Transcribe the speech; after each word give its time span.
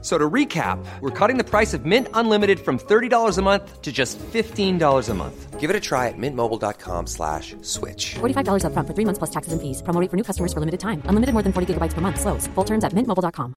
So 0.00 0.16
to 0.16 0.30
recap, 0.30 0.78
we're 1.00 1.10
cutting 1.10 1.38
the 1.38 1.44
price 1.44 1.74
of 1.74 1.84
Mint 1.84 2.06
Unlimited 2.14 2.60
from 2.60 2.78
$30 2.78 3.36
a 3.36 3.42
month 3.42 3.82
to 3.82 3.90
just 3.90 4.16
$15 4.18 5.08
a 5.08 5.14
month. 5.14 5.58
Give 5.58 5.70
it 5.70 5.74
a 5.74 5.80
try 5.80 6.06
at 6.06 6.14
mintmobile.com 6.16 7.08
slash 7.08 7.56
switch. 7.62 8.14
$45 8.20 8.64
up 8.64 8.72
front 8.72 8.86
for 8.86 8.94
three 8.94 9.04
months 9.04 9.18
plus 9.18 9.30
taxes 9.30 9.52
and 9.52 9.60
fees. 9.60 9.82
Promo 9.82 10.00
rate 10.00 10.08
for 10.08 10.16
new 10.16 10.22
customers 10.22 10.52
for 10.52 10.60
limited 10.60 10.78
time. 10.78 11.02
Unlimited 11.06 11.32
more 11.32 11.42
than 11.42 11.52
40 11.52 11.74
gigabytes 11.74 11.94
per 11.94 12.00
month. 12.00 12.20
Slows. 12.20 12.46
Full 12.54 12.64
terms 12.64 12.84
at 12.84 12.92
mintmobile.com. 12.92 13.54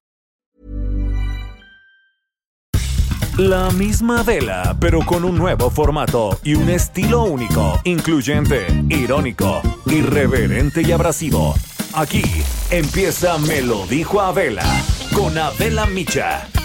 La 3.38 3.70
misma 3.70 4.22
vela, 4.22 4.76
pero 4.78 5.00
con 5.06 5.24
un 5.24 5.38
nuevo 5.38 5.70
formato 5.70 6.38
y 6.44 6.54
un 6.54 6.68
estilo 6.68 7.22
único, 7.24 7.80
incluyente, 7.84 8.66
irónico, 8.90 9.62
irreverente 9.86 10.82
y 10.82 10.92
abrasivo. 10.92 11.54
Aquí 11.94 12.22
empieza 12.70 13.38
Me 13.38 13.62
lo 13.62 13.86
dijo 13.86 14.20
Abela 14.20 14.64
con 15.12 15.36
Adela 15.36 15.86
Micha. 15.86 16.61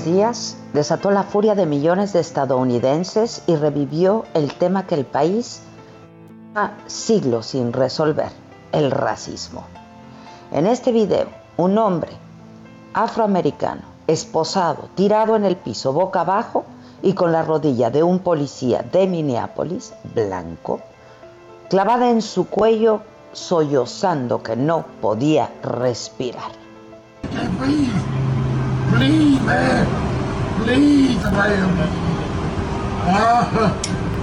Días 0.00 0.56
desató 0.72 1.10
la 1.10 1.22
furia 1.22 1.54
de 1.54 1.66
millones 1.66 2.12
de 2.12 2.20
estadounidenses 2.20 3.42
y 3.46 3.56
revivió 3.56 4.24
el 4.34 4.52
tema 4.54 4.86
que 4.86 4.94
el 4.94 5.04
país 5.04 5.60
ha 6.54 6.72
siglos 6.86 7.46
sin 7.46 7.72
resolver, 7.72 8.30
el 8.72 8.90
racismo. 8.90 9.64
En 10.50 10.66
este 10.66 10.92
video, 10.92 11.28
un 11.56 11.76
hombre 11.78 12.10
afroamericano, 12.94 13.82
esposado, 14.06 14.88
tirado 14.94 15.36
en 15.36 15.44
el 15.44 15.56
piso, 15.56 15.92
boca 15.92 16.22
abajo 16.22 16.64
y 17.02 17.12
con 17.12 17.30
la 17.30 17.42
rodilla 17.42 17.90
de 17.90 18.02
un 18.02 18.18
policía 18.20 18.82
de 18.82 19.06
Minneapolis, 19.06 19.92
blanco, 20.14 20.80
clavada 21.68 22.10
en 22.10 22.22
su 22.22 22.48
cuello, 22.48 23.02
sollozando 23.32 24.42
que 24.42 24.56
no 24.56 24.84
podía 25.00 25.50
respirar. 25.62 26.52
Please, 28.96 29.40
man, 29.40 29.86
please, 30.62 31.22
man. 31.24 31.88
Ah, 33.04 33.72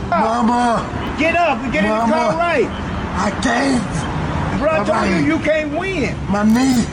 mama, 0.09 1.17
Get 1.19 1.35
up 1.35 1.57
and 1.59 1.73
get 1.73 1.83
in 1.83 1.89
the 1.89 1.95
car 1.97 2.33
right. 2.37 2.69
I 3.17 3.31
can't. 3.41 4.59
Bro, 4.59 4.69
I 4.69 4.83
told 4.85 5.09
you 5.09 5.25
you 5.33 5.39
can't 5.43 5.77
win. 5.77 6.15
My 6.29 6.43
knee, 6.43 6.85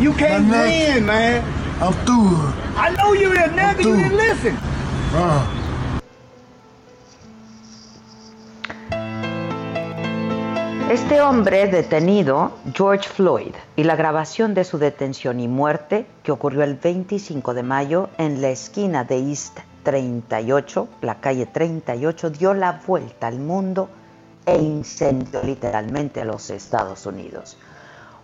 You 0.00 0.12
can't 0.14 0.48
win, 0.48 1.04
man. 1.06 1.42
I'm 1.82 1.92
through. 2.06 2.36
I 2.78 2.94
know 2.96 3.12
you're 3.12 3.34
a 3.34 3.48
nigga, 3.48 3.84
you 3.84 3.96
didn't 3.96 4.16
listen. 4.16 4.56
Ah, 5.12 5.44
Este 10.90 11.20
hombre 11.20 11.66
detenido, 11.66 12.52
George 12.72 13.08
Floyd, 13.08 13.52
y 13.74 13.82
la 13.82 13.96
grabación 13.96 14.54
de 14.54 14.62
su 14.62 14.78
detención 14.78 15.40
y 15.40 15.48
muerte, 15.48 16.06
que 16.22 16.30
ocurrió 16.30 16.62
el 16.62 16.76
25 16.76 17.54
de 17.54 17.64
mayo 17.64 18.08
en 18.18 18.40
la 18.40 18.50
esquina 18.50 19.02
de 19.02 19.18
East 19.18 19.58
38, 19.82 20.88
la 21.00 21.20
calle 21.20 21.46
38, 21.46 22.30
dio 22.30 22.54
la 22.54 22.80
vuelta 22.86 23.26
al 23.26 23.40
mundo 23.40 23.88
e 24.46 24.56
incendió 24.58 25.42
literalmente 25.42 26.20
a 26.20 26.24
los 26.24 26.50
Estados 26.50 27.04
Unidos. 27.04 27.56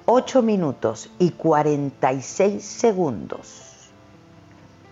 8 0.07 0.41
minutos 0.43 1.11
y 1.19 1.33
46 1.33 2.65
segundos 2.65 3.72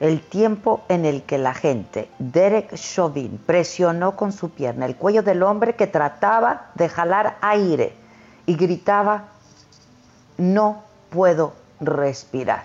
el 0.00 0.22
tiempo 0.22 0.82
en 0.88 1.04
el 1.04 1.22
que 1.22 1.36
la 1.36 1.52
gente, 1.52 2.08
Derek 2.18 2.74
Chauvin, 2.74 3.38
presionó 3.46 4.16
con 4.16 4.32
su 4.32 4.48
pierna 4.48 4.86
el 4.86 4.96
cuello 4.96 5.22
del 5.22 5.42
hombre 5.42 5.76
que 5.76 5.86
trataba 5.86 6.70
de 6.74 6.88
jalar 6.88 7.36
aire 7.42 7.92
y 8.46 8.56
gritaba, 8.56 9.24
no 10.38 10.82
puedo 11.10 11.52
respirar. 11.80 12.64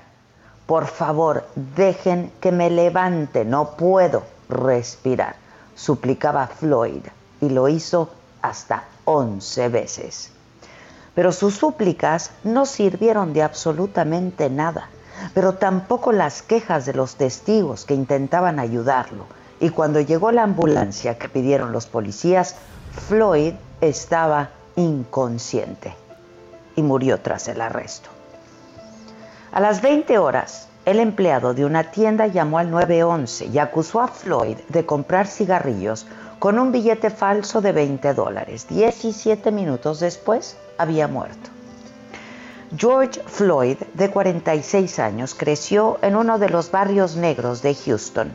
Por 0.65 0.87
favor, 0.87 1.45
dejen 1.75 2.31
que 2.39 2.53
me 2.53 2.69
levante, 2.69 3.43
no 3.43 3.71
puedo 3.71 4.23
respirar, 4.47 5.35
suplicaba 5.75 6.47
Floyd 6.47 7.03
y 7.41 7.49
lo 7.49 7.67
hizo 7.67 8.09
hasta 8.41 8.85
11 9.03 9.69
veces. 9.69 10.31
Pero 11.13 11.33
sus 11.33 11.55
súplicas 11.55 12.31
no 12.45 12.65
sirvieron 12.65 13.33
de 13.33 13.43
absolutamente 13.43 14.49
nada, 14.49 14.89
pero 15.33 15.55
tampoco 15.55 16.11
las 16.11 16.41
quejas 16.41 16.85
de 16.85 16.93
los 16.93 17.15
testigos 17.15 17.85
que 17.85 17.93
intentaban 17.93 18.59
ayudarlo. 18.59 19.25
Y 19.59 19.69
cuando 19.69 20.01
llegó 20.01 20.31
la 20.31 20.43
ambulancia 20.43 21.17
que 21.17 21.29
pidieron 21.29 21.71
los 21.71 21.85
policías, 21.85 22.55
Floyd 23.07 23.53
estaba 23.81 24.49
inconsciente 24.75 25.95
y 26.75 26.81
murió 26.81 27.19
tras 27.19 27.47
el 27.47 27.61
arresto. 27.61 28.09
A 29.51 29.59
las 29.59 29.81
20 29.81 30.17
horas, 30.17 30.67
el 30.85 30.99
empleado 30.99 31.53
de 31.53 31.65
una 31.65 31.91
tienda 31.91 32.27
llamó 32.27 32.59
al 32.59 32.69
911 32.69 33.45
y 33.47 33.57
acusó 33.57 34.01
a 34.01 34.07
Floyd 34.07 34.57
de 34.69 34.85
comprar 34.85 35.27
cigarrillos 35.27 36.05
con 36.39 36.59
un 36.59 36.71
billete 36.71 37.09
falso 37.09 37.61
de 37.61 37.71
20 37.71 38.13
dólares. 38.13 38.67
17 38.69 39.51
minutos 39.51 39.99
después, 39.99 40.57
había 40.77 41.07
muerto. 41.07 41.54
George 42.75 43.21
Floyd, 43.27 43.77
de 43.93 44.09
46 44.09 44.99
años, 44.99 45.35
creció 45.35 45.99
en 46.01 46.15
uno 46.15 46.39
de 46.39 46.49
los 46.49 46.71
barrios 46.71 47.15
negros 47.15 47.61
de 47.61 47.75
Houston. 47.75 48.31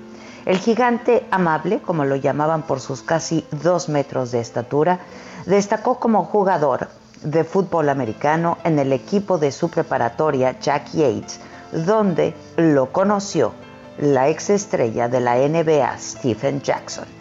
El 0.46 0.58
gigante 0.58 1.26
amable, 1.30 1.80
como 1.80 2.04
lo 2.04 2.16
llamaban 2.16 2.62
por 2.62 2.80
sus 2.80 3.02
casi 3.02 3.44
dos 3.50 3.88
metros 3.88 4.30
de 4.30 4.40
estatura, 4.40 5.00
destacó 5.46 5.98
como 5.98 6.24
jugador 6.24 6.88
de 7.22 7.44
fútbol 7.44 7.88
americano 7.88 8.58
en 8.64 8.78
el 8.78 8.92
equipo 8.92 9.36
de 9.36 9.52
su 9.52 9.68
preparatoria 9.68 10.58
Jack 10.60 10.92
Yates, 10.92 11.40
donde 11.72 12.34
lo 12.56 12.92
conoció 12.92 13.52
la 13.98 14.28
exestrella 14.28 15.08
de 15.08 15.20
la 15.20 15.36
NBA 15.36 15.98
Stephen 15.98 16.62
Jackson. 16.62 17.19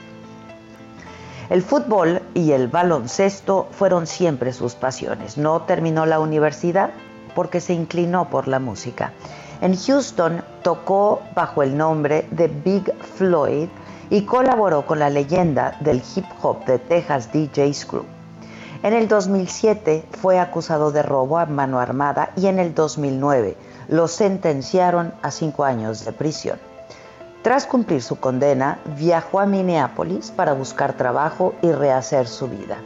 El 1.50 1.64
fútbol 1.64 2.22
y 2.36 2.52
el 2.52 2.68
baloncesto 2.68 3.68
fueron 3.72 4.06
siempre 4.06 4.54
sus 4.54 4.76
pasiones. 4.76 5.36
No 5.36 5.64
terminó 5.64 6.06
la 6.06 6.20
universidad 6.20 6.92
porque 7.34 7.60
se 7.60 7.74
inclinó 7.74 8.30
por 8.30 8.48
la 8.48 8.60
música. 8.60 9.14
En 9.60 9.76
Houston 9.76 10.44
tocó 10.62 11.24
bajo 11.34 11.64
el 11.64 11.76
nombre 11.76 12.28
de 12.30 12.50
Big 12.50 12.94
Floyd 13.16 13.68
y 14.12 14.22
colaboró 14.26 14.86
con 14.86 15.00
la 15.00 15.10
leyenda 15.10 15.76
del 15.80 16.04
hip 16.16 16.26
hop 16.44 16.66
de 16.66 16.78
Texas 16.78 17.32
DJ 17.34 17.74
Screw. 17.74 18.06
En 18.84 18.94
el 18.94 19.08
2007 19.08 20.06
fue 20.22 20.40
acusado 20.40 20.92
de 20.92 21.02
robo 21.02 21.40
a 21.40 21.48
mano 21.48 21.80
armada 21.80 22.32
y 22.36 22.46
en 22.46 22.60
el 22.60 22.76
2009 22.76 23.58
lo 23.88 24.08
sentenciaron 24.08 25.14
a 25.24 25.32
cinco 25.32 25.64
años 25.64 26.06
de 26.06 26.14
prisión. 26.14 26.69
Tras 27.42 27.66
cumplir 27.66 28.02
su 28.02 28.18
condena, 28.18 28.80
viajó 28.98 29.40
a 29.40 29.46
Minneapolis 29.46 30.30
para 30.32 30.54
buscar 30.54 30.94
trabajo 30.94 31.54
y 31.62 31.72
rehacer 31.72 32.28
su 32.28 32.50
vida. 32.50 32.78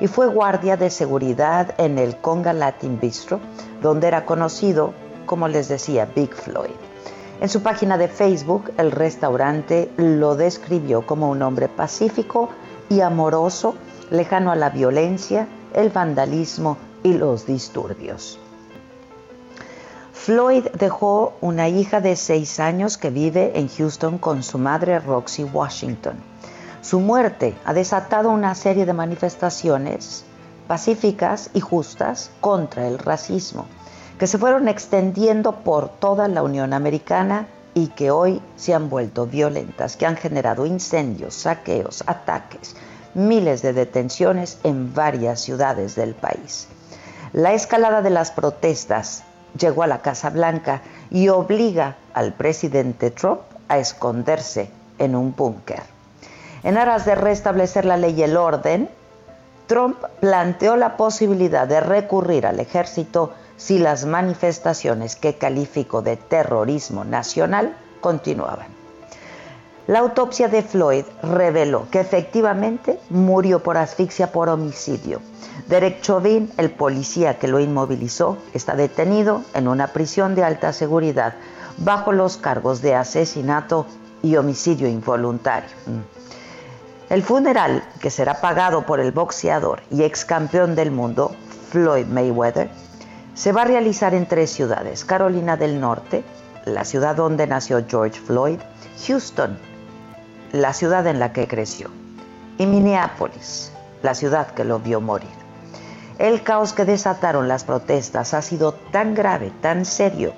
Y 0.00 0.06
fue 0.06 0.28
guardia 0.28 0.78
de 0.78 0.88
seguridad 0.88 1.74
en 1.76 1.98
el 1.98 2.16
Conga 2.16 2.54
Latin 2.54 2.98
Bistro, 2.98 3.38
donde 3.82 4.08
era 4.08 4.24
conocido, 4.24 4.94
como 5.26 5.46
les 5.46 5.68
decía, 5.68 6.08
Big 6.14 6.32
Floyd. 6.32 6.70
En 7.42 7.50
su 7.50 7.62
página 7.62 7.98
de 7.98 8.08
Facebook, 8.08 8.72
el 8.78 8.92
restaurante 8.92 9.90
lo 9.98 10.36
describió 10.36 11.06
como 11.06 11.28
un 11.28 11.42
hombre 11.42 11.68
pacífico 11.68 12.48
y 12.88 13.02
amoroso 13.02 13.74
lejano 14.10 14.50
a 14.50 14.56
la 14.56 14.70
violencia, 14.70 15.46
el 15.74 15.90
vandalismo 15.90 16.78
y 17.02 17.12
los 17.12 17.44
disturbios. 17.44 18.40
Floyd 20.18 20.66
dejó 20.74 21.34
una 21.40 21.68
hija 21.68 22.00
de 22.00 22.16
seis 22.16 22.58
años 22.58 22.98
que 22.98 23.08
vive 23.08 23.52
en 23.54 23.68
Houston 23.68 24.18
con 24.18 24.42
su 24.42 24.58
madre 24.58 24.98
Roxy 24.98 25.44
Washington. 25.44 26.16
Su 26.82 26.98
muerte 26.98 27.54
ha 27.64 27.72
desatado 27.72 28.28
una 28.30 28.54
serie 28.56 28.84
de 28.84 28.92
manifestaciones 28.92 30.24
pacíficas 30.66 31.50
y 31.54 31.60
justas 31.60 32.30
contra 32.40 32.88
el 32.88 32.98
racismo, 32.98 33.66
que 34.18 34.26
se 34.26 34.38
fueron 34.38 34.66
extendiendo 34.68 35.52
por 35.52 35.88
toda 35.88 36.26
la 36.26 36.42
Unión 36.42 36.72
Americana 36.74 37.46
y 37.72 37.86
que 37.86 38.10
hoy 38.10 38.42
se 38.56 38.74
han 38.74 38.90
vuelto 38.90 39.24
violentas, 39.26 39.96
que 39.96 40.04
han 40.04 40.16
generado 40.16 40.66
incendios, 40.66 41.32
saqueos, 41.34 42.02
ataques, 42.06 42.74
miles 43.14 43.62
de 43.62 43.72
detenciones 43.72 44.58
en 44.64 44.92
varias 44.92 45.40
ciudades 45.40 45.94
del 45.94 46.14
país. 46.14 46.66
La 47.32 47.52
escalada 47.52 48.02
de 48.02 48.10
las 48.10 48.30
protestas 48.30 49.22
llegó 49.58 49.82
a 49.82 49.86
la 49.86 50.02
Casa 50.02 50.30
Blanca 50.30 50.82
y 51.10 51.28
obliga 51.28 51.96
al 52.14 52.32
presidente 52.32 53.10
Trump 53.10 53.40
a 53.68 53.78
esconderse 53.78 54.70
en 54.98 55.14
un 55.14 55.34
búnker. 55.34 55.82
En 56.62 56.76
aras 56.76 57.04
de 57.04 57.14
restablecer 57.14 57.84
la 57.84 57.96
ley 57.96 58.14
y 58.18 58.22
el 58.22 58.36
orden, 58.36 58.88
Trump 59.66 59.98
planteó 60.20 60.76
la 60.76 60.96
posibilidad 60.96 61.68
de 61.68 61.80
recurrir 61.80 62.46
al 62.46 62.58
ejército 62.58 63.32
si 63.56 63.78
las 63.78 64.06
manifestaciones 64.06 65.14
que 65.14 65.36
calificó 65.36 66.00
de 66.00 66.16
terrorismo 66.16 67.04
nacional 67.04 67.76
continuaban. 68.00 68.77
La 69.88 70.00
autopsia 70.00 70.48
de 70.48 70.62
Floyd 70.62 71.06
reveló 71.22 71.88
que 71.90 71.98
efectivamente 71.98 73.00
murió 73.08 73.62
por 73.62 73.78
asfixia 73.78 74.30
por 74.30 74.50
homicidio. 74.50 75.22
Derek 75.66 76.02
Chauvin, 76.02 76.52
el 76.58 76.70
policía 76.70 77.38
que 77.38 77.48
lo 77.48 77.58
inmovilizó, 77.58 78.36
está 78.52 78.76
detenido 78.76 79.44
en 79.54 79.66
una 79.66 79.86
prisión 79.86 80.34
de 80.34 80.44
alta 80.44 80.74
seguridad 80.74 81.36
bajo 81.78 82.12
los 82.12 82.36
cargos 82.36 82.82
de 82.82 82.94
asesinato 82.94 83.86
y 84.22 84.36
homicidio 84.36 84.88
involuntario. 84.88 85.70
El 87.08 87.22
funeral, 87.22 87.82
que 88.02 88.10
será 88.10 88.42
pagado 88.42 88.84
por 88.84 89.00
el 89.00 89.12
boxeador 89.12 89.80
y 89.90 90.02
ex 90.02 90.26
campeón 90.26 90.74
del 90.74 90.90
mundo, 90.90 91.34
Floyd 91.70 92.04
Mayweather, 92.04 92.68
se 93.32 93.52
va 93.52 93.62
a 93.62 93.64
realizar 93.64 94.12
en 94.12 94.26
tres 94.26 94.50
ciudades, 94.50 95.06
Carolina 95.06 95.56
del 95.56 95.80
Norte, 95.80 96.24
la 96.66 96.84
ciudad 96.84 97.16
donde 97.16 97.46
nació 97.46 97.82
George 97.88 98.20
Floyd, 98.20 98.58
Houston, 99.06 99.56
la 100.52 100.72
ciudad 100.72 101.06
en 101.06 101.20
la 101.20 101.32
que 101.32 101.46
creció, 101.46 101.90
y 102.58 102.66
Minneapolis, 102.66 103.72
la 104.02 104.14
ciudad 104.14 104.48
que 104.48 104.64
lo 104.64 104.78
vio 104.78 105.00
morir. 105.00 105.28
El 106.18 106.42
caos 106.42 106.72
que 106.72 106.84
desataron 106.84 107.48
las 107.48 107.64
protestas 107.64 108.34
ha 108.34 108.42
sido 108.42 108.72
tan 108.72 109.14
grave, 109.14 109.52
tan 109.60 109.84
serio, 109.84 110.32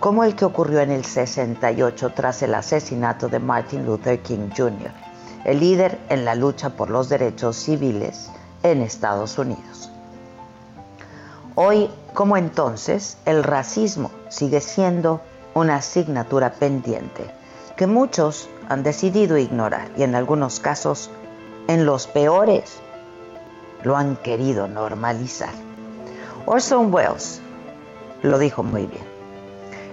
como 0.00 0.24
el 0.24 0.34
que 0.34 0.44
ocurrió 0.44 0.80
en 0.80 0.90
el 0.90 1.04
68 1.04 2.12
tras 2.14 2.42
el 2.42 2.54
asesinato 2.54 3.28
de 3.28 3.38
Martin 3.38 3.86
Luther 3.86 4.20
King 4.20 4.50
Jr 4.54 4.90
el 5.44 5.60
líder 5.60 5.98
en 6.08 6.24
la 6.24 6.34
lucha 6.34 6.70
por 6.70 6.90
los 6.90 7.08
derechos 7.08 7.56
civiles 7.56 8.30
en 8.62 8.80
Estados 8.80 9.38
Unidos. 9.38 9.90
Hoy, 11.54 11.90
como 12.14 12.36
entonces, 12.36 13.18
el 13.26 13.42
racismo 13.42 14.10
sigue 14.28 14.60
siendo 14.60 15.20
una 15.54 15.76
asignatura 15.76 16.52
pendiente 16.52 17.30
que 17.76 17.86
muchos 17.86 18.48
han 18.68 18.82
decidido 18.82 19.38
ignorar 19.38 19.90
y 19.96 20.02
en 20.02 20.14
algunos 20.14 20.60
casos, 20.60 21.10
en 21.68 21.86
los 21.86 22.06
peores, 22.06 22.80
lo 23.82 23.96
han 23.96 24.16
querido 24.16 24.68
normalizar. 24.68 25.52
Orson 26.46 26.92
Welles 26.92 27.40
lo 28.22 28.38
dijo 28.38 28.62
muy 28.62 28.86
bien. 28.86 29.04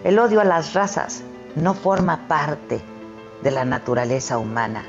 El 0.03 0.19
odio 0.19 0.41
a 0.41 0.45
las 0.45 0.73
razas 0.73 1.23
no 1.55 1.73
forma 1.73 2.27
parte 2.27 2.81
de 3.43 3.51
la 3.51 3.65
naturaleza 3.65 4.37
humana 4.37 4.83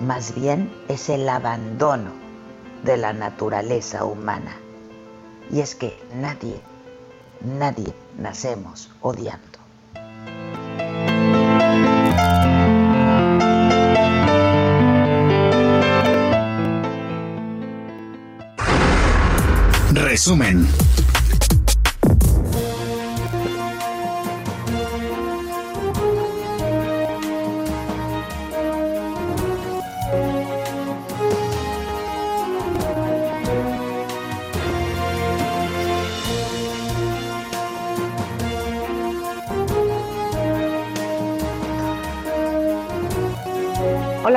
más 0.00 0.34
bien 0.34 0.72
es 0.88 1.08
el 1.08 1.28
abandono 1.28 2.10
de 2.82 2.96
la 2.96 3.12
naturaleza 3.12 4.04
humana. 4.04 4.56
Y 5.50 5.60
es 5.60 5.74
que 5.76 5.96
nadie, 6.14 6.60
nadie 7.40 7.94
nacemos 8.18 8.90
odiando. 9.00 9.53
Resumen. 20.24 20.66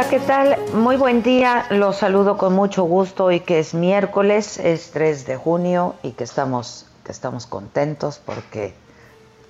¿Qué 0.10 0.20
tal? 0.20 0.58
Muy 0.74 0.96
buen 0.96 1.22
día. 1.22 1.66
Los 1.70 1.98
saludo 1.98 2.38
con 2.38 2.54
mucho 2.54 2.84
gusto 2.84 3.32
y 3.32 3.42
que 3.42 3.60
es 3.60 3.74
miércoles, 3.74 4.58
es 4.58 4.92
3 4.92 5.26
de 5.26 5.36
junio 5.36 5.96
y 6.02 6.12
que 6.12 6.24
estamos, 6.24 6.86
que 7.04 7.12
estamos 7.12 7.46
contentos 7.46 8.22
porque 8.24 8.74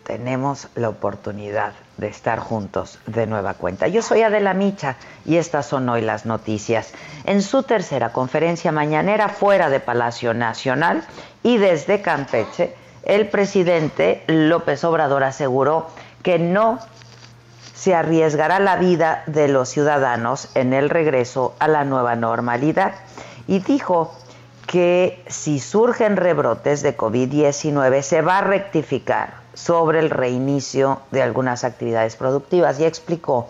tenemos 0.03 0.67
la 0.73 0.89
oportunidad 0.89 1.73
de 1.97 2.07
estar 2.07 2.39
juntos 2.39 2.97
de 3.05 3.27
nueva 3.27 3.53
cuenta. 3.53 3.87
Yo 3.87 4.01
soy 4.01 4.23
Adela 4.23 4.55
Micha 4.55 4.95
y 5.25 5.35
estas 5.35 5.67
son 5.67 5.87
hoy 5.89 6.01
las 6.01 6.25
noticias. 6.25 6.91
En 7.25 7.43
su 7.43 7.61
tercera 7.61 8.11
conferencia 8.11 8.71
mañanera 8.71 9.29
fuera 9.29 9.69
de 9.69 9.79
Palacio 9.79 10.33
Nacional 10.33 11.03
y 11.43 11.57
desde 11.57 12.01
Campeche, 12.01 12.73
el 13.03 13.29
presidente 13.29 14.23
López 14.25 14.83
Obrador 14.83 15.23
aseguró 15.23 15.87
que 16.23 16.39
no 16.39 16.79
se 17.77 17.93
arriesgará 17.93 18.59
la 18.59 18.75
vida 18.75 19.21
de 19.27 19.47
los 19.47 19.69
ciudadanos 19.69 20.49
en 20.55 20.73
el 20.73 20.89
regreso 20.89 21.53
a 21.59 21.67
la 21.67 21.83
nueva 21.85 22.15
normalidad. 22.15 22.93
Y 23.47 23.59
dijo 23.59 24.15
que 24.65 25.23
si 25.27 25.59
surgen 25.59 26.17
rebrotes 26.17 26.81
de 26.81 26.97
COVID-19 26.97 28.01
se 28.01 28.23
va 28.23 28.39
a 28.39 28.41
rectificar 28.41 29.35
sobre 29.53 29.99
el 29.99 30.09
reinicio 30.09 31.01
de 31.11 31.21
algunas 31.21 31.63
actividades 31.63 32.15
productivas. 32.15 32.79
Y 32.79 32.85
explicó 32.85 33.47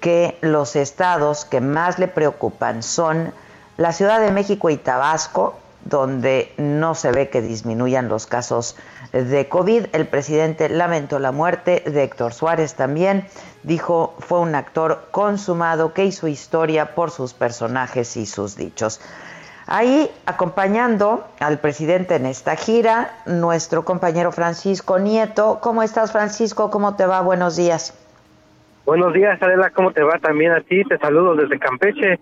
que 0.00 0.38
los 0.40 0.74
estados 0.74 1.44
que 1.44 1.60
más 1.60 1.98
le 1.98 2.08
preocupan 2.08 2.82
son 2.82 3.34
la 3.76 3.92
Ciudad 3.92 4.18
de 4.18 4.32
México 4.32 4.70
y 4.70 4.78
Tabasco, 4.78 5.56
donde 5.84 6.52
no 6.56 6.94
se 6.94 7.12
ve 7.12 7.28
que 7.28 7.40
disminuyan 7.40 8.08
los 8.08 8.26
casos 8.26 8.76
de 9.12 9.48
COVID. 9.48 9.86
El 9.92 10.06
presidente 10.06 10.68
lamentó 10.68 11.18
la 11.18 11.32
muerte 11.32 11.82
de 11.86 12.02
Héctor 12.02 12.32
Suárez 12.32 12.74
también. 12.74 13.24
Dijo 13.62 14.14
fue 14.18 14.40
un 14.40 14.54
actor 14.54 15.08
consumado 15.10 15.94
que 15.94 16.04
hizo 16.04 16.28
historia 16.28 16.94
por 16.94 17.10
sus 17.10 17.34
personajes 17.34 18.16
y 18.16 18.26
sus 18.26 18.56
dichos. 18.56 19.00
Ahí, 19.70 20.10
acompañando 20.24 21.26
al 21.40 21.58
presidente 21.58 22.16
en 22.16 22.24
esta 22.24 22.56
gira, 22.56 23.10
nuestro 23.26 23.84
compañero 23.84 24.32
Francisco 24.32 24.98
Nieto. 24.98 25.58
¿Cómo 25.60 25.82
estás, 25.82 26.10
Francisco? 26.10 26.70
¿Cómo 26.70 26.96
te 26.96 27.04
va? 27.04 27.20
Buenos 27.20 27.56
días. 27.56 27.92
Buenos 28.86 29.12
días, 29.12 29.40
Adela. 29.42 29.68
¿Cómo 29.68 29.92
te 29.92 30.02
va 30.02 30.18
también 30.20 30.52
a 30.52 30.62
ti? 30.62 30.82
Te 30.84 30.96
saludo 30.96 31.34
desde 31.34 31.58
Campeche, 31.58 32.18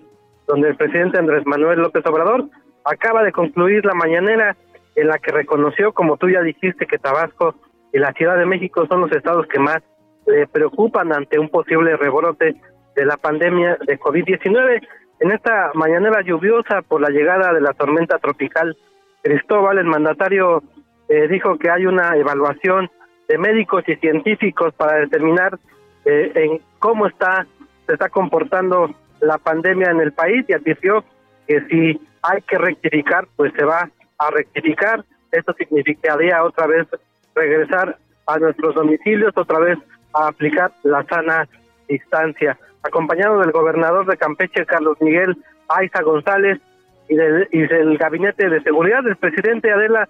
donde 0.49 0.71
el 0.71 0.77
presidente 0.77 1.19
Andrés 1.19 1.47
Manuel 1.47 1.79
López 1.79 2.05
Obrador 2.07 2.47
acaba 2.87 3.23
de 3.23 3.33
concluir 3.33 3.85
la 3.85 3.95
mañanera 3.95 4.57
en 4.95 5.09
la 5.09 5.19
que 5.19 5.33
reconoció, 5.33 5.93
como 5.93 6.17
tú 6.17 6.29
ya 6.31 6.41
dijiste, 6.41 6.87
que 6.87 6.99
Tabasco 6.99 7.55
y 7.93 7.99
la 7.99 8.13
Ciudad 8.13 8.39
de 8.39 8.47
México 8.47 8.87
son 8.87 9.03
los 9.03 9.13
estados 9.13 9.47
que 9.47 9.59
más 9.59 9.83
le 10.27 10.47
preocupan 10.47 11.13
ante 11.13 11.39
un 11.39 11.49
posible 11.49 11.97
rebrote 11.97 12.57
de 12.95 13.05
la 13.05 13.17
pandemia 13.17 13.77
de 13.87 13.99
COVID-19. 13.99 14.87
En 15.21 15.33
esta 15.33 15.71
mañanera 15.75 16.23
lluviosa 16.23 16.83
por 16.83 17.01
la 17.01 17.11
llegada 17.11 17.53
de 17.53 17.61
la 17.61 17.73
tormenta 17.75 18.19
tropical 18.19 18.77
Cristóbal, 19.23 19.79
el 19.79 19.87
mandatario 19.87 20.63
eh, 21.09 21.29
dijo 21.29 21.59
que 21.59 21.71
hay 21.71 21.87
una 21.87 22.17
evaluación 22.17 22.91
de 23.29 23.39
médicos 23.39 23.85
y 23.89 23.97
científicos 23.97 24.73
para 24.75 24.99
determinar 24.99 25.59
eh, 26.05 26.33
en 26.35 26.61
cómo 26.79 27.07
está 27.07 27.47
se 27.87 27.93
está 27.93 28.09
comportando 28.09 28.91
la 29.21 29.39
pandemia 29.39 29.91
en 29.91 30.01
el 30.01 30.13
país 30.13 30.45
y 30.49 30.53
advirtió 30.53 31.05
que 31.47 31.61
si 31.69 32.01
hay 32.29 32.43
que 32.43 32.59
rectificar, 32.59 33.27
pues 33.37 33.53
se 33.55 33.65
va 33.65 33.89
a 34.19 34.31
rectificar. 34.31 35.05
Esto 35.33 35.53
significaría 35.55 36.43
otra 36.43 36.67
vez 36.67 36.87
regresar 37.35 37.99
a 38.27 38.39
nuestros 38.39 38.75
domicilios, 38.75 39.33
otra 39.37 39.59
vez 39.59 39.79
a 40.15 40.29
aplicar 40.29 40.73
la 40.83 41.05
sana 41.05 41.49
distancia. 41.89 42.59
Acompañado 42.83 43.41
del 43.41 43.53
gobernador 43.53 44.07
de 44.07 44.17
Campeche, 44.17 44.67
Carlos 44.67 44.97
Miguel 45.01 45.37
Aiza 45.69 46.03
González, 46.03 46.61
y 47.09 47.15
del, 47.15 47.49
del 47.51 47.99
Gabinete 47.99 48.49
de 48.49 48.63
Seguridad. 48.63 49.07
El 49.07 49.17
presidente 49.17 49.73
Adela 49.73 50.09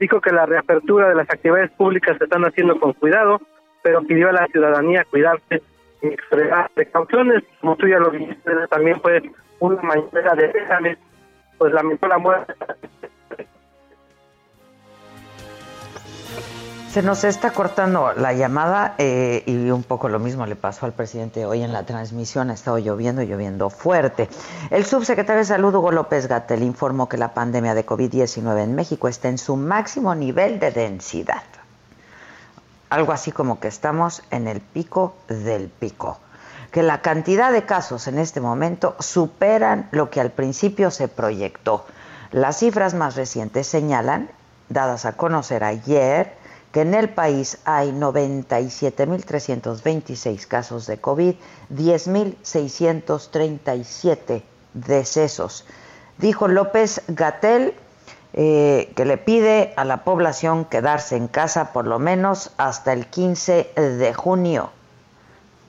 dijo 0.00 0.20
que 0.20 0.32
la 0.32 0.46
reapertura 0.46 1.08
de 1.08 1.14
las 1.14 1.28
actividades 1.28 1.70
públicas 1.72 2.16
se 2.18 2.24
están 2.24 2.44
haciendo 2.44 2.78
con 2.78 2.92
cuidado, 2.94 3.40
pero 3.82 4.02
pidió 4.02 4.30
a 4.30 4.32
la 4.32 4.46
ciudadanía 4.46 5.04
cuidarse 5.10 5.62
y 6.02 6.06
extremar 6.08 6.70
precauciones. 6.74 7.42
Como 7.60 7.76
tú 7.76 7.86
ya 7.88 7.98
lo 7.98 8.10
dijiste, 8.10 8.50
también 8.70 9.00
fue 9.00 9.22
una 9.60 9.82
mañana 9.82 10.34
de 10.34 10.96
pues 11.58 11.72
lamentó 11.72 12.06
la 12.08 12.18
muerte 12.18 12.54
Se 16.90 17.02
nos 17.02 17.22
está 17.22 17.50
cortando 17.50 18.14
la 18.14 18.32
llamada 18.32 18.94
eh, 18.96 19.42
y 19.44 19.68
un 19.68 19.82
poco 19.82 20.08
lo 20.08 20.18
mismo 20.18 20.46
le 20.46 20.56
pasó 20.56 20.86
al 20.86 20.94
presidente 20.94 21.44
hoy 21.44 21.62
en 21.62 21.70
la 21.70 21.84
transmisión. 21.84 22.48
Ha 22.48 22.54
estado 22.54 22.78
lloviendo 22.78 23.22
lloviendo 23.22 23.68
fuerte. 23.68 24.30
El 24.70 24.86
subsecretario 24.86 25.40
de 25.40 25.44
Salud, 25.44 25.74
Hugo 25.74 25.92
López 25.92 26.28
Gatel, 26.28 26.62
informó 26.62 27.06
que 27.06 27.18
la 27.18 27.34
pandemia 27.34 27.74
de 27.74 27.84
COVID-19 27.84 28.62
en 28.64 28.74
México 28.74 29.06
está 29.06 29.28
en 29.28 29.36
su 29.36 29.54
máximo 29.56 30.14
nivel 30.14 30.58
de 30.60 30.70
densidad. 30.70 31.42
Algo 32.88 33.12
así 33.12 33.32
como 33.32 33.60
que 33.60 33.68
estamos 33.68 34.22
en 34.30 34.48
el 34.48 34.60
pico 34.62 35.14
del 35.28 35.68
pico. 35.68 36.18
Que 36.70 36.82
la 36.82 37.02
cantidad 37.02 37.52
de 37.52 37.64
casos 37.64 38.08
en 38.08 38.18
este 38.18 38.40
momento 38.40 38.96
superan 38.98 39.88
lo 39.90 40.10
que 40.10 40.20
al 40.20 40.30
principio 40.30 40.90
se 40.90 41.08
proyectó. 41.08 41.86
Las 42.30 42.58
cifras 42.58 42.92
más 42.94 43.16
recientes 43.16 43.66
señalan, 43.66 44.30
dadas 44.68 45.06
a 45.06 45.16
conocer 45.16 45.64
ayer, 45.64 46.36
que 46.72 46.82
en 46.82 46.94
el 46.94 47.08
país 47.08 47.58
hay 47.64 47.90
97.326 47.92 50.46
casos 50.46 50.86
de 50.86 50.98
COVID, 50.98 51.34
10.637 51.72 54.42
decesos. 54.74 55.64
Dijo 56.18 56.48
López 56.48 57.00
Gatel 57.08 57.72
eh, 58.34 58.92
que 58.94 59.06
le 59.06 59.16
pide 59.16 59.72
a 59.76 59.84
la 59.84 60.04
población 60.04 60.66
quedarse 60.66 61.16
en 61.16 61.28
casa 61.28 61.72
por 61.72 61.86
lo 61.86 61.98
menos 61.98 62.50
hasta 62.58 62.92
el 62.92 63.06
15 63.06 63.72
de 63.74 64.14
junio, 64.14 64.70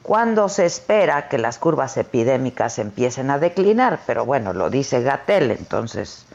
cuando 0.09 0.49
se 0.49 0.65
espera 0.65 1.27
que 1.29 1.37
las 1.37 1.59
curvas 1.59 1.95
epidémicas 1.95 2.79
empiecen 2.79 3.29
a 3.29 3.37
declinar. 3.37 3.99
Pero 4.07 4.25
bueno, 4.25 4.53
lo 4.53 4.71
dice 4.71 5.03
Gatel, 5.03 5.51
entonces 5.51 6.25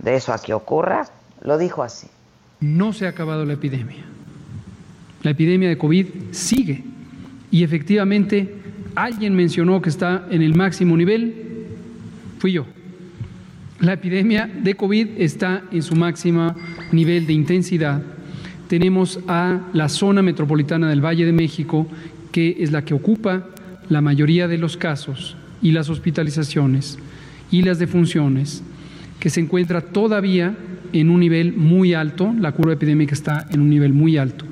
de 0.00 0.16
eso 0.16 0.34
a 0.34 0.38
que 0.42 0.52
ocurra, 0.52 1.06
lo 1.40 1.56
dijo 1.56 1.82
así. 1.82 2.08
No 2.60 2.92
se 2.92 3.06
ha 3.06 3.08
acabado 3.08 3.46
la 3.46 3.54
epidemia. 3.54 4.04
La 5.22 5.30
epidemia 5.30 5.70
de 5.70 5.78
COVID 5.78 6.08
sigue 6.32 6.84
y 7.50 7.64
efectivamente 7.64 8.54
alguien 8.96 9.34
mencionó 9.34 9.80
que 9.80 9.88
está 9.88 10.26
en 10.28 10.42
el 10.42 10.54
máximo 10.54 10.94
nivel, 10.94 11.68
fui 12.38 12.52
yo. 12.52 12.66
La 13.80 13.94
epidemia 13.94 14.46
de 14.46 14.74
COVID 14.74 15.08
está 15.16 15.62
en 15.72 15.82
su 15.82 15.96
máximo 15.96 16.54
nivel 16.92 17.26
de 17.26 17.32
intensidad. 17.32 18.02
Tenemos 18.68 19.20
a 19.26 19.60
la 19.72 19.88
zona 19.88 20.20
metropolitana 20.20 20.90
del 20.90 21.04
Valle 21.04 21.24
de 21.24 21.32
México, 21.32 21.86
que 22.32 22.56
es 22.58 22.72
la 22.72 22.84
que 22.84 22.94
ocupa 22.94 23.44
la 23.88 24.00
mayoría 24.00 24.48
de 24.48 24.58
los 24.58 24.76
casos 24.76 25.36
y 25.60 25.72
las 25.72 25.88
hospitalizaciones 25.90 26.98
y 27.50 27.62
las 27.62 27.78
defunciones, 27.78 28.62
que 29.20 29.30
se 29.30 29.40
encuentra 29.40 29.82
todavía 29.82 30.56
en 30.92 31.10
un 31.10 31.20
nivel 31.20 31.52
muy 31.52 31.94
alto, 31.94 32.34
la 32.38 32.52
curva 32.52 32.72
epidémica 32.72 33.14
está 33.14 33.46
en 33.50 33.60
un 33.60 33.70
nivel 33.70 33.92
muy 33.92 34.18
alto. 34.18 34.44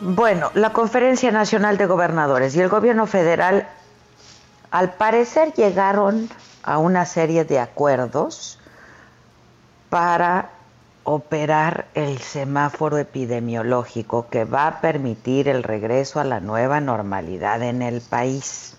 Bueno, 0.00 0.52
la 0.54 0.72
Conferencia 0.72 1.32
Nacional 1.32 1.76
de 1.76 1.86
Gobernadores 1.86 2.54
y 2.54 2.60
el 2.60 2.68
Gobierno 2.68 3.06
Federal 3.06 3.66
al 4.70 4.94
parecer 4.94 5.52
llegaron 5.54 6.28
a 6.62 6.78
una 6.78 7.04
serie 7.04 7.44
de 7.44 7.58
acuerdos 7.58 8.58
para 9.90 10.50
operar 11.10 11.86
el 11.94 12.18
semáforo 12.18 12.98
epidemiológico 12.98 14.26
que 14.28 14.44
va 14.44 14.66
a 14.66 14.80
permitir 14.82 15.48
el 15.48 15.62
regreso 15.62 16.20
a 16.20 16.24
la 16.24 16.38
nueva 16.38 16.82
normalidad 16.82 17.62
en 17.62 17.80
el 17.80 18.02
país. 18.02 18.76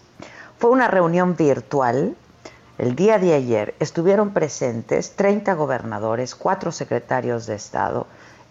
Fue 0.59 0.69
una 0.69 0.87
reunión 0.87 1.35
virtual. 1.35 2.15
El 2.77 2.95
día 2.95 3.17
de 3.17 3.33
ayer 3.33 3.73
estuvieron 3.79 4.29
presentes 4.29 5.15
30 5.15 5.55
gobernadores, 5.55 6.35
cuatro 6.35 6.71
secretarios 6.71 7.47
de 7.47 7.55
Estado, 7.55 8.05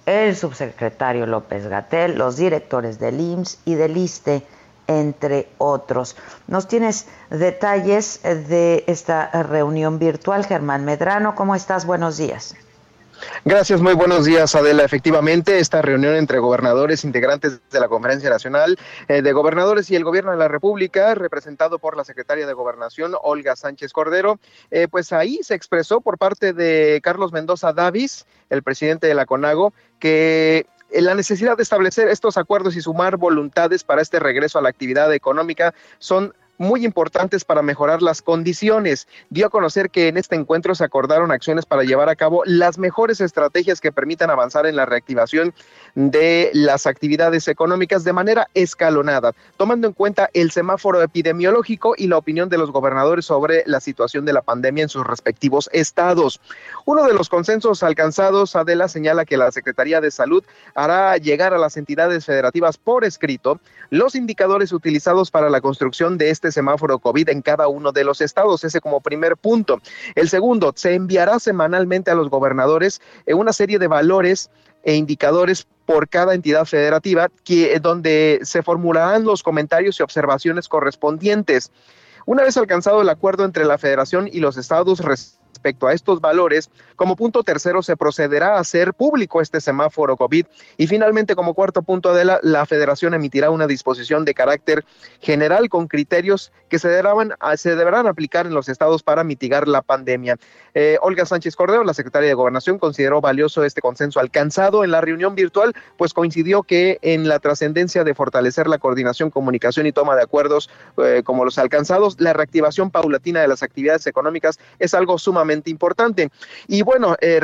el 0.06 0.35
subsecretario 0.35 1.26
López 1.26 1.68
Gatel, 1.68 2.18
los 2.18 2.37
directores 2.37 2.99
del 2.99 3.20
IMSS 3.20 3.61
y 3.64 3.75
del 3.76 3.97
ISTE, 3.97 4.44
entre 4.88 5.50
otros. 5.58 6.16
Nos 6.49 6.66
tienes 6.66 7.06
detalles 7.30 8.20
de 8.25 8.82
esta 8.88 9.30
reunión 9.44 10.00
virtual, 10.00 10.44
Germán 10.47 10.85
Medrano. 10.85 11.37
¿Cómo 11.37 11.54
estás? 11.54 11.87
Buenos 11.87 12.16
días. 12.16 12.56
Gracias, 13.45 13.81
muy 13.81 13.95
buenos 13.95 14.25
días, 14.25 14.55
Adela. 14.55 14.85
Efectivamente, 14.85 15.59
esta 15.59 15.83
reunión 15.83 16.15
entre 16.15 16.39
gobernadores 16.39 17.05
integrantes 17.05 17.61
de 17.71 17.81
la 17.81 17.89
Conferencia 17.89 18.31
Nacional 18.31 18.79
eh, 19.09 19.23
de 19.23 19.33
Gobernadores 19.33 19.91
y 19.91 19.97
el 19.97 20.05
Gobierno 20.05 20.31
de 20.33 20.39
la 20.39 20.49
República, 20.49 21.15
representado 21.15 21.79
por 21.79 21.97
la 21.97 22.05
secretaria 22.05 22.47
de 22.47 22.53
Gobernación, 22.53 23.15
Olga 23.23 23.57
Sánchez 23.57 23.93
Cordero, 23.93 24.39
eh, 24.71 24.89
pues 24.89 25.13
ahí 25.13 25.41
se 25.43 25.55
expresó 25.55 26.01
por 26.01 26.19
parte 26.19 26.53
de 26.53 27.01
Carlos 27.03 27.33
Mendoza 27.33 27.73
Davis, 27.73 28.27
el 28.51 28.63
presidente 28.63 29.07
de 29.07 29.15
la 29.15 29.27
CONAGO, 29.27 29.73
que 29.99 30.67
eh, 30.91 31.03
la 31.03 31.15
necesidad 31.15 31.57
de 31.57 31.63
establecer 31.63 32.09
estos 32.09 32.37
acuerdos 32.39 32.75
y 32.77 32.81
sumar 32.81 33.17
voluntades 33.17 33.85
para 33.85 34.01
este 34.01 34.19
regreso 34.19 34.59
a 34.59 34.63
la 34.63 34.71
actividad 34.71 35.13
económica 35.13 35.75
son 35.99 36.35
muy 36.59 36.85
importantes 36.85 37.45
para 37.45 37.62
mejorar 37.62 38.03
las 38.03 38.21
condiciones. 38.21 39.09
Dio 39.31 39.47
a 39.47 39.50
conocer 39.50 39.91
que 39.91 40.09
en 40.09 40.19
este 40.19 40.37
encuentro 40.37 40.75
se 40.75 40.85
acordaron 40.85 41.31
acciones 41.31 41.65
para 41.65 41.85
llevar 41.85 42.09
a 42.09 42.17
cabo 42.17 42.43
las 42.45 42.79
mejores 42.79 43.21
estrategias 43.21 43.81
que 43.81 43.93
permitan 43.93 44.31
avanzar 44.31 44.67
en 44.67 44.77
la 44.77 44.85
reactivación 44.85 45.55
de 45.99 46.50
las 46.52 46.87
actividades 46.87 47.49
económicas 47.49 48.05
de 48.05 48.12
manera 48.12 48.49
escalonada, 48.55 49.33
tomando 49.57 49.88
en 49.88 49.95
cuenta 49.95 50.31
el 50.33 50.52
semáforo 50.52 51.02
epidemiológico 51.02 51.95
y 51.97 52.07
la 52.07 52.19
opinión 52.19 52.49
de 52.49 52.57
los 52.57 52.71
gobernadores 52.71 53.25
sobre 53.25 53.64
la 53.67 53.81
situación 53.81 54.25
de 54.25 54.33
la 54.33 54.43
pandemia 54.43 54.85
en 54.85 54.88
sus 54.88 55.05
respectivos 55.05 55.69
estados. 55.73 56.40
Uno 56.85 57.02
de 57.02 57.14
los 57.14 57.28
consensos 57.28 57.83
alcanzados, 57.83 58.55
Adela 58.55 58.87
señala 58.87 59.25
que 59.25 59.37
la 59.37 59.50
Secretaría 59.50 60.00
de 60.00 60.12
Salud 60.12 60.45
hará 60.76 61.17
llegar 61.17 61.52
a 61.52 61.59
las 61.59 61.76
entidades 61.76 62.25
federativas 62.25 62.78
por 62.78 63.05
escrito 63.05 63.59
los 63.90 64.14
indicadores 64.14 64.73
utilizados 64.73 65.33
para 65.33 65.50
la 65.50 65.61
construcción 65.61 66.17
de 66.17 66.31
este 66.31 66.52
semáforo 66.52 67.00
COVID 67.00 67.28
en 67.28 67.43
cada 67.43 67.67
uno 67.67 67.90
de 67.90 68.05
los 68.05 68.21
estados, 68.21 68.62
ese 68.62 68.81
como 68.81 69.00
primer 69.00 69.37
punto. 69.37 69.81
El 70.14 70.28
segundo, 70.28 70.73
se 70.76 70.95
enviará 70.95 71.40
semanalmente 71.40 72.12
a 72.12 72.14
los 72.14 72.31
gobernadores 72.31 73.00
una 73.26 73.52
serie 73.52 73.81
de 73.81 73.88
valores 73.88 74.49
e 74.88 74.95
indicadores 74.95 75.66
por 75.85 76.09
cada 76.09 76.33
entidad 76.33 76.64
federativa, 76.64 77.28
que, 77.45 77.78
donde 77.78 78.40
se 78.42 78.62
formularán 78.62 79.25
los 79.25 79.42
comentarios 79.42 80.00
y 80.00 80.02
observaciones 80.02 80.66
correspondientes. 80.66 81.71
Una 82.25 82.42
vez 82.42 82.57
alcanzado 82.57 83.02
el 83.02 83.11
acuerdo 83.11 83.45
entre 83.45 83.66
la 83.66 83.76
federación 83.76 84.30
y 84.33 84.40
los 84.40 84.57
estados 84.57 85.00
respecto 85.59 85.88
a 85.88 85.93
estos 85.93 86.21
valores, 86.21 86.71
como 86.95 87.17
punto 87.17 87.43
tercero 87.43 87.83
se 87.83 87.97
procederá 87.97 88.57
a 88.57 88.61
hacer 88.61 88.95
público 88.95 89.40
este 89.40 89.61
semáforo 89.61 90.17
COVID 90.17 90.47
y 90.76 90.87
finalmente 90.87 91.35
como 91.35 91.55
cuarto 91.55 91.83
punto 91.83 92.14
de 92.14 92.25
la, 92.25 92.38
la 92.43 92.64
federación 92.64 93.14
emitirá 93.14 93.50
una 93.50 93.67
disposición 93.67 94.25
de 94.25 94.35
carácter 94.35 94.85
general 95.21 95.69
con 95.69 95.88
criterios 95.88 96.52
que 96.69 96.78
se 96.78 96.88
deberán, 96.88 97.35
se 97.57 97.75
deberán 97.75 98.07
aplicar 98.07 98.47
en 98.47 98.55
los 98.55 98.69
estados 98.69 99.02
para 99.02 99.25
mitigar 99.25 99.67
la 99.67 99.83
pandemia. 99.83 100.37
Eh, 100.75 100.99
Olga 101.00 101.26
Sánchez 101.26 101.57
Cordero, 101.57 101.83
la 101.83 101.95
secretaria 101.95 102.28
de 102.28 102.35
Gobernación, 102.35 102.78
consideró 102.78 103.21
valioso 103.21 103.64
este 103.64 103.81
consenso 103.81 104.21
alcanzado 104.21 104.85
en 104.85 104.90
la 104.90 105.00
reunión 105.00 105.35
virtual, 105.35 105.75
pues 105.97 106.14
coincidió 106.14 106.62
que 106.62 106.99
en 107.02 107.26
la 107.26 107.40
trascendencia 107.40 108.05
de 108.05 108.14
fortalecer 108.14 108.69
la 108.69 108.78
coordinación, 108.78 109.31
comunicación 109.31 109.87
y 109.87 109.93
toma 109.93 110.14
de 110.14 110.23
acuerdos 110.23 110.71
eh, 110.99 111.23
como 111.25 111.45
los 111.45 111.59
alcanzados, 111.59 112.21
la 112.21 112.33
reactivación 112.33 112.90
paulatina 112.90 113.40
de 113.40 113.49
las 113.49 113.62
actividades 113.62 114.07
económicas 114.07 114.59
es 114.78 114.95
algo 114.95 115.19
sumamente 115.19 115.38
importante. 115.71 116.30
Y 116.66 116.83
bueno, 116.83 117.16
eh, 117.21 117.40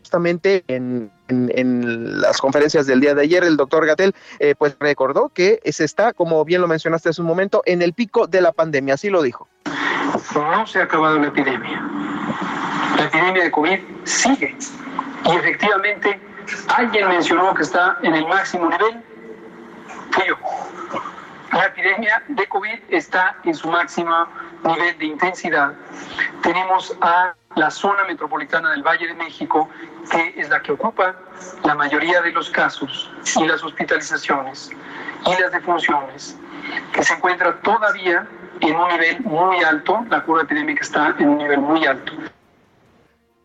justamente 0.00 0.64
en, 0.68 1.10
en, 1.28 1.50
en, 1.54 2.20
las 2.20 2.40
conferencias 2.40 2.86
del 2.86 3.00
día 3.00 3.14
de 3.14 3.22
ayer, 3.22 3.42
el 3.42 3.56
doctor 3.56 3.84
Gatel, 3.86 4.14
eh, 4.38 4.54
pues 4.56 4.76
recordó 4.78 5.30
que 5.30 5.60
se 5.64 5.84
está, 5.84 6.12
como 6.12 6.44
bien 6.44 6.60
lo 6.60 6.68
mencionaste 6.68 7.08
hace 7.08 7.20
un 7.20 7.26
momento, 7.26 7.62
en 7.66 7.82
el 7.82 7.92
pico 7.92 8.26
de 8.26 8.40
la 8.40 8.52
pandemia, 8.52 8.94
así 8.94 9.10
lo 9.10 9.22
dijo. 9.22 9.48
No 10.34 10.66
se 10.66 10.78
ha 10.80 10.84
acabado 10.84 11.18
la 11.18 11.26
epidemia. 11.28 11.82
La 12.96 13.04
epidemia 13.04 13.44
de 13.44 13.50
COVID 13.50 13.80
sigue. 14.04 14.56
Y 15.24 15.36
efectivamente, 15.36 16.20
alguien 16.68 17.08
mencionó 17.08 17.52
que 17.54 17.62
está 17.62 17.98
en 18.02 18.14
el 18.14 18.26
máximo 18.26 18.70
nivel. 18.70 19.02
Fui 20.12 20.24
yo. 20.28 20.36
La 21.56 21.68
epidemia 21.68 22.22
de 22.28 22.46
COVID 22.48 22.80
está 22.90 23.34
en 23.44 23.54
su 23.54 23.68
máximo 23.68 24.28
nivel 24.62 24.98
de 24.98 25.06
intensidad. 25.06 25.72
Tenemos 26.42 26.94
a 27.00 27.34
la 27.54 27.70
zona 27.70 28.04
metropolitana 28.04 28.72
del 28.72 28.82
Valle 28.82 29.06
de 29.06 29.14
México, 29.14 29.66
que 30.10 30.34
es 30.36 30.50
la 30.50 30.60
que 30.60 30.72
ocupa 30.72 31.16
la 31.64 31.74
mayoría 31.74 32.20
de 32.20 32.32
los 32.32 32.50
casos 32.50 33.10
y 33.36 33.46
las 33.46 33.64
hospitalizaciones 33.64 34.70
y 35.24 35.40
las 35.40 35.50
defunciones, 35.50 36.38
que 36.92 37.02
se 37.02 37.14
encuentra 37.14 37.58
todavía 37.62 38.26
en 38.60 38.76
un 38.76 38.88
nivel 38.88 39.22
muy 39.22 39.64
alto, 39.64 40.04
la 40.10 40.22
curva 40.24 40.42
epidémica 40.42 40.82
está 40.82 41.14
en 41.18 41.30
un 41.30 41.38
nivel 41.38 41.60
muy 41.60 41.86
alto. 41.86 42.12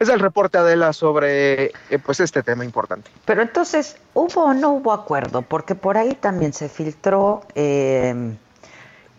Es 0.01 0.09
el 0.09 0.19
reporte 0.19 0.57
Adela 0.57 0.93
sobre 0.93 1.65
eh, 1.65 1.99
pues 2.03 2.19
este 2.21 2.41
tema 2.41 2.65
importante. 2.65 3.11
Pero 3.23 3.43
entonces, 3.43 3.97
¿hubo 4.15 4.45
o 4.45 4.53
no 4.55 4.71
hubo 4.71 4.93
acuerdo? 4.93 5.43
Porque 5.43 5.75
por 5.75 5.95
ahí 5.95 6.15
también 6.15 6.53
se 6.53 6.69
filtró 6.69 7.43
eh, 7.53 8.35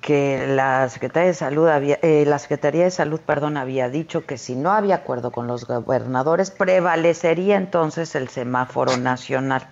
que 0.00 0.44
la 0.48 0.88
Secretaría 0.88 1.28
de 1.28 1.34
Salud 1.34 1.68
había, 1.68 2.00
eh, 2.02 2.24
la 2.26 2.40
Secretaría 2.40 2.82
de 2.82 2.90
Salud, 2.90 3.20
perdón, 3.20 3.58
había 3.58 3.88
dicho 3.90 4.26
que 4.26 4.36
si 4.36 4.56
no 4.56 4.72
había 4.72 4.96
acuerdo 4.96 5.30
con 5.30 5.46
los 5.46 5.68
gobernadores, 5.68 6.50
prevalecería 6.50 7.58
entonces 7.58 8.16
el 8.16 8.28
semáforo 8.28 8.96
nacional. 8.96 9.68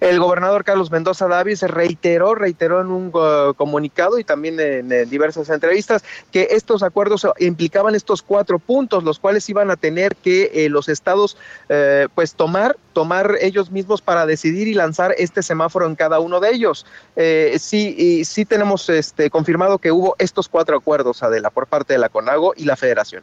El 0.00 0.18
gobernador 0.20 0.64
Carlos 0.64 0.90
Mendoza 0.90 1.28
Davis 1.28 1.62
reiteró, 1.62 2.34
reiteró 2.34 2.80
en 2.80 2.88
un 2.88 3.08
uh, 3.08 3.54
comunicado 3.54 4.18
y 4.18 4.24
también 4.24 4.58
en, 4.60 4.88
diversas 5.08 5.48
entrevistas 5.50 6.04
que 6.32 6.48
estos 6.50 6.82
acuerdos 6.82 7.26
implicaban 7.38 7.94
estos 7.94 8.22
cuatro 8.22 8.58
puntos, 8.58 9.04
los 9.04 9.18
cuales 9.18 9.48
iban 9.48 9.70
a 9.70 9.76
tener 9.76 10.16
que 10.16 10.50
eh, 10.54 10.68
los 10.68 10.88
estados 10.88 11.36
eh, 11.68 12.08
pues 12.14 12.34
tomar, 12.34 12.76
tomar 12.92 13.36
ellos 13.40 13.70
mismos 13.70 14.02
para 14.02 14.26
decidir 14.26 14.68
y 14.68 14.74
lanzar 14.74 15.14
este 15.18 15.42
semáforo 15.42 15.86
en 15.86 15.96
cada 15.96 16.20
uno 16.20 16.40
de 16.40 16.50
ellos. 16.50 16.86
Eh, 17.16 17.56
sí, 17.58 17.94
y, 17.96 18.24
sí 18.24 18.44
tenemos 18.44 18.88
este 18.88 19.30
confirmado 19.30 19.78
que 19.78 19.92
hubo 19.92 20.14
estos 20.18 20.48
cuatro 20.48 20.76
acuerdos, 20.76 21.22
Adela, 21.22 21.50
por 21.50 21.66
parte 21.66 21.92
de 21.94 21.98
la 21.98 22.08
CONAGO 22.08 22.54
y 22.56 22.64
la 22.64 22.76
Federación. 22.76 23.22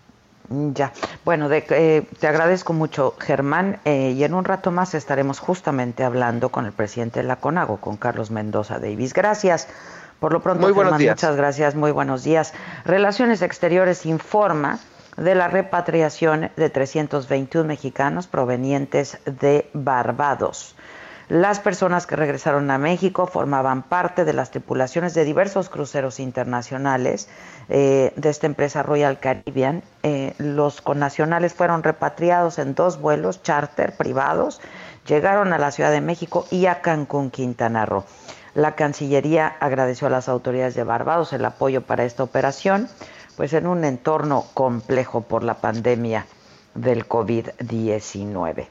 Ya, 0.49 0.93
bueno, 1.23 1.49
de, 1.49 1.65
eh, 1.69 2.07
te 2.19 2.27
agradezco 2.27 2.73
mucho, 2.73 3.15
Germán, 3.19 3.79
eh, 3.85 4.13
y 4.15 4.23
en 4.23 4.33
un 4.33 4.45
rato 4.45 4.71
más 4.71 4.93
estaremos 4.93 5.39
justamente 5.39 6.03
hablando 6.03 6.49
con 6.49 6.65
el 6.65 6.71
presidente 6.71 7.21
de 7.21 7.27
la 7.27 7.37
CONAGO, 7.37 7.77
con 7.77 7.97
Carlos 7.97 8.31
Mendoza 8.31 8.79
Davis. 8.79 9.13
Gracias. 9.13 9.67
Por 10.19 10.31
lo 10.33 10.41
pronto, 10.41 10.61
muy 10.61 10.71
buenos 10.71 10.91
Germán, 10.91 10.99
días. 10.99 11.15
muchas 11.15 11.35
gracias, 11.35 11.75
muy 11.75 11.91
buenos 11.91 12.23
días. 12.23 12.53
Relaciones 12.85 13.41
Exteriores 13.41 14.05
informa 14.05 14.79
de 15.17 15.35
la 15.35 15.47
repatriación 15.47 16.51
de 16.55 16.69
321 16.69 17.67
mexicanos 17.67 18.27
provenientes 18.27 19.17
de 19.25 19.69
Barbados. 19.73 20.74
Las 21.27 21.59
personas 21.59 22.05
que 22.05 22.15
regresaron 22.15 22.69
a 22.69 22.77
México 22.77 23.25
formaban 23.25 23.81
parte 23.81 24.25
de 24.25 24.33
las 24.33 24.51
tripulaciones 24.51 25.15
de 25.15 25.23
diversos 25.23 25.69
cruceros 25.69 26.19
internacionales 26.19 27.27
eh, 27.67 28.13
de 28.15 28.29
esta 28.29 28.45
empresa 28.45 28.83
Royal 28.83 29.19
Caribbean. 29.19 29.81
Eh, 30.03 30.35
los 30.37 30.81
connacionales 30.81 31.55
fueron 31.55 31.81
repatriados 31.81 32.59
en 32.59 32.75
dos 32.75 33.01
vuelos 33.01 33.41
charter 33.41 33.97
privados, 33.97 34.61
llegaron 35.07 35.51
a 35.51 35.57
la 35.57 35.71
Ciudad 35.71 35.91
de 35.91 36.01
México 36.01 36.45
y 36.51 36.67
a 36.67 36.81
Cancún, 36.81 37.31
Quintana 37.31 37.87
Roo. 37.87 38.05
La 38.53 38.75
Cancillería 38.75 39.47
agradeció 39.59 40.05
a 40.05 40.11
las 40.11 40.29
autoridades 40.29 40.75
de 40.75 40.83
Barbados 40.83 41.33
el 41.33 41.43
apoyo 41.43 41.81
para 41.81 42.05
esta 42.05 42.21
operación, 42.21 42.87
pues 43.35 43.53
en 43.53 43.65
un 43.65 43.83
entorno 43.83 44.45
complejo 44.53 45.21
por 45.21 45.43
la 45.43 45.55
pandemia 45.55 46.27
del 46.75 47.07
COVID-19. 47.07 48.67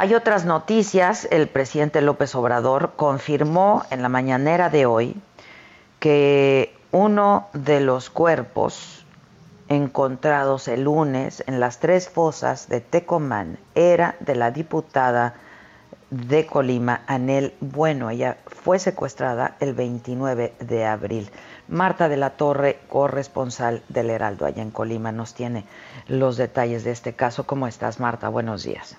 Hay 0.00 0.14
otras 0.14 0.44
noticias. 0.44 1.26
El 1.32 1.48
presidente 1.48 2.00
López 2.02 2.32
Obrador 2.36 2.92
confirmó 2.94 3.82
en 3.90 4.00
la 4.00 4.08
mañanera 4.08 4.70
de 4.70 4.86
hoy 4.86 5.16
que 5.98 6.72
uno 6.92 7.48
de 7.52 7.80
los 7.80 8.08
cuerpos 8.08 9.04
encontrados 9.66 10.68
el 10.68 10.84
lunes 10.84 11.42
en 11.48 11.58
las 11.58 11.80
tres 11.80 12.08
fosas 12.08 12.68
de 12.68 12.80
Tecomán 12.80 13.58
era 13.74 14.14
de 14.20 14.36
la 14.36 14.52
diputada 14.52 15.34
de 16.10 16.46
Colima, 16.46 17.00
Anel 17.08 17.54
Bueno. 17.58 18.10
Ella 18.10 18.36
fue 18.46 18.78
secuestrada 18.78 19.56
el 19.58 19.74
29 19.74 20.54
de 20.60 20.86
abril. 20.86 21.28
Marta 21.66 22.08
de 22.08 22.18
la 22.18 22.30
Torre, 22.30 22.78
corresponsal 22.88 23.82
del 23.88 24.10
Heraldo 24.10 24.46
allá 24.46 24.62
en 24.62 24.70
Colima, 24.70 25.10
nos 25.10 25.34
tiene 25.34 25.64
los 26.06 26.36
detalles 26.36 26.84
de 26.84 26.92
este 26.92 27.14
caso. 27.14 27.48
¿Cómo 27.48 27.66
estás, 27.66 27.98
Marta? 27.98 28.28
Buenos 28.28 28.62
días. 28.62 28.96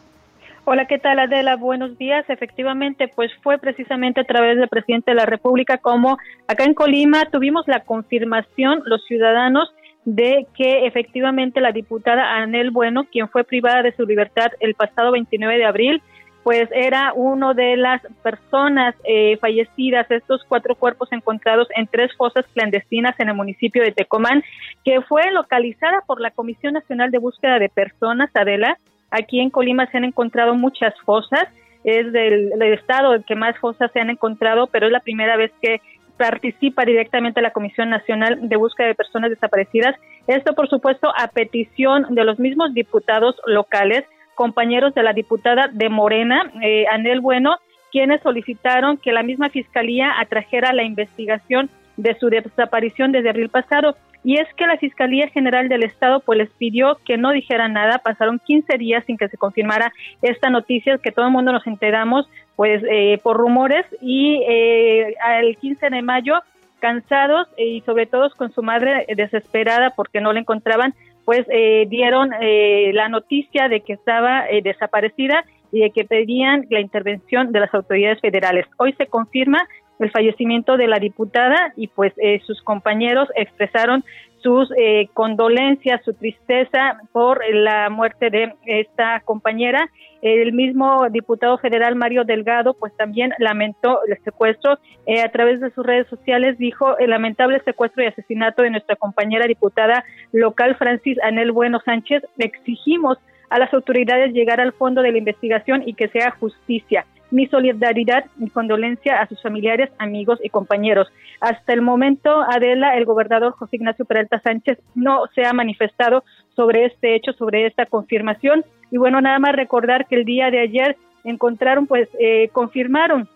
Hola, 0.71 0.85
¿qué 0.85 0.99
tal 0.99 1.17
Adela? 1.17 1.55
Buenos 1.55 1.97
días. 1.97 2.29
Efectivamente, 2.29 3.07
pues 3.07 3.31
fue 3.41 3.57
precisamente 3.57 4.21
a 4.21 4.23
través 4.23 4.55
del 4.55 4.69
presidente 4.69 5.09
de 5.09 5.15
la 5.15 5.25
República 5.25 5.79
como 5.79 6.19
acá 6.47 6.63
en 6.63 6.75
Colima 6.75 7.25
tuvimos 7.31 7.67
la 7.67 7.79
confirmación 7.79 8.83
los 8.85 9.03
ciudadanos 9.05 9.73
de 10.05 10.45
que 10.55 10.85
efectivamente 10.85 11.59
la 11.59 11.71
diputada 11.71 12.35
Anel 12.35 12.69
Bueno, 12.69 13.05
quien 13.11 13.29
fue 13.29 13.43
privada 13.45 13.81
de 13.81 13.95
su 13.95 14.05
libertad 14.05 14.51
el 14.59 14.75
pasado 14.75 15.11
29 15.11 15.57
de 15.57 15.65
abril, 15.65 16.03
pues 16.43 16.69
era 16.71 17.13
uno 17.15 17.55
de 17.55 17.75
las 17.75 18.03
personas 18.21 18.93
eh, 19.05 19.37
fallecidas, 19.37 20.05
estos 20.11 20.43
cuatro 20.47 20.75
cuerpos 20.75 21.11
encontrados 21.11 21.67
en 21.75 21.87
tres 21.87 22.15
fosas 22.15 22.45
clandestinas 22.53 23.19
en 23.19 23.29
el 23.29 23.35
municipio 23.35 23.81
de 23.81 23.91
Tecomán, 23.91 24.43
que 24.85 25.01
fue 25.01 25.31
localizada 25.31 26.03
por 26.05 26.21
la 26.21 26.29
Comisión 26.29 26.73
Nacional 26.73 27.09
de 27.09 27.17
Búsqueda 27.17 27.57
de 27.57 27.69
Personas, 27.69 28.29
Adela, 28.35 28.77
Aquí 29.11 29.39
en 29.39 29.49
Colima 29.49 29.89
se 29.91 29.97
han 29.97 30.03
encontrado 30.03 30.55
muchas 30.55 30.93
fosas, 31.05 31.47
es 31.83 32.11
del, 32.11 32.61
estado 32.61 33.13
el 33.13 33.23
que 33.23 33.35
más 33.35 33.57
fosas 33.57 33.91
se 33.91 33.99
han 33.99 34.09
encontrado, 34.09 34.67
pero 34.67 34.87
es 34.87 34.91
la 34.91 34.99
primera 34.99 35.37
vez 35.37 35.51
que 35.61 35.81
participa 36.17 36.83
directamente 36.83 37.41
la 37.41 37.51
Comisión 37.51 37.89
Nacional 37.89 38.49
de 38.49 38.55
Búsqueda 38.57 38.87
de 38.87 38.95
Personas 38.95 39.29
Desaparecidas. 39.29 39.95
Esto, 40.27 40.53
por 40.53 40.67
supuesto, 40.69 41.11
a 41.15 41.27
petición 41.29 42.07
de 42.09 42.25
los 42.25 42.39
mismos 42.39 42.73
diputados 42.73 43.35
locales, 43.45 44.03
compañeros 44.35 44.93
de 44.93 45.03
la 45.03 45.13
diputada 45.13 45.69
de 45.71 45.89
Morena, 45.89 46.51
eh, 46.61 46.85
Anel 46.91 47.21
Bueno, 47.21 47.55
quienes 47.91 48.21
solicitaron 48.21 48.97
que 48.97 49.13
la 49.13 49.23
misma 49.23 49.49
Fiscalía 49.49 50.19
atrajera 50.19 50.73
la 50.73 50.83
investigación 50.83 51.69
de 51.97 52.17
su 52.19 52.29
desaparición 52.29 53.11
desde 53.11 53.29
abril 53.29 53.49
pasado. 53.49 53.95
Y 54.23 54.37
es 54.37 54.47
que 54.55 54.67
la 54.67 54.77
Fiscalía 54.77 55.29
General 55.29 55.69
del 55.69 55.83
Estado 55.83 56.19
pues 56.19 56.37
les 56.37 56.49
pidió 56.51 56.97
que 57.05 57.17
no 57.17 57.31
dijeran 57.31 57.73
nada, 57.73 57.99
pasaron 57.99 58.39
15 58.39 58.77
días 58.77 59.03
sin 59.05 59.17
que 59.17 59.29
se 59.29 59.37
confirmara 59.37 59.93
esta 60.21 60.49
noticia, 60.49 60.97
que 60.97 61.11
todo 61.11 61.25
el 61.25 61.31
mundo 61.31 61.51
nos 61.51 61.65
enteramos 61.67 62.29
pues 62.55 62.83
eh, 62.89 63.19
por 63.23 63.37
rumores 63.37 63.85
y 64.01 64.43
eh, 64.47 65.15
el 65.39 65.55
15 65.57 65.89
de 65.89 66.01
mayo 66.01 66.35
cansados 66.79 67.47
y 67.57 67.81
sobre 67.81 68.05
todo 68.05 68.29
con 68.37 68.51
su 68.51 68.61
madre 68.61 69.05
desesperada 69.15 69.91
porque 69.95 70.19
no 70.19 70.33
la 70.33 70.41
encontraban, 70.41 70.93
pues 71.23 71.45
eh, 71.49 71.85
dieron 71.89 72.31
la 72.31 73.07
noticia 73.07 73.69
de 73.69 73.81
que 73.81 73.93
estaba 73.93 74.45
desaparecida 74.63 75.45
y 75.71 75.81
de 75.81 75.91
que 75.91 76.03
pedían 76.03 76.65
la 76.69 76.79
intervención 76.79 77.51
de 77.51 77.59
las 77.59 77.73
autoridades 77.73 78.19
federales. 78.21 78.65
Hoy 78.77 78.93
se 78.93 79.07
confirma 79.07 79.59
el 79.99 80.11
fallecimiento 80.11 80.77
de 80.77 80.87
la 80.87 80.99
diputada 80.99 81.73
y 81.75 81.87
pues 81.87 82.13
eh, 82.17 82.41
sus 82.45 82.61
compañeros 82.61 83.29
expresaron 83.35 84.03
sus 84.41 84.71
eh, 84.77 85.09
condolencias, 85.13 86.01
su 86.03 86.13
tristeza 86.13 87.01
por 87.11 87.41
la 87.53 87.89
muerte 87.89 88.29
de 88.29 88.53
esta 88.65 89.19
compañera. 89.21 89.89
El 90.21 90.53
mismo 90.53 91.07
diputado 91.09 91.57
federal 91.57 91.95
Mario 91.95 92.23
Delgado 92.23 92.73
pues 92.73 92.95
también 92.95 93.33
lamentó 93.39 93.99
el 94.07 94.17
secuestro. 94.23 94.77
Eh, 95.05 95.21
a 95.21 95.29
través 95.29 95.59
de 95.59 95.71
sus 95.71 95.85
redes 95.85 96.07
sociales 96.07 96.57
dijo 96.57 96.97
el 96.97 97.09
lamentable 97.09 97.61
secuestro 97.65 98.03
y 98.03 98.07
asesinato 98.07 98.63
de 98.63 98.71
nuestra 98.71 98.95
compañera 98.95 99.45
diputada 99.45 100.03
local 100.31 100.75
Francis 100.75 101.17
Anel 101.23 101.51
Bueno 101.51 101.81
Sánchez. 101.83 102.23
Exigimos 102.37 103.17
a 103.49 103.59
las 103.59 103.73
autoridades 103.73 104.33
llegar 104.33 104.61
al 104.61 104.73
fondo 104.73 105.01
de 105.01 105.11
la 105.11 105.17
investigación 105.17 105.83
y 105.85 105.95
que 105.95 106.07
sea 106.09 106.31
justicia 106.31 107.05
mi 107.31 107.47
solidaridad 107.47 108.25
y 108.39 108.49
condolencia 108.49 109.21
a 109.21 109.27
sus 109.27 109.41
familiares, 109.41 109.89
amigos 109.97 110.39
y 110.43 110.49
compañeros. 110.49 111.07
Hasta 111.41 111.73
el 111.73 111.81
momento, 111.81 112.41
Adela, 112.41 112.95
el 112.97 113.05
gobernador 113.05 113.53
José 113.53 113.77
Ignacio 113.77 114.05
Peralta 114.05 114.39
Sánchez 114.41 114.79
no 114.95 115.27
se 115.35 115.45
ha 115.45 115.53
manifestado 115.53 116.23
sobre 116.55 116.85
este 116.85 117.15
hecho, 117.15 117.33
sobre 117.33 117.65
esta 117.65 117.85
confirmación. 117.85 118.65
Y 118.91 118.97
bueno, 118.97 119.21
nada 119.21 119.39
más 119.39 119.55
recordar 119.55 120.07
que 120.07 120.15
el 120.15 120.25
día 120.25 120.49
de 120.51 120.59
ayer 120.59 120.97
encontraron, 121.23 121.87
pues, 121.87 122.09
eh, 122.19 122.49
confirmaron 122.51 123.27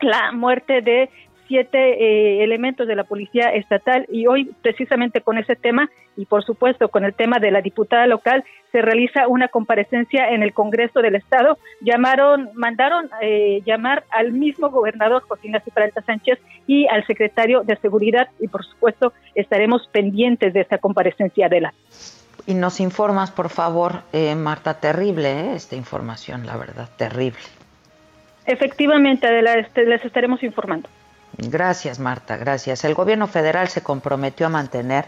la 0.00 0.32
muerte 0.32 0.80
de 0.82 1.10
siete 1.50 1.78
eh, 1.78 2.44
elementos 2.44 2.86
de 2.86 2.94
la 2.94 3.02
policía 3.02 3.48
estatal 3.48 4.06
y 4.08 4.28
hoy 4.28 4.54
precisamente 4.62 5.20
con 5.20 5.36
ese 5.36 5.56
tema 5.56 5.90
y 6.16 6.24
por 6.26 6.44
supuesto 6.44 6.88
con 6.90 7.04
el 7.04 7.12
tema 7.12 7.40
de 7.40 7.50
la 7.50 7.60
diputada 7.60 8.06
local 8.06 8.44
se 8.70 8.80
realiza 8.80 9.26
una 9.26 9.48
comparecencia 9.48 10.28
en 10.28 10.44
el 10.44 10.54
Congreso 10.54 11.00
del 11.00 11.16
Estado. 11.16 11.58
Llamaron, 11.80 12.50
mandaron 12.54 13.10
eh, 13.20 13.62
llamar 13.66 14.04
al 14.10 14.30
mismo 14.30 14.70
gobernador 14.70 15.22
José 15.26 15.48
Ignacio 15.48 15.72
Peralta 15.74 16.02
Sánchez 16.02 16.38
y 16.68 16.86
al 16.86 17.04
secretario 17.04 17.64
de 17.64 17.74
Seguridad 17.78 18.28
y 18.38 18.46
por 18.46 18.64
supuesto 18.64 19.12
estaremos 19.34 19.88
pendientes 19.88 20.54
de 20.54 20.60
esta 20.60 20.78
comparecencia 20.78 21.48
de 21.48 21.62
la. 21.62 21.74
Y 22.46 22.54
nos 22.54 22.78
informas, 22.78 23.32
por 23.32 23.48
favor, 23.48 24.02
eh, 24.12 24.36
Marta, 24.36 24.74
terrible 24.74 25.32
¿eh? 25.32 25.54
esta 25.56 25.74
información, 25.74 26.46
la 26.46 26.56
verdad, 26.56 26.88
terrible. 26.96 27.40
Efectivamente, 28.46 29.26
Adela, 29.26 29.54
este, 29.54 29.84
les 29.84 30.04
estaremos 30.04 30.44
informando. 30.44 30.88
Gracias, 31.48 31.98
Marta, 31.98 32.36
gracias. 32.36 32.84
El 32.84 32.94
gobierno 32.94 33.26
federal 33.26 33.68
se 33.68 33.82
comprometió 33.82 34.46
a 34.46 34.50
mantener 34.50 35.06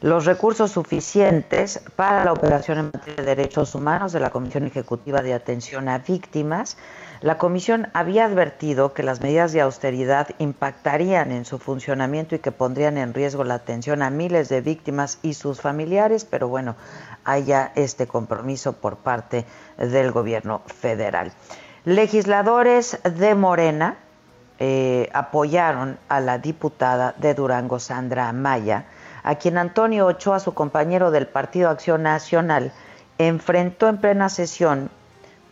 los 0.00 0.24
recursos 0.24 0.70
suficientes 0.70 1.80
para 1.96 2.24
la 2.24 2.32
operación 2.32 2.78
en 2.78 2.90
materia 2.92 3.16
de 3.16 3.34
derechos 3.34 3.74
humanos 3.74 4.12
de 4.12 4.20
la 4.20 4.30
Comisión 4.30 4.64
Ejecutiva 4.64 5.20
de 5.20 5.34
Atención 5.34 5.88
a 5.88 5.98
Víctimas. 5.98 6.76
La 7.20 7.36
comisión 7.36 7.88
había 7.92 8.24
advertido 8.24 8.94
que 8.94 9.02
las 9.02 9.20
medidas 9.20 9.52
de 9.52 9.60
austeridad 9.60 10.28
impactarían 10.38 11.32
en 11.32 11.44
su 11.44 11.58
funcionamiento 11.58 12.36
y 12.36 12.38
que 12.38 12.52
pondrían 12.52 12.96
en 12.96 13.12
riesgo 13.12 13.42
la 13.42 13.54
atención 13.54 14.02
a 14.02 14.10
miles 14.10 14.48
de 14.48 14.60
víctimas 14.60 15.18
y 15.22 15.34
sus 15.34 15.60
familiares, 15.60 16.24
pero 16.24 16.48
bueno, 16.48 16.76
haya 17.24 17.72
este 17.74 18.06
compromiso 18.06 18.74
por 18.74 18.98
parte 18.98 19.44
del 19.76 20.12
gobierno 20.12 20.62
federal. 20.66 21.32
Legisladores 21.84 23.00
de 23.02 23.34
Morena 23.34 23.96
eh, 24.58 25.08
apoyaron 25.12 25.98
a 26.08 26.20
la 26.20 26.38
diputada 26.38 27.14
de 27.18 27.34
Durango, 27.34 27.78
Sandra 27.78 28.32
Maya, 28.32 28.86
a 29.22 29.36
quien 29.36 29.58
Antonio 29.58 30.06
Ochoa, 30.06 30.40
su 30.40 30.54
compañero 30.54 31.10
del 31.10 31.26
Partido 31.26 31.70
Acción 31.70 32.02
Nacional, 32.02 32.72
enfrentó 33.18 33.88
en 33.88 33.98
plena 33.98 34.28
sesión 34.28 34.90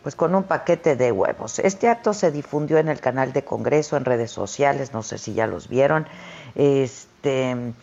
pues 0.03 0.15
con 0.15 0.35
un 0.35 0.43
paquete 0.43 0.95
de 0.95 1.11
huevos. 1.11 1.59
Este 1.59 1.89
acto 1.89 2.13
se 2.13 2.31
difundió 2.31 2.77
en 2.77 2.87
el 2.87 3.01
canal 3.01 3.33
de 3.33 3.43
Congreso, 3.43 3.97
en 3.97 4.05
redes 4.05 4.31
sociales, 4.31 4.93
no 4.93 5.03
sé 5.03 5.17
si 5.17 5.33
ya 5.33 5.47
los 5.47 5.67
vieron, 5.67 6.07
este, 6.55 7.73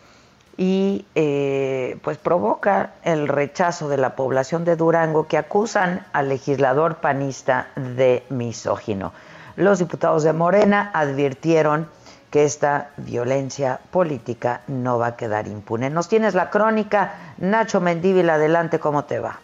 y 0.56 1.04
eh, 1.14 1.98
pues 2.02 2.16
provoca 2.18 2.94
el 3.02 3.28
rechazo 3.28 3.88
de 3.88 3.98
la 3.98 4.16
población 4.16 4.64
de 4.64 4.76
Durango 4.76 5.26
que 5.26 5.36
acusan 5.36 6.06
al 6.12 6.28
legislador 6.28 6.96
panista 6.96 7.68
de 7.76 8.24
misógino. 8.30 9.12
Los 9.56 9.78
diputados 9.78 10.24
de 10.24 10.32
Morena 10.32 10.90
advirtieron 10.92 11.88
que 12.30 12.44
esta 12.44 12.90
violencia 12.96 13.78
política 13.92 14.62
no 14.66 14.98
va 14.98 15.08
a 15.08 15.16
quedar 15.16 15.46
impune. 15.46 15.90
Nos 15.90 16.08
tienes 16.08 16.34
la 16.34 16.50
crónica, 16.50 17.34
Nacho 17.38 17.80
Mendívil, 17.80 18.28
adelante, 18.28 18.80
¿cómo 18.80 19.04
te 19.04 19.20
va? 19.20 19.38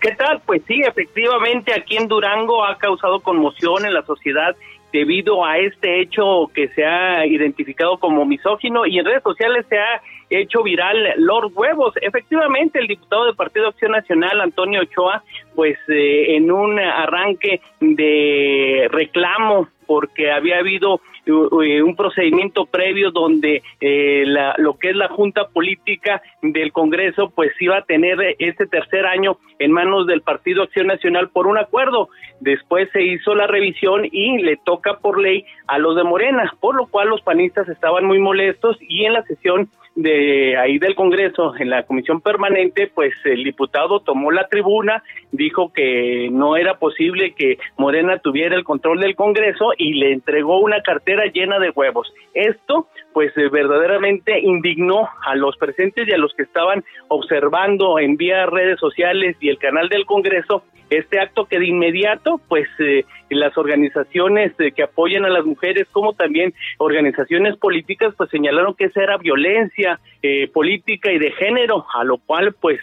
¿Qué 0.00 0.12
tal? 0.16 0.40
Pues 0.44 0.62
sí, 0.66 0.80
efectivamente 0.80 1.72
aquí 1.72 1.96
en 1.96 2.08
Durango 2.08 2.64
ha 2.64 2.76
causado 2.78 3.20
conmoción 3.20 3.84
en 3.84 3.94
la 3.94 4.02
sociedad 4.02 4.56
debido 4.92 5.44
a 5.44 5.58
este 5.58 6.00
hecho 6.00 6.50
que 6.52 6.68
se 6.68 6.84
ha 6.84 7.26
identificado 7.26 7.98
como 7.98 8.24
misógino 8.24 8.86
y 8.86 8.98
en 8.98 9.04
redes 9.04 9.22
sociales 9.22 9.66
se 9.68 9.78
ha 9.78 10.02
hecho 10.30 10.62
viral 10.62 11.14
Lord 11.16 11.52
Huevos. 11.54 11.94
Efectivamente, 12.00 12.78
el 12.78 12.86
diputado 12.86 13.26
del 13.26 13.36
Partido 13.36 13.68
Acción 13.68 13.92
Nacional, 13.92 14.40
Antonio 14.40 14.82
Ochoa, 14.82 15.22
pues 15.54 15.78
eh, 15.88 16.36
en 16.36 16.50
un 16.50 16.78
arranque 16.78 17.60
de 17.80 18.88
reclamo 18.90 19.68
porque 19.86 20.30
había 20.30 20.58
habido 20.58 21.00
eh, 21.26 21.82
un 21.82 21.96
procedimiento 21.96 22.66
previo 22.66 23.10
donde 23.10 23.62
eh, 23.80 24.24
la, 24.26 24.54
lo 24.58 24.78
que 24.78 24.90
es 24.90 24.96
la 24.96 25.08
Junta 25.08 25.48
Política 25.48 26.22
del 26.42 26.72
Congreso 26.72 27.30
pues 27.34 27.52
iba 27.58 27.78
a 27.78 27.84
tener 27.84 28.36
este 28.38 28.66
tercer 28.66 29.06
año 29.06 29.38
en 29.58 29.72
manos 29.72 30.06
del 30.06 30.20
Partido 30.20 30.62
Acción 30.62 30.86
Nacional 30.86 31.30
por 31.30 31.46
un 31.46 31.56
acuerdo. 31.56 32.10
Después 32.40 32.88
se 32.92 33.02
hizo 33.02 33.34
la 33.34 33.46
revisión 33.46 34.06
y 34.10 34.38
le 34.38 34.58
toca 34.58 34.98
por 34.98 35.20
ley 35.20 35.44
a 35.66 35.78
los 35.78 35.96
de 35.96 36.04
Morena, 36.04 36.52
por 36.60 36.74
lo 36.74 36.86
cual 36.86 37.08
los 37.08 37.22
panistas 37.22 37.68
estaban 37.68 38.04
muy 38.04 38.18
molestos 38.18 38.76
y 38.80 39.04
en 39.06 39.14
la 39.14 39.22
sesión 39.22 39.70
de 39.98 40.56
ahí 40.56 40.78
del 40.78 40.94
Congreso, 40.94 41.56
en 41.58 41.70
la 41.70 41.82
comisión 41.82 42.20
permanente, 42.20 42.86
pues 42.86 43.12
el 43.24 43.42
diputado 43.42 43.98
tomó 43.98 44.30
la 44.30 44.46
tribuna, 44.46 45.02
dijo 45.32 45.72
que 45.72 46.28
no 46.30 46.56
era 46.56 46.78
posible 46.78 47.34
que 47.34 47.58
Morena 47.76 48.20
tuviera 48.20 48.54
el 48.54 48.62
control 48.62 49.00
del 49.00 49.16
Congreso 49.16 49.72
y 49.76 49.94
le 49.94 50.12
entregó 50.12 50.60
una 50.60 50.82
cartera 50.82 51.24
llena 51.26 51.58
de 51.58 51.70
huevos. 51.70 52.14
Esto, 52.32 52.86
pues 53.12 53.36
eh, 53.36 53.48
verdaderamente 53.48 54.38
indignó 54.38 55.08
a 55.26 55.34
los 55.34 55.56
presentes 55.56 56.06
y 56.06 56.12
a 56.12 56.18
los 56.18 56.32
que 56.34 56.44
estaban 56.44 56.84
observando 57.08 57.98
en 57.98 58.16
vía 58.16 58.46
redes 58.46 58.78
sociales 58.78 59.36
y 59.40 59.48
el 59.48 59.58
canal 59.58 59.88
del 59.88 60.06
Congreso 60.06 60.62
este 60.90 61.20
acto 61.20 61.46
que 61.46 61.58
de 61.58 61.66
inmediato, 61.66 62.40
pues 62.48 62.68
eh, 62.78 63.04
las 63.30 63.56
organizaciones 63.58 64.52
eh, 64.58 64.72
que 64.72 64.82
apoyan 64.82 65.24
a 65.24 65.28
las 65.28 65.44
mujeres, 65.44 65.86
como 65.92 66.14
también 66.14 66.54
organizaciones 66.78 67.56
políticas, 67.56 68.14
pues 68.16 68.30
señalaron 68.30 68.74
que 68.74 68.84
esa 68.84 69.02
era 69.02 69.18
violencia 69.18 70.00
eh, 70.22 70.48
política 70.52 71.12
y 71.12 71.18
de 71.18 71.32
género, 71.32 71.84
a 71.94 72.04
lo 72.04 72.18
cual 72.18 72.54
pues 72.60 72.80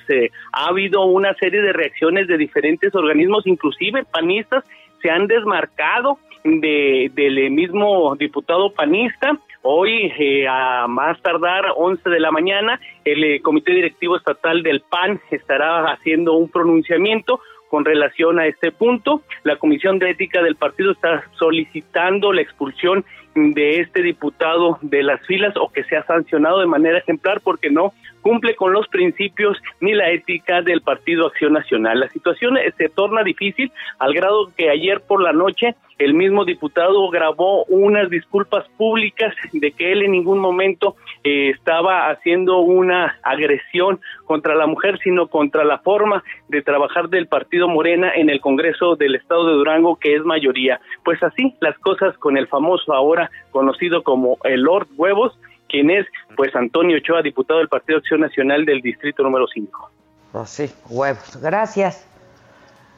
ha 0.52 0.68
habido 0.68 1.06
una 1.06 1.34
serie 1.36 1.62
de 1.62 1.74
reacciones 1.74 2.28
de 2.28 2.38
diferentes 2.38 2.94
organismos, 2.94 3.48
inclusive 3.48 4.04
panistas, 4.06 4.64
se 5.02 5.10
han 5.10 5.28
desmarcado 5.28 6.20
de, 6.44 7.12
del 7.14 7.52
mismo 7.52 8.16
diputado 8.16 8.72
panista. 8.72 9.38
Hoy, 9.64 10.12
a 10.48 10.86
más 10.88 11.20
tardar 11.24 11.66
11 11.76 12.08
de 12.08 12.20
la 12.20 12.30
mañana, 12.30 12.80
el 13.04 13.42
Comité 13.42 13.74
Directivo 13.74 14.16
Estatal 14.16 14.62
del 14.62 14.82
PAN 14.82 15.20
estará 15.32 15.92
haciendo 15.92 16.34
un 16.34 16.50
pronunciamiento 16.50 17.40
con 17.70 17.86
relación 17.86 18.40
a 18.40 18.48
este 18.48 18.72
punto. 18.72 19.22
La 19.44 19.58
Comisión 19.58 20.00
de 20.00 20.12
Ética 20.12 20.42
del 20.42 20.56
partido 20.56 20.92
está 20.92 21.24
solicitando 21.38 22.34
la 22.34 22.42
expulsión 22.42 23.06
de 23.36 23.82
este 23.82 24.02
diputado 24.02 24.80
de 24.82 25.04
las 25.04 25.22
filas 25.26 25.56
o 25.58 25.70
que 25.70 25.84
sea 25.84 26.04
sancionado 26.06 26.60
de 26.60 26.66
manera 26.66 27.00
ejemplar 27.00 27.42
porque 27.42 27.70
no 27.70 27.94
cumple 28.22 28.56
con 28.56 28.74
los 28.74 28.88
principios 28.88 29.58
ni 29.82 29.94
la 29.94 30.10
ética 30.10 30.62
del 30.62 30.82
Partido 30.82 31.28
Acción 31.28 31.54
Nacional. 31.54 32.00
La 32.00 32.10
situación 32.10 32.58
se 32.78 32.90
torna 32.90 33.24
difícil 33.24 33.72
al 34.00 34.14
grado 34.14 34.52
que 34.58 34.70
ayer 34.70 35.02
por 35.02 35.22
la 35.22 35.34
noche 35.34 35.76
el 35.98 36.14
mismo 36.14 36.44
diputado 36.44 37.10
grabó 37.10 37.64
unas 37.66 38.10
disculpas 38.10 38.68
públicas 38.78 39.34
de 39.54 39.72
que 39.72 39.94
él 39.94 40.04
en 40.04 40.12
ningún 40.12 40.40
momento 40.40 40.96
eh, 41.24 41.52
estaba 41.52 42.10
haciendo 42.10 42.60
una 42.60 43.18
agresión 43.24 44.02
contra 44.26 44.56
la 44.56 44.68
mujer, 44.68 45.00
sino 45.04 45.28
contra 45.28 45.64
la 45.64 45.78
forma 45.80 46.24
de 46.50 46.62
trabajar 46.62 47.10
del 47.10 47.28
partido 47.28 47.70
Morena 47.70 48.12
en 48.14 48.30
el 48.30 48.42
Congreso 48.42 48.96
del 48.96 49.16
Estado 49.16 49.48
de 49.48 49.54
Durango, 49.54 49.96
que 49.96 50.16
es 50.16 50.24
mayoría. 50.26 50.82
Pues 51.06 51.22
así 51.24 51.56
las 51.62 51.78
cosas 51.80 52.18
con 52.18 52.38
el 52.38 52.48
famoso 52.48 52.94
ahora 52.94 53.25
conocido 53.52 54.04
como 54.04 54.38
el 54.44 54.62
Lord 54.62 54.88
Huevos, 54.98 55.38
quien 55.70 55.90
es 55.90 56.06
pues 56.36 56.56
Antonio 56.56 56.98
Ochoa, 56.98 57.22
diputado 57.22 57.60
del 57.60 57.70
Partido 57.70 58.00
Acción 58.00 58.22
Nacional 58.22 58.66
del 58.66 58.82
Distrito 58.82 59.24
número 59.24 59.48
5. 59.48 59.90
Pues 60.32 60.50
sí, 60.50 60.72
huevos. 60.90 61.40
Gracias. 61.42 62.08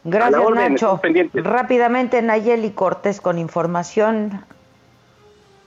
Gracias, 0.03 0.49
Nacho. 0.51 1.01
Rápidamente, 1.33 2.21
Nayeli 2.21 2.71
Cortés 2.71 3.19
con 3.19 3.37
información. 3.37 4.43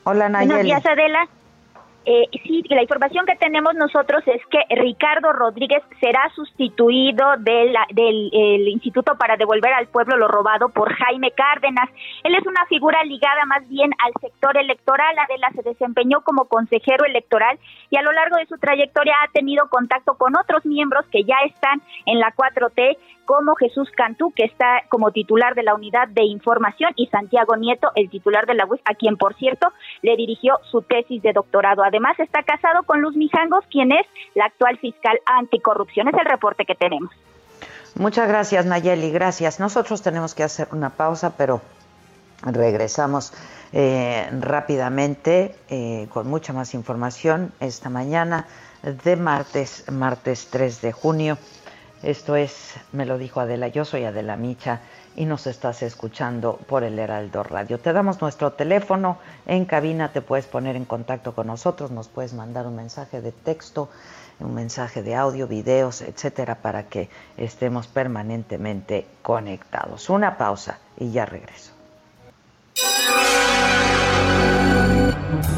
Hola, 0.04 0.28
Nayeli. 0.28 0.52
Buenos 0.52 0.66
días, 0.66 0.86
Adela. 0.86 1.28
Eh, 2.06 2.26
sí, 2.44 2.62
la 2.70 2.80
información 2.80 3.26
que 3.26 3.36
tenemos 3.36 3.74
nosotros 3.74 4.22
es 4.26 4.40
que 4.46 4.58
Ricardo 4.74 5.32
Rodríguez 5.34 5.82
será 6.00 6.30
sustituido 6.34 7.36
del, 7.38 7.74
del 7.92 8.68
Instituto 8.68 9.16
para 9.16 9.36
devolver 9.36 9.72
al 9.74 9.86
pueblo 9.88 10.16
lo 10.16 10.26
robado 10.26 10.70
por 10.70 10.90
Jaime 10.94 11.30
Cárdenas. 11.32 11.90
Él 12.24 12.34
es 12.34 12.46
una 12.46 12.64
figura 12.66 13.04
ligada 13.04 13.44
más 13.46 13.68
bien 13.68 13.90
al 14.02 14.12
sector 14.20 14.56
electoral. 14.56 15.14
Adela 15.18 15.50
se 15.54 15.62
desempeñó 15.62 16.22
como 16.22 16.46
consejero 16.46 17.04
electoral 17.04 17.58
y 17.90 17.98
a 17.98 18.02
lo 18.02 18.12
largo 18.12 18.36
de 18.36 18.46
su 18.46 18.56
trayectoria 18.56 19.14
ha 19.22 19.32
tenido 19.32 19.68
contacto 19.68 20.14
con 20.14 20.36
otros 20.36 20.64
miembros 20.64 21.04
que 21.12 21.24
ya 21.24 21.36
están 21.44 21.82
en 22.06 22.18
la 22.18 22.34
4T 22.34 22.96
como 23.30 23.54
Jesús 23.54 23.88
Cantú, 23.92 24.32
que 24.34 24.42
está 24.44 24.82
como 24.88 25.12
titular 25.12 25.54
de 25.54 25.62
la 25.62 25.76
Unidad 25.76 26.08
de 26.08 26.24
Información, 26.24 26.90
y 26.96 27.06
Santiago 27.06 27.56
Nieto, 27.56 27.92
el 27.94 28.10
titular 28.10 28.44
de 28.44 28.54
la 28.54 28.66
UIS, 28.66 28.80
a 28.84 28.94
quien, 28.94 29.16
por 29.16 29.36
cierto, 29.36 29.68
le 30.02 30.16
dirigió 30.16 30.58
su 30.68 30.82
tesis 30.82 31.22
de 31.22 31.32
doctorado. 31.32 31.84
Además, 31.90 32.16
está 32.20 32.44
casado 32.44 32.84
con 32.84 33.00
Luz 33.00 33.16
Mijangos, 33.16 33.64
quien 33.68 33.90
es 33.90 34.06
la 34.36 34.44
actual 34.44 34.78
fiscal 34.78 35.18
anticorrupción. 35.26 36.06
Es 36.06 36.14
el 36.14 36.24
reporte 36.24 36.64
que 36.64 36.76
tenemos. 36.76 37.10
Muchas 37.96 38.28
gracias, 38.28 38.64
Nayeli. 38.64 39.10
Gracias. 39.10 39.58
Nosotros 39.58 40.00
tenemos 40.00 40.36
que 40.36 40.44
hacer 40.44 40.68
una 40.70 40.90
pausa, 40.90 41.36
pero 41.36 41.60
regresamos 42.42 43.32
eh, 43.72 44.30
rápidamente 44.38 45.56
eh, 45.68 46.06
con 46.10 46.28
mucha 46.28 46.52
más 46.52 46.74
información 46.74 47.52
esta 47.58 47.90
mañana 47.90 48.46
de 48.84 49.16
martes, 49.16 49.90
martes 49.90 50.46
3 50.48 50.82
de 50.82 50.92
junio. 50.92 51.38
Esto 52.04 52.36
es, 52.36 52.76
me 52.92 53.04
lo 53.04 53.18
dijo 53.18 53.40
Adela, 53.40 53.66
yo 53.66 53.84
soy 53.84 54.04
Adela 54.04 54.36
Micha 54.36 54.80
y 55.20 55.26
nos 55.26 55.46
estás 55.46 55.82
escuchando 55.82 56.58
por 56.66 56.82
el 56.82 56.98
Heraldo 56.98 57.42
Radio. 57.42 57.78
Te 57.78 57.92
damos 57.92 58.22
nuestro 58.22 58.54
teléfono 58.54 59.18
en 59.44 59.66
cabina, 59.66 60.12
te 60.12 60.22
puedes 60.22 60.46
poner 60.46 60.76
en 60.76 60.86
contacto 60.86 61.34
con 61.34 61.48
nosotros, 61.48 61.90
nos 61.90 62.08
puedes 62.08 62.32
mandar 62.32 62.66
un 62.66 62.74
mensaje 62.74 63.20
de 63.20 63.30
texto, 63.30 63.90
un 64.38 64.54
mensaje 64.54 65.02
de 65.02 65.14
audio, 65.14 65.46
videos, 65.46 66.00
etcétera, 66.00 66.62
para 66.62 66.84
que 66.84 67.10
estemos 67.36 67.86
permanentemente 67.86 69.04
conectados. 69.20 70.08
Una 70.08 70.38
pausa 70.38 70.78
y 70.96 71.10
ya 71.10 71.26
regreso. 71.26 71.72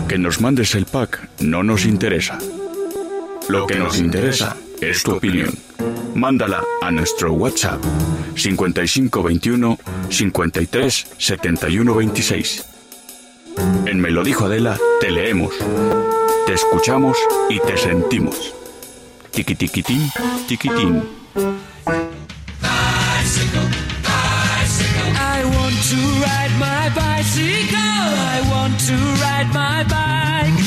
Que 0.09 0.19
nos 0.19 0.41
mandes 0.41 0.75
el 0.75 0.87
pack 0.87 1.29
no 1.39 1.63
nos 1.63 1.87
interesa. 1.87 2.37
Lo 3.49 3.69
que 3.69 3.77
nos 3.77 4.01
interesa 4.01 4.57
es 4.81 5.05
tu 5.05 5.13
opinión. 5.13 5.51
Mándala 6.15 6.63
a 6.83 6.91
nuestro 6.91 7.33
WhatsApp 7.33 7.83
5521 8.37 9.79
53 10.11 11.07
71 11.19 11.95
26. 11.95 12.65
En 13.87 14.01
Me 14.01 14.11
lo 14.11 14.23
dijo 14.23 14.47
Adela, 14.47 14.79
te 15.01 15.11
leemos, 15.11 15.53
te 16.47 16.55
escuchamos 16.55 17.17
y 17.51 17.61
te 17.61 17.77
sentimos. 17.77 18.55
Tiquitiquitín, 19.31 20.11
tiquitín. 20.47 21.03
Bicycle, 22.61 23.69
bicycle. 24.03 25.13
I 25.17 25.45
want 25.45 25.77
to 25.89 25.97
ride 26.21 26.53
my 26.59 26.91
bicycle. 26.95 27.79
I 27.79 28.43
want 28.51 28.79
to 28.87 28.95
ride 29.23 29.49
my 29.53 29.85
bike. 29.85 30.62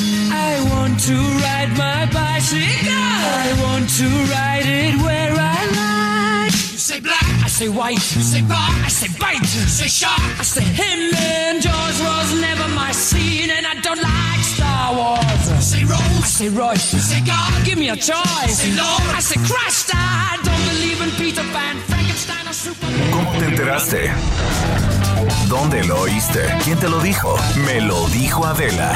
To 0.96 1.12
ride 1.14 1.78
my 1.78 2.06
bicycle. 2.12 2.90
I 2.90 3.54
want 3.62 3.88
to 4.00 4.08
ride 4.32 4.66
it 4.66 4.96
where 5.04 5.34
I 5.38 5.60
like. 5.78 6.52
You 6.72 6.80
say 6.80 7.00
black, 7.00 7.22
I 7.44 7.48
say 7.48 7.70
white. 7.70 8.02
You 8.16 8.24
say 8.24 8.42
bar, 8.42 8.58
I 8.58 8.88
say 8.88 9.10
bite. 9.20 9.42
You 9.42 9.68
say 9.68 9.88
shark, 9.88 10.20
I 10.40 10.44
say 10.44 10.64
him. 10.64 11.14
And 11.14 11.62
Jaws 11.62 12.02
was 12.02 12.42
never 12.42 12.68
my 12.70 12.92
scene, 12.92 13.52
and 13.52 13.68
I 13.68 13.76
don't 13.82 14.02
like 14.02 14.42
Star 14.56 14.96
Wars. 14.96 15.50
You 15.50 15.62
say 15.62 15.84
Rose, 15.84 16.24
I 16.24 16.28
say 16.28 16.50
Royce. 16.50 16.94
You 16.94 17.00
say 17.00 17.22
God, 17.22 17.66
give 17.66 17.78
me 17.78 17.90
a 17.90 17.96
choice. 17.96 18.48
You 18.48 18.54
say 18.56 18.72
Lord, 18.76 19.04
I 19.14 19.20
say 19.20 19.38
Christ. 19.46 19.92
I 19.94 20.40
don't 20.44 20.64
believe 20.74 21.02
in 21.06 21.12
Peter 21.22 21.46
Pan, 21.54 21.78
Frankenstein, 21.86 22.48
or 22.48 22.54
Superman. 22.54 23.12
¿Cómo 23.12 23.32
te 23.38 23.46
enteraste? 23.46 24.12
¿Dónde 25.50 25.84
lo 25.84 26.00
oíste? 26.02 26.42
¿Quién 26.64 26.80
te 26.80 26.90
lo 26.90 27.00
dijo? 27.02 27.38
Me 27.66 27.82
lo 27.82 28.08
dijo 28.08 28.44
Adela. 28.46 28.96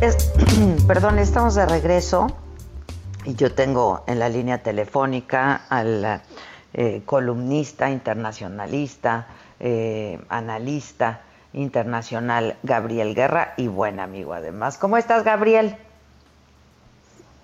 Es, 0.00 0.16
perdón, 0.86 1.18
estamos 1.18 1.54
de 1.54 1.66
regreso 1.66 2.26
y 3.24 3.34
yo 3.34 3.52
tengo 3.52 4.04
en 4.06 4.18
la 4.18 4.28
línea 4.28 4.62
telefónica 4.62 5.62
al 5.68 6.20
eh, 6.74 7.02
columnista, 7.04 7.90
internacionalista, 7.90 9.26
eh, 9.60 10.18
analista 10.28 11.22
internacional 11.52 12.56
Gabriel 12.62 13.14
Guerra 13.14 13.54
y 13.56 13.66
buen 13.68 13.98
amigo 13.98 14.34
además. 14.34 14.76
¿Cómo 14.78 14.96
estás, 14.96 15.24
Gabriel? 15.24 15.76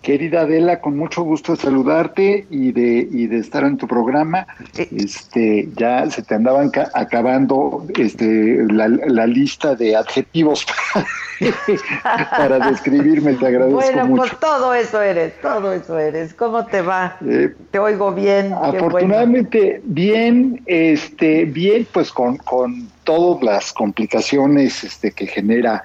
Querida 0.03 0.41
Adela, 0.41 0.81
con 0.81 0.99
mucho 0.99 1.23
gusto 1.23 1.53
de 1.53 1.59
saludarte 1.63 2.45
y 2.51 2.73
de, 2.73 3.09
y 3.09 3.29
de 3.29 3.39
estar 3.39 3.63
en 3.63 3.77
tu 3.77 3.87
programa. 3.87 4.49
Este, 4.77 5.69
ya 5.77 6.11
se 6.11 6.25
te 6.25 6.35
andaban 6.35 6.71
ca- 6.71 6.91
acabando 6.93 7.87
este, 7.97 8.65
la, 8.69 8.89
la 8.89 9.27
lista 9.29 9.77
de 9.77 9.95
adjetivos 9.95 10.67
para 12.03 12.71
describirme, 12.71 13.35
te 13.35 13.47
agradezco 13.47 13.81
Bueno, 13.81 14.07
mucho. 14.07 14.23
pues 14.23 14.41
todo 14.41 14.75
eso 14.75 15.01
eres, 15.01 15.41
todo 15.41 15.73
eso 15.73 15.99
eres. 15.99 16.35
¿Cómo 16.35 16.67
te 16.67 16.83
va? 16.83 17.17
Eh, 17.27 17.55
te 17.71 17.79
oigo 17.79 18.13
bien. 18.13 18.51
bueno. 18.51 18.65
Afortunadamente, 18.79 19.81
bien, 19.85 20.63
este, 20.67 21.45
bien, 21.45 21.87
pues 21.93 22.11
con, 22.13 22.37
con 22.39 22.89
todas 23.05 23.43
las 23.43 23.73
complicaciones 23.73 24.85
este, 24.85 25.13
que 25.13 25.27
genera, 25.27 25.85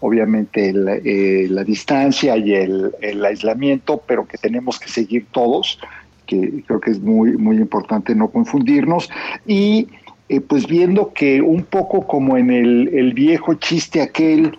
obviamente, 0.00 0.70
el, 0.70 0.88
eh, 0.88 1.46
la 1.48 1.64
distancia 1.64 2.36
y 2.36 2.54
el, 2.54 2.92
el 3.00 3.24
aislamiento, 3.24 4.02
pero 4.06 4.26
que 4.26 4.38
tenemos 4.38 4.78
que 4.78 4.88
seguir 4.88 5.26
todos, 5.32 5.78
que 6.26 6.62
creo 6.66 6.80
que 6.80 6.90
es 6.90 7.00
muy, 7.00 7.36
muy 7.36 7.56
importante 7.56 8.14
no 8.14 8.28
confundirnos. 8.28 9.08
Y 9.46 9.88
eh, 10.28 10.42
pues 10.42 10.66
viendo 10.66 11.14
que 11.14 11.40
un 11.40 11.62
poco 11.62 12.06
como 12.06 12.36
en 12.36 12.50
el, 12.50 12.88
el 12.92 13.14
viejo 13.14 13.54
chiste 13.54 14.02
aquel, 14.02 14.54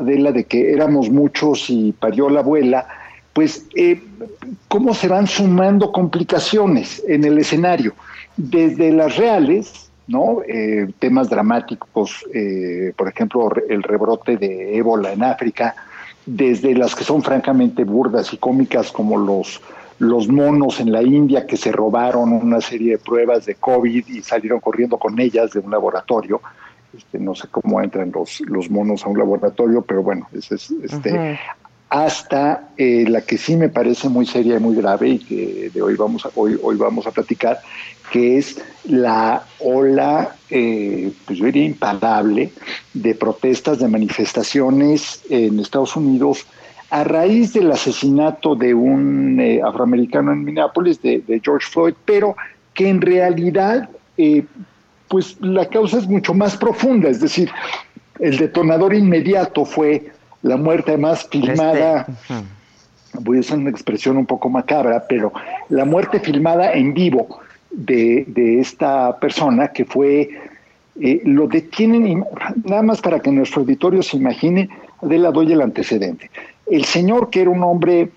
Adela, 0.00 0.32
de 0.32 0.44
que 0.44 0.72
éramos 0.72 1.10
muchos 1.10 1.70
y 1.70 1.92
parió 1.92 2.28
la 2.28 2.40
abuela, 2.40 2.86
pues 3.32 3.66
eh, 3.76 4.02
cómo 4.68 4.94
se 4.94 5.08
van 5.08 5.26
sumando 5.26 5.92
complicaciones 5.92 7.02
en 7.06 7.24
el 7.24 7.38
escenario, 7.38 7.94
desde 8.36 8.92
las 8.92 9.16
reales, 9.16 9.90
¿no? 10.06 10.42
Eh, 10.46 10.88
temas 10.98 11.30
dramáticos, 11.30 12.24
eh, 12.34 12.92
por 12.96 13.08
ejemplo, 13.08 13.50
el 13.68 13.82
rebrote 13.82 14.36
de 14.36 14.76
ébola 14.76 15.12
en 15.12 15.22
África, 15.22 15.76
desde 16.26 16.74
las 16.74 16.94
que 16.94 17.04
son 17.04 17.22
francamente 17.22 17.84
burdas 17.84 18.32
y 18.32 18.36
cómicas, 18.36 18.90
como 18.90 19.16
los, 19.16 19.60
los 19.98 20.28
monos 20.28 20.80
en 20.80 20.90
la 20.92 21.02
India 21.02 21.46
que 21.46 21.56
se 21.56 21.70
robaron 21.70 22.32
una 22.32 22.60
serie 22.60 22.92
de 22.92 22.98
pruebas 22.98 23.46
de 23.46 23.54
COVID 23.54 24.08
y 24.08 24.22
salieron 24.22 24.60
corriendo 24.60 24.98
con 24.98 25.18
ellas 25.20 25.52
de 25.52 25.60
un 25.60 25.70
laboratorio. 25.70 26.40
Este, 26.96 27.18
no 27.18 27.34
sé 27.34 27.48
cómo 27.48 27.80
entran 27.80 28.10
los, 28.12 28.40
los 28.40 28.70
monos 28.70 29.04
a 29.04 29.08
un 29.08 29.18
laboratorio, 29.18 29.82
pero 29.82 30.02
bueno, 30.02 30.28
ese 30.32 30.56
es, 30.56 30.70
este, 30.82 31.38
hasta 31.88 32.68
eh, 32.76 33.04
la 33.08 33.20
que 33.20 33.36
sí 33.36 33.56
me 33.56 33.68
parece 33.68 34.08
muy 34.08 34.24
seria 34.24 34.56
y 34.56 34.60
muy 34.60 34.76
grave 34.76 35.08
y 35.08 35.18
que 35.18 35.70
de 35.74 35.82
hoy 35.82 35.96
vamos 35.96 36.24
a, 36.24 36.30
hoy, 36.36 36.58
hoy 36.62 36.76
vamos 36.76 37.06
a 37.06 37.10
platicar, 37.10 37.60
que 38.12 38.38
es 38.38 38.60
la 38.84 39.44
ola, 39.58 40.36
eh, 40.50 41.12
pues 41.26 41.38
yo 41.38 41.46
diría 41.46 41.64
imparable, 41.64 42.52
de 42.94 43.14
protestas, 43.14 43.80
de 43.80 43.88
manifestaciones 43.88 45.22
en 45.30 45.58
Estados 45.58 45.96
Unidos 45.96 46.46
a 46.90 47.04
raíz 47.04 47.52
del 47.52 47.70
asesinato 47.70 48.56
de 48.56 48.74
un 48.74 49.38
eh, 49.40 49.60
afroamericano 49.62 50.32
en 50.32 50.44
Minneapolis, 50.44 51.00
de, 51.02 51.22
de 51.26 51.40
George 51.40 51.68
Floyd, 51.70 51.94
pero 52.04 52.36
que 52.74 52.88
en 52.88 53.00
realidad, 53.00 53.88
pues 55.10 55.36
la 55.40 55.66
causa 55.66 55.98
es 55.98 56.06
mucho 56.06 56.32
más 56.32 56.56
profunda, 56.56 57.08
es 57.08 57.20
decir, 57.20 57.50
el 58.20 58.36
detonador 58.36 58.94
inmediato 58.94 59.64
fue 59.64 60.12
la 60.42 60.56
muerte 60.56 60.96
más 60.96 61.28
filmada, 61.28 62.06
voy 63.14 63.38
a 63.38 63.40
usar 63.40 63.58
una 63.58 63.70
expresión 63.70 64.16
un 64.16 64.24
poco 64.24 64.48
macabra, 64.48 65.04
pero 65.08 65.32
la 65.68 65.84
muerte 65.84 66.20
filmada 66.20 66.72
en 66.74 66.94
vivo 66.94 67.40
de, 67.72 68.24
de 68.28 68.60
esta 68.60 69.18
persona 69.18 69.72
que 69.72 69.84
fue, 69.84 70.30
eh, 71.00 71.20
lo 71.24 71.48
detienen, 71.48 72.24
nada 72.62 72.82
más 72.82 73.00
para 73.00 73.18
que 73.18 73.32
nuestro 73.32 73.62
auditorio 73.62 74.04
se 74.04 74.16
imagine, 74.16 74.68
de 75.02 75.18
la 75.18 75.32
doy 75.32 75.52
el 75.52 75.60
antecedente. 75.60 76.30
El 76.70 76.84
señor, 76.84 77.30
que 77.30 77.40
era 77.40 77.50
un 77.50 77.64
hombre 77.64 78.10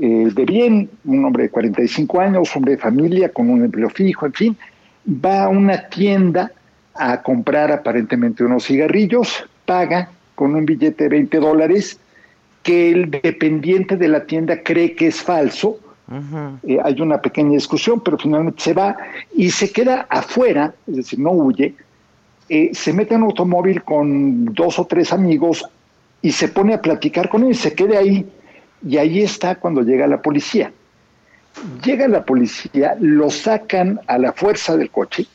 eh, 0.00 0.30
de 0.34 0.44
bien, 0.44 0.90
un 1.04 1.24
hombre 1.24 1.44
de 1.44 1.50
45 1.50 2.20
años, 2.20 2.56
hombre 2.56 2.72
de 2.72 2.78
familia, 2.78 3.28
con 3.28 3.48
un 3.50 3.64
empleo 3.64 3.88
fijo, 3.88 4.26
en 4.26 4.32
fin, 4.32 4.56
va 5.10 5.44
a 5.44 5.48
una 5.48 5.88
tienda 5.88 6.52
a 6.94 7.22
comprar 7.22 7.72
aparentemente 7.72 8.44
unos 8.44 8.66
cigarrillos, 8.66 9.44
paga 9.64 10.10
con 10.34 10.54
un 10.54 10.64
billete 10.64 11.04
de 11.04 11.10
20 11.10 11.38
dólares 11.38 11.98
que 12.62 12.90
el 12.90 13.10
dependiente 13.10 13.96
de 13.96 14.08
la 14.08 14.24
tienda 14.24 14.62
cree 14.62 14.94
que 14.94 15.08
es 15.08 15.22
falso. 15.22 15.78
Eh, 16.64 16.78
hay 16.82 17.00
una 17.00 17.20
pequeña 17.20 17.52
discusión, 17.52 18.00
pero 18.00 18.18
finalmente 18.18 18.62
se 18.62 18.74
va 18.74 18.96
y 19.34 19.50
se 19.50 19.70
queda 19.70 20.06
afuera, 20.08 20.74
es 20.86 20.96
decir, 20.96 21.18
no 21.20 21.30
huye, 21.30 21.74
eh, 22.48 22.70
se 22.72 22.92
mete 22.92 23.14
en 23.14 23.22
un 23.22 23.28
automóvil 23.28 23.82
con 23.84 24.46
dos 24.46 24.78
o 24.80 24.86
tres 24.86 25.12
amigos 25.12 25.64
y 26.20 26.32
se 26.32 26.48
pone 26.48 26.74
a 26.74 26.82
platicar 26.82 27.28
con 27.28 27.44
él, 27.44 27.54
se 27.54 27.74
queda 27.74 28.00
ahí 28.00 28.26
y 28.84 28.96
ahí 28.96 29.22
está 29.22 29.54
cuando 29.54 29.82
llega 29.82 30.06
la 30.08 30.20
policía. 30.20 30.72
Llega 31.84 32.08
la 32.08 32.24
policía, 32.24 32.96
lo 33.00 33.30
sacan 33.30 34.00
a 34.06 34.18
la 34.18 34.32
fuerza 34.32 34.76
del 34.76 34.90
coche, 34.90 35.26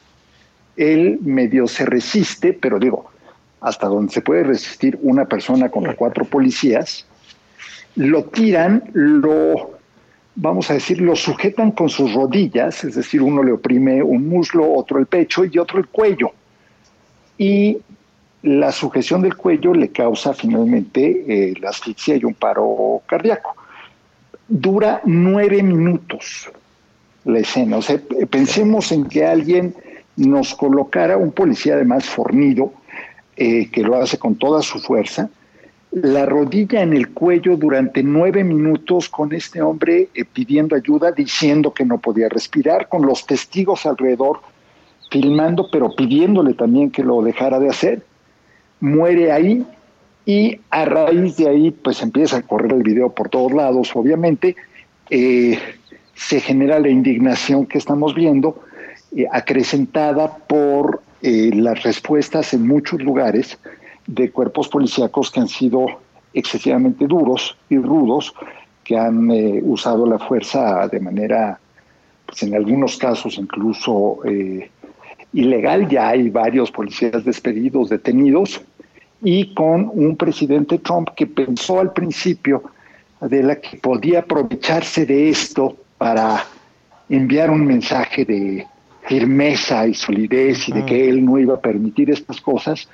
él 0.75 1.19
medio 1.21 1.67
se 1.67 1.85
resiste, 1.85 2.53
pero 2.53 2.79
digo, 2.79 3.11
hasta 3.61 3.87
donde 3.87 4.13
se 4.13 4.21
puede 4.21 4.43
resistir 4.43 4.97
una 5.01 5.25
persona 5.25 5.69
contra 5.69 5.95
cuatro 5.95 6.25
policías, 6.25 7.05
lo 7.95 8.25
tiran, 8.25 8.83
lo, 8.93 9.79
vamos 10.35 10.69
a 10.69 10.75
decir, 10.75 11.01
lo 11.01 11.15
sujetan 11.15 11.71
con 11.71 11.89
sus 11.89 12.13
rodillas, 12.13 12.83
es 12.83 12.95
decir, 12.95 13.21
uno 13.21 13.41
le 13.41 13.53
oprime 13.53 14.03
un 14.03 14.27
muslo, 14.27 14.71
otro 14.73 14.99
el 14.99 15.05
pecho 15.05 15.45
y 15.45 15.57
otro 15.57 15.79
el 15.79 15.87
cuello. 15.87 16.31
Y 17.37 17.77
la 18.43 18.71
sujeción 18.71 19.21
del 19.21 19.35
cuello 19.35 19.73
le 19.73 19.89
causa 19.89 20.33
finalmente 20.33 21.25
eh, 21.27 21.53
la 21.59 21.69
asfixia 21.69 22.15
y 22.15 22.25
un 22.25 22.33
paro 22.33 23.01
cardíaco. 23.05 23.55
Dura 24.47 25.01
nueve 25.05 25.63
minutos 25.63 26.49
la 27.25 27.39
escena. 27.39 27.77
O 27.77 27.81
sea, 27.81 27.99
pensemos 28.29 28.91
en 28.91 29.05
que 29.05 29.25
alguien 29.25 29.75
nos 30.15 30.55
colocara, 30.55 31.17
un 31.17 31.31
policía 31.31 31.73
además 31.73 32.05
fornido, 32.05 32.71
eh, 33.35 33.69
que 33.71 33.81
lo 33.81 33.95
hace 33.97 34.17
con 34.17 34.35
toda 34.35 34.61
su 34.61 34.79
fuerza, 34.79 35.29
la 35.91 36.25
rodilla 36.25 36.81
en 36.81 36.93
el 36.93 37.09
cuello 37.09 37.57
durante 37.57 38.03
nueve 38.03 38.43
minutos 38.43 39.09
con 39.09 39.33
este 39.33 39.61
hombre 39.61 40.09
eh, 40.13 40.25
pidiendo 40.25 40.75
ayuda, 40.75 41.11
diciendo 41.11 41.73
que 41.73 41.85
no 41.85 41.97
podía 41.99 42.29
respirar, 42.29 42.87
con 42.87 43.05
los 43.05 43.25
testigos 43.25 43.85
alrededor 43.85 44.41
filmando, 45.09 45.69
pero 45.71 45.95
pidiéndole 45.95 46.53
también 46.53 46.91
que 46.91 47.03
lo 47.03 47.21
dejara 47.21 47.59
de 47.59 47.69
hacer. 47.69 48.03
muere 48.79 49.31
ahí 49.31 49.65
y 50.25 50.59
a 50.71 50.85
raíz 50.85 51.37
de 51.37 51.47
ahí 51.47 51.71
pues 51.71 52.01
empieza 52.01 52.37
a 52.37 52.41
correr 52.41 52.73
el 52.73 52.83
video 52.83 53.09
por 53.13 53.29
todos 53.29 53.53
lados, 53.53 53.91
obviamente, 53.95 54.55
eh, 55.09 55.59
se 56.15 56.39
genera 56.39 56.79
la 56.79 56.89
indignación 56.89 57.67
que 57.67 57.77
estamos 57.77 58.15
viendo, 58.15 58.63
eh, 59.15 59.27
acrecentada 59.31 60.35
por 60.35 61.01
eh, 61.21 61.51
las 61.53 61.83
respuestas 61.83 62.53
en 62.53 62.67
muchos 62.67 63.01
lugares 63.01 63.59
de 64.07 64.31
cuerpos 64.31 64.67
policíacos 64.67 65.29
que 65.29 65.41
han 65.41 65.47
sido 65.47 65.85
excesivamente 66.33 67.05
duros 67.05 67.55
y 67.69 67.77
rudos, 67.77 68.33
que 68.83 68.97
han 68.97 69.31
usado 69.63 70.05
la 70.05 70.19
fuerza 70.19 70.87
de 70.87 70.99
manera, 70.99 71.59
pues 72.25 72.43
en 72.43 72.53
algunos 72.53 72.97
casos 72.97 73.37
incluso 73.39 74.19
ilegal. 75.33 75.87
Ya 75.89 76.09
hay 76.09 76.29
varios 76.29 76.69
policías 76.69 77.23
despedidos, 77.25 77.89
detenidos, 77.89 78.61
y 79.25 79.55
con 79.55 79.89
un 79.91 80.15
presidente 80.15 80.77
Trump 80.77 81.09
que 81.15 81.25
pensó 81.25 81.79
al 81.79 81.91
principio 81.91 82.63
de 83.19 83.41
la 83.41 83.59
que 83.59 83.77
podía 83.77 84.19
aprovecharse 84.19 85.07
de 85.07 85.29
esto 85.29 85.75
para 85.97 86.45
enviar 87.09 87.49
un 87.49 87.65
mensaje 87.65 88.23
de 88.23 88.67
firmeza 89.01 89.87
y 89.87 89.95
solidez 89.95 90.69
y 90.69 90.73
de 90.73 90.85
que 90.85 91.09
él 91.09 91.25
no 91.25 91.39
iba 91.39 91.55
a 91.55 91.59
permitir 91.59 92.11
estas 92.11 92.39
cosas 92.39 92.87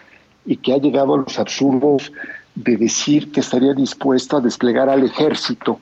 y 0.45 0.55
que 0.55 0.73
ha 0.73 0.77
llegado 0.77 1.15
a 1.15 1.17
los 1.17 1.37
absurdos 1.37 2.13
de 2.55 2.77
decir 2.77 3.29
que 3.33 3.41
estaría 3.41 3.73
dispuesto 3.73 4.37
a 4.37 4.41
desplegar 4.41 4.89
al 4.89 5.03
ejército 5.03 5.81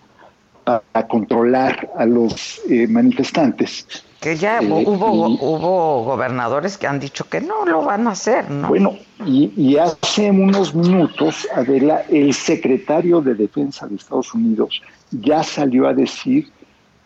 para 0.63 1.07
controlar 1.07 1.91
a 1.95 2.05
los 2.07 2.59
eh, 2.67 2.87
manifestantes. 2.87 4.03
Que 4.19 4.35
ya 4.35 4.59
Eh, 4.59 4.67
hubo, 4.85 5.29
y- 5.29 5.37
hubo 5.41 6.03
gobernadores 6.03 6.77
que 6.77 6.87
han 6.87 6.99
dicho 6.99 7.23
que 7.29 7.39
no 7.39 7.65
lo 7.65 7.83
van 7.85 8.07
a 8.07 8.11
hacer, 8.11 8.49
¿no? 8.51 8.67
Bueno, 8.67 8.97
y, 9.25 9.51
y 9.55 9.77
hace 9.77 10.29
unos 10.29 10.75
minutos, 10.75 11.47
Adela, 11.55 12.03
el 12.09 12.33
secretario 12.33 13.21
de 13.21 13.33
Defensa 13.35 13.87
de 13.87 13.95
Estados 13.95 14.33
Unidos 14.33 14.81
ya 15.11 15.41
salió 15.43 15.87
a 15.87 15.93
decir 15.93 16.49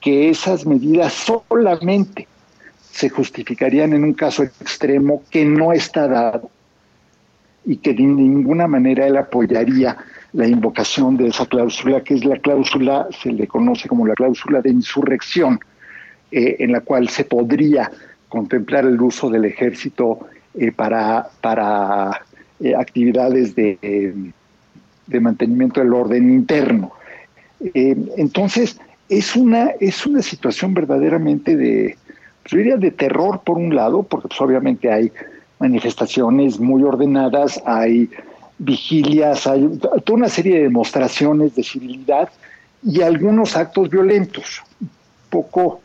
que 0.02 0.30
esas 0.30 0.66
medidas 0.66 1.14
solamente 1.14 2.28
se 2.92 3.10
justificarían 3.10 3.94
en 3.94 4.04
un 4.04 4.14
caso 4.14 4.44
extremo 4.44 5.24
que 5.30 5.46
no 5.46 5.72
está 5.72 6.08
dado 6.08 6.50
y 7.66 7.78
que 7.78 7.94
de 7.94 8.04
ninguna 8.04 8.68
manera 8.68 9.08
él 9.08 9.18
apoyaría 9.18 9.96
la 10.34 10.48
invocación 10.48 11.16
de 11.16 11.28
esa 11.28 11.46
cláusula, 11.46 12.02
que 12.04 12.16
es 12.16 12.26
la 12.26 12.38
cláusula, 12.40 13.08
se 13.22 13.32
le 13.32 13.48
conoce 13.48 13.88
como 13.88 14.06
la 14.06 14.16
cláusula 14.16 14.62
de 14.62 14.72
insurrección, 14.72 15.60
eh, 16.36 16.56
en 16.60 16.72
la 16.72 16.82
cual 16.82 17.10
se 17.10 17.26
podría 17.26 17.92
contemplar 18.28 18.86
el 18.86 19.00
uso 19.00 19.30
del 19.30 19.46
ejército 19.46 20.20
eh, 20.56 20.72
para, 20.72 21.30
para 21.42 22.22
eh, 22.60 22.74
actividades 22.76 23.54
de, 23.54 24.32
de 25.06 25.20
mantenimiento 25.20 25.80
del 25.80 25.94
orden 25.94 26.34
interno. 26.34 26.92
Entonces, 27.76 28.80
es 29.10 29.36
una, 29.36 29.70
es 29.80 30.08
una 30.08 30.24
situación 30.24 30.74
verdaderamente 30.74 31.56
de, 31.56 31.96
yo 32.46 32.58
diría 32.58 32.78
de 32.78 32.90
terror 32.90 33.42
por 33.46 33.58
un 33.58 33.76
lado, 33.76 34.02
porque 34.02 34.28
pues, 34.28 34.42
obviamente 34.42 34.92
hay 34.92 35.12
manifestaciones 35.60 36.60
muy 36.60 36.82
ordenadas, 36.82 37.62
hay 37.66 38.10
vigilias, 38.58 39.46
hay 39.46 39.80
toda 40.04 40.18
una 40.18 40.30
serie 40.30 40.56
de 40.56 40.64
demostraciones 40.64 41.56
de 41.56 41.64
civilidad 41.64 42.30
y 42.84 43.02
algunos 43.02 43.56
actos 43.56 43.90
violentos. 43.90 44.64
Un 44.82 44.90
poco 45.30 45.82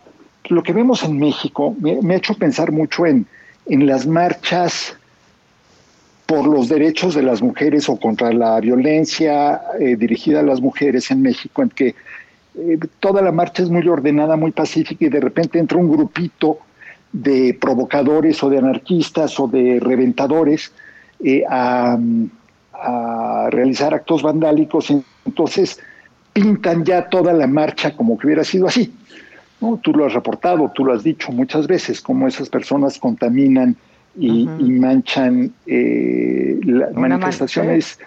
lo 0.50 0.62
que 0.62 0.72
vemos 0.72 1.02
en 1.02 1.18
México 1.18 1.74
me, 1.80 2.14
ha 2.14 2.16
hecho 2.16 2.34
pensar 2.34 2.72
mucho 2.72 3.06
en, 3.06 3.26
en 3.66 3.86
las 3.86 4.06
marchas 4.06 4.96
por 6.26 6.46
los 6.46 6.68
derechos 6.68 7.14
de 7.14 7.22
las 7.22 7.40
mujeres 7.40 7.88
o 7.88 7.96
contra 7.96 8.32
la 8.32 8.60
violencia 8.60 9.62
eh, 9.80 9.96
dirigida 9.96 10.40
a 10.40 10.42
las 10.42 10.60
mujeres 10.60 11.10
en 11.10 11.22
México, 11.22 11.62
en 11.62 11.70
que 11.70 11.94
eh, 12.54 12.78
toda 13.00 13.22
la 13.22 13.32
marcha 13.32 13.62
es 13.62 13.70
muy 13.70 13.86
ordenada, 13.88 14.36
muy 14.36 14.50
pacífica 14.50 15.06
y 15.06 15.08
de 15.08 15.20
repente 15.20 15.58
entra 15.58 15.78
un 15.78 15.90
grupito 15.90 16.58
de 17.12 17.56
provocadores 17.58 18.42
o 18.42 18.50
de 18.50 18.58
anarquistas 18.58 19.40
o 19.40 19.48
de 19.48 19.80
reventadores 19.80 20.70
eh, 21.24 21.44
a, 21.48 21.98
a 22.74 23.48
realizar 23.50 23.94
actos 23.94 24.22
vandálicos. 24.22 24.92
Entonces 25.24 25.80
pintan 26.34 26.84
ya 26.84 27.08
toda 27.08 27.32
la 27.32 27.46
marcha 27.46 27.96
como 27.96 28.18
que 28.18 28.26
hubiera 28.26 28.44
sido 28.44 28.66
así. 28.66 28.92
¿No? 29.60 29.78
Tú 29.82 29.92
lo 29.92 30.06
has 30.06 30.14
reportado, 30.14 30.70
tú 30.74 30.84
lo 30.84 30.92
has 30.92 31.02
dicho 31.02 31.32
muchas 31.32 31.66
veces, 31.66 32.00
cómo 32.00 32.28
esas 32.28 32.48
personas 32.48 32.98
contaminan 32.98 33.76
y, 34.16 34.46
manchan 34.46 35.52
eh, 35.66 36.58
manifestaciones 36.94 37.98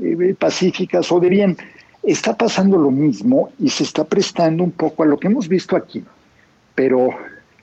eh, 0.00 0.34
pacíficas 0.38 1.10
o 1.12 1.20
de 1.20 1.28
bien. 1.28 1.56
Está 2.02 2.36
pasando 2.36 2.78
lo 2.78 2.90
mismo 2.90 3.52
y 3.60 3.68
se 3.68 3.84
está 3.84 4.04
prestando 4.04 4.64
un 4.64 4.72
poco 4.72 5.04
a 5.04 5.06
lo 5.06 5.18
que 5.18 5.28
hemos 5.28 5.46
visto 5.46 5.76
aquí, 5.76 6.02
pero 6.74 7.10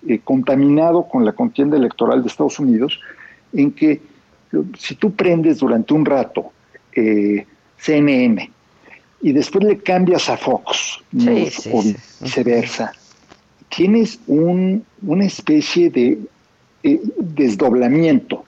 eh, 0.07 0.19
contaminado 0.23 1.03
con 1.03 1.25
la 1.25 1.33
contienda 1.33 1.75
electoral 1.75 2.21
de 2.21 2.29
Estados 2.29 2.57
Unidos, 2.59 3.01
en 3.51 3.71
que 3.73 4.01
si 4.77 4.95
tú 4.95 5.13
prendes 5.13 5.59
durante 5.59 5.93
un 5.93 6.05
rato 6.05 6.51
eh, 6.93 7.45
CNN 7.77 8.49
y 9.21 9.31
después 9.33 9.63
le 9.65 9.77
cambias 9.77 10.29
a 10.29 10.37
Fox 10.37 11.01
Sí, 11.11 11.25
News 11.25 11.53
sí, 11.53 11.69
o 11.73 11.81
sí. 11.81 11.95
Tienes 13.69 14.19
un, 14.27 14.83
una 15.01 15.25
especie 15.25 15.89
de 15.89 16.19
eh, 16.83 16.99
desdoblamiento. 17.17 18.45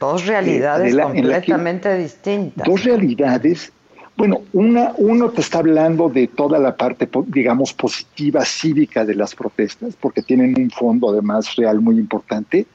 Dos 0.00 0.26
realidades 0.26 0.92
Eh, 0.92 0.96
la- 0.96 1.04
completamente 1.04 1.96
distintas. 1.96 2.66
Dos 2.66 2.84
realidades. 2.84 3.72
Bueno, 4.16 4.42
una, 4.52 4.92
uno 4.98 5.30
te 5.30 5.40
está 5.40 5.58
hablando 5.58 6.08
de 6.08 6.26
toda 6.28 6.58
la 6.58 6.76
parte, 6.76 7.08
digamos, 7.26 7.72
positiva, 7.72 8.44
cívica 8.44 9.04
de 9.04 9.14
las 9.14 9.34
protestas, 9.34 9.94
porque 9.98 10.22
tienen 10.22 10.54
un 10.58 10.70
fondo 10.70 11.10
además 11.10 11.56
real 11.56 11.80
muy 11.80 11.98
importante, 11.98 12.66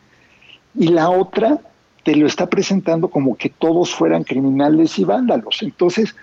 y 0.76 0.88
la 0.88 1.10
otra 1.10 1.60
te 2.04 2.16
lo 2.16 2.26
está 2.26 2.48
presentando 2.48 3.10
como 3.10 3.36
que 3.36 3.50
todos 3.50 3.94
fueran 3.94 4.24
criminales 4.24 4.98
y 4.98 5.04
vándalos. 5.04 5.62
Entonces, 5.62 6.16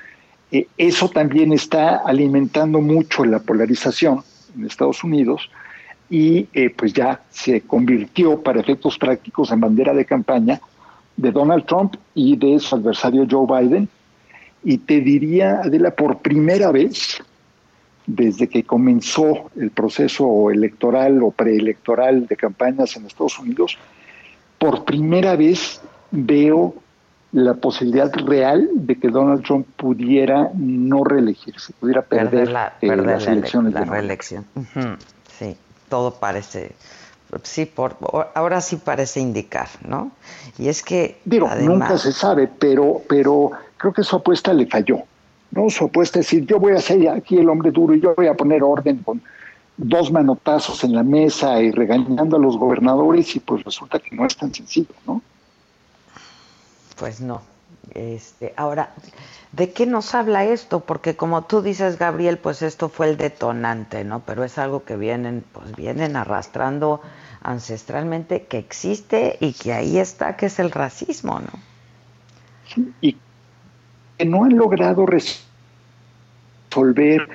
eh, 0.51 0.67
eso 0.79 1.09
también 1.09 1.53
está 1.53 1.97
alimentando 1.97 2.81
mucho 2.81 3.25
la 3.25 3.39
polarización 3.39 4.23
en 4.55 4.67
Estados 4.67 5.03
Unidos 5.05 5.51
y 6.11 6.49
eh, 6.53 6.71
pues 6.71 6.93
ya 6.93 7.21
se 7.31 7.63
convirtió 7.63 8.41
para 8.43 8.61
efectos 8.61 8.99
prácticos 8.99 9.51
en 9.51 9.61
bandera 9.61 9.95
de 9.95 10.05
campaña 10.05 10.61
de 11.17 11.31
Donald 11.31 11.65
Trump 11.65 11.97
y 12.15 12.37
de 12.37 12.59
su 12.59 12.75
adversario 12.75 13.27
Joe 13.31 13.47
Biden. 13.47 13.89
Y 14.63 14.79
te 14.79 15.01
diría, 15.01 15.61
Adela, 15.61 15.91
por 15.91 16.19
primera 16.19 16.73
vez, 16.73 17.23
desde 18.07 18.49
que 18.49 18.65
comenzó 18.65 19.51
el 19.57 19.71
proceso 19.71 20.51
electoral 20.51 21.23
o 21.23 21.31
preelectoral 21.31 22.27
de 22.27 22.37
campañas 22.37 22.97
en 22.97 23.07
Estados 23.07 23.39
Unidos, 23.39 23.79
por 24.59 24.85
primera 24.85 25.37
vez 25.37 25.81
veo 26.11 26.75
la 27.35 27.55
posibilidad 27.55 28.13
real 28.15 28.69
de 28.73 28.95
que 28.97 29.09
Donald 29.09 29.43
Trump 29.45 29.67
pudiera 29.77 30.51
no 30.55 31.03
reelegirse, 31.03 31.73
pudiera 31.81 32.01
perder, 32.03 32.31
perder 32.31 32.49
la, 32.53 32.73
eh, 32.81 32.89
perder 32.89 33.07
las 33.07 33.25
la, 33.25 33.31
ele- 33.33 33.39
elecciones. 33.39 33.73
la 33.75 33.81
noviembre. 33.81 34.01
reelección. 34.01 34.45
Sí, 35.37 35.57
todo 35.89 36.15
parece, 36.15 36.73
sí, 37.43 37.67
por, 37.67 37.97
ahora 38.35 38.61
sí 38.61 38.77
parece 38.77 39.19
indicar, 39.21 39.67
¿no? 39.87 40.13
Y 40.59 40.69
es 40.69 40.83
que 40.85 41.19
Digo, 41.25 41.49
además, 41.51 41.79
nunca 41.79 41.99
se 41.99 42.13
sabe, 42.13 42.49
pero, 42.49 43.03
pero 43.09 43.51
creo 43.79 43.93
que 43.93 44.05
su 44.05 44.15
apuesta 44.15 44.53
le 44.53 44.67
falló. 44.67 45.01
¿no? 45.51 45.69
Su 45.71 45.85
apuesta 45.87 46.21
es 46.21 46.27
decir, 46.27 46.47
yo 46.47 46.59
voy 46.61 46.73
a 46.75 46.81
ser 46.81 47.09
aquí 47.09 47.37
el 47.39 47.49
hombre 47.49 47.71
duro 47.73 47.95
y 47.95 48.01
yo 48.01 48.15
voy 48.17 48.29
a 48.29 48.35
poner 48.35 48.63
orden 48.63 48.99
con 48.99 49.21
dos 49.77 50.13
manotazos 50.13 50.85
en 50.85 50.95
la 50.95 51.03
mesa 51.03 51.61
y 51.61 51.73
regañando 51.73 52.37
a 52.37 52.41
los 52.41 52.57
gobernadores 52.57 53.35
y 53.35 53.41
pues 53.41 53.65
resulta 53.65 53.99
que 53.99 54.15
no 54.15 54.25
es 54.25 54.37
tan 54.37 54.55
sencillo, 54.55 54.95
¿no? 55.07 55.21
Pues 56.97 57.21
no. 57.21 57.43
Este, 57.95 58.55
ahora, 58.57 58.95
¿de 59.53 59.73
qué 59.73 59.87
nos 59.87 60.15
habla 60.15 60.45
esto? 60.45 60.81
Porque 60.81 61.17
como 61.17 61.45
tú 61.45 61.61
dices, 61.63 61.99
Gabriel, 61.99 62.39
pues 62.39 62.63
esto 62.63 62.89
fue 62.89 63.11
el 63.11 63.17
detonante, 63.17 64.05
¿no? 64.05 64.21
Pero 64.21 64.45
es 64.45 64.59
algo 64.59 64.85
que 64.85 64.97
vienen, 64.97 65.45
pues 65.53 65.75
vienen 65.77 66.17
arrastrando 66.17 67.01
ancestralmente, 67.43 68.45
que 68.45 68.59
existe 68.59 69.37
y 69.41 69.53
que 69.53 69.73
ahí 69.75 69.99
está, 69.99 70.37
que 70.37 70.47
es 70.47 70.59
el 70.59 70.71
racismo, 70.71 71.41
¿no? 71.41 71.51
Y 73.01 73.19
que 74.17 74.25
no 74.25 74.45
han 74.45 74.57
logrado 74.57 75.07
resolver 76.71 77.29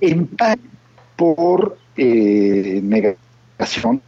en 0.00 0.26
parte 0.26 0.62
por 1.16 1.78
eh, 1.96 2.80
negación 2.82 4.02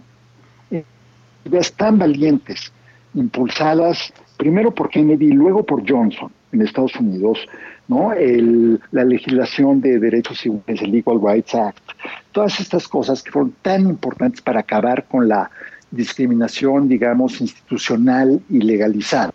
ideas 1.44 1.72
tan 1.72 1.98
valientes, 1.98 2.72
impulsadas 3.14 4.12
primero 4.40 4.74
por 4.74 4.88
Kennedy 4.88 5.26
y 5.26 5.32
luego 5.32 5.64
por 5.64 5.86
Johnson 5.86 6.32
en 6.50 6.62
Estados 6.62 6.96
Unidos, 6.96 7.46
¿no? 7.88 8.14
El, 8.14 8.80
la 8.90 9.04
legislación 9.04 9.82
de 9.82 9.98
derechos 9.98 10.40
civiles, 10.40 10.80
el 10.80 10.94
Equal 10.94 11.20
Rights 11.22 11.54
Act, 11.54 11.82
todas 12.32 12.58
estas 12.58 12.88
cosas 12.88 13.22
que 13.22 13.30
fueron 13.30 13.52
tan 13.60 13.82
importantes 13.82 14.40
para 14.40 14.60
acabar 14.60 15.04
con 15.04 15.28
la 15.28 15.50
discriminación, 15.90 16.88
digamos, 16.88 17.38
institucional 17.42 18.40
y 18.48 18.62
legalizada, 18.62 19.34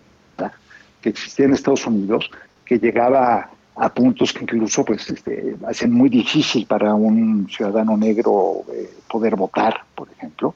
que 1.02 1.10
existía 1.10 1.46
en 1.46 1.54
Estados 1.54 1.86
Unidos, 1.86 2.32
que 2.66 2.80
llegaba 2.80 3.52
a 3.76 3.94
puntos 3.94 4.34
que 4.34 4.42
incluso 4.42 4.84
pues 4.84 5.08
este, 5.08 5.56
hacen 5.68 5.92
muy 5.92 6.10
difícil 6.10 6.66
para 6.66 6.96
un 6.96 7.48
ciudadano 7.48 7.96
negro 7.96 8.64
eh, 8.74 8.90
poder 9.08 9.36
votar, 9.36 9.82
por 9.94 10.10
ejemplo. 10.10 10.56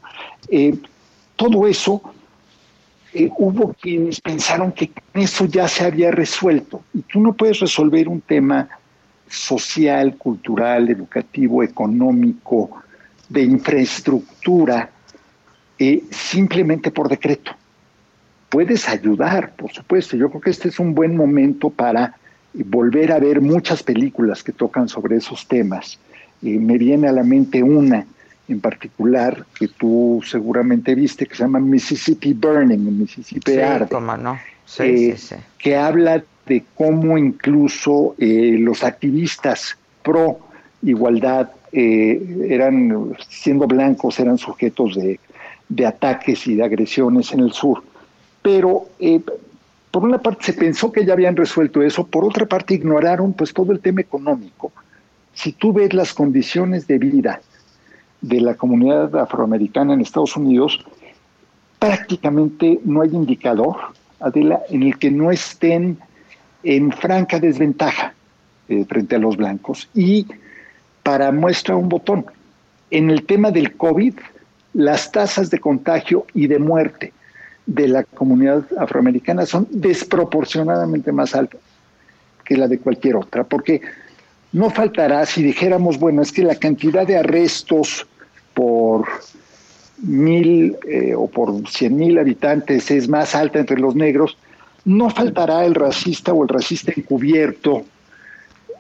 Eh, 0.50 0.76
todo 1.36 1.68
eso, 1.68 2.02
eh, 3.14 3.30
hubo 3.38 3.74
quienes 3.74 4.22
pensaron 4.22 4.72
que 4.72 4.92
eso 5.14 5.46
ya 5.46 5.68
se 5.68 5.86
había 5.86 6.12
resuelto 6.12 6.84
y 6.94 7.02
tú 7.02 7.20
no 7.20 7.34
puedes 7.34 7.60
resolver 7.60 8.08
un 8.08 8.22
tema 8.22 8.70
social, 9.28 10.16
cultural, 10.18 10.90
educativo, 10.90 11.64
económico, 11.64 12.82
de 13.28 13.44
infraestructura, 13.44 14.90
simplemente 16.10 16.92
por 16.92 17.08
decreto. 17.08 17.52
Puedes 18.50 18.90
ayudar, 18.90 19.54
por 19.56 19.72
supuesto. 19.72 20.18
Yo 20.18 20.30
creo 20.30 20.42
que 20.42 20.50
este 20.50 20.70
es 20.70 20.80
un 20.80 20.96
buen 20.96 21.16
momento 21.16 21.70
para 21.70 22.16
volver 22.54 23.12
a 23.12 23.20
ver 23.20 23.42
muchas 23.42 23.84
películas 23.84 24.44
que 24.44 24.52
tocan 24.52 24.90
sobre 24.90 25.18
esos 25.18 25.48
temas. 25.48 26.00
me 26.42 26.78
viene 26.78 27.08
a 27.08 27.12
la 27.12 27.24
mente 27.24 27.62
una 27.62 28.06
en 28.50 28.60
particular 28.62 29.46
que 29.58 29.68
tú 29.68 30.22
seguramente 30.26 30.96
viste 30.96 31.26
que 31.26 31.36
se 31.36 31.44
llama 31.44 31.60
Mississippi 31.60 32.34
Burning, 32.34 33.00
Mississippi 33.00 33.52
sí, 33.52 33.60
Arde, 33.60 33.88
cómo 33.88 34.18
no. 34.18 34.40
Sí, 34.66 34.84
eh, 34.84 35.16
sí, 35.18 35.28
sí. 35.28 35.36
que 35.58 35.78
habla 35.78 36.24
de 36.46 36.64
cómo 36.76 37.18
incluso 37.18 38.16
eh, 38.18 38.58
los 38.60 38.84
activistas 38.84 39.78
pro 40.04 40.40
igualdad 40.82 41.52
eh, 41.72 42.48
eran, 42.50 43.16
siendo 43.28 43.68
blancos, 43.68 44.20
eran 44.20 44.38
sujetos 44.38 44.96
de, 44.96 45.20
de, 45.68 45.86
ataques 45.86 46.48
y 46.48 46.56
de 46.56 46.64
agresiones 46.64 47.32
en 47.32 47.42
el 47.42 47.52
sur. 47.52 47.84
Pero 48.42 48.88
por 49.92 50.04
una 50.04 50.18
parte 50.18 50.46
se 50.46 50.54
pensó 50.54 50.92
que 50.92 51.06
ya 51.06 51.14
habían 51.14 51.36
resuelto 51.36 51.84
eso, 51.84 52.08
por 52.08 52.26
otra 52.26 52.48
parte 52.48 52.74
ignoraron 52.74 53.34
pues 53.34 53.54
todo 53.54 53.72
el 53.72 53.80
tema 53.80 54.02
económico. 54.02 54.72
Si 55.34 55.52
tú 55.52 55.72
ves 55.74 55.94
las 55.94 56.14
condiciones 56.14 56.88
de 56.88 56.98
vida 56.98 57.42
de 58.22 58.42
la 58.42 58.56
comunidad 58.56 59.16
afroamericana 59.16 59.94
en 59.94 60.02
Estados 60.02 60.36
Unidos, 60.36 60.86
prácticamente 61.80 62.80
no 62.84 63.02
hay 63.02 63.10
indicador, 63.10 63.78
Adela, 64.20 64.62
en 64.70 64.84
el 64.84 64.98
que 64.98 65.12
no 65.12 65.32
estén 65.32 65.98
en 66.64 66.92
franca 66.92 67.40
desventaja 67.40 68.14
eh, 68.68 68.86
frente 68.86 69.16
a 69.16 69.20
los 69.20 69.38
blancos. 69.38 69.90
Y 69.94 70.28
para 71.04 71.32
muestra 71.32 71.76
un 71.76 71.90
botón, 71.90 72.26
en 72.92 73.10
el 73.10 73.26
tema 73.26 73.52
del 73.52 73.76
COVID, 73.78 74.16
las 74.74 75.12
tasas 75.12 75.50
de 75.50 75.60
contagio 75.60 76.26
y 76.34 76.48
de 76.48 76.60
muerte 76.60 77.14
de 77.66 77.88
la 77.88 78.04
comunidad 78.04 78.66
afroamericana 78.78 79.46
son 79.46 79.68
desproporcionadamente 79.70 81.12
más 81.12 81.36
altas 81.36 81.62
que 82.44 82.58
la 82.58 82.68
de 82.68 82.80
cualquier 82.80 83.16
otra, 83.16 83.44
porque 83.44 83.82
no 84.52 84.70
faltará 84.70 85.26
si 85.26 85.44
dijéramos, 85.44 86.00
bueno, 86.00 86.22
es 86.22 86.32
que 86.32 86.44
la 86.44 86.56
cantidad 86.56 87.06
de 87.06 87.18
arrestos 87.18 88.08
por 88.54 89.08
mil 90.02 90.78
eh, 90.88 91.14
o 91.16 91.28
por 91.28 91.68
cien 91.70 91.98
mil 91.98 92.18
habitantes 92.18 92.90
es 92.90 93.08
más 93.08 93.36
alta 93.36 93.60
entre 93.60 93.80
los 93.80 93.96
negros, 93.96 94.38
no 94.86 95.10
faltará 95.10 95.66
el 95.66 95.76
racista 95.76 96.34
o 96.34 96.44
el 96.44 96.50
racista 96.50 96.92
encubierto 96.96 97.86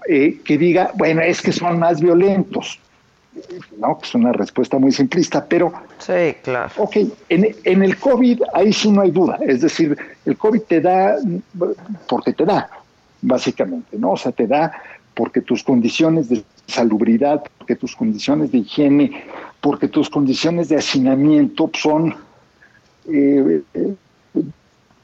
eh, 0.07 0.39
que 0.43 0.57
diga, 0.57 0.91
bueno, 0.95 1.21
es 1.21 1.41
que 1.41 1.51
son 1.51 1.77
más 1.77 1.99
violentos. 1.99 2.79
¿no? 3.77 3.99
Es 4.01 4.15
una 4.15 4.33
respuesta 4.33 4.79
muy 4.79 4.91
simplista, 4.91 5.45
pero... 5.45 5.71
Sí, 5.99 6.35
claro. 6.41 6.71
Ok, 6.77 6.97
en, 7.29 7.55
en, 7.63 7.83
el 7.83 7.97
COVID 7.97 8.41
ahí 8.53 8.73
sí 8.73 8.91
no 8.91 9.01
hay 9.01 9.11
duda, 9.11 9.37
es 9.41 9.61
decir, 9.61 9.95
el 10.25 10.35
COVID 10.35 10.61
te 10.61 10.81
da 10.81 11.15
porque 12.07 12.33
te 12.33 12.43
da, 12.43 12.69
básicamente, 13.21 13.97
¿no? 13.97 14.11
O 14.11 14.17
sea, 14.17 14.31
te 14.31 14.47
da 14.47 14.73
porque 15.19 15.41
tus 15.41 15.65
condiciones 15.65 16.29
de 16.29 16.45
salubridad, 16.65 17.43
porque 17.57 17.75
tus 17.75 17.93
condiciones 17.93 18.53
de 18.53 18.59
higiene, 18.59 19.25
porque 19.59 19.89
tus 19.89 20.09
condiciones 20.09 20.69
de 20.69 20.77
hacinamiento 20.77 21.69
son 21.73 22.15
eh, 23.11 23.61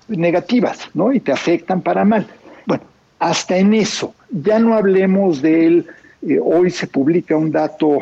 negativas, 0.07 0.89
¿no? 0.93 1.11
Y 1.11 1.19
te 1.19 1.33
afectan 1.33 1.81
para 1.81 2.05
mal. 2.05 2.25
Bueno, 2.65 2.85
hasta 3.19 3.57
en 3.57 3.73
eso, 3.73 4.15
ya 4.31 4.57
no 4.57 4.75
hablemos 4.75 5.41
de 5.41 5.67
él, 5.67 5.87
eh, 6.25 6.39
hoy 6.41 6.71
se 6.71 6.87
publica 6.87 7.35
un 7.35 7.51
dato 7.51 7.99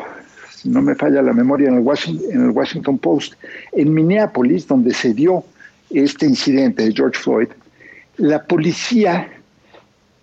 si 0.54 0.68
no 0.68 0.82
me 0.82 0.94
falla 0.94 1.20
la 1.20 1.32
memoria, 1.32 1.66
en 1.66 1.78
el, 1.78 1.80
Washington, 1.80 2.26
en 2.30 2.44
el 2.44 2.50
Washington 2.50 2.96
Post, 2.96 3.34
en 3.72 3.92
Minneapolis, 3.92 4.68
donde 4.68 4.94
se 4.94 5.12
dio 5.14 5.42
este 5.90 6.26
incidente 6.26 6.84
de 6.84 6.92
George 6.92 7.18
Floyd, 7.18 7.48
la 8.18 8.40
policía 8.44 9.33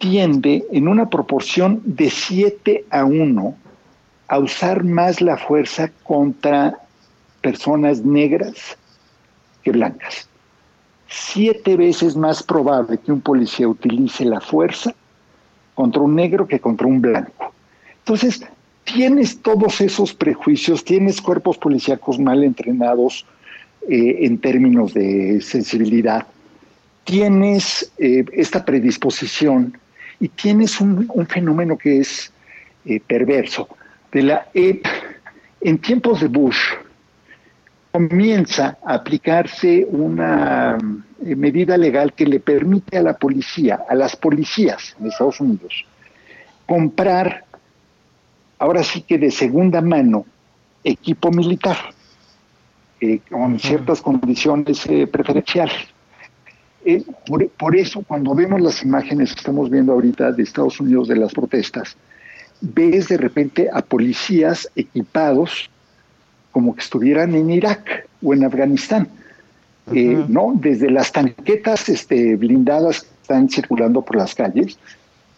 tiende 0.01 0.65
en 0.71 0.87
una 0.87 1.09
proporción 1.09 1.79
de 1.85 2.09
7 2.09 2.85
a 2.89 3.05
1 3.05 3.55
a 4.27 4.39
usar 4.39 4.83
más 4.83 5.21
la 5.21 5.37
fuerza 5.37 5.91
contra 6.03 6.79
personas 7.41 8.03
negras 8.03 8.77
que 9.63 9.71
blancas. 9.71 10.27
Siete 11.07 11.77
veces 11.77 12.15
más 12.15 12.41
probable 12.41 12.97
que 12.97 13.11
un 13.11 13.21
policía 13.21 13.67
utilice 13.67 14.25
la 14.25 14.41
fuerza 14.41 14.95
contra 15.75 16.01
un 16.01 16.15
negro 16.15 16.47
que 16.47 16.59
contra 16.59 16.87
un 16.87 16.99
blanco. 16.99 17.53
Entonces, 17.99 18.43
tienes 18.85 19.39
todos 19.39 19.81
esos 19.81 20.15
prejuicios, 20.15 20.83
tienes 20.83 21.21
cuerpos 21.21 21.59
policíacos 21.59 22.17
mal 22.17 22.43
entrenados 22.43 23.27
eh, 23.87 24.17
en 24.21 24.39
términos 24.39 24.95
de 24.95 25.41
sensibilidad, 25.41 26.25
tienes 27.03 27.91
eh, 27.99 28.25
esta 28.33 28.65
predisposición 28.65 29.77
y 30.21 30.29
tienes 30.29 30.79
un, 30.79 31.09
fenómeno 31.27 31.77
que 31.77 31.97
es 31.99 32.31
eh, 32.85 33.01
perverso. 33.05 33.67
De 34.11 34.21
la, 34.21 34.47
en 34.53 35.77
tiempos 35.79 36.21
de 36.21 36.27
Bush 36.27 36.59
comienza 37.91 38.77
a 38.85 38.93
aplicarse 38.93 39.85
una 39.89 40.77
medida 41.21 41.75
legal 41.75 42.13
que 42.13 42.25
le 42.25 42.39
permite 42.39 42.97
a 42.97 43.01
la 43.01 43.17
policía, 43.17 43.83
a 43.89 43.95
las 43.95 44.15
policías 44.15 44.95
en 44.99 45.07
Estados 45.07 45.39
Unidos, 45.41 45.85
comprar 46.67 47.45
ahora 48.59 48.83
sí 48.83 49.01
que 49.01 49.17
de 49.17 49.31
segunda 49.31 49.81
mano 49.81 50.25
equipo 50.83 51.31
militar, 51.31 51.77
eh, 53.01 53.19
con 53.27 53.59
ciertas 53.59 54.01
condiciones 54.01 54.85
eh, 54.85 55.07
preferenciales. 55.07 55.87
Eh, 56.83 57.03
por, 57.57 57.75
eso, 57.75 58.03
cuando 58.07 58.33
vemos 58.33 58.59
las 58.59 58.83
imágenes 58.83 59.33
que 59.33 59.39
estamos 59.39 59.69
viendo 59.69 59.93
ahorita 59.93 60.31
de 60.31 60.43
Estados 60.43 60.79
Unidos 60.79 61.07
de 61.07 61.15
las 61.15 61.33
protestas, 61.33 61.95
ves 62.59 63.07
de 63.07 63.17
repente 63.17 63.69
a 63.71 63.81
policías 63.81 64.69
equipados 64.75 65.69
como 66.51 66.75
que 66.75 66.81
estuvieran 66.81 67.35
en 67.35 67.49
Irak 67.49 68.07
o 68.21 68.33
en 68.33 68.45
Afganistán. 68.45 69.07
¿no? 70.27 70.53
Desde 70.55 70.89
las 70.89 71.11
tanquetas 71.11 71.89
este, 71.89 72.35
blindadas 72.35 73.01
que 73.01 73.07
están 73.21 73.49
circulando 73.49 74.01
por 74.03 74.15
las 74.15 74.35
calles, 74.35 74.77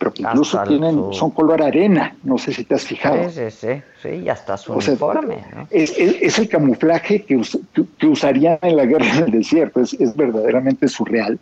pero 0.04 0.14
que 0.14 0.24
incluso 0.24 0.62
tienen, 0.64 1.14
son 1.14 1.32
color 1.32 1.62
arena, 1.62 2.14
no 2.24 2.38
sé 2.38 2.52
si 2.52 2.66
te 2.66 2.76
has 2.76 2.84
fijado. 2.84 3.30
Sí, 3.30 3.50
sí, 3.52 3.68
sí, 3.68 3.82
sí 4.02 4.24
ya 4.24 4.34
está 4.34 4.58
su 4.58 4.74
uniforme. 4.74 5.38
es, 5.70 5.98
es, 5.98 6.40
el 6.40 6.50
camuflaje 6.50 7.24
que, 7.24 7.42
que, 7.98 8.08
usarían 8.08 8.60
en 8.62 8.76
la 8.76 8.86
guerra 8.86 9.22
del 9.22 9.32
desierto, 9.32 9.80
es, 9.80 9.94
es, 9.94 10.14
verdaderamente 10.14 10.90
surreal. 10.90 11.40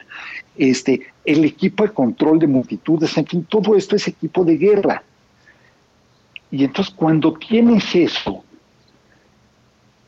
Este, 0.55 1.07
el 1.25 1.43
equipo 1.43 1.87
de 1.87 1.89
control 1.91 2.37
de 2.37 2.45
multitudes, 2.45 3.17
en 3.17 3.25
fin, 3.25 3.47
todo 3.49 3.75
esto 3.75 3.95
es 3.95 4.07
equipo 4.07 4.45
de 4.45 4.57
guerra. 4.57 5.01
Y 6.51 6.63
entonces 6.63 6.93
cuando 6.95 7.33
tienes 7.33 7.95
eso, 7.95 8.43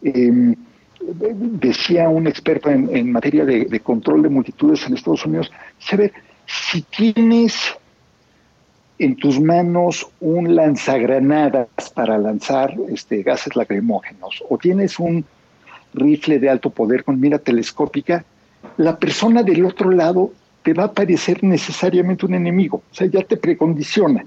eh, 0.03 0.55
decía 1.01 2.07
un 2.07 2.27
experto 2.27 2.69
en, 2.69 2.95
en 2.95 3.11
materia 3.11 3.45
de, 3.45 3.65
de, 3.65 3.79
control 3.79 4.21
de 4.21 4.29
multitudes 4.29 4.85
en 4.85 4.93
Estados 4.93 5.25
Unidos, 5.25 5.51
se 5.79 5.95
ve, 5.97 6.13
si 6.45 6.83
tienes 6.83 7.75
en 8.99 9.15
tus 9.15 9.39
manos 9.39 10.07
un 10.19 10.55
lanzagranadas 10.55 11.67
para 11.93 12.17
lanzar 12.17 12.75
este, 12.89 13.23
gases 13.23 13.55
lacrimógenos 13.55 14.43
o 14.49 14.57
tienes 14.57 14.99
un 14.99 15.25
rifle 15.93 16.39
de 16.39 16.49
alto 16.49 16.69
poder 16.69 17.03
con 17.03 17.19
mira 17.19 17.39
telescópica, 17.39 18.23
la 18.77 18.97
persona 18.97 19.43
del 19.43 19.65
otro 19.65 19.91
lado 19.91 20.31
te 20.63 20.73
va 20.73 20.85
a 20.85 20.91
parecer 20.91 21.43
necesariamente 21.43 22.25
un 22.25 22.35
enemigo, 22.35 22.77
o 22.89 22.95
sea, 22.95 23.07
ya 23.07 23.21
te 23.23 23.37
precondiciona. 23.37 24.25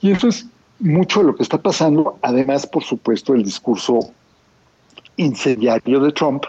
Y 0.00 0.12
eso 0.12 0.28
es 0.28 0.46
mucho 0.78 1.20
de 1.20 1.26
lo 1.26 1.34
que 1.34 1.42
está 1.42 1.58
pasando, 1.58 2.18
además, 2.22 2.66
por 2.66 2.84
supuesto, 2.84 3.34
el 3.34 3.42
discurso 3.42 4.12
incendiario 5.16 6.00
de 6.00 6.12
Trump 6.12 6.44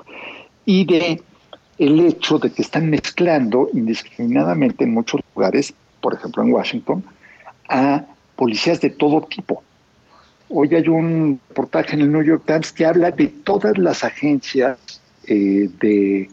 y 0.65 0.85
de 0.85 1.21
el 1.79 1.99
hecho 2.01 2.37
de 2.37 2.51
que 2.51 2.61
están 2.61 2.89
mezclando 2.89 3.69
indiscriminadamente 3.73 4.83
en 4.83 4.93
muchos 4.93 5.21
lugares, 5.33 5.73
por 6.01 6.13
ejemplo 6.13 6.43
en 6.43 6.51
Washington, 6.51 7.03
a 7.69 8.05
policías 8.35 8.81
de 8.81 8.89
todo 8.89 9.21
tipo. 9.21 9.63
Hoy 10.49 10.73
hay 10.73 10.87
un 10.87 11.39
reportaje 11.49 11.93
en 11.93 12.01
el 12.01 12.11
New 12.11 12.23
York 12.23 12.43
Times 12.45 12.71
que 12.71 12.85
habla 12.85 13.11
de 13.11 13.27
todas 13.27 13.77
las 13.77 14.03
agencias 14.03 14.77
eh, 15.27 15.69
de 15.79 16.29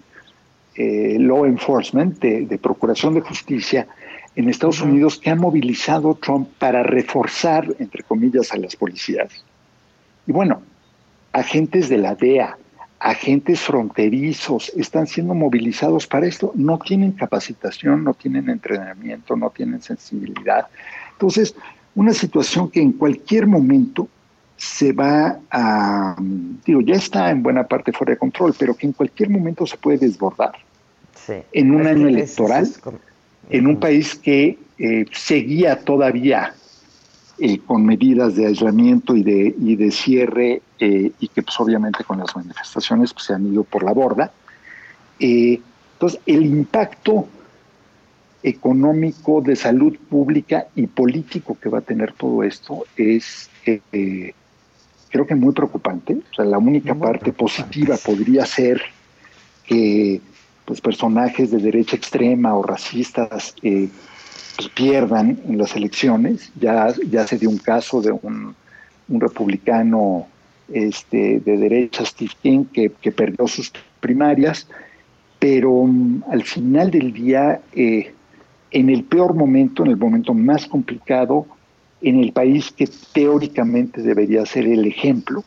eh, 0.75 1.17
law 1.19 1.45
enforcement, 1.45 2.19
de, 2.19 2.47
de 2.47 2.59
procuración 2.59 3.15
de 3.15 3.21
justicia 3.21 3.87
en 4.35 4.49
Estados 4.49 4.81
Unidos 4.81 5.19
que 5.19 5.31
ha 5.31 5.35
movilizado 5.35 6.15
Trump 6.15 6.49
para 6.59 6.83
reforzar, 6.83 7.67
entre 7.79 8.03
comillas, 8.03 8.53
a 8.53 8.57
las 8.59 8.77
policías. 8.77 9.31
Y 10.27 10.33
bueno, 10.33 10.63
agentes 11.33 11.89
de 11.89 11.99
la 11.99 12.15
DEA, 12.15 12.59
agentes 12.99 13.61
fronterizos 13.61 14.71
están 14.77 15.07
siendo 15.07 15.35
movilizados 15.35 16.07
para 16.07 16.27
esto. 16.27 16.53
No 16.55 16.79
tienen 16.79 17.13
capacitación, 17.13 18.05
no 18.05 18.15
tienen 18.15 18.49
entrenamiento, 18.49 19.37
no 19.37 19.51
tienen 19.51 19.81
sensibilidad. 19.81 20.67
Entonces, 21.17 21.55
una 21.95 22.13
situación 22.13 22.71
que 22.71 22.81
en 22.81 22.93
cualquier 22.93 23.47
momento 23.47 24.09
se 24.59 24.93
va 24.93 25.39
a, 25.51 26.17
digo, 26.65 26.81
ya 26.83 26.95
está 26.95 27.31
en 27.31 27.43
buena 27.43 27.65
parte 27.67 27.93
fuera 27.93 28.13
de 28.13 28.19
control, 28.19 28.55
pero 28.59 28.75
que 28.75 28.87
en 28.87 28.93
cualquier 28.93 29.31
momento 29.31 29.67
se 29.67 29.77
puede 29.79 29.99
desbordar. 29.99 30.53
En 31.53 31.75
un 31.75 31.87
año 31.87 32.09
electoral, 32.09 32.63
ese 32.63 32.73
es 32.73 32.79
como- 32.79 32.99
en 33.49 33.67
un 33.67 33.79
país 33.79 34.15
que 34.15 34.59
eh, 34.79 35.07
seguía 35.13 35.81
todavía 35.81 36.55
eh, 37.39 37.59
con 37.67 37.85
medidas 37.85 38.35
de 38.35 38.47
aislamiento 38.47 39.15
y 39.17 39.23
de, 39.23 39.55
y 39.59 39.77
de 39.77 39.91
cierre 39.91 40.63
eh, 40.79 41.13
y 41.19 41.29
que 41.29 41.43
pues 41.43 41.59
obviamente 41.61 42.03
con 42.05 42.19
las 42.19 42.35
manifestaciones 42.37 43.13
pues, 43.15 43.27
se 43.27 43.35
han 43.35 43.47
ido 43.47 43.63
por 43.65 43.83
la 43.83 43.93
borda. 43.93 44.33
Entonces, 45.19 46.21
el 46.27 46.45
impacto 46.45 47.27
económico, 48.47 49.41
de 49.41 49.57
salud 49.57 49.97
pública 50.09 50.69
y 50.77 50.87
político 50.87 51.59
que 51.61 51.69
va 51.69 51.79
a 51.79 51.81
tener 51.81 52.13
todo 52.13 52.45
esto 52.45 52.85
es, 52.97 53.51
eh, 53.67 54.33
creo 55.11 55.27
que 55.27 55.35
muy 55.35 55.53
preocupante. 55.53 56.15
O 56.15 56.35
sea, 56.35 56.45
la 56.45 56.59
única 56.59 56.95
parte 56.95 57.33
positiva 57.33 57.97
podría 57.97 58.47
ser 58.47 58.81
que 59.67 60.21
pues, 60.65 60.81
personajes 60.81 61.51
de 61.51 61.59
derecha 61.59 61.97
extrema 61.97 62.55
o 62.55 62.63
racistas 62.63 63.57
eh, 63.63 63.89
pues, 64.55 64.69
pierdan 64.69 65.41
en 65.49 65.59
las 65.59 65.75
elecciones. 65.75 66.53
Ya, 66.61 66.95
ya 67.11 67.27
se 67.27 67.39
dio 67.39 67.51
un 67.51 67.59
caso 67.59 68.01
de 68.01 68.13
un, 68.13 68.55
un 69.09 69.21
republicano 69.21 70.29
este, 70.73 71.41
de 71.41 71.57
derecha, 71.57 72.05
Steve 72.05 72.33
King, 72.41 72.65
que, 72.73 72.93
que 73.01 73.11
perdió 73.11 73.49
sus 73.49 73.73
primarias, 73.99 74.69
pero 75.41 75.83
mm, 75.83 76.23
al 76.31 76.45
final 76.45 76.93
del 76.93 77.13
día, 77.13 77.61
eh, 77.73 78.13
en 78.71 78.91
el 78.91 79.05
peor 79.05 79.35
momento, 79.35 79.85
en 79.85 79.91
el 79.91 79.97
momento 79.97 80.35
más 80.35 80.67
complicado, 80.67 81.47
en 82.03 82.21
el 82.21 82.33
país 82.33 82.73
que 82.73 82.89
teóricamente 83.13 84.03
debería 84.03 84.45
ser 84.45 84.67
el 84.67 84.87
ejemplo 84.87 85.45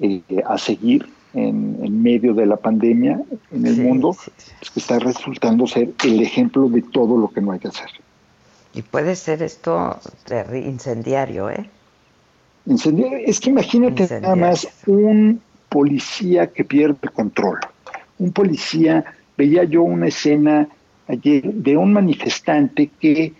eh, 0.00 0.22
a 0.46 0.58
seguir 0.58 1.08
en, 1.34 1.78
en 1.82 2.02
medio 2.02 2.34
de 2.34 2.46
la 2.46 2.56
pandemia 2.56 3.20
en 3.52 3.66
el 3.66 3.76
mundo, 3.78 4.16
es 4.60 4.70
que 4.70 4.80
está 4.80 4.98
resultando 4.98 5.66
ser 5.66 5.92
el 6.04 6.20
ejemplo 6.20 6.68
de 6.68 6.82
todo 6.82 7.16
lo 7.16 7.28
que 7.28 7.40
no 7.40 7.52
hay 7.52 7.58
que 7.58 7.68
hacer. 7.68 7.88
Y 8.74 8.82
puede 8.82 9.16
ser 9.16 9.42
esto 9.42 9.98
incendiario, 10.54 11.50
¿eh? 11.50 11.68
Incendiario. 12.66 13.18
Es 13.26 13.40
que 13.40 13.50
imagínate 13.50 14.20
nada 14.20 14.36
más 14.36 14.68
un 14.86 15.40
policía 15.68 16.46
que 16.46 16.64
pierde 16.64 16.96
el 17.02 17.12
control. 17.12 17.58
Un 18.18 18.32
policía, 18.32 19.04
veía 19.36 19.64
yo 19.64 19.82
una 19.82 20.08
escena 20.08 20.68
ayer 21.08 21.42
de 21.52 21.76
un 21.76 21.92
manifestante 21.92 22.90
que 23.00 23.32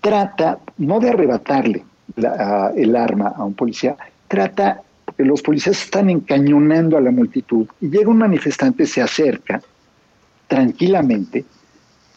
trata, 0.00 0.58
no 0.78 0.98
de 1.00 1.10
arrebatarle 1.10 1.84
la- 2.16 2.72
el 2.76 2.96
arma 2.96 3.34
a 3.36 3.44
un 3.44 3.54
policía, 3.54 3.96
trata, 4.28 4.80
porque 5.04 5.24
los 5.24 5.42
policías 5.42 5.82
están 5.82 6.08
encañonando 6.10 6.96
a 6.96 7.00
la 7.00 7.10
multitud 7.10 7.66
y 7.80 7.88
llega 7.88 8.08
un 8.10 8.18
manifestante, 8.18 8.86
se 8.86 9.02
acerca 9.02 9.60
tranquilamente, 10.48 11.44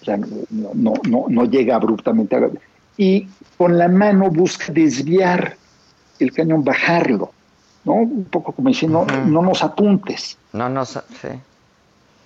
o 0.01 0.05
sea, 0.05 0.17
no, 0.17 0.25
no, 0.73 0.93
no, 1.07 1.25
no 1.29 1.45
llega 1.45 1.75
abruptamente 1.75 2.35
a- 2.35 2.49
y 2.97 3.27
con 3.57 3.77
la 3.77 3.87
mano 3.87 4.29
busca 4.29 4.71
desviar 4.71 5.55
el 6.19 6.31
cañón, 6.31 6.63
bajarlo, 6.63 7.31
¿no? 7.85 7.93
Un 7.95 8.25
poco 8.25 8.51
como 8.53 8.69
diciendo, 8.69 9.05
no, 9.07 9.25
no 9.25 9.41
nos 9.41 9.63
apuntes. 9.63 10.37
No, 10.53 10.69
no, 10.69 10.85
so- 10.85 11.03
sí. 11.21 11.29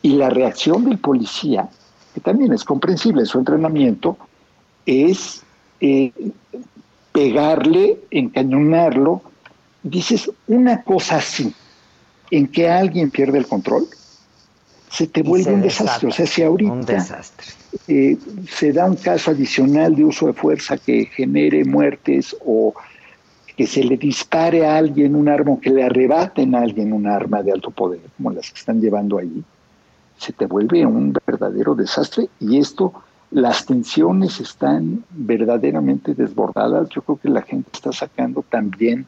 Y 0.04 0.14
la 0.14 0.30
reacción 0.30 0.86
del 0.86 0.98
policía, 1.00 1.68
que 2.18 2.22
también 2.22 2.52
es 2.52 2.64
comprensible, 2.64 3.28
su 3.28 3.38
entrenamiento, 3.38 4.18
es 4.88 5.44
eh, 5.80 6.12
pegarle, 7.12 8.00
encañonarlo. 8.10 9.22
Dices 9.84 10.32
una 10.48 10.82
cosa 10.82 11.18
así, 11.18 11.54
en 12.32 12.48
que 12.48 12.68
alguien 12.68 13.12
pierde 13.12 13.38
el 13.38 13.46
control, 13.46 13.86
se 14.90 15.06
te 15.06 15.22
vuelve 15.22 15.44
se 15.44 15.54
un 15.54 15.62
desastre. 15.62 16.10
O 16.10 16.12
sea, 16.12 16.26
si 16.26 16.42
ahorita 16.42 16.74
Un 16.74 16.86
desastre. 16.86 17.46
eh, 17.88 18.18
se 18.50 18.74
da 18.74 18.88
un 18.88 18.96
caso 18.96 19.30
adicional 19.30 19.96
de 19.96 20.04
uso 20.04 20.26
de 20.26 20.34
fuerza 20.34 20.76
que 20.76 21.06
genere 21.06 21.64
muertes 21.66 22.36
o 22.44 22.74
que 23.56 23.68
se 23.68 23.84
le 23.84 23.96
dispare 23.96 24.66
a 24.66 24.76
alguien 24.78 25.16
un 25.16 25.30
arma 25.30 25.52
o 25.52 25.60
que 25.60 25.70
le 25.70 25.84
arrebaten 25.84 26.56
a 26.56 26.62
alguien 26.62 26.94
un 26.94 27.06
arma 27.06 27.44
de 27.44 27.52
alto 27.52 27.70
poder, 27.70 28.02
como 28.18 28.32
las 28.32 28.50
que 28.50 28.58
están 28.58 28.82
llevando 28.82 29.20
ahí, 29.20 29.44
se 30.18 30.34
te 30.34 30.46
vuelve 30.46 30.86
un 30.86 31.14
verdadero 31.26 31.76
desastre 31.76 32.30
y 32.40 32.58
esto, 32.58 32.94
las 33.32 33.66
tensiones 33.66 34.40
están 34.40 35.04
verdaderamente 35.10 36.14
desbordadas. 36.14 36.90
Yo 36.90 37.02
creo 37.02 37.18
que 37.18 37.30
la 37.30 37.42
gente 37.42 37.70
está 37.74 37.92
sacando 37.92 38.44
también 38.50 39.06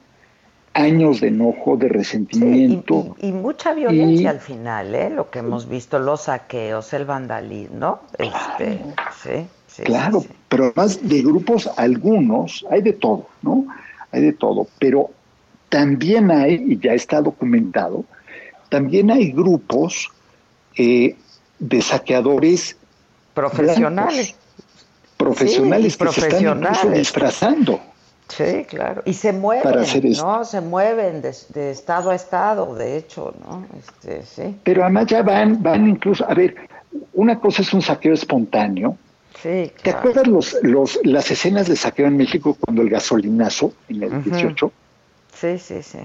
años 0.73 1.21
de 1.21 1.29
enojo, 1.29 1.77
de 1.77 1.89
resentimiento. 1.89 3.15
Y 3.21 3.31
mucha 3.31 3.73
violencia 3.73 4.23
Y- 4.23 4.27
al 4.27 4.39
final, 4.39 4.93
¿eh? 4.93 5.09
Lo 5.09 5.29
que 5.29 5.39
hemos 5.39 5.67
visto, 5.67 5.99
los 5.99 6.23
saqueos, 6.23 6.93
el 6.93 7.05
vandalismo, 7.05 8.01
Este, 8.17 8.79
sí, 9.23 9.47
sí, 9.67 9.83
Claro, 9.83 10.21
sí, 10.21 10.27
sí. 10.27 10.33
pero 10.47 10.65
además 10.65 10.99
de 11.01 11.21
grupos, 11.21 11.69
algunos, 11.77 12.65
hay 12.69 12.81
de 12.81 12.93
todo, 12.93 13.25
¿no? 13.41 13.65
Hay 14.11 14.21
de 14.21 14.33
todo, 14.33 14.67
pero 14.79 15.09
también 15.69 16.29
hay, 16.31 16.55
y 16.67 16.77
ya 16.79 16.93
está 16.93 17.21
documentado, 17.21 18.05
también 18.69 19.11
hay 19.11 19.31
grupos 19.31 20.11
eh, 20.79 21.15
de 21.59 21.81
saqueadores 21.81 22.77
Profesionales. 23.33 24.33
blancos, 24.33 24.35
profesionales 25.17 25.93
Sí, 25.93 25.99
que 25.99 26.05
se 26.05 26.09
están 26.11 26.29
profesionales. 26.29 26.97
disfrazando. 26.99 27.79
Sí, 28.29 28.65
claro. 28.69 29.01
Y 29.05 29.13
se 29.13 29.33
mueven, 29.33 29.63
Para 29.63 29.81
hacer 29.81 30.05
esto. 30.05 30.25
¿no? 30.25 30.45
Se 30.45 30.61
mueven 30.61 31.21
de, 31.21 31.35
de 31.49 31.71
estado 31.71 32.11
a 32.11 32.15
estado, 32.15 32.75
de 32.75 32.95
hecho, 32.97 33.33
¿no? 33.45 33.65
Este, 33.77 34.23
sí. 34.25 34.55
Pero 34.63 34.83
además 34.83 35.07
ya 35.07 35.21
van, 35.23 35.61
van 35.61 35.87
incluso, 35.87 36.25
a 36.29 36.33
ver, 36.33 36.55
una 37.13 37.39
cosa 37.39 37.61
es 37.63 37.73
un 37.73 37.81
saqueo 37.81 38.13
espontáneo. 38.13 38.97
Sí, 39.41 39.71
¿Te 39.83 39.89
acuerdas 39.91 40.27
los, 40.27 40.57
los, 40.63 40.99
las 41.03 41.31
escenas 41.31 41.67
de 41.67 41.75
saqueo 41.75 42.07
en 42.07 42.17
México 42.17 42.55
cuando 42.59 42.81
el 42.83 42.89
gasolinazo 42.89 43.73
en 43.89 44.03
el 44.03 44.13
Ujú. 44.13 44.29
18? 44.29 44.71
Sí, 45.33 45.57
sí, 45.57 45.81
sí. 45.81 45.99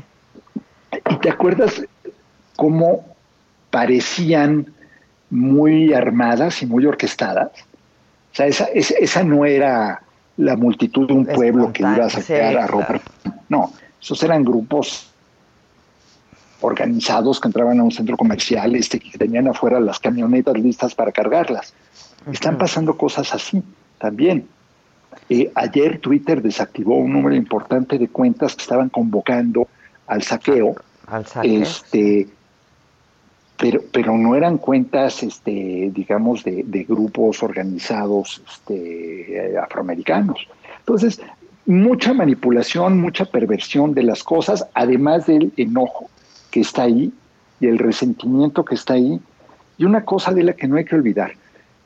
¿Y 1.10 1.16
te 1.18 1.30
acuerdas 1.30 1.82
cómo 2.56 3.13
parecían 3.74 4.72
muy 5.30 5.92
armadas 5.92 6.62
y 6.62 6.66
muy 6.66 6.86
orquestadas? 6.86 7.50
O 8.32 8.36
sea, 8.36 8.46
esa, 8.46 8.66
esa, 8.66 8.94
esa 9.00 9.24
no 9.24 9.44
era 9.44 10.00
la 10.36 10.54
multitud 10.54 11.08
de 11.08 11.14
un 11.14 11.26
pueblo 11.26 11.72
que 11.72 11.82
iba 11.82 12.04
a 12.04 12.08
sí, 12.08 12.20
sacar 12.20 12.56
a 12.56 12.66
ropa. 12.68 12.86
claro. 12.86 13.00
No, 13.48 13.72
esos 14.00 14.22
eran 14.22 14.44
grupos 14.44 15.10
organizados 16.60 17.40
que 17.40 17.48
entraban 17.48 17.80
a 17.80 17.82
un 17.82 17.90
centro 17.90 18.16
comercial 18.16 18.76
este, 18.76 19.00
que 19.00 19.18
tenían 19.18 19.48
afuera 19.48 19.80
las 19.80 19.98
camionetas 19.98 20.56
listas 20.56 20.94
para 20.94 21.10
cargarlas. 21.10 21.74
Están 22.30 22.56
pasando 22.56 22.96
cosas 22.96 23.34
así 23.34 23.60
también. 23.98 24.46
Eh, 25.28 25.50
ayer 25.56 25.98
Twitter 25.98 26.40
desactivó 26.40 26.96
un 26.96 27.12
número 27.12 27.34
importante 27.34 27.98
de 27.98 28.06
cuentas 28.06 28.54
que 28.54 28.62
estaban 28.62 28.88
convocando 28.88 29.66
al 30.06 30.22
saqueo. 30.22 30.76
Al 31.08 31.26
saqueo. 31.26 31.62
Este, 31.62 32.28
pero, 33.56 33.80
pero 33.92 34.16
no 34.16 34.34
eran 34.34 34.58
cuentas, 34.58 35.22
este, 35.22 35.90
digamos, 35.94 36.42
de, 36.44 36.64
de 36.64 36.84
grupos 36.84 37.42
organizados 37.42 38.42
este, 38.48 39.56
afroamericanos. 39.58 40.48
Entonces, 40.80 41.20
mucha 41.66 42.12
manipulación, 42.12 43.00
mucha 43.00 43.24
perversión 43.24 43.94
de 43.94 44.02
las 44.02 44.24
cosas, 44.24 44.66
además 44.74 45.26
del 45.26 45.52
enojo 45.56 46.10
que 46.50 46.60
está 46.60 46.82
ahí 46.82 47.12
y 47.60 47.66
el 47.66 47.78
resentimiento 47.78 48.64
que 48.64 48.74
está 48.74 48.94
ahí. 48.94 49.20
Y 49.78 49.84
una 49.84 50.04
cosa 50.04 50.32
de 50.32 50.42
la 50.42 50.52
que 50.52 50.68
no 50.68 50.76
hay 50.76 50.84
que 50.84 50.96
olvidar 50.96 51.32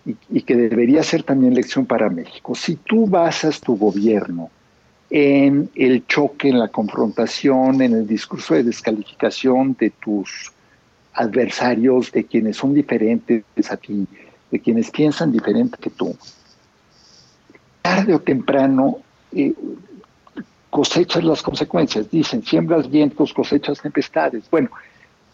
y, 0.05 0.17
y 0.31 0.43
que 0.43 0.57
debería 0.57 1.03
ser 1.03 1.23
también 1.23 1.55
lección 1.55 1.87
para 1.87 2.11
México. 2.11 2.55
Si 2.55 2.77
tú 2.77 3.07
basas 3.07 3.61
tu 3.61 3.77
gobierno 3.77 4.51
en 5.11 5.71
el 5.75 6.07
choque, 6.07 6.49
en 6.49 6.59
la 6.59 6.69
confrontación, 6.69 7.81
en 7.81 7.93
el 7.93 8.07
discurso 8.07 8.55
de 8.55 8.63
descalificación 8.65 9.77
de 9.79 9.91
tus 9.91 10.53
adversarios, 11.15 12.13
de 12.13 12.25
quienes 12.25 12.57
son 12.57 12.75
diferentes 12.75 13.45
a 13.71 13.77
ti, 13.77 14.07
de 14.51 14.61
quienes 14.61 14.91
piensan 14.91 15.33
diferente 15.33 15.77
que 15.81 15.91
tú, 15.91 16.17
tarde 17.83 18.15
o 18.15 18.21
temprano 18.21 18.99
eh, 19.33 19.55
cosechas 20.71 21.25
las 21.25 21.43
consecuencias. 21.43 22.11
Dicen, 22.11 22.43
siembras 22.45 22.91
vientos, 22.91 23.33
cosechas 23.33 23.81
tempestades. 23.81 24.49
Bueno, 24.51 24.71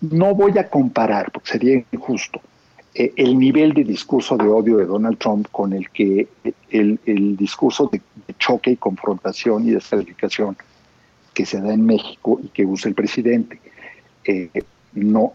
no 0.01 0.35
voy 0.35 0.59
a 0.59 0.69
comparar, 0.69 1.31
porque 1.33 1.51
sería 1.51 1.85
injusto, 1.93 2.41
eh, 2.95 3.13
el 3.17 3.39
nivel 3.39 3.73
de 3.73 3.85
discurso 3.85 4.37
de 4.37 4.47
odio 4.47 4.77
de 4.77 4.87
Donald 4.87 5.19
Trump 5.19 5.49
con 5.51 5.73
el 5.73 5.91
que 5.91 6.29
el, 6.71 7.01
el 7.05 7.37
discurso 7.37 7.91
de, 7.91 8.01
choque 8.39 8.73
y 8.73 8.77
confrontación 8.77 9.67
y 9.67 9.73
descalificación 9.73 10.57
que 11.33 11.47
se 11.47 11.61
da 11.61 11.73
en 11.73 11.85
México 11.85 12.41
y 12.43 12.49
que 12.49 12.65
usa 12.65 12.89
el 12.89 12.95
presidente. 12.95 13.61
Eh, 14.25 14.49
no, 14.95 15.33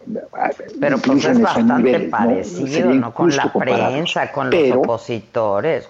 Pero 0.80 0.98
pues 1.00 1.26
es 1.26 1.40
bastante 1.42 1.74
niveles, 1.74 2.10
parecido, 2.10 2.94
¿no? 2.94 3.14
Con 3.14 3.36
la 3.36 3.52
compararlos. 3.52 3.92
prensa, 3.92 4.32
con 4.32 4.50
Pero- 4.50 4.76
los 4.76 4.84
opositores. 4.86 5.88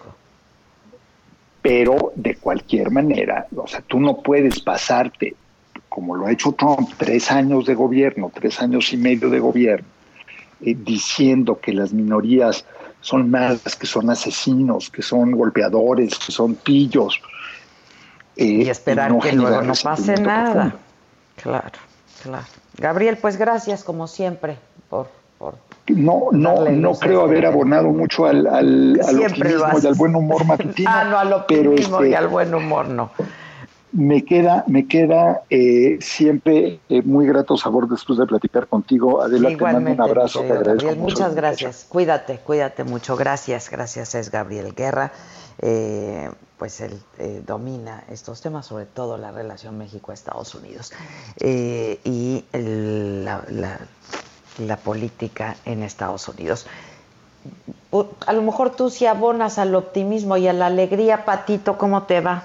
pero 1.61 2.11
de 2.15 2.35
cualquier 2.37 2.89
manera, 2.89 3.45
o 3.55 3.67
sea, 3.67 3.81
tú 3.81 3.99
no 3.99 4.17
puedes 4.21 4.59
pasarte, 4.61 5.35
como 5.89 6.15
lo 6.15 6.25
ha 6.27 6.31
hecho 6.31 6.53
Trump, 6.53 6.89
tres 6.97 7.29
años 7.31 7.65
de 7.65 7.75
gobierno, 7.75 8.31
tres 8.33 8.61
años 8.61 8.91
y 8.93 8.97
medio 8.97 9.29
de 9.29 9.39
gobierno, 9.39 9.85
eh, 10.61 10.75
diciendo 10.77 11.59
que 11.59 11.73
las 11.73 11.91
minorías 11.93 12.65
son 13.01 13.29
malas, 13.29 13.75
que 13.75 13.87
son 13.87 14.09
asesinos, 14.09 14.89
que 14.89 15.01
son 15.01 15.31
golpeadores, 15.31 16.17
que 16.17 16.31
son 16.31 16.55
pillos. 16.55 17.21
eh, 18.35 18.45
Y 18.63 18.69
esperar 18.69 19.11
no 19.11 19.19
que 19.19 19.33
luego 19.33 19.61
no 19.61 19.73
pase 19.83 20.15
nada. 20.15 20.53
profundo. 20.53 20.79
Claro, 21.35 21.79
claro. 22.23 22.45
Gabriel, 22.79 23.17
pues 23.17 23.37
gracias 23.37 23.83
como 23.83 24.07
siempre 24.07 24.57
por... 24.89 25.07
por... 25.37 25.55
No, 25.87 26.27
no, 26.31 26.69
no 26.69 26.93
creo 26.93 27.21
este 27.25 27.31
haber 27.31 27.45
abonado 27.47 27.89
mucho 27.89 28.25
al, 28.27 28.45
al, 28.45 28.99
al 29.07 29.19
optimismo 29.19 29.79
y 29.81 29.87
al 29.87 29.95
buen 29.95 30.15
humor 30.15 30.45
matutino. 30.45 30.89
Ah, 30.91 31.03
no, 31.05 31.17
al 31.17 31.45
pero, 31.47 31.71
optimismo 31.71 31.97
este, 31.97 32.09
y 32.09 32.13
al 32.13 32.27
buen 32.27 32.53
humor 32.53 32.87
no. 32.89 33.09
me 33.91 34.23
queda, 34.23 34.63
me 34.67 34.87
queda 34.87 35.41
eh, 35.49 35.97
siempre 35.99 36.79
eh, 36.89 37.01
muy 37.01 37.25
grato 37.25 37.57
sabor 37.57 37.89
después 37.89 38.19
de 38.19 38.27
platicar 38.27 38.67
contigo. 38.67 39.21
Adela, 39.21 39.49
te 39.49 39.55
mando 39.55 39.69
Igualmente, 39.69 40.01
un 40.03 40.09
abrazo, 40.09 40.39
te 40.41 40.45
querido 40.45 40.59
agradezco 40.59 40.87
Gabriel, 40.89 41.01
mucho. 41.01 41.15
muchas 41.15 41.35
gracias. 41.35 41.85
Cuídate, 41.89 42.37
cuídate 42.45 42.83
mucho. 42.83 43.15
Gracias, 43.17 43.69
gracias. 43.71 44.13
Es 44.13 44.29
Gabriel 44.29 44.75
Guerra. 44.75 45.11
Eh, 45.61 46.29
pues 46.59 46.81
él 46.81 47.01
eh, 47.17 47.41
domina 47.47 48.03
estos 48.11 48.41
temas, 48.41 48.65
sobre 48.67 48.85
todo 48.85 49.17
la 49.17 49.31
relación 49.31 49.77
México-Estados 49.77 50.53
Unidos 50.53 50.91
eh, 51.39 51.99
y 52.03 52.43
el- 52.51 53.23
la, 53.25 53.43
la- 53.49 53.79
la 54.59 54.75
política 54.77 55.55
en 55.63 55.83
Estados 55.83 56.27
Unidos. 56.27 56.67
A 58.27 58.33
lo 58.33 58.41
mejor 58.41 58.71
tú 58.71 58.89
si 58.89 59.05
abonas 59.05 59.57
al 59.57 59.73
optimismo 59.73 60.35
y 60.35 60.49
a 60.49 60.53
la 60.53 60.65
alegría, 60.65 61.23
Patito, 61.23 61.77
¿cómo 61.77 62.03
te 62.03 62.19
va? 62.19 62.43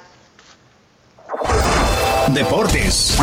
Deportes. 2.32 3.18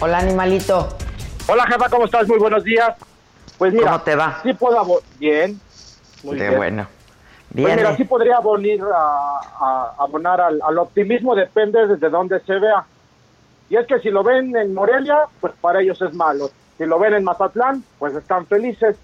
Hola, 0.00 0.18
animalito. 0.18 0.88
Hola 1.46 1.66
jefa, 1.66 1.88
¿cómo 1.88 2.04
estás? 2.06 2.28
Muy 2.28 2.38
buenos 2.38 2.64
días. 2.64 2.94
Pues 3.58 3.72
mira, 3.72 3.86
¿Cómo 3.92 4.00
te 4.02 4.16
va? 4.16 4.40
Sí 4.42 4.52
puedo 4.54 5.00
bien. 5.18 5.60
Muy 6.22 6.36
Qué 6.36 6.48
bien. 6.48 6.56
bueno. 6.56 6.86
Pues 7.52 7.64
Bien. 7.66 7.76
mira, 7.76 7.90
eh. 7.92 7.96
sí 7.96 8.04
podría 8.04 8.36
abonir 8.38 8.82
a, 8.82 9.40
a- 9.60 9.94
abonar 9.98 10.40
al, 10.40 10.60
al 10.62 10.78
optimismo, 10.78 11.34
depende 11.36 11.86
desde 11.86 12.10
dónde 12.10 12.40
se 12.40 12.58
vea. 12.58 12.84
Y 13.70 13.76
es 13.76 13.86
que 13.86 14.00
si 14.00 14.10
lo 14.10 14.22
ven 14.24 14.54
en 14.56 14.74
Morelia, 14.74 15.26
pues 15.40 15.52
para 15.60 15.80
ellos 15.80 16.00
es 16.02 16.12
malo. 16.14 16.50
Si 16.78 16.84
lo 16.84 16.98
ven 16.98 17.14
en 17.14 17.22
Mazatlán, 17.24 17.84
pues 17.98 18.14
están 18.14 18.46
felices. 18.46 18.96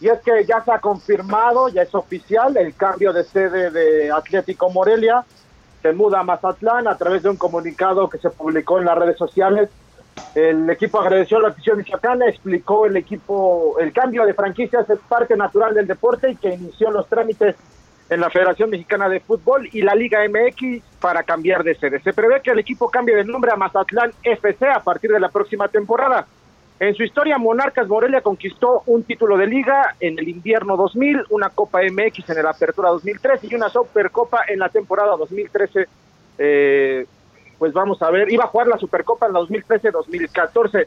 Y 0.00 0.08
es 0.08 0.20
que 0.22 0.44
ya 0.46 0.62
se 0.64 0.72
ha 0.72 0.78
confirmado, 0.78 1.68
ya 1.68 1.82
es 1.82 1.94
oficial, 1.94 2.56
el 2.56 2.74
cambio 2.74 3.12
de 3.12 3.24
sede 3.24 3.70
de 3.70 4.10
Atlético 4.12 4.70
Morelia. 4.70 5.24
Se 5.82 5.92
muda 5.92 6.20
a 6.20 6.22
Mazatlán 6.22 6.86
a 6.86 6.96
través 6.96 7.22
de 7.24 7.30
un 7.30 7.36
comunicado 7.36 8.08
que 8.08 8.18
se 8.18 8.30
publicó 8.30 8.78
en 8.78 8.84
las 8.84 8.96
redes 8.96 9.18
sociales. 9.18 9.68
El 10.34 10.68
equipo 10.70 11.00
agradeció 11.00 11.40
la 11.40 11.48
afición 11.48 11.78
michoacana, 11.78 12.28
explicó 12.28 12.86
el 12.86 12.96
equipo, 12.96 13.76
el 13.80 13.92
cambio 13.92 14.24
de 14.24 14.34
franquicias 14.34 14.88
es 14.88 14.98
parte 15.08 15.36
natural 15.36 15.74
del 15.74 15.86
deporte 15.86 16.30
y 16.30 16.36
que 16.36 16.54
inició 16.54 16.90
los 16.90 17.08
trámites 17.08 17.56
en 18.08 18.20
la 18.20 18.30
Federación 18.30 18.70
Mexicana 18.70 19.08
de 19.08 19.20
Fútbol 19.20 19.68
y 19.72 19.82
la 19.82 19.94
Liga 19.94 20.20
MX 20.28 20.82
para 21.00 21.22
cambiar 21.22 21.64
de 21.64 21.76
sede. 21.76 22.00
Se 22.00 22.12
prevé 22.12 22.40
que 22.42 22.50
el 22.50 22.58
equipo 22.58 22.90
cambie 22.90 23.14
de 23.14 23.24
nombre 23.24 23.52
a 23.52 23.56
Mazatlán 23.56 24.12
FC 24.22 24.68
a 24.68 24.80
partir 24.80 25.10
de 25.10 25.20
la 25.20 25.28
próxima 25.28 25.68
temporada. 25.68 26.26
En 26.80 26.94
su 26.94 27.02
historia, 27.02 27.36
Monarcas 27.38 27.88
Morelia 27.88 28.20
conquistó 28.20 28.82
un 28.86 29.04
título 29.04 29.36
de 29.36 29.46
liga 29.46 29.94
en 30.00 30.18
el 30.18 30.28
invierno 30.28 30.76
2000, 30.76 31.26
una 31.30 31.50
Copa 31.50 31.80
MX 31.82 32.30
en 32.30 32.42
la 32.42 32.50
Apertura 32.50 32.88
2013 32.90 33.48
y 33.50 33.54
una 33.54 33.68
Supercopa 33.68 34.44
en 34.48 34.58
la 34.58 34.70
temporada 34.70 35.16
2013. 35.16 35.86
Eh, 36.38 37.06
pues 37.60 37.74
vamos 37.74 38.00
a 38.00 38.10
ver, 38.10 38.32
iba 38.32 38.44
a 38.44 38.46
jugar 38.46 38.68
la 38.68 38.78
Supercopa 38.78 39.26
en 39.26 39.34
la 39.34 39.40
2013-2014. 39.40 40.86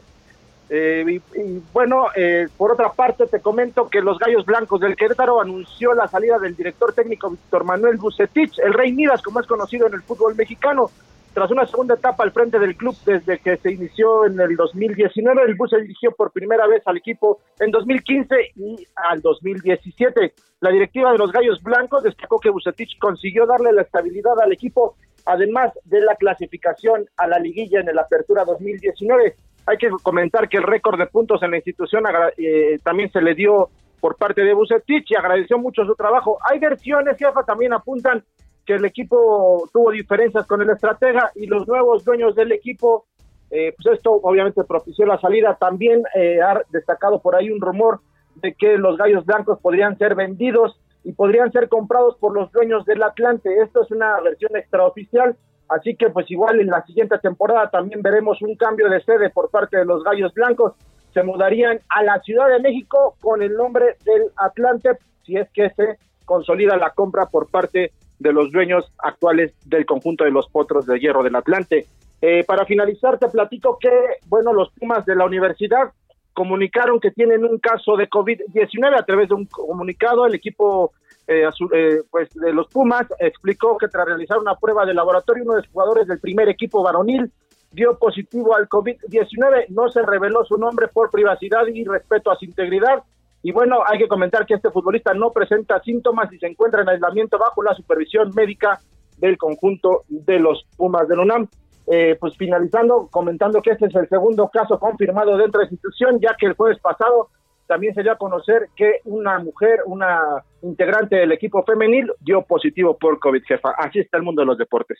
Eh, 0.70 1.04
y, 1.06 1.40
y 1.40 1.62
bueno, 1.72 2.06
eh, 2.16 2.48
por 2.56 2.72
otra 2.72 2.90
parte 2.90 3.28
te 3.28 3.40
comento 3.40 3.88
que 3.88 4.00
los 4.00 4.18
Gallos 4.18 4.44
Blancos 4.44 4.80
del 4.80 4.96
Querétaro 4.96 5.40
anunció 5.40 5.94
la 5.94 6.08
salida 6.08 6.36
del 6.40 6.56
director 6.56 6.92
técnico 6.92 7.30
Víctor 7.30 7.62
Manuel 7.62 7.96
Bucetich, 7.96 8.58
el 8.58 8.72
Rey 8.72 8.92
Midas, 8.92 9.22
como 9.22 9.38
es 9.38 9.46
conocido 9.46 9.86
en 9.86 9.94
el 9.94 10.02
fútbol 10.02 10.34
mexicano. 10.34 10.90
Tras 11.32 11.48
una 11.52 11.64
segunda 11.64 11.94
etapa 11.94 12.24
al 12.24 12.32
frente 12.32 12.58
del 12.58 12.74
club 12.74 12.96
desde 13.06 13.38
que 13.38 13.56
se 13.58 13.70
inició 13.70 14.26
en 14.26 14.40
el 14.40 14.56
2019, 14.56 15.42
el 15.42 15.54
Buce 15.54 15.80
dirigió 15.80 16.10
por 16.10 16.32
primera 16.32 16.66
vez 16.66 16.82
al 16.86 16.96
equipo 16.96 17.38
en 17.60 17.70
2015 17.70 18.34
y 18.56 18.84
al 18.96 19.20
2017. 19.20 20.34
La 20.60 20.70
directiva 20.70 21.12
de 21.12 21.18
los 21.18 21.30
Gallos 21.30 21.62
Blancos 21.62 22.02
destacó 22.02 22.40
que 22.40 22.50
Bucetich 22.50 22.98
consiguió 22.98 23.46
darle 23.46 23.72
la 23.72 23.82
estabilidad 23.82 24.40
al 24.40 24.52
equipo, 24.52 24.96
además 25.24 25.72
de 25.84 26.00
la 26.00 26.16
clasificación 26.16 27.06
a 27.16 27.26
la 27.26 27.38
liguilla 27.38 27.80
en 27.80 27.88
el 27.88 27.98
Apertura 27.98 28.44
2019. 28.44 29.34
Hay 29.66 29.76
que 29.78 29.90
comentar 30.02 30.48
que 30.48 30.58
el 30.58 30.62
récord 30.62 30.98
de 30.98 31.06
puntos 31.06 31.42
en 31.42 31.52
la 31.52 31.56
institución 31.56 32.04
eh, 32.36 32.78
también 32.82 33.10
se 33.10 33.22
le 33.22 33.34
dio 33.34 33.70
por 34.00 34.16
parte 34.16 34.42
de 34.42 34.52
Bucetich 34.52 35.10
y 35.10 35.14
agradeció 35.14 35.58
mucho 35.58 35.84
su 35.86 35.94
trabajo. 35.94 36.38
Hay 36.50 36.58
versiones, 36.58 37.16
jefa, 37.16 37.42
también 37.44 37.72
apuntan 37.72 38.22
que 38.66 38.74
el 38.74 38.84
equipo 38.84 39.68
tuvo 39.72 39.90
diferencias 39.90 40.46
con 40.46 40.60
el 40.60 40.70
estratega 40.70 41.30
y 41.34 41.46
los 41.46 41.66
nuevos 41.66 42.04
dueños 42.04 42.34
del 42.34 42.52
equipo, 42.52 43.06
eh, 43.50 43.74
pues 43.76 43.96
esto 43.96 44.12
obviamente 44.12 44.64
propició 44.64 45.06
la 45.06 45.18
salida. 45.18 45.56
También 45.58 46.02
eh, 46.14 46.40
ha 46.42 46.60
destacado 46.70 47.20
por 47.20 47.34
ahí 47.34 47.50
un 47.50 47.60
rumor 47.60 48.00
de 48.36 48.54
que 48.54 48.76
los 48.76 48.96
gallos 48.98 49.24
blancos 49.24 49.58
podrían 49.60 49.96
ser 49.96 50.14
vendidos 50.14 50.78
y 51.04 51.12
podrían 51.12 51.52
ser 51.52 51.68
comprados 51.68 52.16
por 52.18 52.34
los 52.34 52.50
dueños 52.50 52.84
del 52.86 53.02
Atlante. 53.02 53.54
Esto 53.62 53.82
es 53.82 53.90
una 53.90 54.20
versión 54.20 54.56
extraoficial, 54.56 55.36
así 55.68 55.94
que 55.96 56.10
pues 56.10 56.30
igual 56.30 56.60
en 56.60 56.68
la 56.68 56.84
siguiente 56.84 57.18
temporada 57.18 57.70
también 57.70 58.02
veremos 58.02 58.40
un 58.42 58.56
cambio 58.56 58.88
de 58.88 59.02
sede 59.02 59.30
por 59.30 59.50
parte 59.50 59.76
de 59.76 59.84
los 59.84 60.02
gallos 60.02 60.32
blancos. 60.34 60.72
Se 61.12 61.22
mudarían 61.22 61.80
a 61.90 62.02
la 62.02 62.18
Ciudad 62.20 62.48
de 62.48 62.58
México 62.58 63.16
con 63.20 63.42
el 63.42 63.54
nombre 63.54 63.96
del 64.04 64.24
Atlante, 64.36 64.98
si 65.24 65.36
es 65.36 65.48
que 65.50 65.70
se 65.70 65.98
consolida 66.24 66.76
la 66.76 66.90
compra 66.90 67.26
por 67.26 67.50
parte 67.50 67.92
de 68.18 68.32
los 68.32 68.50
dueños 68.50 68.90
actuales 68.98 69.52
del 69.66 69.84
conjunto 69.84 70.24
de 70.24 70.30
los 70.30 70.48
Potros 70.48 70.86
de 70.86 70.98
Hierro 70.98 71.22
del 71.22 71.36
Atlante. 71.36 71.86
Eh, 72.22 72.42
para 72.44 72.64
finalizar, 72.64 73.18
te 73.18 73.28
platico 73.28 73.78
que, 73.78 73.90
bueno, 74.28 74.54
los 74.54 74.70
Pumas 74.70 75.04
de 75.04 75.14
la 75.14 75.26
universidad 75.26 75.92
comunicaron 76.34 77.00
que 77.00 77.10
tienen 77.10 77.44
un 77.44 77.58
caso 77.58 77.96
de 77.96 78.08
COVID-19 78.10 78.98
a 78.98 79.04
través 79.04 79.28
de 79.28 79.34
un 79.34 79.46
comunicado. 79.46 80.26
El 80.26 80.34
equipo 80.34 80.92
eh, 81.26 81.46
azul- 81.46 81.70
eh, 81.72 82.02
pues 82.10 82.28
de 82.34 82.52
los 82.52 82.68
Pumas 82.68 83.06
explicó 83.18 83.78
que 83.78 83.88
tras 83.88 84.06
realizar 84.06 84.38
una 84.38 84.56
prueba 84.56 84.84
de 84.84 84.92
laboratorio, 84.92 85.44
uno 85.44 85.54
de 85.54 85.62
los 85.62 85.70
jugadores 85.70 86.06
del 86.06 86.20
primer 86.20 86.48
equipo 86.48 86.82
varonil 86.82 87.32
dio 87.72 87.96
positivo 87.98 88.54
al 88.54 88.68
COVID-19. 88.68 89.66
No 89.70 89.88
se 89.88 90.02
reveló 90.02 90.44
su 90.44 90.58
nombre 90.58 90.88
por 90.88 91.10
privacidad 91.10 91.66
y 91.66 91.84
respeto 91.84 92.30
a 92.30 92.36
su 92.36 92.44
integridad. 92.44 93.02
Y 93.42 93.52
bueno, 93.52 93.78
hay 93.86 93.98
que 93.98 94.08
comentar 94.08 94.46
que 94.46 94.54
este 94.54 94.70
futbolista 94.70 95.12
no 95.14 95.30
presenta 95.30 95.80
síntomas 95.82 96.32
y 96.32 96.38
se 96.38 96.46
encuentra 96.46 96.82
en 96.82 96.88
aislamiento 96.88 97.38
bajo 97.38 97.62
la 97.62 97.74
supervisión 97.74 98.30
médica 98.34 98.80
del 99.18 99.36
conjunto 99.38 100.02
de 100.08 100.38
los 100.38 100.64
Pumas 100.76 101.06
de 101.08 101.16
la 101.16 101.22
UNAM. 101.22 101.48
Eh, 101.86 102.16
pues 102.18 102.34
finalizando, 102.38 103.08
comentando 103.10 103.60
que 103.60 103.72
este 103.72 103.86
es 103.86 103.94
el 103.94 104.08
segundo 104.08 104.48
caso 104.48 104.78
confirmado 104.78 105.36
dentro 105.36 105.60
de 105.60 105.66
la 105.66 105.70
institución, 105.70 106.18
ya 106.18 106.34
que 106.38 106.46
el 106.46 106.54
jueves 106.54 106.78
pasado 106.78 107.28
también 107.66 107.94
se 107.94 108.02
dio 108.02 108.12
a 108.12 108.16
conocer 108.16 108.68
que 108.74 109.00
una 109.04 109.38
mujer, 109.38 109.80
una 109.86 110.42
integrante 110.62 111.16
del 111.16 111.32
equipo 111.32 111.62
femenil, 111.64 112.10
dio 112.20 112.42
positivo 112.42 112.96
por 112.96 113.18
COVID, 113.18 113.42
jefa. 113.46 113.70
Así 113.76 114.00
está 114.00 114.16
el 114.16 114.22
mundo 114.22 114.42
de 114.42 114.46
los 114.46 114.58
deportes. 114.58 114.98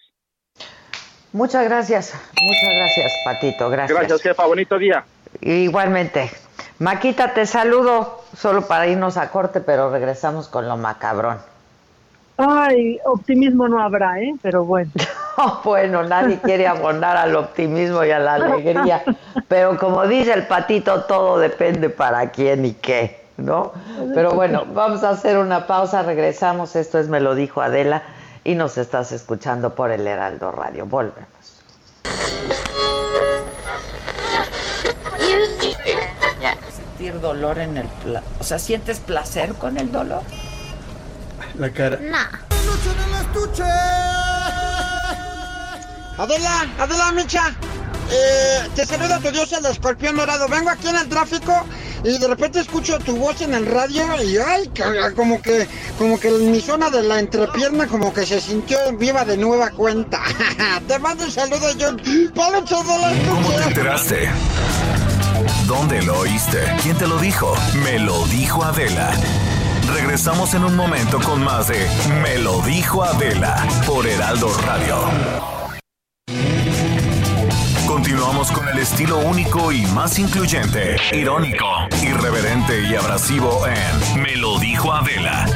Muchas 1.32 1.64
gracias, 1.64 2.14
muchas 2.40 2.76
gracias, 2.76 3.12
Patito, 3.24 3.70
gracias. 3.70 3.98
Gracias, 3.98 4.22
jefa. 4.22 4.46
Bonito 4.46 4.78
día. 4.78 5.04
Igualmente. 5.40 6.30
Maquita, 6.78 7.34
te 7.34 7.46
saludo 7.46 8.20
solo 8.36 8.66
para 8.66 8.86
irnos 8.86 9.16
a 9.16 9.30
corte, 9.30 9.60
pero 9.60 9.90
regresamos 9.90 10.48
con 10.48 10.68
lo 10.68 10.76
macabrón. 10.76 11.38
Ay, 12.36 12.98
optimismo 13.04 13.68
no 13.68 13.80
habrá, 13.80 14.20
¿eh? 14.20 14.34
Pero 14.42 14.64
bueno. 14.64 14.90
Bueno, 15.64 16.04
nadie 16.04 16.38
quiere 16.38 16.68
abonar 16.68 17.16
al 17.16 17.34
optimismo 17.34 18.04
y 18.04 18.12
a 18.12 18.20
la 18.20 18.34
alegría. 18.34 19.02
Pero 19.48 19.76
como 19.78 20.06
dice 20.06 20.32
el 20.32 20.46
patito, 20.46 21.02
todo 21.06 21.40
depende 21.40 21.90
para 21.90 22.30
quién 22.30 22.64
y 22.64 22.74
qué, 22.74 23.24
¿no? 23.36 23.72
Pero 24.14 24.30
bueno, 24.30 24.64
vamos 24.72 25.02
a 25.02 25.10
hacer 25.10 25.38
una 25.38 25.66
pausa, 25.66 26.04
regresamos. 26.04 26.76
Esto 26.76 27.00
es 27.00 27.08
Me 27.08 27.18
lo 27.18 27.34
dijo 27.34 27.62
Adela 27.62 28.04
y 28.44 28.54
nos 28.54 28.78
estás 28.78 29.10
escuchando 29.10 29.74
por 29.74 29.90
el 29.90 30.06
Heraldo 30.06 30.52
Radio. 30.52 30.86
Volvemos. 30.86 31.26
Sentir 36.70 37.20
dolor 37.20 37.58
en 37.58 37.78
el... 37.78 37.88
O 38.38 38.44
sea, 38.44 38.60
¿sientes 38.60 39.00
placer 39.00 39.54
con 39.54 39.78
el 39.78 39.90
dolor? 39.90 40.22
La 41.58 41.70
cara. 41.70 41.98
Adela, 46.16 46.66
Adela 46.78 47.12
Micha, 47.12 47.52
eh, 48.10 48.68
te 48.76 48.86
saluda 48.86 49.18
tu 49.18 49.30
dios 49.30 49.52
el 49.52 49.66
escorpión 49.66 50.16
dorado. 50.16 50.48
Vengo 50.48 50.70
aquí 50.70 50.88
en 50.88 50.96
el 50.96 51.08
tráfico 51.08 51.64
y 52.04 52.18
de 52.18 52.28
repente 52.28 52.60
escucho 52.60 52.98
tu 52.98 53.16
voz 53.16 53.40
en 53.40 53.54
el 53.54 53.66
radio 53.66 54.04
y 54.22 54.36
ay, 54.38 54.70
como 55.16 55.40
que, 55.40 55.66
como 55.98 56.18
que 56.20 56.30
mi 56.30 56.60
zona 56.60 56.90
de 56.90 57.02
la 57.02 57.18
entrepierna 57.18 57.86
como 57.86 58.12
que 58.12 58.26
se 58.26 58.40
sintió 58.40 58.78
viva 58.96 59.24
de 59.24 59.36
nueva 59.36 59.70
cuenta. 59.70 60.20
te 60.88 60.98
mando 60.98 61.24
un 61.24 61.30
saludo, 61.30 61.68
John. 61.78 61.96
Peluche 61.96 62.76
de 62.76 62.98
la 62.98 63.12
¿Cómo 63.28 63.50
te 63.50 63.62
enteraste? 63.62 64.28
¿Dónde 65.66 66.02
lo 66.02 66.18
oíste? 66.18 66.62
¿Quién 66.82 66.96
te 66.96 67.06
lo 67.06 67.18
dijo? 67.18 67.54
Me 67.82 67.98
lo 67.98 68.24
dijo 68.26 68.62
Adela. 68.62 69.12
Regresamos 69.92 70.54
en 70.54 70.64
un 70.64 70.76
momento 70.76 71.20
con 71.20 71.42
más 71.44 71.68
de 71.68 71.86
Me 72.22 72.38
lo 72.38 72.60
dijo 72.62 73.02
Adela 73.04 73.66
por 73.86 74.06
Heraldo 74.06 74.48
Radio. 74.66 74.96
Continuamos 77.86 78.50
con 78.50 78.68
el 78.68 78.78
estilo 78.78 79.18
único 79.18 79.72
y 79.72 79.82
más 79.86 80.18
incluyente, 80.18 80.96
irónico, 81.12 81.66
irreverente 82.02 82.82
y 82.88 82.94
abrasivo 82.94 83.66
en 83.66 84.22
Me 84.22 84.36
lo 84.36 84.58
dijo 84.58 84.92
Adela 84.92 85.46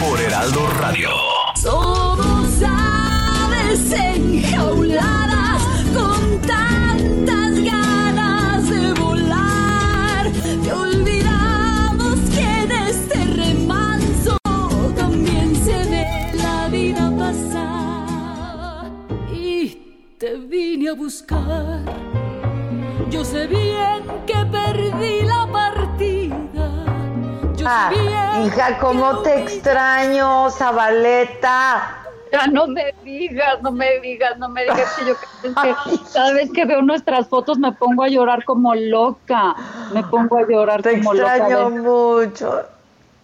por 0.00 0.20
Heraldo 0.20 0.66
Radio. 0.80 1.10
Somos 1.54 2.62
aves 2.62 3.92
enjauladas 3.92 5.62
con 5.94 6.40
tantas 6.42 7.54
ganas 7.62 8.68
de 8.68 8.92
volar. 8.94 10.30
Te 10.62 10.72
olvidamos 10.72 11.35
vine 20.48 20.90
a 20.90 20.94
buscar. 20.94 21.80
Yo 23.10 23.24
sé 23.24 23.46
bien 23.46 24.02
que 24.26 24.34
perdí 24.50 25.22
la 25.22 25.46
partida. 25.50 26.68
Yo 27.56 27.66
Ah, 27.68 27.90
sé 27.92 28.00
bien 28.00 28.46
hija, 28.46 28.78
¿cómo 28.78 29.18
te 29.22 29.42
extraño, 29.42 30.50
Zabaleta? 30.50 32.02
Ya 32.32 32.46
no 32.48 32.66
me 32.66 32.92
digas, 33.04 33.62
no 33.62 33.70
me 33.70 34.00
digas, 34.00 34.36
no 34.38 34.48
me 34.48 34.62
digas 34.64 34.94
que 34.98 35.06
yo 35.06 35.14
que 35.62 35.74
cada 36.12 36.32
vez 36.32 36.50
que 36.52 36.64
veo 36.64 36.82
nuestras 36.82 37.28
fotos 37.28 37.58
me 37.58 37.72
pongo 37.72 38.02
a 38.02 38.08
llorar 38.08 38.44
como 38.44 38.74
loca. 38.74 39.54
Me 39.94 40.02
pongo 40.04 40.38
a 40.38 40.42
llorar 40.46 40.82
Te 40.82 40.98
como 40.98 41.14
loca. 41.14 41.36
extraño 41.36 41.70
Ven. 41.70 41.82
mucho. 41.82 42.62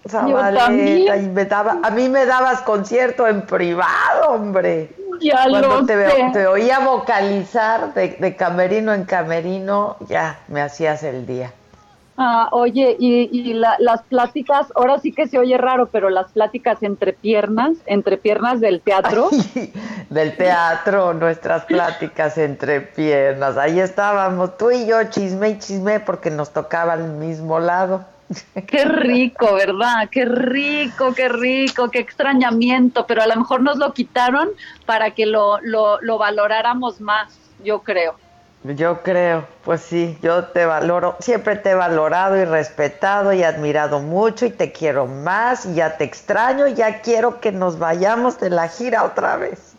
Zabaleta, 0.09 1.17
y 1.17 1.29
me 1.29 1.45
daba, 1.45 1.79
a 1.83 1.91
mí 1.91 2.09
me 2.09 2.27
dabas 2.27 2.63
concierto 2.63 3.27
en 3.27 3.43
privado, 3.43 4.31
hombre. 4.31 4.91
Ya 5.21 5.47
Cuando 5.49 5.69
lo 5.69 5.87
te, 5.87 5.93
sé. 5.93 5.97
veo- 5.97 6.33
te 6.33 6.47
oía 6.47 6.81
vocalizar 6.81 7.95
de, 7.95 8.09
de 8.19 8.37
camerino 8.37 8.93
en 8.93 9.05
camerino, 9.05 9.97
ya 10.09 10.41
me 10.49 10.61
hacías 10.61 11.03
el 11.05 11.27
día. 11.27 11.53
Ah, 12.19 12.49
oye, 12.53 12.97
y, 12.99 13.29
y 13.33 13.55
la- 13.55 13.77
las 13.79 14.03
pláticas, 14.03 14.67
ahora 14.75 14.99
sí 14.99 15.13
que 15.13 15.27
se 15.29 15.39
oye 15.39 15.57
raro, 15.57 15.87
pero 15.87 16.11
las 16.11 16.31
pláticas 16.33 16.83
entre 16.83 17.13
piernas, 17.13 17.77
entre 17.87 18.17
piernas 18.19 18.61
del 18.61 18.81
teatro. 18.81 19.29
Del 20.11 20.37
teatro, 20.37 21.15
nuestras 21.15 21.65
pláticas 21.65 22.37
entre 22.37 22.83
piernas. 22.83 23.57
Ahí 23.57 23.81
estábamos, 23.81 24.59
tú 24.59 24.71
y 24.71 24.85
yo, 24.87 25.03
chisme 25.05 25.49
y 25.51 25.59
chisme, 25.59 26.01
porque 26.01 26.31
nos 26.31 26.51
tocaba 26.51 26.93
al 26.93 27.09
mismo 27.15 27.61
lado. 27.61 28.05
Qué 28.67 28.85
rico, 28.85 29.55
¿verdad? 29.55 30.09
Qué 30.11 30.25
rico, 30.25 31.15
qué 31.15 31.29
rico, 31.29 31.91
qué 31.91 31.99
extrañamiento, 31.99 33.07
pero 33.07 33.23
a 33.23 33.27
lo 33.27 33.37
mejor 33.37 33.63
nos 33.63 33.79
lo 33.79 33.93
quitaron 33.93 34.49
para 34.87 35.13
que 35.13 35.27
lo, 35.27 35.61
lo, 35.61 36.01
lo 36.01 36.19
valoráramos 36.19 37.01
más, 37.01 37.33
yo 37.65 37.81
creo. 37.83 38.17
Yo 38.65 39.03
creo, 39.03 39.49
pues 39.65 39.81
sí, 39.81 40.17
yo 40.23 40.45
te 40.45 40.65
valoro, 40.67 41.17
siempre 41.19 41.57
te 41.57 41.71
he 41.71 41.75
valorado 41.75 42.37
y 42.37 42.45
respetado 42.45 43.33
y 43.33 43.43
admirado 43.43 43.99
mucho 43.99 44.47
y 44.47 44.51
te 44.51 44.71
quiero 44.71 45.07
más 45.07 45.67
y 45.67 45.75
ya 45.75 45.97
te 45.97 46.05
extraño 46.05 46.69
y 46.69 46.75
ya 46.75 47.01
quiero 47.01 47.41
que 47.41 47.51
nos 47.51 47.81
vayamos 47.81 48.39
de 48.39 48.51
la 48.51 48.69
gira 48.69 49.03
otra 49.03 49.37
vez. 49.37 49.72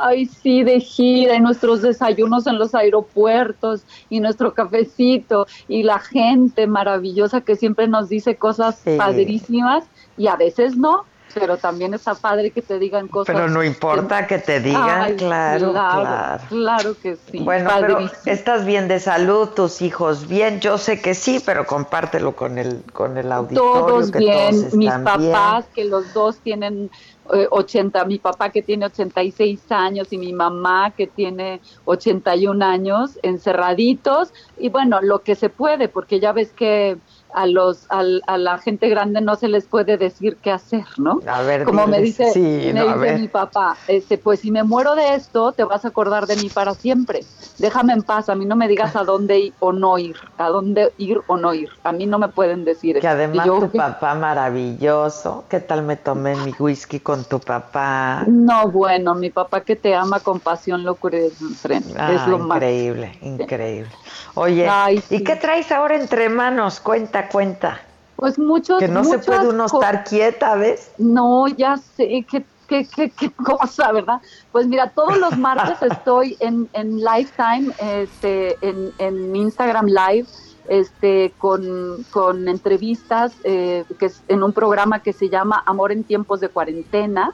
Ay, 0.00 0.26
sí, 0.26 0.62
de 0.62 0.80
gira 0.80 1.34
y 1.34 1.40
nuestros 1.40 1.82
desayunos 1.82 2.46
en 2.46 2.58
los 2.58 2.74
aeropuertos 2.74 3.86
y 4.08 4.20
nuestro 4.20 4.54
cafecito 4.54 5.46
y 5.68 5.82
la 5.82 5.98
gente 5.98 6.66
maravillosa 6.66 7.40
que 7.40 7.56
siempre 7.56 7.88
nos 7.88 8.08
dice 8.08 8.36
cosas 8.36 8.80
Sí. 8.84 8.96
padrísimas 8.96 9.84
y 10.16 10.28
a 10.28 10.36
veces 10.36 10.76
no, 10.76 11.04
pero 11.34 11.56
también 11.56 11.92
está 11.92 12.14
padre 12.14 12.50
que 12.50 12.62
te 12.62 12.78
digan 12.78 13.08
cosas. 13.08 13.34
Pero 13.34 13.48
no 13.48 13.62
importa 13.62 14.26
que 14.26 14.38
te 14.38 14.60
digan, 14.60 15.02
Ay, 15.02 15.16
claro, 15.16 15.72
claro. 15.72 16.00
claro, 16.02 16.44
claro 16.48 16.94
que 17.02 17.16
sí. 17.16 17.38
Bueno, 17.40 17.70
pero 17.80 17.98
estás 18.24 18.64
bien 18.64 18.88
de 18.88 19.00
salud, 19.00 19.48
tus 19.50 19.82
hijos 19.82 20.28
bien, 20.28 20.60
yo 20.60 20.78
sé 20.78 21.00
que 21.00 21.14
sí, 21.14 21.42
pero 21.44 21.66
compártelo 21.66 22.34
con 22.34 22.58
el 22.58 22.82
con 22.92 23.18
el 23.18 23.30
auditorio 23.32 23.86
todos 23.86 24.10
que 24.10 24.18
bien, 24.20 24.60
todos 24.60 24.74
mis 24.74 24.92
papás 24.92 25.66
que 25.74 25.84
los 25.84 26.12
dos 26.14 26.40
tienen 26.40 26.90
80, 27.28 28.04
mi 28.04 28.18
papá 28.18 28.50
que 28.50 28.62
tiene 28.62 28.86
86 28.86 29.70
años 29.70 30.12
y 30.12 30.18
mi 30.18 30.32
mamá 30.32 30.92
que 30.96 31.06
tiene 31.06 31.60
81 31.84 32.64
años, 32.64 33.18
encerraditos 33.22 34.32
y 34.58 34.68
bueno, 34.68 35.00
lo 35.02 35.22
que 35.22 35.34
se 35.34 35.48
puede, 35.48 35.88
porque 35.88 36.20
ya 36.20 36.32
ves 36.32 36.52
que 36.52 36.98
a 37.30 37.46
los 37.46 37.86
al- 37.90 38.22
a 38.26 38.38
la 38.38 38.58
gente 38.58 38.88
grande 38.88 39.20
no 39.20 39.36
se 39.36 39.48
les 39.48 39.68
puede 39.68 39.96
decir 39.98 40.38
qué 40.40 40.50
hacer, 40.50 40.84
¿no? 40.98 41.24
A 41.26 41.42
ver, 41.42 41.62
Como 41.62 41.86
me 41.86 42.00
dice, 42.00 42.24
sí, 42.32 42.72
me 42.72 42.72
no, 42.74 42.88
a 42.88 42.94
dice 42.94 42.96
ver. 42.96 43.20
mi 43.20 43.28
papá, 43.28 43.82
este, 43.86 44.18
pues 44.18 44.40
si 44.40 44.50
me 44.50 44.62
muero 44.64 44.94
de 44.94 45.14
esto, 45.14 45.52
te 45.54 45.64
vas 45.64 45.84
a 45.84 45.88
acordar 45.88 46.26
de 46.26 46.36
mí 46.36 46.50
para 46.50 46.74
siempre. 46.74 47.28
Déjame 47.58 47.92
en 47.94 48.02
paz, 48.04 48.28
a 48.28 48.34
mí 48.34 48.46
no 48.46 48.56
me 48.56 48.68
digas 48.68 48.96
a 48.96 49.04
dónde 49.04 49.38
ir 49.40 49.56
o 49.58 49.72
no 49.72 49.98
ir, 49.98 50.16
a 50.36 50.48
dónde 50.48 50.94
ir 50.98 51.22
o 51.26 51.36
no 51.36 51.54
ir. 51.54 51.70
A 51.84 51.92
mí 51.92 52.06
no 52.06 52.18
me 52.18 52.28
pueden 52.28 52.64
decir 52.64 52.96
Que 53.00 53.08
además 53.08 53.46
yo, 53.46 53.58
tu 53.58 53.70
papá 53.74 54.14
maravilloso, 54.14 55.46
¿qué 55.48 55.60
tal 55.60 55.82
me 55.82 55.96
tomé 55.96 56.36
mi 56.36 56.54
whisky 56.58 57.00
con 57.00 57.24
tu 57.24 57.40
papá? 57.40 58.26
No, 58.26 58.70
bueno, 58.72 59.14
mi 59.14 59.30
papá 59.30 59.62
que 59.64 59.76
te 59.76 59.94
ama 59.94 60.20
con 60.20 60.40
pasión, 60.40 60.84
locura 60.84 61.18
y 61.18 61.22
desenfreno. 61.22 61.86
Ah, 61.96 62.12
es 62.14 62.26
lo 62.26 62.38
más. 62.38 62.64
increíble, 62.64 63.18
increíble. 63.22 63.92
Oye, 64.34 64.66
Ay, 64.68 65.02
¿y 65.08 65.20
qué 65.22 65.36
traes 65.36 65.70
ahora 65.72 65.96
entre 65.96 66.28
manos? 66.28 66.80
Cuenta, 66.80 67.15
cuenta. 67.28 67.80
Pues 68.16 68.38
muchos. 68.38 68.78
Que 68.78 68.88
no 68.88 69.04
se 69.04 69.18
puede 69.18 69.48
uno 69.48 69.66
estar 69.66 70.04
quieta, 70.04 70.54
¿ves? 70.56 70.90
No, 70.98 71.46
ya 71.48 71.76
sé, 71.76 72.24
qué, 72.28 72.44
qué, 72.66 72.86
qué, 72.86 73.10
qué 73.10 73.30
cosa, 73.44 73.92
¿verdad? 73.92 74.20
Pues 74.52 74.66
mira, 74.66 74.90
todos 74.90 75.18
los 75.18 75.36
martes 75.36 75.76
estoy 75.82 76.36
en, 76.40 76.68
en 76.72 76.98
Lifetime, 76.98 77.72
este, 77.78 78.56
en, 78.62 78.92
en 78.98 79.36
Instagram 79.36 79.86
Live, 79.86 80.26
este, 80.68 81.32
con, 81.38 82.04
con 82.10 82.48
entrevistas, 82.48 83.32
eh, 83.44 83.84
que 83.98 84.06
es 84.06 84.22
en 84.28 84.42
un 84.42 84.52
programa 84.52 85.00
que 85.00 85.12
se 85.12 85.28
llama 85.28 85.62
Amor 85.66 85.92
en 85.92 86.04
tiempos 86.04 86.40
de 86.40 86.48
cuarentena, 86.48 87.32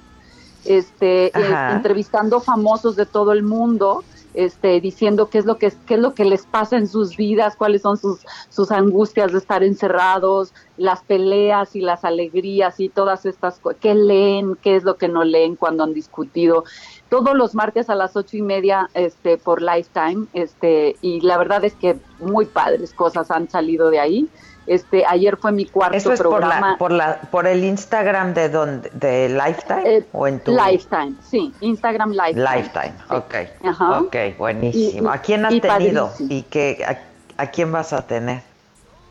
este, 0.65 1.27
eh, 1.27 1.71
entrevistando 1.71 2.41
famosos 2.41 2.97
de 2.97 3.07
todo 3.07 3.33
el 3.33 3.43
mundo, 3.43 4.05
este, 4.35 4.81
diciendo 4.81 5.29
qué 5.29 5.39
es 5.39 5.45
lo 5.45 5.59
que 5.59 5.73
qué 5.87 5.95
es 5.95 6.01
lo 6.01 6.15
que 6.15 6.25
les 6.25 6.47
pasa 6.47 6.77
en 6.77 6.89
sus 6.89 7.17
vidas, 7.17 7.57
cuáles 7.57 7.83
son 7.83 7.97
sus 7.97 8.21
sus 8.49 8.71
angustias 8.71 9.33
de 9.33 9.39
estar 9.39 9.63
encerrados, 9.63 10.53
las 10.77 11.03
peleas 11.03 11.77
y 11.77 11.81
las 11.81 12.05
alegrías 12.05 12.81
y 12.81 12.89
todas 12.89 13.27
estas 13.27 13.59
cosas, 13.59 13.79
qué 13.81 13.95
leen, 13.95 14.57
qué 14.57 14.77
es 14.77 14.85
lo 14.85 14.97
que 14.97 15.09
no 15.09 15.25
leen 15.25 15.57
cuando 15.57 15.85
han 15.85 15.95
discutido. 15.95 16.65
Todos 17.09 17.35
los 17.37 17.55
martes 17.55 17.91
a 17.91 17.95
las 17.95 18.17
ocho 18.17 18.37
y 18.37 18.43
media, 18.43 18.89
este, 18.95 19.37
por 19.37 19.61
Lifetime, 19.61 20.27
este, 20.33 20.97
y 21.03 21.21
la 21.21 21.37
verdad 21.39 21.65
es 21.65 21.75
que 21.75 21.99
muy 22.21 22.47
padres 22.47 22.95
cosas 22.95 23.31
han 23.31 23.49
salido 23.49 23.91
de 23.91 24.01
ahí. 24.01 24.29
Este, 24.67 25.05
ayer 25.07 25.37
fue 25.37 25.51
mi 25.53 25.67
cuarto 25.67 25.97
Eso 25.97 26.13
es 26.13 26.21
por 26.21 26.31
programa. 26.39 26.73
la, 26.73 26.79
por 26.79 26.93
la, 26.93 27.21
por 27.21 27.47
el 27.47 27.65
Instagram 27.65 28.33
de 28.35 28.49
donde, 28.49 28.91
de 28.91 29.29
Lifetime 29.29 30.07
o 30.13 30.27
en 30.27 30.39
tu 30.41 30.53
Lifetime, 30.53 31.15
sí, 31.23 31.53
Instagram 31.61 32.11
Lifetime. 32.13 32.57
Lifetime, 32.57 32.95
ok. 33.11 33.35
Ajá. 33.67 34.01
Ok, 34.01 34.17
buenísimo. 34.39 35.09
Y- 35.11 35.13
¿A 35.13 35.19
quién 35.21 35.45
has 35.45 35.61
tenido? 35.61 36.07
padrísimo. 36.09 36.29
¿Y 36.33 36.43
qué, 36.43 36.85
a, 36.87 37.43
a 37.43 37.47
quién 37.51 37.73
vas 37.73 37.93
a 37.93 38.07
tener? 38.07 38.43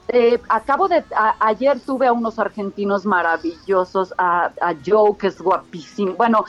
Eh, 0.08 0.42
acabo 0.50 0.88
de, 0.88 1.04
a- 1.16 1.36
ayer 1.40 1.80
tuve 1.80 2.08
a 2.08 2.12
unos 2.14 2.38
argentinos 2.40 3.06
maravillosos, 3.06 4.14
a, 4.18 4.52
a 4.62 4.74
Joe, 4.86 5.16
que 5.18 5.28
es 5.28 5.40
guapísimo. 5.42 6.14
Bueno, 6.14 6.44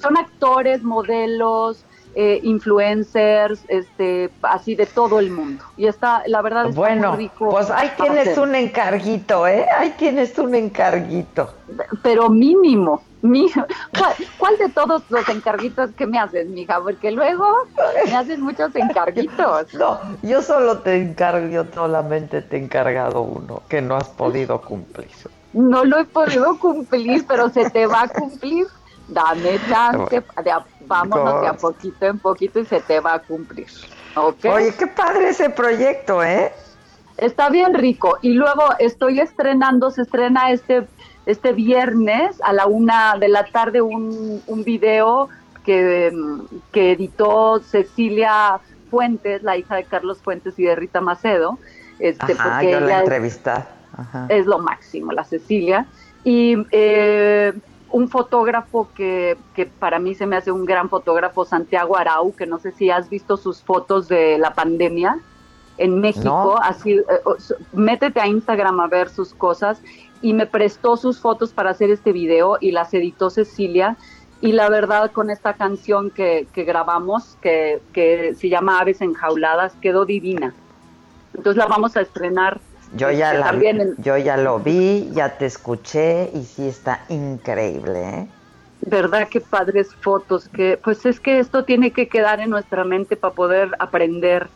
son 0.00 0.16
actores, 0.18 0.82
modelos, 0.82 1.84
eh, 2.18 2.40
influencers, 2.42 3.60
este, 3.68 4.30
así 4.40 4.74
de 4.74 4.86
todo 4.86 5.20
el 5.20 5.30
mundo. 5.30 5.62
Y 5.76 5.86
está, 5.86 6.22
la 6.26 6.40
verdad, 6.40 6.66
está 6.66 6.80
Bueno, 6.80 7.10
muy 7.10 7.24
rico. 7.24 7.50
pues 7.50 7.70
ahí 7.70 7.90
tienes 7.94 8.28
hacer. 8.28 8.40
un 8.40 8.54
encarguito, 8.54 9.46
¿eh? 9.46 9.66
Ahí 9.76 9.94
tienes 9.98 10.38
un 10.38 10.54
encarguito. 10.54 11.52
Pero 12.02 12.30
mínimo, 12.30 13.02
Mija, 13.20 13.66
¿cuál, 13.98 14.14
cuál 14.38 14.56
de 14.56 14.70
todos 14.70 15.02
los 15.10 15.28
encarguitos 15.28 15.90
que 15.90 16.06
me 16.06 16.18
haces, 16.18 16.48
mija? 16.48 16.80
Porque 16.80 17.10
luego 17.10 17.44
me 18.06 18.14
haces 18.16 18.38
muchos 18.38 18.74
encarguitos. 18.74 19.66
No, 19.76 19.98
yo 20.22 20.40
solo 20.40 20.78
te 20.78 20.96
encargo, 20.96 21.48
yo 21.48 21.66
solamente 21.74 22.40
te 22.40 22.56
he 22.56 22.60
encargado 22.60 23.20
uno 23.20 23.62
que 23.68 23.82
no 23.82 23.96
has 23.96 24.08
podido 24.08 24.60
cumplir. 24.62 25.10
No 25.52 25.84
lo 25.84 25.98
he 25.98 26.04
podido 26.04 26.58
cumplir, 26.58 27.26
pero 27.26 27.50
se 27.50 27.68
te 27.68 27.86
va 27.86 28.02
a 28.02 28.08
cumplir. 28.08 28.66
Dame 29.08 29.58
chance, 29.68 30.22
de 30.42 30.50
a- 30.50 30.66
vámonos 30.80 31.40
de 31.40 31.46
a 31.46 31.52
poquito 31.54 32.06
en 32.06 32.18
poquito 32.18 32.58
y 32.60 32.64
se 32.66 32.80
te 32.80 33.00
va 33.00 33.14
a 33.14 33.18
cumplir. 33.20 33.68
¿ok? 34.16 34.44
Oye, 34.46 34.74
qué 34.78 34.86
padre 34.86 35.28
ese 35.28 35.50
proyecto, 35.50 36.22
¿eh? 36.22 36.52
Está 37.16 37.48
bien 37.48 37.74
rico. 37.74 38.18
Y 38.20 38.30
luego 38.34 38.62
estoy 38.78 39.20
estrenando, 39.20 39.90
se 39.90 40.02
estrena 40.02 40.50
este, 40.50 40.86
este 41.24 41.52
viernes 41.52 42.36
a 42.42 42.52
la 42.52 42.66
una 42.66 43.16
de 43.18 43.28
la 43.28 43.44
tarde 43.44 43.80
un, 43.80 44.42
un 44.46 44.64
video 44.64 45.28
que, 45.64 46.12
que 46.72 46.92
editó 46.92 47.60
Cecilia 47.60 48.60
Fuentes, 48.90 49.42
la 49.42 49.56
hija 49.56 49.76
de 49.76 49.84
Carlos 49.84 50.18
Fuentes 50.22 50.58
y 50.58 50.64
de 50.64 50.76
Rita 50.76 51.00
Macedo. 51.00 51.58
Este, 51.98 52.32
Ajá, 52.32 52.58
porque 52.60 52.72
yo 52.72 52.80
la 52.80 52.86
ella 52.86 52.98
es-. 52.98 53.04
Ajá. 53.96 54.26
es 54.28 54.46
lo 54.46 54.58
máximo, 54.58 55.12
la 55.12 55.24
Cecilia. 55.24 55.86
Y 56.22 56.56
eh, 56.70 57.52
un 57.96 58.10
fotógrafo 58.10 58.90
que, 58.94 59.38
que 59.54 59.64
para 59.64 59.98
mí 59.98 60.14
se 60.14 60.26
me 60.26 60.36
hace 60.36 60.52
un 60.52 60.66
gran 60.66 60.90
fotógrafo, 60.90 61.46
Santiago 61.46 61.96
Arau, 61.96 62.34
que 62.36 62.44
no 62.44 62.58
sé 62.58 62.72
si 62.72 62.90
has 62.90 63.08
visto 63.08 63.38
sus 63.38 63.62
fotos 63.62 64.06
de 64.06 64.36
la 64.36 64.52
pandemia 64.52 65.18
en 65.78 65.98
México. 66.02 66.28
No. 66.28 66.56
Así, 66.58 66.92
eh, 66.92 67.02
métete 67.72 68.20
a 68.20 68.26
Instagram 68.26 68.80
a 68.80 68.86
ver 68.86 69.08
sus 69.08 69.32
cosas. 69.32 69.80
Y 70.20 70.34
me 70.34 70.44
prestó 70.44 70.98
sus 70.98 71.20
fotos 71.20 71.54
para 71.54 71.70
hacer 71.70 71.90
este 71.90 72.12
video 72.12 72.58
y 72.60 72.72
las 72.72 72.92
editó 72.92 73.30
Cecilia. 73.30 73.96
Y 74.42 74.52
la 74.52 74.68
verdad, 74.68 75.10
con 75.10 75.30
esta 75.30 75.54
canción 75.54 76.10
que, 76.10 76.46
que 76.52 76.64
grabamos, 76.64 77.38
que, 77.40 77.80
que 77.94 78.34
se 78.34 78.50
llama 78.50 78.78
Aves 78.78 79.00
Enjauladas, 79.00 79.72
quedó 79.80 80.04
divina. 80.04 80.52
Entonces 81.32 81.56
la 81.56 81.66
vamos 81.66 81.96
a 81.96 82.02
estrenar 82.02 82.60
Yo 82.94 83.10
ya, 83.10 83.34
la, 83.34 83.52
yo 83.98 84.16
ya 84.16 84.36
lo 84.36 84.60
vi, 84.60 85.10
ya 85.12 85.36
te 85.36 85.46
escuché 85.46 86.30
y 86.32 86.44
sí 86.44 86.68
está 86.68 87.00
increíble, 87.08 88.08
¿eh? 88.08 88.28
¿Verdad? 88.82 89.28
Qué 89.28 89.40
padres 89.40 89.88
fotos, 90.00 90.48
que 90.48 90.78
pues 90.82 91.04
es 91.06 91.18
que 91.18 91.38
esto 91.40 91.64
tiene 91.64 91.92
que 91.92 92.08
quedar 92.08 92.40
en 92.40 92.50
nuestra 92.50 92.84
mente 92.84 93.16
para 93.16 93.34
poder 93.34 93.70
aprender 93.80 94.48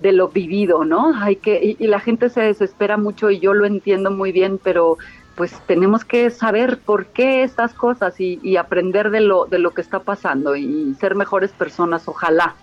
de 0.00 0.12
lo 0.12 0.28
vivido, 0.28 0.84
¿no? 0.84 1.12
Hay 1.20 1.36
que 1.36 1.62
y, 1.62 1.76
y 1.78 1.86
la 1.86 2.00
gente 2.00 2.30
se 2.30 2.40
desespera 2.40 2.96
mucho 2.96 3.30
y 3.30 3.40
yo 3.40 3.52
lo 3.52 3.66
entiendo 3.66 4.10
muy 4.10 4.32
bien, 4.32 4.58
pero 4.62 4.96
pues 5.34 5.52
tenemos 5.66 6.04
que 6.04 6.30
saber 6.30 6.80
por 6.80 7.06
qué 7.08 7.42
estas 7.42 7.74
cosas 7.74 8.18
y, 8.20 8.40
y 8.42 8.56
aprender 8.56 9.10
de 9.10 9.20
lo 9.20 9.44
de 9.46 9.58
lo 9.58 9.72
que 9.72 9.82
está 9.82 10.00
pasando 10.00 10.56
y 10.56 10.94
ser 10.94 11.14
mejores 11.14 11.52
personas, 11.52 12.08
ojalá. 12.08 12.56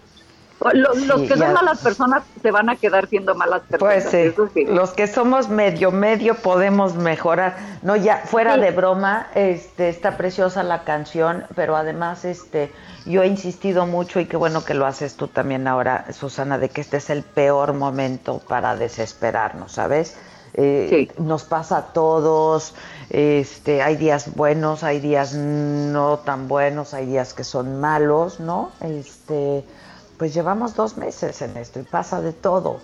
Lo- 0.73 0.93
los 0.93 1.21
Sí, 1.21 1.27
que 1.27 1.35
ya. 1.37 1.45
son 1.45 1.53
malas 1.53 1.79
personas 1.81 2.23
se 2.41 2.51
van 2.51 2.69
a 2.69 2.75
quedar 2.75 3.07
siendo 3.07 3.35
malas 3.35 3.61
personas. 3.69 3.95
Pues 4.03 4.09
sí, 4.11 4.17
eso 4.17 4.49
sí. 4.53 4.65
los 4.65 4.91
que 4.91 5.07
somos 5.07 5.49
medio 5.49 5.91
medio 5.91 6.35
podemos 6.35 6.95
mejorar. 6.95 7.55
No, 7.81 7.95
ya 7.95 8.17
fuera 8.25 8.55
Sí. 8.55 8.61
de 8.61 8.71
broma, 8.71 9.27
este 9.35 9.89
está 9.89 10.17
preciosa 10.17 10.63
la 10.63 10.83
canción, 10.83 11.45
pero 11.55 11.75
además 11.75 12.23
este 12.25 12.71
yo 13.05 13.23
he 13.23 13.27
insistido 13.27 13.85
mucho 13.85 14.19
y 14.19 14.25
qué 14.25 14.37
bueno 14.37 14.63
que 14.63 14.73
lo 14.73 14.85
haces 14.85 15.15
tú 15.15 15.27
también 15.27 15.67
ahora, 15.67 16.05
Susana, 16.13 16.57
de 16.57 16.69
que 16.69 16.81
este 16.81 16.97
es 16.97 17.09
el 17.09 17.23
peor 17.23 17.73
momento 17.73 18.39
para 18.47 18.75
desesperarnos, 18.75 19.73
¿sabes? 19.73 20.15
Eh, 20.55 21.09
Nos 21.17 21.43
pasa 21.45 21.77
a 21.77 21.81
todos, 21.93 22.75
este, 23.09 23.81
hay 23.81 23.95
días 23.95 24.35
buenos, 24.35 24.83
hay 24.83 24.99
días 24.99 25.33
no 25.33 26.19
tan 26.19 26.47
buenos, 26.47 26.93
hay 26.93 27.07
días 27.07 27.33
que 27.33 27.43
son 27.43 27.81
malos, 27.81 28.39
¿no? 28.39 28.69
Este, 28.81 29.65
pues 30.17 30.33
llevamos 30.33 30.75
dos 30.75 30.97
meses 30.97 31.41
en 31.41 31.57
esto 31.57 31.79
y 31.79 31.83
pasa 31.83 32.21
de 32.21 32.33
todo. 32.33 32.79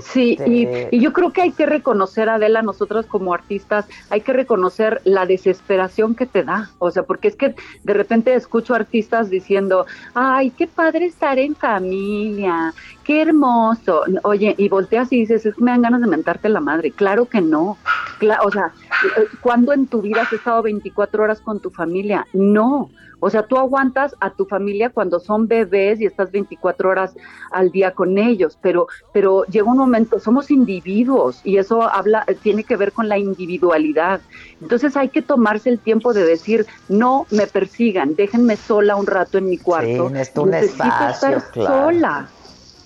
Sí, 0.00 0.36
y, 0.44 0.64
Este, 0.64 0.88
y 0.90 1.00
yo 1.00 1.12
creo 1.12 1.32
que 1.32 1.42
hay 1.42 1.52
que 1.52 1.66
reconocer, 1.66 2.28
Adela, 2.28 2.62
nosotros 2.62 3.06
como 3.06 3.32
artistas, 3.32 3.86
hay 4.10 4.22
que 4.22 4.32
reconocer 4.32 5.00
la 5.04 5.24
desesperación 5.24 6.16
que 6.16 6.26
te 6.26 6.42
da. 6.42 6.70
O 6.78 6.90
sea, 6.90 7.04
porque 7.04 7.28
es 7.28 7.36
que 7.36 7.54
de 7.84 7.94
repente 7.94 8.34
escucho 8.34 8.74
artistas 8.74 9.30
diciendo, 9.30 9.86
ay, 10.14 10.50
qué 10.50 10.66
padre 10.66 11.06
estar 11.06 11.38
en 11.38 11.54
familia, 11.54 12.74
qué 13.04 13.22
hermoso. 13.22 14.02
Oye, 14.24 14.54
y 14.58 14.68
volteas 14.68 15.12
y 15.12 15.20
dices, 15.20 15.46
es 15.46 15.54
que 15.54 15.62
me 15.62 15.70
dan 15.70 15.82
ganas 15.82 16.00
de 16.00 16.08
mentarte 16.08 16.48
la 16.48 16.60
madre. 16.60 16.92
Claro 16.92 17.26
que 17.26 17.40
no. 17.40 17.78
Cla- 18.18 18.40
o 18.44 18.50
sea, 18.50 18.72
eh, 19.16 19.28
¿cuándo 19.40 19.72
en 19.72 19.86
tu 19.86 20.02
vida 20.02 20.22
has 20.22 20.32
estado 20.32 20.62
24 20.62 21.22
horas 21.22 21.40
con 21.40 21.60
tu 21.60 21.70
familia? 21.70 22.26
No. 22.32 22.90
O 23.24 23.30
sea, 23.30 23.44
tú 23.46 23.56
aguantas 23.56 24.16
a 24.20 24.34
tu 24.34 24.46
familia 24.46 24.90
cuando 24.90 25.20
son 25.20 25.46
bebés 25.46 26.00
y 26.00 26.06
estás 26.06 26.32
24 26.32 26.90
horas 26.90 27.14
al 27.52 27.70
día 27.70 27.92
con 27.92 28.18
ellos, 28.18 28.58
pero, 28.60 28.88
pero 29.12 29.44
llega 29.44 29.70
un 29.70 29.78
momento, 29.78 30.18
somos 30.18 30.50
individuos 30.50 31.40
y 31.44 31.58
eso 31.58 31.82
habla, 31.84 32.24
tiene 32.42 32.64
que 32.64 32.76
ver 32.76 32.92
con 32.92 33.08
la 33.08 33.18
individualidad. 33.18 34.24
Entonces 34.60 34.96
hay 34.96 35.10
que 35.10 35.22
tomarse 35.22 35.68
el 35.70 35.80
tiempo 35.80 36.12
de 36.14 36.24
decir, 36.24 36.66
no 36.88 37.26
me 37.30 37.46
persigan, 37.46 38.16
déjenme 38.16 38.56
sola 38.56 38.96
un 38.96 39.06
rato 39.06 39.38
en 39.38 39.48
mi 39.48 39.58
cuarto. 39.58 40.10
necesito 40.10 40.42
un 40.42 40.54
espacio, 40.54 41.10
estar 41.10 41.50
claro. 41.50 41.92
sola. 41.92 42.34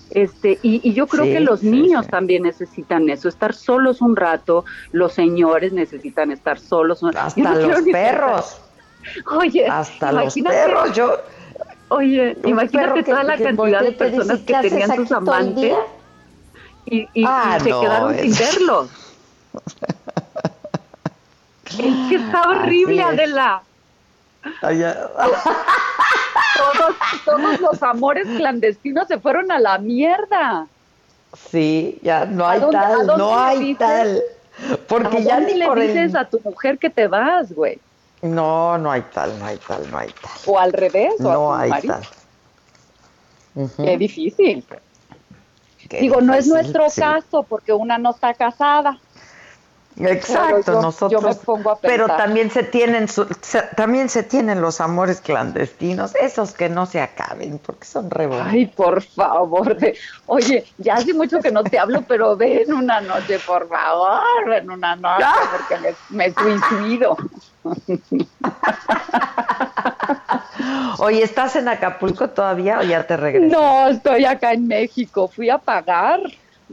Este, 0.09 0.59
y, 0.61 0.87
y 0.89 0.93
yo 0.93 1.09
creo 1.09 1.25
Sí, 1.25 1.31
que 1.31 1.39
los 1.41 1.61
sí, 1.61 1.69
niños 1.69 2.09
también 2.09 2.43
necesitan 2.43 3.09
eso, 3.09 3.27
estar 3.27 3.53
solos 3.53 4.01
un 4.01 4.15
rato, 4.15 4.63
los 4.91 5.13
señores 5.13 5.73
necesitan 5.73 6.31
estar 6.31 6.59
solos. 6.59 7.03
Hasta 7.03 7.55
no 7.55 7.55
los 7.55 7.81
perros. 7.91 8.66
Oye, 9.37 9.67
Hasta 9.67 10.11
los 10.11 10.35
imagínate- 10.37 10.55
perros, 10.55 10.93
yo. 10.93 11.17
Oye, 11.89 12.37
imagínate 12.45 13.03
que- 13.03 13.11
toda 13.11 13.23
la 13.23 13.37
que 13.37 13.43
cantidad 13.43 13.81
de 13.81 13.91
personas 13.93 14.39
"¿Qué 14.39 14.53
que 14.61 14.69
tenían 14.69 14.95
sus 14.95 15.11
amantes 15.11 15.55
día?" 15.55 15.77
y, 16.85 17.07
Ah, 17.25 17.57
se 17.61 17.69
no, 17.69 17.81
quedaron 17.81 18.15
sin 18.17 18.35
verlos. 18.37 18.89
es 21.65 22.09
que 22.09 22.15
está 22.15 22.41
horrible, 22.49 23.01
es. 23.01 23.05
Adela. 23.07 23.61
Todos, 26.57 26.95
todos 27.25 27.59
los 27.59 27.83
amores 27.83 28.27
clandestinos 28.37 29.07
se 29.07 29.19
fueron 29.19 29.51
a 29.51 29.59
la 29.59 29.77
mierda. 29.77 30.67
Sí, 31.51 31.99
ya 32.01 32.25
no 32.25 32.45
¿A 32.45 32.51
hay 32.51 32.59
dónde- 32.61 32.77
tal, 32.77 33.07
no 33.17 33.37
hay 33.39 33.59
dices? 33.59 33.77
tal. 33.79 34.21
Porque 34.87 35.17
¿A 35.17 35.21
ya 35.21 35.39
ni 35.39 35.53
le 35.55 35.67
por 35.67 35.77
el- 35.79 35.87
dices 35.87 36.15
a 36.15 36.25
tu 36.25 36.39
mujer 36.43 36.79
que 36.79 36.89
te 36.89 37.07
vas, 37.07 37.51
güey? 37.53 37.79
No, 38.21 38.77
no 38.77 38.91
hay 38.91 39.03
tal, 39.13 39.39
no 39.39 39.45
hay 39.45 39.57
tal, 39.57 39.89
no 39.91 39.97
hay 39.97 40.09
tal. 40.09 40.31
O 40.47 40.57
al 40.59 40.73
revés, 40.73 41.13
o 41.19 41.31
No 41.31 41.53
hay 41.53 41.71
tal. 41.81 42.03
Ujú. 43.55 43.83
Qué 43.83 43.97
difícil. 43.97 44.65
Qué 45.89 46.01
Digo, 46.01 46.21
no 46.21 46.33
es 46.33 46.47
nuestro 46.47 46.87
sí. 46.89 47.01
caso 47.01 47.45
porque 47.47 47.73
una 47.73 47.97
no 47.97 48.11
está 48.11 48.33
casada. 48.33 49.01
Exacto, 49.99 50.61
Pero 50.65 50.77
yo- 50.77 50.81
nosotros. 50.81 51.21
yo 51.21 51.27
me 51.27 51.35
pongo 51.35 51.71
a 51.71 51.79
pero 51.79 52.05
también 52.07 52.51
se 52.51 52.63
tienen 52.63 53.07
su- 53.07 53.27
se- 53.41 53.63
también 53.75 54.09
se 54.09 54.21
tienen 54.23 54.61
los 54.61 54.79
amores 54.79 55.21
clandestinos, 55.21 56.13
esos 56.15 56.53
que 56.53 56.69
no 56.69 56.85
se 56.85 57.01
acaben, 57.01 57.57
porque 57.59 57.85
son 57.85 58.09
re 58.11 58.27
bonitos. 58.27 58.51
Ay, 58.53 58.65
por 58.67 59.01
favor. 59.01 59.75
de- 59.77 59.97
Oye, 60.27 60.65
ya 60.77 60.95
hace 60.95 61.13
mucho 61.13 61.39
que 61.39 61.51
no 61.51 61.63
te 61.63 61.79
hablo, 61.79 62.03
pero 62.07 62.35
ven 62.37 62.71
una 62.73 63.01
noche, 63.01 63.39
por 63.39 63.67
favor, 63.67 64.21
ven 64.47 64.69
una 64.69 64.95
noche, 64.95 65.25
porque 65.51 65.95
me, 66.09 66.27
me 66.27 66.33
suicido. 66.33 67.17
Oye, 70.99 71.23
¿estás 71.23 71.55
en 71.55 71.67
Acapulco 71.67 72.29
todavía 72.29 72.79
o 72.79 72.83
ya 72.83 73.05
te 73.05 73.17
regresas? 73.17 73.51
No, 73.51 73.87
estoy 73.87 74.25
acá 74.25 74.53
en 74.53 74.67
México. 74.67 75.27
Fui 75.27 75.49
a 75.49 75.57
pagar, 75.59 76.19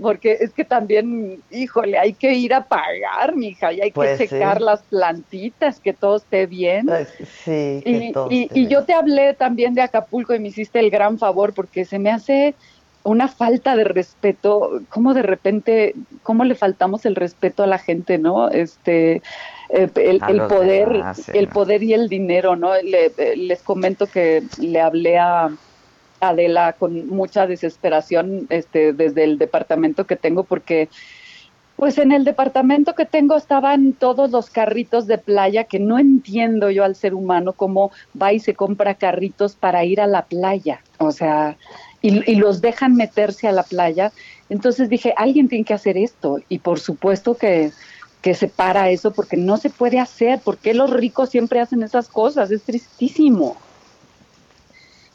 porque 0.00 0.32
es 0.40 0.52
que 0.52 0.64
también, 0.64 1.44
híjole, 1.50 1.98
hay 1.98 2.14
que 2.16 2.34
ir 2.34 2.54
a 2.54 2.66
pagar, 2.68 3.36
mija, 3.36 3.72
y 3.72 3.80
hay 3.80 3.92
Pues 3.92 4.10
que 4.18 4.18
sí. 4.18 4.24
checar 4.28 4.60
las 4.60 4.82
plantitas, 4.88 5.80
que 5.80 5.92
todo 5.94 6.16
esté 6.16 6.46
bien. 6.46 6.86
Sí, 7.44 7.82
que 7.84 7.84
Y, 7.86 8.12
todo 8.12 8.30
y- 8.30 8.42
esté 8.42 8.60
y 8.60 8.68
yo 8.68 8.84
te 8.84 8.94
hablé 8.94 9.34
también 9.34 9.74
de 9.74 9.82
Acapulco 9.82 10.34
y 10.34 10.40
me 10.40 10.48
hiciste 10.48 10.78
el 10.80 10.90
gran 10.90 11.18
favor 11.18 11.54
porque 11.54 11.84
se 11.84 11.98
me 11.98 12.10
hace 12.10 12.56
una 13.02 13.28
falta 13.28 13.76
de 13.76 13.84
respeto, 13.84 14.70
como 14.88 15.12
de 15.12 15.22
repente, 15.22 15.94
cómo 16.22 16.44
le 16.44 16.54
faltamos 16.54 17.04
el 17.04 17.14
respeto 17.16 17.62
a 17.62 17.66
la 17.66 17.78
gente, 17.78 18.18
¿no? 18.18 18.48
Este, 18.48 19.16
eh, 19.68 19.90
el, 19.96 20.22
A 20.22 20.30
el 20.30 20.36
los 20.36 20.48
poder, 20.48 20.88
demás, 20.88 21.18
sí, 21.18 21.32
el 21.32 21.50
poder 21.50 21.82
y 21.82 21.92
el 21.92 22.08
dinero, 22.08 22.56
¿no? 22.56 22.74
Le- 22.80 23.14
eh, 23.18 23.36
les 23.36 23.62
comento 23.62 24.08
que 24.10 24.44
le 24.56 24.80
hablé 24.80 25.18
a 25.18 25.50
Adela 26.28 26.74
con 26.74 27.08
mucha 27.08 27.46
desesperación, 27.46 28.46
este, 28.50 28.92
desde 28.92 29.24
el 29.24 29.38
departamento 29.38 30.06
que 30.06 30.16
tengo 30.16 30.44
porque 30.44 30.88
pues 31.76 31.98
en 31.98 32.12
el 32.12 32.24
departamento 32.24 32.94
que 32.94 33.04
tengo 33.04 33.36
estaban 33.36 33.94
todos 33.94 34.30
los 34.30 34.48
carritos 34.48 35.06
de 35.06 35.18
playa 35.18 35.64
que 35.64 35.80
no 35.80 35.98
entiendo 35.98 36.70
yo 36.70 36.84
al 36.84 36.94
ser 36.94 37.14
humano 37.14 37.52
cómo 37.52 37.90
va 38.20 38.32
y 38.32 38.38
se 38.38 38.54
compra 38.54 38.94
carritos 38.94 39.56
para 39.56 39.84
ir 39.84 40.00
a 40.00 40.06
la 40.06 40.24
playa. 40.26 40.80
O 40.98 41.10
sea, 41.10 41.56
y, 42.00 42.30
y 42.30 42.36
los 42.36 42.60
dejan 42.60 42.94
meterse 42.94 43.48
a 43.48 43.52
la 43.52 43.64
playa. 43.64 44.12
Entonces 44.48 44.88
dije, 44.88 45.14
alguien 45.16 45.48
tiene 45.48 45.64
que 45.64 45.74
hacer 45.74 45.96
esto. 45.96 46.38
Y 46.48 46.60
por 46.60 46.78
supuesto 46.78 47.36
que, 47.36 47.72
que 48.22 48.34
se 48.34 48.48
para 48.48 48.90
eso 48.90 49.12
porque 49.12 49.36
no 49.36 49.56
se 49.56 49.68
puede 49.68 49.98
hacer. 49.98 50.38
¿Por 50.38 50.58
qué 50.58 50.74
los 50.74 50.90
ricos 50.90 51.30
siempre 51.30 51.60
hacen 51.60 51.82
esas 51.82 52.08
cosas? 52.08 52.50
Es 52.50 52.62
tristísimo. 52.62 53.56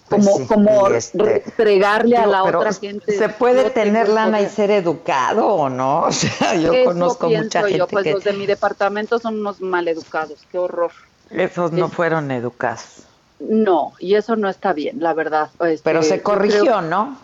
Pues 0.09 0.25
Como, 0.25 0.37
sí, 0.37 0.47
como 0.47 0.87
este, 0.89 1.23
restregarle 1.23 2.17
a 2.17 2.25
la 2.25 2.43
otra 2.43 2.73
gente. 2.73 3.11
¿Se 3.15 3.29
puede 3.29 3.69
tener 3.69 4.09
lana 4.09 4.41
y 4.41 4.47
ser 4.49 4.71
educado 4.71 5.45
o 5.47 5.69
no? 5.69 6.01
O 6.07 6.11
sea, 6.11 6.55
yo 6.55 6.73
Eso 6.73 6.85
conozco 6.85 7.27
pienso 7.27 7.43
mucha 7.45 7.61
gente 7.61 7.77
yo, 7.77 7.87
pues 7.87 8.03
que 8.03 8.13
los 8.13 8.23
de 8.23 8.33
mi 8.33 8.45
departamento 8.47 9.19
son 9.19 9.39
unos 9.39 9.61
maleducados, 9.61 10.45
qué 10.51 10.57
horror. 10.57 10.91
esos 11.29 11.71
no 11.71 11.85
Es- 11.85 11.93
fueron 11.93 12.31
educados. 12.31 13.03
No, 13.39 13.93
y 13.99 14.15
eso 14.15 14.35
no 14.35 14.49
está 14.49 14.73
bien, 14.73 14.97
la 14.99 15.13
verdad. 15.13 15.49
Este, 15.61 15.81
Pero 15.83 16.03
se 16.03 16.21
corrigió, 16.21 16.61
creo- 16.63 16.81
¿no? 16.81 17.17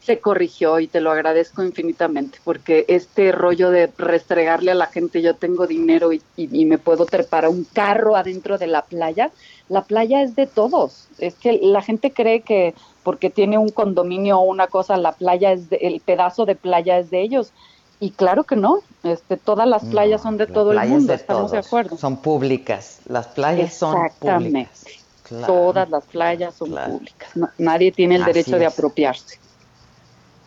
Se 0.00 0.20
corrigió 0.20 0.80
y 0.80 0.88
te 0.88 1.00
lo 1.00 1.10
agradezco 1.10 1.62
infinitamente, 1.62 2.38
porque 2.44 2.84
este 2.88 3.32
rollo 3.32 3.70
de 3.70 3.90
restregarle 3.96 4.72
a 4.72 4.74
la 4.74 4.88
gente, 4.88 5.22
yo 5.22 5.36
tengo 5.36 5.66
dinero 5.66 6.12
y, 6.12 6.20
y- 6.36 6.50
y 6.60 6.66
me 6.66 6.76
puedo 6.76 7.06
trepar 7.06 7.46
a 7.46 7.48
un 7.48 7.64
carro 7.64 8.14
adentro 8.14 8.58
de 8.58 8.66
la 8.66 8.82
playa, 8.82 9.30
la 9.68 9.82
playa 9.82 10.22
es 10.22 10.36
de 10.36 10.46
todos. 10.46 11.08
Es 11.18 11.34
que 11.34 11.58
la 11.62 11.82
gente 11.82 12.12
cree 12.12 12.40
que 12.42 12.74
porque 13.02 13.30
tiene 13.30 13.58
un 13.58 13.68
condominio 13.70 14.38
o 14.38 14.42
una 14.44 14.66
cosa, 14.66 14.96
la 14.96 15.12
playa 15.12 15.52
es 15.52 15.68
de- 15.70 15.76
el 15.82 16.00
pedazo 16.00 16.46
de 16.46 16.54
playa 16.56 16.98
es 16.98 17.10
de 17.10 17.20
ellos. 17.22 17.52
Y 18.00 18.10
claro 18.10 18.44
que 18.44 18.56
no, 18.56 18.80
este, 19.02 19.36
todas 19.36 19.66
las 19.68 19.84
playas 19.84 20.20
son 20.22 20.36
de 20.36 20.46
todo 20.46 20.72
el 20.72 20.88
mundo, 20.88 21.12
de 21.12 21.14
estamos 21.16 21.50
de 21.52 21.58
acuerdo. 21.58 21.96
Son 21.96 22.16
públicas. 22.16 22.98
Las 23.06 23.28
playas 23.28 23.72
son 23.74 23.94
Exactamente. 23.96 24.50
públicas. 24.50 24.84
Claro. 25.22 25.46
Todas 25.46 25.88
las 25.90 26.04
playas 26.04 26.54
son 26.54 26.70
públicas. 26.70 27.30
No- 27.34 27.48
nadie 27.58 27.92
tiene 27.92 28.16
el 28.16 28.22
Así 28.22 28.32
derecho 28.32 28.58
de 28.58 28.66
apropiarse. 28.66 29.38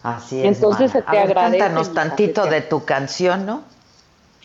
Así 0.03 0.39
es. 0.39 0.45
entonces 0.45 0.93
mana. 0.93 1.05
se 1.05 1.11
te 1.11 1.17
agradece, 1.19 1.57
Cántanos 1.57 1.93
tantito 1.93 2.45
de 2.45 2.61
tu 2.61 2.85
canción, 2.85 3.45
¿no? 3.45 3.63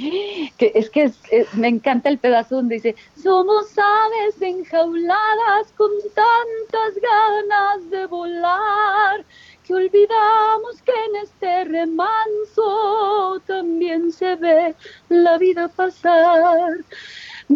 es 0.58 0.90
que 0.90 1.12
me 1.54 1.68
encanta 1.68 2.08
el 2.08 2.18
pedazo 2.18 2.56
donde 2.56 2.76
dice 2.76 2.96
somos 3.16 3.66
aves 3.78 4.40
enjauladas 4.40 5.72
con 5.76 5.90
tantas 6.14 7.00
ganas 7.00 7.90
de 7.90 8.06
volar 8.06 9.24
que 9.64 9.74
olvidamos 9.74 10.82
que 10.82 10.92
en 10.92 11.16
este 11.22 11.64
remanso 11.64 13.40
también 13.46 14.10
se 14.12 14.36
ve 14.36 14.74
la 15.08 15.38
vida 15.38 15.68
pasar 15.68 16.72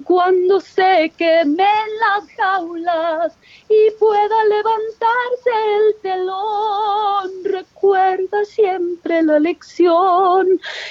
cuando 0.00 0.60
se 0.60 1.12
quemen 1.16 1.86
las 2.00 2.28
jaulas 2.36 3.36
y 3.68 3.90
pueda 3.98 4.44
levantarse 4.48 5.50
el 5.76 5.94
telón, 6.02 7.30
recuerda 7.44 8.44
siempre 8.44 9.22
la 9.22 9.38
lección 9.38 10.46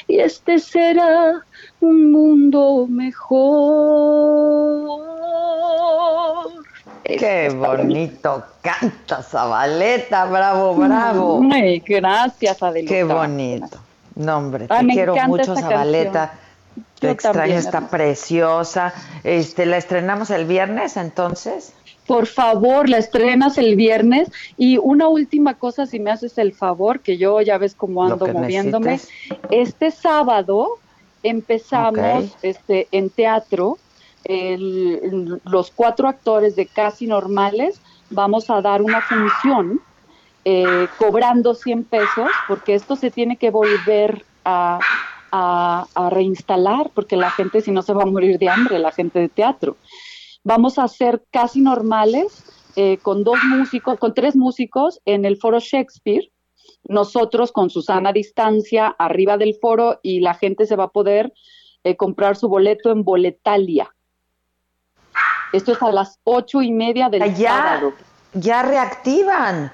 y 0.07 0.19
este 0.19 0.59
será 0.59 1.43
un 1.81 2.11
mundo 2.11 2.87
mejor. 2.87 3.35
Qué 7.03 7.49
bonito 7.49 8.43
canta 8.61 9.21
Zabaleta, 9.21 10.25
bravo, 10.25 10.73
bravo. 10.75 11.41
Ay, 11.51 11.79
gracias, 11.79 12.63
Adelita. 12.63 12.93
Qué 12.93 13.03
bonito. 13.03 13.77
No, 14.15 14.37
hombre, 14.37 14.67
te 14.67 14.73
Ay, 14.73 14.85
me 14.85 14.93
quiero 14.93 15.13
encanta 15.13 15.27
mucho, 15.29 15.55
Zabaleta. 15.55 16.33
Te 17.07 17.11
extraño, 17.13 17.37
también, 17.39 17.57
está 17.57 17.89
preciosa. 17.89 18.93
Este, 19.23 19.65
¿La 19.65 19.77
estrenamos 19.77 20.29
el 20.29 20.45
viernes 20.45 20.97
entonces? 20.97 21.73
Por 22.07 22.27
favor, 22.27 22.87
la 22.87 22.97
estrenas 22.97 23.57
el 23.57 23.75
viernes. 23.75 24.31
Y 24.57 24.77
una 24.77 25.07
última 25.07 25.55
cosa, 25.55 25.85
si 25.85 25.99
me 25.99 26.11
haces 26.11 26.37
el 26.37 26.53
favor, 26.53 27.01
que 27.01 27.17
yo 27.17 27.41
ya 27.41 27.57
ves 27.57 27.73
cómo 27.75 28.03
ando 28.03 28.27
moviéndome. 28.27 28.91
necesites. 28.91 29.09
Este 29.49 29.91
sábado 29.91 30.67
empezamos 31.23 32.35
este, 32.41 32.87
en 32.91 33.09
teatro. 33.09 33.77
el- 34.27 35.39
los 35.45 35.69
cuatro 35.69 36.07
actores 36.07 36.55
de 36.55 36.65
Casi 36.65 37.05
Normales 37.05 37.79
vamos 38.09 38.49
a 38.49 38.59
dar 38.59 38.81
una 38.81 38.99
función 39.01 39.79
eh, 40.43 40.87
cobrando 40.97 41.53
100 41.53 41.83
pesos, 41.83 42.29
porque 42.47 42.73
esto 42.73 42.95
se 42.95 43.11
tiene 43.11 43.37
que 43.37 43.51
volver 43.51 44.25
a, 44.43 44.79
a- 45.31 45.85
a 45.95 46.09
reinstalar, 46.09 46.91
porque 46.93 47.17
la 47.17 47.31
gente 47.31 47.61
si 47.61 47.71
no 47.71 47.81
se 47.81 47.93
va 47.93 48.03
a 48.03 48.07
morir 48.07 48.37
de 48.39 48.49
hambre, 48.49 48.79
la 48.79 48.91
gente 48.91 49.19
de 49.19 49.29
teatro. 49.29 49.77
Vamos 50.43 50.77
a 50.77 50.83
hacer 50.83 51.23
casi 51.31 51.61
normales 51.61 52.43
eh, 52.77 52.97
con 53.01 53.23
dos 53.23 53.37
músicos, 53.45 53.97
con 53.99 54.13
tres 54.13 54.35
músicos 54.35 54.99
en 55.05 55.23
el 55.25 55.37
foro 55.37 55.59
Shakespeare. 55.59 56.29
Nosotros 56.87 57.51
con 57.51 57.69
Susana 57.69 58.09
a 58.09 58.13
distancia 58.13 58.87
arriba 58.99 59.37
del 59.37 59.55
foro 59.61 59.99
y 60.03 60.19
la 60.19 60.33
gente 60.33 60.65
se 60.65 60.75
va 60.75 60.85
a 60.85 60.89
poder 60.89 61.31
eh, 61.83 61.95
comprar 61.95 62.35
su 62.35 62.47
boleto 62.49 62.91
en 62.91 63.03
Boletalia. 63.03 63.89
Esto 65.53 65.71
es 65.71 65.81
a 65.81 65.91
las 65.91 66.19
ocho 66.25 66.61
y 66.61 66.71
media 66.71 67.09
del 67.09 67.33
Ya, 67.35 67.49
sábado. 67.49 67.93
ya 68.33 68.61
reactivan. 68.63 69.71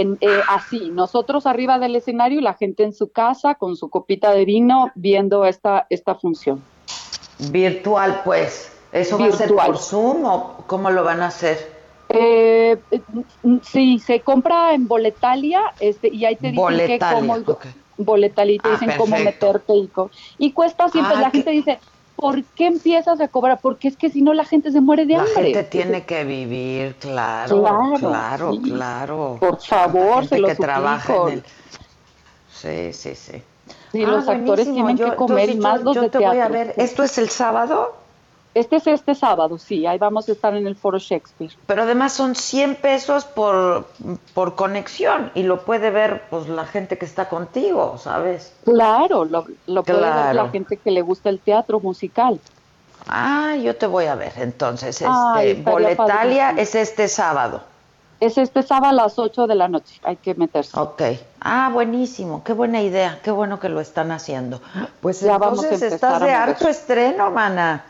En, 0.00 0.18
eh, 0.20 0.40
así, 0.48 0.90
nosotros 0.90 1.46
arriba 1.46 1.78
del 1.78 1.94
escenario 1.94 2.40
y 2.40 2.42
la 2.42 2.54
gente 2.54 2.82
en 2.82 2.92
su 2.92 3.12
casa 3.12 3.54
con 3.54 3.76
su 3.76 3.90
copita 3.90 4.32
de 4.32 4.44
vino 4.44 4.90
viendo 4.96 5.44
esta, 5.44 5.86
esta 5.88 6.16
función. 6.16 6.60
Virtual, 7.52 8.22
pues. 8.24 8.72
¿Eso 8.92 9.18
va 9.18 9.26
a 9.26 9.32
ser 9.32 9.54
por 9.54 9.78
Zoom 9.78 10.24
o 10.24 10.64
cómo 10.66 10.90
lo 10.90 11.04
van 11.04 11.20
a 11.22 11.26
hacer? 11.26 11.58
Eh, 12.08 12.76
sí, 13.62 13.98
se 13.98 14.20
compra 14.20 14.74
en 14.74 14.86
Boletalia 14.86 15.60
este, 15.80 16.08
y 16.12 16.24
ahí 16.24 16.36
te 16.36 16.50
dicen 16.52 16.78
que 16.86 16.98
cómo, 16.98 17.34
ok. 17.34 17.66
Boletalia 17.96 18.56
y 18.56 18.58
te 18.58 18.68
Ah, 18.68 18.72
dicen 18.72 18.90
cómo 18.96 19.18
meterte 19.18 19.72
y, 20.38 20.52
cuesta 20.52 20.88
siempre, 20.88 21.16
Ah, 21.16 21.20
la 21.22 21.30
qué- 21.30 21.38
gente 21.38 21.50
dice, 21.52 21.80
¿por 22.16 22.42
qué 22.44 22.66
empiezas 22.66 23.20
a 23.20 23.28
cobrar? 23.28 23.58
Porque 23.60 23.88
es 23.88 23.96
que 23.96 24.10
si 24.10 24.22
no 24.22 24.32
la 24.34 24.44
gente 24.44 24.70
se 24.70 24.80
muere 24.80 25.06
de 25.06 25.14
La 25.16 25.22
hambre. 25.24 25.44
gente 25.44 25.64
tiene 25.64 26.04
que 26.04 26.24
vivir, 26.24 26.94
claro, 26.96 27.60
Claro, 27.60 27.92
claro, 27.98 28.52
sí. 28.52 28.60
claro. 28.62 29.36
Por 29.40 29.60
favor, 29.60 30.06
La 30.08 30.14
gente 30.22 30.28
se 30.36 30.38
lo 30.40 30.48
que 30.48 30.54
trabaja 30.56 31.00
suplico. 31.14 31.28
en 31.28 31.34
el... 31.34 31.44
Sí, 32.52 32.92
sí, 32.92 33.14
sí. 33.14 33.42
Sí, 33.92 34.02
Ah, 34.04 34.08
los 34.10 34.28
actores 34.28 34.66
buenísimo. 34.66 34.74
tienen 34.74 34.96
Yo- 34.96 35.10
que 35.10 35.16
comer 35.16 35.50
y 35.50 35.56
más 35.56 35.78
yo- 35.80 35.84
los 35.84 35.94
yo 35.96 36.02
de 36.02 36.08
te 36.10 36.18
voy 36.18 36.26
a 36.26 36.30
teatro. 36.48 36.52
ver. 36.54 36.74
¿Esto 36.76 37.02
es 37.02 37.18
el 37.18 37.28
sábado? 37.30 37.94
Este 38.54 38.76
es 38.76 38.86
este 38.86 39.16
sábado, 39.16 39.58
sí, 39.58 39.84
ahí 39.84 39.98
vamos 39.98 40.28
a 40.28 40.32
estar 40.32 40.54
en 40.54 40.68
el 40.68 40.76
foro 40.76 40.98
Shakespeare. 40.98 41.52
Pero 41.66 41.82
además 41.82 42.12
son 42.12 42.36
100 42.36 42.76
pesos 42.76 43.24
por, 43.24 43.88
por 44.32 44.54
conexión 44.54 45.32
y 45.34 45.42
lo 45.42 45.64
puede 45.64 45.90
ver 45.90 46.22
pues 46.30 46.48
la 46.48 46.64
gente 46.64 46.96
que 46.96 47.04
está 47.04 47.28
contigo, 47.28 47.98
¿sabes? 47.98 48.52
Claro, 48.64 49.24
lo, 49.24 49.44
lo 49.66 49.82
puede 49.82 50.00
ver 50.00 50.34
la 50.36 50.48
gente 50.50 50.76
que 50.76 50.92
le 50.92 51.02
gusta 51.02 51.30
el 51.30 51.40
teatro 51.40 51.80
musical. 51.80 52.38
Ah, 53.08 53.56
yo 53.56 53.76
te 53.76 53.86
voy 53.86 54.06
a 54.06 54.14
ver. 54.14 54.32
Entonces, 54.36 55.00
este, 55.00 55.06
Ay, 55.10 55.54
Boletalia 55.54 56.50
es 56.50 56.74
este 56.74 57.08
sábado. 57.08 57.62
Es 58.20 58.38
este 58.38 58.62
sábado 58.62 58.86
a 58.86 58.92
las 58.92 59.18
8 59.18 59.46
de 59.46 59.54
la 59.54 59.68
noche, 59.68 60.00
hay 60.04 60.16
que 60.16 60.34
meterse. 60.34 60.78
Ok. 60.78 61.02
Ah, 61.40 61.70
buenísimo. 61.72 62.42
Qué 62.44 62.52
buena 62.52 62.80
idea. 62.80 63.18
Qué 63.22 63.30
bueno 63.30 63.60
que 63.60 63.68
lo 63.68 63.80
están 63.80 64.12
haciendo. 64.12 64.62
Pues 65.00 65.20
Ya 65.20 65.36
vamos 65.36 65.64
a 65.64 65.74
estás 65.74 66.22
a 66.22 66.24
de 66.24 66.32
harto 66.32 66.68
estreno, 66.68 67.30
mana. 67.30 67.84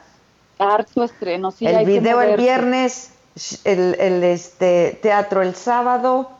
Harto 0.58 1.04
estreno, 1.04 1.50
sí. 1.50 1.66
hay 1.66 1.74
el 1.74 1.80
que 1.80 1.86
video 2.00 2.20
el 2.22 2.36
viernes, 2.36 3.12
el, 3.64 3.96
el, 3.98 4.22
este 4.24 4.98
teatro 5.02 5.42
el 5.42 5.54
sábado. 5.54 6.30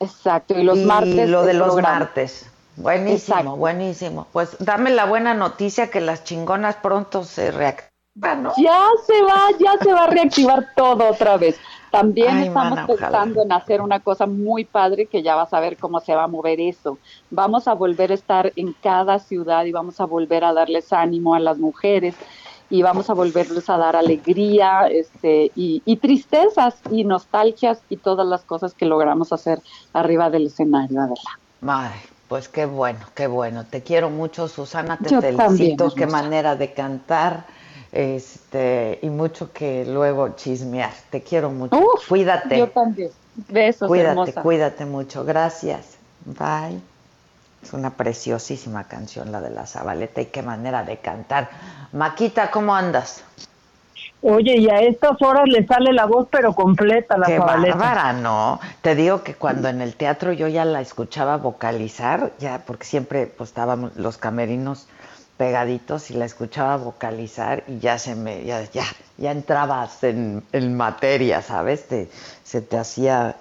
Exacto, 0.00 0.58
y 0.58 0.64
los 0.64 0.78
martes 0.78 1.28
lo 1.28 1.44
de 1.44 1.54
los 1.54 1.68
programa. 1.68 1.98
martes. 2.00 2.46
Buenísimo, 2.76 3.36
Exacto. 3.38 3.56
buenísimo. 3.56 4.26
Pues 4.32 4.56
dame 4.58 4.90
la 4.90 5.04
buena 5.04 5.34
noticia 5.34 5.90
que 5.90 6.00
las 6.00 6.24
chingonas 6.24 6.76
pronto 6.76 7.22
se 7.22 7.50
reactivan, 7.52 8.42
¿no? 8.42 8.52
Ya 8.56 8.86
se 9.06 9.22
va, 9.22 9.48
ya 9.60 9.72
se 9.82 9.92
va 9.92 10.04
a 10.04 10.06
reactivar 10.08 10.68
todo 10.74 11.08
otra 11.10 11.36
vez. 11.36 11.56
También 11.90 12.38
Ay, 12.38 12.48
estamos 12.48 12.70
mana, 12.70 12.84
ojalá. 12.88 12.96
pensando 13.10 13.42
en 13.42 13.52
hacer 13.52 13.82
una 13.82 14.00
cosa 14.00 14.26
muy 14.26 14.64
padre 14.64 15.04
que 15.04 15.22
ya 15.22 15.34
vas 15.34 15.52
a 15.52 15.60
ver 15.60 15.76
cómo 15.76 16.00
se 16.00 16.14
va 16.14 16.24
a 16.24 16.28
mover 16.28 16.58
eso. 16.58 16.96
Vamos 17.30 17.68
a 17.68 17.74
volver 17.74 18.10
a 18.10 18.14
estar 18.14 18.50
en 18.56 18.72
cada 18.82 19.18
ciudad 19.18 19.66
y 19.66 19.72
vamos 19.72 20.00
a 20.00 20.06
volver 20.06 20.42
a 20.42 20.54
darles 20.54 20.92
ánimo 20.94 21.34
a 21.34 21.40
las 21.40 21.58
mujeres 21.58 22.14
y 22.72 22.80
vamos 22.80 23.10
a 23.10 23.14
volverles 23.14 23.68
a 23.68 23.76
dar 23.76 23.96
alegría 23.96 24.86
este, 24.90 25.52
y, 25.54 25.82
y 25.84 25.96
tristezas 25.98 26.80
y 26.90 27.04
nostalgias 27.04 27.82
y 27.90 27.98
todas 27.98 28.26
las 28.26 28.46
cosas 28.46 28.72
que 28.72 28.86
logramos 28.86 29.30
hacer 29.30 29.60
arriba 29.92 30.30
del 30.30 30.46
escenario, 30.46 31.02
Adela. 31.02 31.38
Ay, 31.60 32.00
pues 32.28 32.48
qué 32.48 32.64
bueno, 32.64 33.00
qué 33.14 33.26
bueno. 33.26 33.66
Te 33.66 33.82
quiero 33.82 34.08
mucho, 34.08 34.48
Susana, 34.48 34.98
te 34.98 35.10
Yo 35.10 35.20
felicito. 35.20 35.94
qué 35.94 36.06
manera 36.06 36.56
de 36.56 36.72
cantar. 36.72 37.44
Este, 37.92 38.98
y 39.02 39.10
mucho 39.10 39.52
que 39.52 39.84
luego 39.84 40.30
chismear. 40.30 40.94
Te 41.10 41.20
quiero 41.20 41.50
mucho. 41.50 41.76
Uf, 41.76 42.08
cuídate. 42.08 42.58
Yo 42.58 42.70
también. 42.70 43.10
Besos, 43.50 43.86
cuídate, 43.86 44.12
hermosa. 44.12 44.42
cuídate 44.42 44.86
mucho. 44.86 45.24
Gracias. 45.26 45.98
Bye. 46.24 46.80
Es 47.62 47.72
una 47.72 47.90
preciosísima 47.90 48.84
canción 48.84 49.30
la 49.30 49.40
de 49.40 49.50
la 49.50 49.66
Zabaleta 49.66 50.20
y 50.20 50.26
qué 50.26 50.42
manera 50.42 50.82
de 50.82 50.98
cantar. 50.98 51.48
Maquita, 51.92 52.50
¿cómo 52.50 52.74
andas? 52.74 53.22
Oye, 54.24 54.56
y 54.56 54.70
a 54.70 54.80
estas 54.80 55.20
horas 55.20 55.44
le 55.46 55.66
sale 55.66 55.92
la 55.92 56.06
voz, 56.06 56.28
pero 56.30 56.54
completa 56.54 57.18
la 57.18 57.26
Qué 57.26 57.38
Zabaleta. 57.38 57.76
bárbara, 57.76 58.12
¿no? 58.12 58.60
Te 58.80 58.94
digo 58.94 59.22
que 59.24 59.34
cuando 59.34 59.68
en 59.68 59.80
el 59.80 59.94
teatro 59.94 60.32
yo 60.32 60.46
ya 60.48 60.64
la 60.64 60.80
escuchaba 60.80 61.36
vocalizar, 61.38 62.32
ya 62.38 62.62
porque 62.64 62.84
siempre 62.84 63.26
pues 63.26 63.50
estábamos 63.50 63.96
los 63.96 64.18
camerinos 64.18 64.86
pegaditos 65.36 66.10
y 66.12 66.14
la 66.14 66.24
escuchaba 66.24 66.76
vocalizar 66.76 67.64
y 67.66 67.80
ya 67.80 67.98
se 67.98 68.14
me, 68.14 68.44
ya, 68.44 68.62
ya, 68.70 68.84
ya 69.18 69.32
entrabas 69.32 70.04
en, 70.04 70.44
en 70.52 70.76
materia, 70.76 71.42
¿sabes? 71.42 71.88
Te, 71.88 72.08
se 72.44 72.60
te 72.60 72.78
hacía 72.78 73.34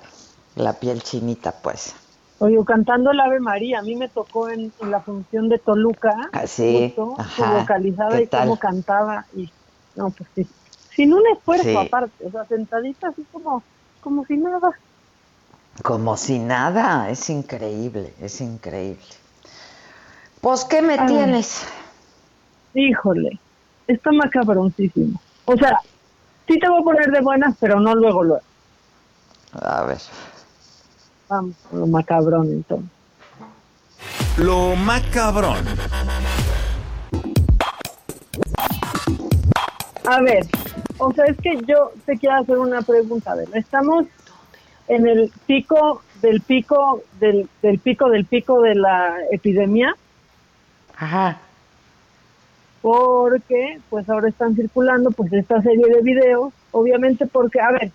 la 0.55 0.74
piel 0.74 1.03
chinita, 1.03 1.51
pues. 1.61 1.93
Oye, 2.42 2.58
cantando 2.66 3.12
el 3.12 3.20
Ave 3.20 3.39
María, 3.39 3.80
a 3.80 3.84
mí 3.84 3.96
me 3.96 4.10
tocó 4.10 4.50
en, 4.50 4.74
en 4.80 4.89
la 4.89 5.02
función 5.04 5.48
de 5.48 5.60
Toluca, 5.60 6.16
Ah, 6.34 6.48
sí, 6.48 6.96
justo, 6.96 7.16
ajá, 7.20 7.36
su 7.36 7.60
vocalizada 7.60 8.18
¿qué 8.18 8.24
y 8.24 8.30
cómo 8.30 8.58
cantaba, 8.58 9.26
y 9.32 9.54
no, 9.94 10.12
pues 10.18 10.28
sí, 10.34 10.50
sin 10.96 11.14
un 11.14 11.22
esfuerzo 11.38 11.64
Sí. 11.64 11.78
aparte, 11.80 12.16
o 12.26 12.32
sea, 12.32 12.46
sentadita 12.48 13.10
así 13.10 13.28
como, 13.32 13.64
como 14.00 14.26
si 14.26 14.38
nada. 14.38 14.70
Como 15.84 16.18
si 16.18 16.39
nada, 16.39 17.10
es 17.12 17.30
increíble, 17.30 18.16
es 18.20 18.42
increíble. 18.42 19.06
Pues, 20.42 20.66
¿qué 20.66 20.82
me 20.82 20.98
Ay. 20.98 21.08
tienes? 21.08 21.66
Híjole, 22.74 23.30
está 23.88 24.12
macabroncísimo. 24.12 25.22
O 25.46 25.54
sea, 25.58 25.78
sí 26.48 26.58
te 26.60 26.70
voy 26.70 26.82
a 26.82 26.84
poner 26.84 27.12
de 27.12 27.22
buenas, 27.22 27.56
pero 27.60 27.80
no 27.80 27.96
luego, 27.96 28.24
luego. 28.24 28.46
A 29.54 29.84
ver. 29.86 30.02
Vamos, 31.32 31.56
con 31.70 31.80
lo 31.80 31.88
macabrón 31.88 32.48
entonces. 32.52 32.90
Lo 34.38 34.76
macabrón. 34.76 35.64
A 40.06 40.22
ver, 40.24 40.46
o 40.98 41.14
sea, 41.14 41.24
es 41.28 41.38
que 41.38 41.58
yo 41.66 41.94
te 42.06 42.18
quiero 42.18 42.36
hacer 42.36 42.58
una 42.58 42.82
pregunta. 42.82 43.32
A 43.32 43.36
ver, 43.36 43.48
estamos 43.54 44.08
en 44.90 45.08
el 45.08 45.32
pico 45.48 46.02
del 46.22 46.42
pico 46.42 47.02
del, 47.22 47.48
del 47.62 47.80
pico 47.80 48.10
del 48.10 48.26
pico 48.26 48.60
de 48.60 48.76
la 48.76 49.16
epidemia. 49.32 49.96
Ajá. 50.98 51.40
Porque, 52.82 53.80
pues 53.90 54.10
ahora 54.10 54.28
están 54.28 54.54
circulando, 54.58 55.12
pues 55.12 55.32
esta 55.32 55.62
serie 55.62 55.88
de 55.88 56.02
videos, 56.02 56.52
obviamente 56.72 57.26
porque, 57.26 57.62
a 57.62 57.72
ver, 57.72 57.92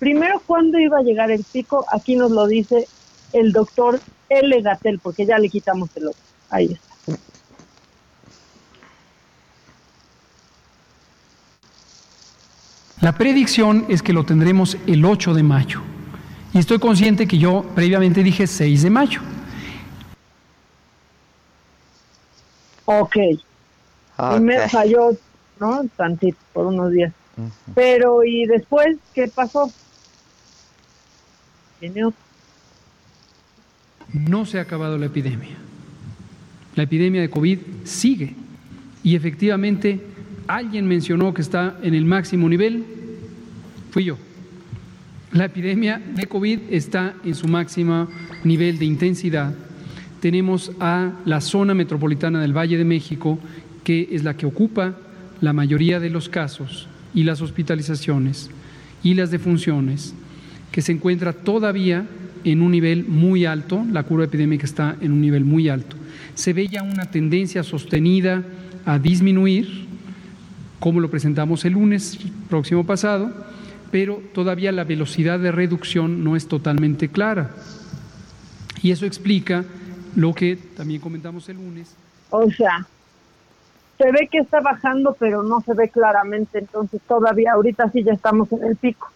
primero, 0.00 0.42
¿cuándo 0.44 0.80
iba 0.80 0.98
a 0.98 1.02
llegar 1.02 1.30
el 1.30 1.44
pico? 1.44 1.86
Aquí 1.92 2.16
nos 2.16 2.32
lo 2.32 2.48
dice 2.48 2.88
el 3.32 3.52
doctor 3.52 4.00
L. 4.28 4.60
Gatel, 4.62 4.98
porque 4.98 5.24
ya 5.24 5.38
le 5.38 5.48
quitamos 5.48 5.90
el 5.94 6.08
otro. 6.08 6.20
Ahí 6.48 6.72
está. 6.72 6.90
La 13.00 13.12
predicción 13.12 13.86
es 13.88 14.02
que 14.02 14.12
lo 14.12 14.24
tendremos 14.24 14.76
el 14.86 15.04
8 15.04 15.32
de 15.34 15.42
mayo. 15.42 15.80
Y 16.52 16.58
estoy 16.58 16.78
consciente 16.78 17.28
que 17.28 17.38
yo 17.38 17.64
previamente 17.74 18.22
dije 18.22 18.46
6 18.46 18.82
de 18.82 18.90
mayo. 18.90 19.20
Ok. 22.84 23.16
Y 23.16 24.40
me 24.40 24.68
falló, 24.68 25.10
¿no? 25.58 25.82
Tantito, 25.96 26.38
por 26.52 26.66
unos 26.66 26.90
días. 26.90 27.12
Pero, 27.74 28.24
¿y 28.24 28.46
después 28.46 28.96
qué 29.14 29.28
pasó? 29.28 29.72
No 34.12 34.44
se 34.44 34.58
ha 34.58 34.62
acabado 34.62 34.98
la 34.98 35.06
epidemia. 35.06 35.56
La 36.74 36.82
epidemia 36.82 37.20
de 37.20 37.30
COVID 37.30 37.58
sigue. 37.84 38.34
Y 39.02 39.14
efectivamente, 39.14 40.00
alguien 40.46 40.86
mencionó 40.86 41.32
que 41.32 41.42
está 41.42 41.78
en 41.82 41.94
el 41.94 42.04
máximo 42.04 42.48
nivel. 42.48 42.84
Fui 43.90 44.04
yo. 44.04 44.18
La 45.32 45.44
epidemia 45.44 46.02
de 46.14 46.26
COVID 46.26 46.60
está 46.70 47.14
en 47.24 47.34
su 47.34 47.46
máximo 47.46 48.08
nivel 48.42 48.78
de 48.78 48.84
intensidad. 48.84 49.54
Tenemos 50.20 50.72
a 50.80 51.12
la 51.24 51.40
zona 51.40 51.72
metropolitana 51.72 52.40
del 52.40 52.56
Valle 52.56 52.76
de 52.76 52.84
México, 52.84 53.38
que 53.84 54.08
es 54.10 54.24
la 54.24 54.36
que 54.36 54.46
ocupa 54.46 54.96
la 55.40 55.52
mayoría 55.52 56.00
de 56.00 56.10
los 56.10 56.28
casos 56.28 56.88
y 57.14 57.22
las 57.22 57.40
hospitalizaciones 57.40 58.50
y 59.02 59.14
las 59.14 59.30
defunciones, 59.30 60.14
que 60.70 60.82
se 60.82 60.92
encuentra 60.92 61.32
todavía 61.32 62.06
en 62.44 62.62
un 62.62 62.70
nivel 62.70 63.04
muy 63.06 63.44
alto, 63.44 63.84
la 63.90 64.02
curva 64.02 64.24
epidémica 64.24 64.64
está 64.64 64.96
en 65.00 65.12
un 65.12 65.20
nivel 65.20 65.44
muy 65.44 65.68
alto. 65.68 65.96
Se 66.34 66.52
ve 66.52 66.68
ya 66.68 66.82
una 66.82 67.10
tendencia 67.10 67.62
sostenida 67.62 68.42
a 68.86 68.98
disminuir, 68.98 69.86
como 70.78 71.00
lo 71.00 71.10
presentamos 71.10 71.64
el 71.64 71.74
lunes 71.74 72.18
próximo 72.48 72.86
pasado, 72.86 73.32
pero 73.90 74.22
todavía 74.32 74.72
la 74.72 74.84
velocidad 74.84 75.38
de 75.38 75.52
reducción 75.52 76.24
no 76.24 76.36
es 76.36 76.46
totalmente 76.46 77.08
clara. 77.08 77.50
Y 78.82 78.92
eso 78.92 79.04
explica 79.04 79.64
lo 80.16 80.32
que 80.34 80.56
también 80.56 81.00
comentamos 81.00 81.48
el 81.48 81.56
lunes. 81.56 81.94
O 82.30 82.50
sea, 82.50 82.86
se 83.98 84.10
ve 84.12 84.28
que 84.30 84.38
está 84.38 84.60
bajando, 84.60 85.14
pero 85.18 85.42
no 85.42 85.60
se 85.60 85.74
ve 85.74 85.88
claramente. 85.90 86.60
Entonces, 86.60 87.00
todavía, 87.06 87.52
ahorita 87.52 87.90
sí 87.90 88.02
ya 88.02 88.12
estamos 88.12 88.50
en 88.52 88.64
el 88.64 88.76
pico. 88.76 89.10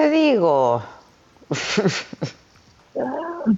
Te 0.00 0.08
digo. 0.08 0.82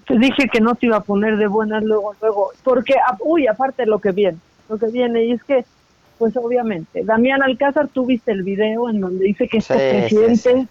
Te 0.07 0.19
dije 0.19 0.49
que 0.53 0.61
no 0.61 0.75
te 0.75 0.87
iba 0.87 0.97
a 0.97 1.03
poner 1.03 1.37
de 1.37 1.47
buenas 1.47 1.85
luego, 1.85 2.17
luego. 2.21 2.51
Porque, 2.65 2.95
ah, 2.95 3.17
uy, 3.21 3.47
aparte 3.47 3.87
lo 3.87 4.01
que 4.01 4.11
viene, 4.11 4.39
lo 4.69 4.77
que 4.77 4.87
viene, 4.87 5.25
y 5.25 5.33
es 5.33 5.45
que, 5.45 5.65
pues 6.19 6.37
obviamente, 6.37 7.05
Damián 7.05 7.45
Alcázar, 7.45 7.87
tú 7.89 8.07
viste 8.07 8.33
el 8.33 8.43
video 8.43 8.91
en 8.91 9.01
donde 9.01 9.25
dice 9.25 9.47
que 9.47 9.59
este 9.59 9.75
Sí, 9.75 9.81
sí, 9.81 10.17
presidente 10.17 10.69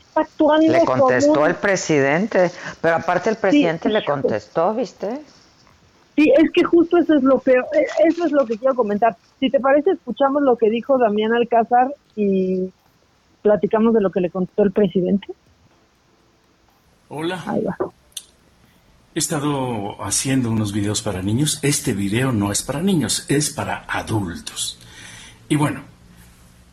está 0.00 0.22
actuando 0.22 0.72
Le 0.72 0.84
contestó 0.84 1.34
como 1.34 1.46
el 1.46 1.54
presidente, 1.54 2.50
pero 2.80 2.96
aparte 2.96 3.30
el 3.30 3.36
presidente 3.36 3.88
le 3.90 4.04
contestó, 4.04 4.74
¿viste? 4.74 5.20
Sí, 6.16 6.32
es 6.36 6.50
que 6.50 6.64
justo 6.64 6.98
eso 6.98 7.14
es 7.14 7.22
lo 7.22 7.38
peor, 7.38 7.64
eh, 7.74 7.86
eso 8.08 8.26
es 8.26 8.32
lo 8.32 8.44
que 8.44 8.58
quiero 8.58 8.74
comentar. 8.74 9.16
Si 9.38 9.50
te 9.50 9.60
parece, 9.60 9.92
escuchamos 9.92 10.42
lo 10.42 10.56
que 10.56 10.68
dijo 10.68 10.98
Damián 10.98 11.32
Alcázar 11.32 11.94
y 12.16 12.72
platicamos 13.42 13.94
de 13.94 14.00
lo 14.00 14.10
que 14.10 14.20
le 14.20 14.30
contestó 14.30 14.62
el 14.62 14.72
presidente. 14.72 15.28
Hola. 17.08 17.42
Ahí 17.46 17.62
va. 17.62 17.76
He 19.14 19.18
estado 19.18 20.02
haciendo 20.04 20.50
unos 20.50 20.72
videos 20.72 21.02
para 21.02 21.20
niños. 21.20 21.58
Este 21.62 21.92
video 21.92 22.30
no 22.30 22.52
es 22.52 22.62
para 22.62 22.80
niños, 22.80 23.26
es 23.28 23.50
para 23.50 23.84
adultos. 23.88 24.78
Y 25.48 25.56
bueno, 25.56 25.82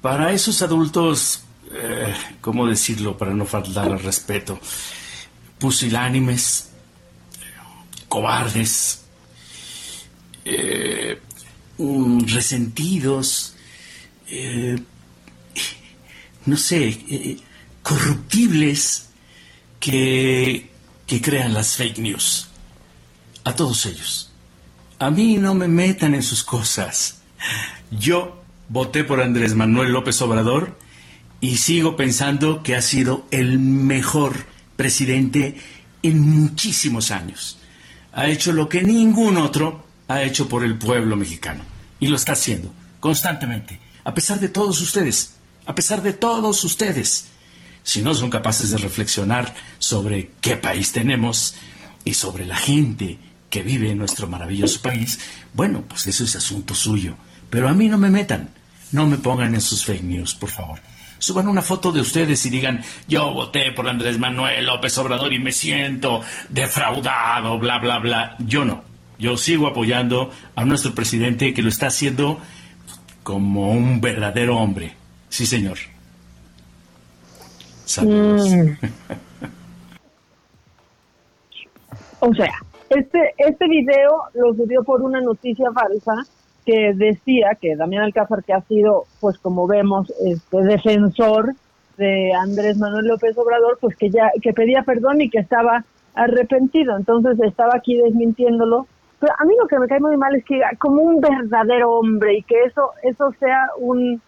para 0.01 0.31
esos 0.31 0.61
adultos, 0.61 1.43
eh, 1.71 2.13
¿cómo 2.39 2.67
decirlo 2.67 3.17
para 3.17 3.33
no 3.33 3.45
faltar 3.45 3.91
al 3.91 3.99
respeto? 3.99 4.59
Pusilánimes, 5.57 6.71
cobardes, 8.07 9.03
eh, 10.45 11.19
resentidos, 12.27 13.55
eh, 14.29 14.77
no 16.47 16.57
sé, 16.57 16.87
eh, 16.87 17.37
corruptibles 17.83 19.09
que, 19.79 20.69
que 21.05 21.21
crean 21.21 21.53
las 21.53 21.75
fake 21.75 21.99
news. 21.99 22.47
A 23.43 23.53
todos 23.53 23.85
ellos. 23.85 24.31
A 24.99 25.11
mí 25.11 25.37
no 25.37 25.53
me 25.53 25.67
metan 25.67 26.15
en 26.15 26.23
sus 26.23 26.43
cosas. 26.43 27.19
Yo 27.91 28.41
voté 28.69 29.03
por 29.03 29.21
Andrés 29.21 29.53
Manuel 29.53 29.91
López 29.91 30.21
Obrador 30.21 30.77
y 31.39 31.57
sigo 31.57 31.95
pensando 31.95 32.63
que 32.63 32.75
ha 32.75 32.81
sido 32.81 33.25
el 33.31 33.59
mejor 33.59 34.45
presidente 34.75 35.57
en 36.03 36.19
muchísimos 36.19 37.11
años. 37.11 37.59
Ha 38.13 38.27
hecho 38.27 38.53
lo 38.53 38.67
que 38.67 38.81
ningún 38.81 39.37
otro 39.37 39.85
ha 40.07 40.23
hecho 40.23 40.49
por 40.49 40.63
el 40.63 40.77
pueblo 40.77 41.15
mexicano. 41.15 41.63
Y 41.99 42.07
lo 42.07 42.15
está 42.15 42.33
haciendo 42.33 42.73
constantemente. 42.99 43.79
A 44.03 44.13
pesar 44.13 44.39
de 44.39 44.49
todos 44.49 44.81
ustedes. 44.81 45.36
A 45.67 45.75
pesar 45.75 46.01
de 46.01 46.13
todos 46.13 46.63
ustedes 46.63 47.29
si 47.87 48.01
no 48.01 48.13
son 48.13 48.29
capaces 48.29 48.71
de 48.71 48.77
reflexionar 48.77 49.53
sobre 49.79 50.31
qué 50.41 50.57
país 50.57 50.91
tenemos 50.91 51.55
y 52.03 52.15
sobre 52.15 52.45
la 52.45 52.57
gente 52.57 53.17
que 53.49 53.63
vive 53.63 53.91
en 53.91 53.97
nuestro 53.97 54.27
maravilloso 54.27 54.81
país, 54.81 55.19
bueno, 55.53 55.83
pues 55.87 56.05
eso 56.07 56.25
es 56.25 56.35
asunto 56.35 56.75
suyo. 56.75 57.15
Pero 57.49 57.69
a 57.69 57.73
mí 57.73 57.87
no 57.87 57.97
me 57.97 58.09
metan, 58.09 58.49
no 58.91 59.07
me 59.07 59.17
pongan 59.17 59.55
en 59.55 59.61
sus 59.61 59.85
fake 59.85 60.03
news, 60.03 60.35
por 60.35 60.49
favor. 60.49 60.79
Suban 61.17 61.47
una 61.47 61.61
foto 61.61 61.93
de 61.93 62.01
ustedes 62.01 62.45
y 62.45 62.49
digan, 62.49 62.83
yo 63.07 63.31
voté 63.33 63.71
por 63.71 63.87
Andrés 63.87 64.19
Manuel 64.19 64.65
López 64.65 64.97
Obrador 64.97 65.31
y 65.31 65.39
me 65.39 65.53
siento 65.53 66.21
defraudado, 66.49 67.57
bla, 67.57 67.79
bla, 67.79 67.99
bla. 67.99 68.35
Yo 68.39 68.65
no. 68.65 68.83
Yo 69.17 69.37
sigo 69.37 69.65
apoyando 69.65 70.29
a 70.55 70.65
nuestro 70.65 70.93
presidente 70.93 71.53
que 71.53 71.61
lo 71.61 71.69
está 71.69 71.87
haciendo 71.87 72.41
como 73.23 73.71
un 73.71 74.01
verdadero 74.01 74.57
hombre. 74.57 75.06
Sí, 75.29 75.45
señor. 75.45 75.77
Saludos. 77.85 78.49
Mm. 78.49 78.71
O 82.19 82.33
sea, 82.33 82.51
este, 82.89 83.33
este 83.37 83.67
video 83.67 84.23
lo 84.33 84.53
subió 84.55 84.83
por 84.83 85.03
una 85.03 85.21
noticia 85.21 85.71
falsa 85.71 86.13
que 86.65 86.93
decía 86.95 87.57
que 87.61 87.75
Damián 87.75 88.03
Alcázar, 88.03 88.43
que 88.43 88.53
ha 88.53 88.61
sido, 88.61 89.05
pues 89.21 89.37
como 89.37 89.67
vemos, 89.67 90.11
este 90.25 90.63
defensor 90.63 91.53
de 91.97 92.33
Andrés 92.33 92.77
Manuel 92.77 93.07
López 93.07 93.37
Obrador, 93.37 93.77
pues 93.79 93.95
que 93.95 94.09
ya 94.09 94.31
que 94.41 94.51
pedía 94.53 94.83
perdón 94.83 95.21
y 95.21 95.29
que 95.29 95.39
estaba 95.39 95.85
arrepentido. 96.13 96.97
Entonces 96.97 97.39
estaba 97.39 97.73
aquí 97.75 97.95
desmintiéndolo 97.97 98.87
Pero 99.19 99.33
a 99.37 99.45
mí 99.45 99.53
lo 99.59 99.67
que 99.67 99.79
me 99.79 99.87
cae 99.87 99.99
muy 99.99 100.17
mal 100.17 100.35
es 100.35 100.43
que 100.43 100.59
como 100.79 101.03
un 101.03 101.21
verdadero 101.21 101.91
hombre 101.91 102.39
y 102.39 102.43
que 102.43 102.63
eso 102.63 102.91
eso 103.03 103.31
sea 103.39 103.69
un 103.77 104.21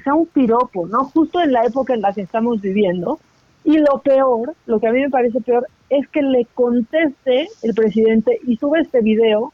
sea 0.00 0.14
un 0.14 0.26
piropo, 0.26 0.86
¿no? 0.86 1.04
Justo 1.04 1.40
en 1.40 1.52
la 1.52 1.64
época 1.64 1.94
en 1.94 2.02
la 2.02 2.12
que 2.12 2.22
estamos 2.22 2.60
viviendo. 2.60 3.18
Y 3.64 3.78
lo 3.78 3.98
peor, 3.98 4.54
lo 4.66 4.78
que 4.78 4.86
a 4.86 4.92
mí 4.92 5.00
me 5.00 5.10
parece 5.10 5.40
peor, 5.40 5.66
es 5.90 6.06
que 6.08 6.22
le 6.22 6.46
conteste 6.54 7.48
el 7.62 7.74
presidente 7.74 8.38
y 8.46 8.56
sube 8.56 8.80
este 8.80 9.00
video 9.00 9.52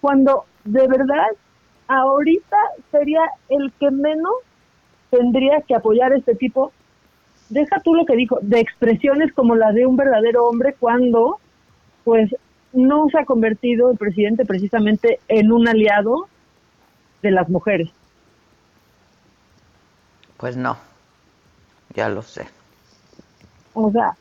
cuando 0.00 0.44
de 0.64 0.86
verdad 0.86 1.26
ahorita 1.88 2.56
sería 2.90 3.20
el 3.48 3.72
que 3.78 3.90
menos 3.90 4.34
tendría 5.10 5.62
que 5.62 5.74
apoyar 5.74 6.12
este 6.12 6.34
tipo, 6.34 6.72
deja 7.48 7.80
tú 7.80 7.94
lo 7.94 8.04
que 8.04 8.16
dijo, 8.16 8.38
de 8.42 8.60
expresiones 8.60 9.32
como 9.32 9.56
la 9.56 9.72
de 9.72 9.86
un 9.86 9.96
verdadero 9.96 10.46
hombre 10.46 10.74
cuando 10.78 11.38
pues 12.04 12.34
no 12.72 13.08
se 13.08 13.18
ha 13.18 13.24
convertido 13.24 13.90
el 13.90 13.98
presidente 13.98 14.44
precisamente 14.44 15.20
en 15.28 15.52
un 15.52 15.66
aliado 15.66 16.28
de 17.22 17.30
las 17.30 17.48
mujeres. 17.48 17.90
Pues 20.38 20.56
no, 20.56 20.78
ya 21.94 22.08
lo 22.08 22.22
sé. 22.22 22.46
O 23.74 23.90
sea, 23.90 24.14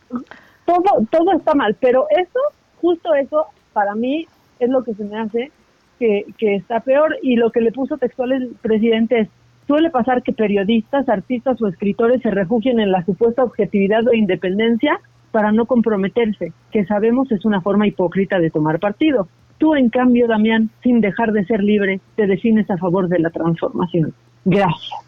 todo, 0.65 1.06
todo 1.10 1.31
está 1.34 1.53
mal, 1.53 1.76
pero 1.80 2.07
eso, 2.10 2.39
justo 2.81 3.15
eso, 3.15 3.45
para 3.73 3.95
mí 3.95 4.27
es 4.60 4.69
lo 4.69 4.84
que 4.84 4.94
se 4.94 5.03
me 5.03 5.19
hace 5.19 5.52
que, 5.99 6.26
que 6.38 6.56
está 6.56 6.80
peor 6.81 7.15
y 7.22 7.35
lo 7.35 7.52
que 7.52 7.61
le 7.61 7.72
puso 7.72 7.98
textual 7.98 8.31
el 8.31 8.56
presidente 8.61 9.22
es, 9.22 9.30
suele 9.68 9.89
pasar 9.89 10.23
que 10.23 10.34
periodistas, 10.34 11.07
artistas 11.10 11.61
o 11.61 11.68
escritores 11.68 12.22
se 12.22 12.31
refugien 12.31 12.80
en 12.80 12.91
la 12.91 13.03
supuesta 13.06 13.44
objetividad 13.44 14.07
o 14.07 14.14
independencia 14.14 14.99
para 15.31 15.52
no 15.52 15.65
comprometerse, 15.65 16.53
que 16.72 16.85
sabemos 16.85 17.31
es 17.31 17.45
una 17.45 17.61
forma 17.61 17.85
hipócrita 17.88 18.39
de 18.39 18.49
tomar 18.49 18.80
partido. 18.80 19.27
Tú, 19.57 19.76
en 19.76 19.89
cambio, 19.89 20.27
Damián, 20.27 20.69
sin 20.84 21.02
dejar 21.02 21.31
de 21.31 21.45
ser 21.45 21.64
libre, 21.64 21.99
te 22.15 22.27
defines 22.27 22.69
a 22.69 22.77
favor 22.77 23.07
de 23.07 23.19
la 23.19 23.30
transformación. 23.30 24.14
Gracias. 24.45 25.07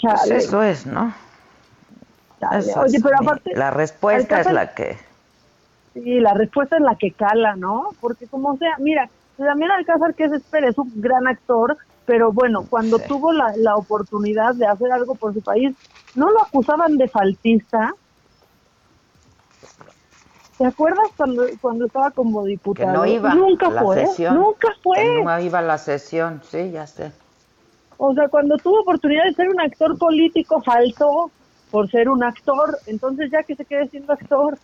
Pues 0.00 0.30
eso 0.30 0.62
es, 0.62 0.86
¿no? 0.86 1.12
Eso 2.52 2.80
Oye, 2.80 2.96
es, 2.96 3.02
pero 3.02 3.16
aparte... 3.20 3.52
La 3.54 3.70
respuesta 3.70 4.40
es 4.40 4.52
la 4.52 4.74
que... 4.74 4.96
Sí, 5.94 6.20
la 6.20 6.34
respuesta 6.34 6.76
es 6.76 6.82
la 6.82 6.94
que 6.96 7.12
cala, 7.12 7.56
¿no? 7.56 7.90
Porque 8.00 8.28
como 8.28 8.56
sea, 8.58 8.76
mira, 8.78 9.10
Damián 9.36 9.72
Alcázar, 9.72 10.14
que 10.14 10.24
es 10.24 10.32
espera, 10.32 10.68
es 10.68 10.78
un 10.78 10.92
gran 11.00 11.26
actor, 11.26 11.76
pero 12.04 12.32
bueno, 12.32 12.66
cuando 12.68 12.98
tuvo 12.98 13.32
la, 13.32 13.52
la 13.56 13.76
oportunidad 13.76 14.54
de 14.54 14.66
hacer 14.66 14.92
algo 14.92 15.16
por 15.16 15.34
su 15.34 15.42
país, 15.42 15.74
¿no 16.14 16.30
lo 16.30 16.42
acusaban 16.42 16.96
de 16.96 17.08
faltista? 17.08 17.92
¿Te 20.58 20.66
acuerdas 20.66 21.06
cuando, 21.16 21.44
cuando 21.60 21.86
estaba 21.86 22.10
como 22.10 22.42
Que 22.42 22.50
diputado? 22.50 22.92
no 22.92 23.06
iba 23.06 23.32
Nunca 23.34 23.70
la 23.70 23.82
fue, 23.82 24.06
sesión. 24.06 24.34
nunca 24.34 24.68
fue. 24.82 24.96
Que 24.98 25.22
no 25.22 25.40
iba 25.40 25.58
a 25.60 25.62
la 25.62 25.78
sesión, 25.78 26.42
sí, 26.50 26.72
ya 26.72 26.86
sé. 26.86 27.12
O 27.98 28.14
sea, 28.14 28.28
cuando 28.28 28.56
tuvo 28.56 28.80
oportunidad 28.80 29.24
de 29.24 29.34
ser 29.34 29.48
un 29.48 29.60
actor 29.60 29.98
político, 29.98 30.62
faltó 30.62 31.30
por 31.70 31.90
ser 31.90 32.08
un 32.08 32.24
actor, 32.24 32.78
entonces 32.86 33.30
ya 33.30 33.42
que 33.42 33.56
se 33.56 33.64
quede 33.64 33.88
siendo 33.88 34.12
actor. 34.12 34.56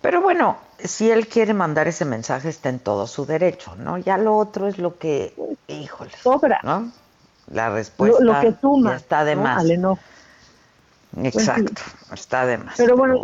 Pero 0.00 0.22
bueno, 0.22 0.56
si 0.78 1.10
él 1.10 1.26
quiere 1.26 1.52
mandar 1.52 1.88
ese 1.88 2.04
mensaje 2.04 2.48
está 2.48 2.68
en 2.68 2.78
todo 2.78 3.06
su 3.06 3.26
derecho, 3.26 3.74
¿no? 3.76 3.98
Ya 3.98 4.16
lo 4.16 4.36
otro 4.36 4.68
es 4.68 4.78
lo 4.78 4.98
que, 4.98 5.34
híjole, 5.68 6.12
Sobra. 6.22 6.60
¿no? 6.62 6.92
La 7.52 7.70
respuesta 7.70 8.22
lo, 8.22 8.34
lo 8.34 8.40
que 8.40 8.52
suma 8.60 8.96
está 8.96 9.24
de 9.24 9.36
¿no? 9.36 9.42
más. 9.42 9.58
al 9.58 9.70
enojo. 9.70 10.00
Exacto, 11.22 11.82
está 12.12 12.46
de 12.46 12.58
más. 12.58 12.74
Pero 12.76 12.96
bueno, 12.96 13.20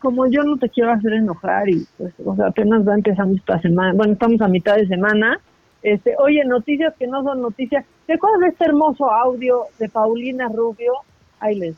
como 0.00 0.26
yo 0.26 0.42
no 0.42 0.58
te 0.58 0.68
quiero 0.68 0.92
hacer 0.92 1.14
enojar 1.14 1.68
y 1.68 1.86
pues, 1.96 2.12
o 2.24 2.34
sea, 2.36 2.48
apenas 2.48 2.86
va 2.86 2.94
empezando 2.94 3.36
esta 3.36 3.60
semana, 3.60 3.92
bueno, 3.94 4.12
estamos 4.14 4.40
a 4.40 4.48
mitad 4.48 4.76
de 4.76 4.86
semana, 4.86 5.38
este, 5.82 6.14
oye, 6.18 6.44
noticias 6.44 6.94
que 6.98 7.06
no 7.06 7.22
son 7.22 7.40
noticias. 7.42 7.84
¿Te 8.06 8.14
acuerdas 8.14 8.40
de 8.40 8.48
este 8.48 8.64
hermoso 8.66 9.10
audio 9.10 9.66
de 9.78 9.88
Paulina 9.88 10.48
Rubio? 10.48 10.92
Ahí 11.40 11.54
les. 11.56 11.74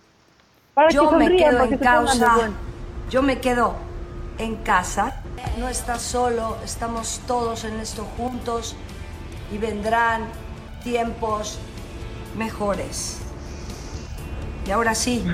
Para 0.74 0.88
Yo 0.90 1.10
que 1.10 1.16
me 1.16 1.36
quedo 1.36 1.64
en 1.64 1.78
causa. 1.78 2.50
Yo 3.10 3.22
me 3.22 3.38
quedo 3.38 3.74
en 4.38 4.56
casa. 4.56 5.22
No 5.58 5.68
estás 5.68 6.02
solo, 6.02 6.56
estamos 6.64 7.20
todos 7.26 7.64
en 7.64 7.78
esto 7.78 8.04
juntos 8.16 8.74
y 9.52 9.58
vendrán 9.58 10.24
tiempos 10.82 11.60
mejores. 12.36 13.20
Y 14.66 14.72
ahora 14.72 14.96
sí, 14.96 15.24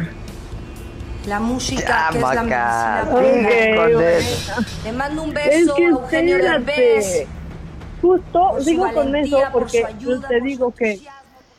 la 1.27 1.41
música 1.41 2.11
que 2.13 2.19
es 2.19 2.23
la 2.23 2.43
medicina 2.43 4.09
eso. 4.19 4.63
Le 4.85 4.93
mando 4.93 5.23
un 5.23 5.37
Es 5.37 5.67
beso 5.67 5.75
que 5.75 5.87
a 5.87 5.89
Eugenio 5.89 6.37
espérate. 6.37 6.65
Derbez. 6.73 7.27
Justo 8.03 8.57
digo 8.67 8.93
con 8.93 9.15
eso 9.15 9.39
por 9.53 9.63
porque 9.63 9.85
ayuda, 9.85 10.29
te 10.29 10.41
digo 10.41 10.73
que 10.73 11.01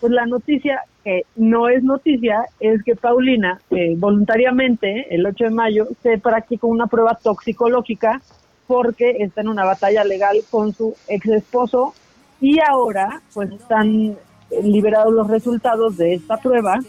pues 0.02 0.12
la 0.12 0.26
noticia 0.26 0.82
que 1.02 1.26
no 1.38 1.70
es 1.70 1.84
noticia 1.84 2.46
es 2.60 2.84
que 2.84 2.98
Paulina 2.98 3.62
eh, 3.72 3.96
voluntariamente 3.98 5.16
el 5.16 5.26
8 5.26 5.46
de 5.46 5.50
mayo 5.50 5.88
se 6.02 6.18
practicó 6.18 6.68
una 6.68 6.88
prueba 6.88 7.18
toxicológica 7.22 8.22
porque 8.68 9.18
está 9.20 9.40
en 9.40 9.48
una 9.48 9.64
batalla 9.64 10.04
legal 10.04 10.38
con 10.50 10.74
su 10.74 10.96
ex 11.08 11.26
esposo 11.28 11.94
y 12.42 12.60
ahora 12.60 13.22
pues 13.34 13.50
están 13.52 14.18
eh, 14.50 14.64
liberados 14.64 15.14
los 15.14 15.30
resultados 15.30 15.96
de 15.96 16.16
esta 16.16 16.36
prueba 16.36 16.80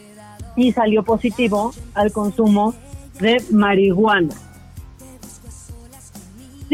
y 0.57 0.73
salió 0.73 1.05
positivo 1.05 1.73
al 1.95 2.11
consumo 2.13 2.75
de 3.21 3.37
marihuana. 3.53 4.35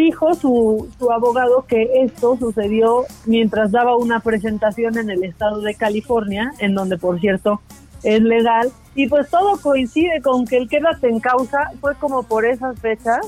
Dijo 0.00 0.32
su, 0.32 0.88
su 0.98 1.12
abogado 1.12 1.66
que 1.68 2.02
esto 2.02 2.34
sucedió 2.38 3.04
mientras 3.26 3.70
daba 3.70 3.98
una 3.98 4.20
presentación 4.20 4.96
en 4.96 5.10
el 5.10 5.22
estado 5.24 5.60
de 5.60 5.74
California, 5.74 6.54
en 6.58 6.74
donde 6.74 6.96
por 6.96 7.20
cierto 7.20 7.60
es 8.02 8.22
legal, 8.22 8.72
y 8.94 9.08
pues 9.10 9.28
todo 9.28 9.58
coincide 9.58 10.22
con 10.22 10.46
que 10.46 10.56
el 10.56 10.70
quédate 10.70 11.10
en 11.10 11.20
causa 11.20 11.72
fue 11.82 11.96
como 11.96 12.22
por 12.22 12.46
esas 12.46 12.80
fechas, 12.80 13.26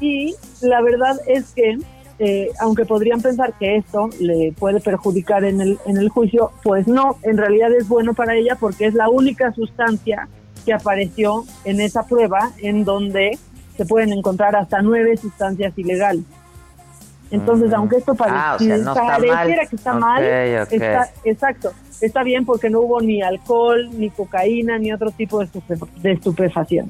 y 0.00 0.34
la 0.62 0.80
verdad 0.80 1.20
es 1.26 1.52
que, 1.52 1.80
eh, 2.18 2.48
aunque 2.60 2.86
podrían 2.86 3.20
pensar 3.20 3.52
que 3.58 3.76
esto 3.76 4.08
le 4.18 4.54
puede 4.58 4.80
perjudicar 4.80 5.44
en 5.44 5.60
el, 5.60 5.78
en 5.84 5.98
el 5.98 6.08
juicio, 6.08 6.50
pues 6.62 6.88
no, 6.88 7.18
en 7.24 7.36
realidad 7.36 7.74
es 7.74 7.86
bueno 7.88 8.14
para 8.14 8.36
ella 8.36 8.56
porque 8.58 8.86
es 8.86 8.94
la 8.94 9.10
única 9.10 9.52
sustancia 9.52 10.30
que 10.64 10.72
apareció 10.72 11.44
en 11.66 11.82
esa 11.82 12.06
prueba 12.06 12.52
en 12.62 12.86
donde 12.86 13.38
se 13.76 13.84
pueden 13.86 14.12
encontrar 14.12 14.56
hasta 14.56 14.82
nueve 14.82 15.16
sustancias 15.16 15.72
ilegales. 15.76 16.24
Entonces, 17.30 17.72
aunque 17.72 17.96
esto 17.96 18.14
Ah, 18.20 18.54
o 18.54 18.58
sea, 18.62 18.76
no 18.78 18.92
está 18.92 19.06
pareciera 19.06 19.34
mal. 19.34 19.68
que 19.68 19.76
está 19.76 19.92
mal, 19.94 20.22
está 20.76 21.10
exacto, 21.24 21.72
está 22.00 22.22
bien 22.22 22.44
porque 22.46 22.70
no 22.70 22.80
hubo 22.82 23.00
ni 23.00 23.20
alcohol, 23.20 23.88
ni 23.98 24.10
cocaína, 24.10 24.78
ni 24.78 24.92
otro 24.92 25.10
tipo 25.10 25.40
de, 25.40 25.46
estupe- 25.46 25.90
de 25.96 26.12
estupefación. 26.12 26.88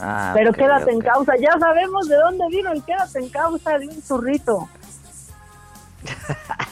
Ah, 0.00 0.30
Pero 0.34 0.52
quédate 0.52 0.90
en 0.92 1.00
causa, 1.00 1.32
ya 1.36 1.58
sabemos 1.58 2.08
de 2.08 2.16
dónde 2.16 2.44
vino 2.50 2.72
el 2.72 2.82
quédate 2.84 3.18
en 3.18 3.28
causa 3.30 3.78
de 3.78 3.88
un 3.88 4.00
zurrito. 4.02 4.68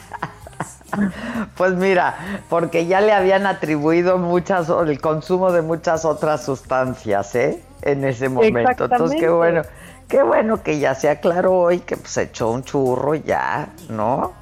Pues 1.57 1.73
mira, 1.75 2.15
porque 2.49 2.85
ya 2.85 3.01
le 3.01 3.13
habían 3.13 3.45
atribuido 3.45 4.17
muchas 4.17 4.69
el 4.69 4.99
consumo 4.99 5.51
de 5.51 5.61
muchas 5.61 6.05
otras 6.05 6.43
sustancias, 6.43 7.35
¿eh? 7.35 7.61
En 7.81 8.03
ese 8.03 8.29
momento. 8.29 8.85
Entonces 8.85 9.19
qué 9.19 9.29
bueno, 9.29 9.61
qué 10.07 10.23
bueno 10.23 10.61
que 10.63 10.79
ya 10.79 10.95
se 10.95 11.09
aclaró 11.09 11.53
hoy 11.53 11.79
que 11.79 11.97
pues 11.97 12.15
echó 12.17 12.51
un 12.51 12.63
churro 12.63 13.15
ya, 13.15 13.69
¿no? 13.89 14.33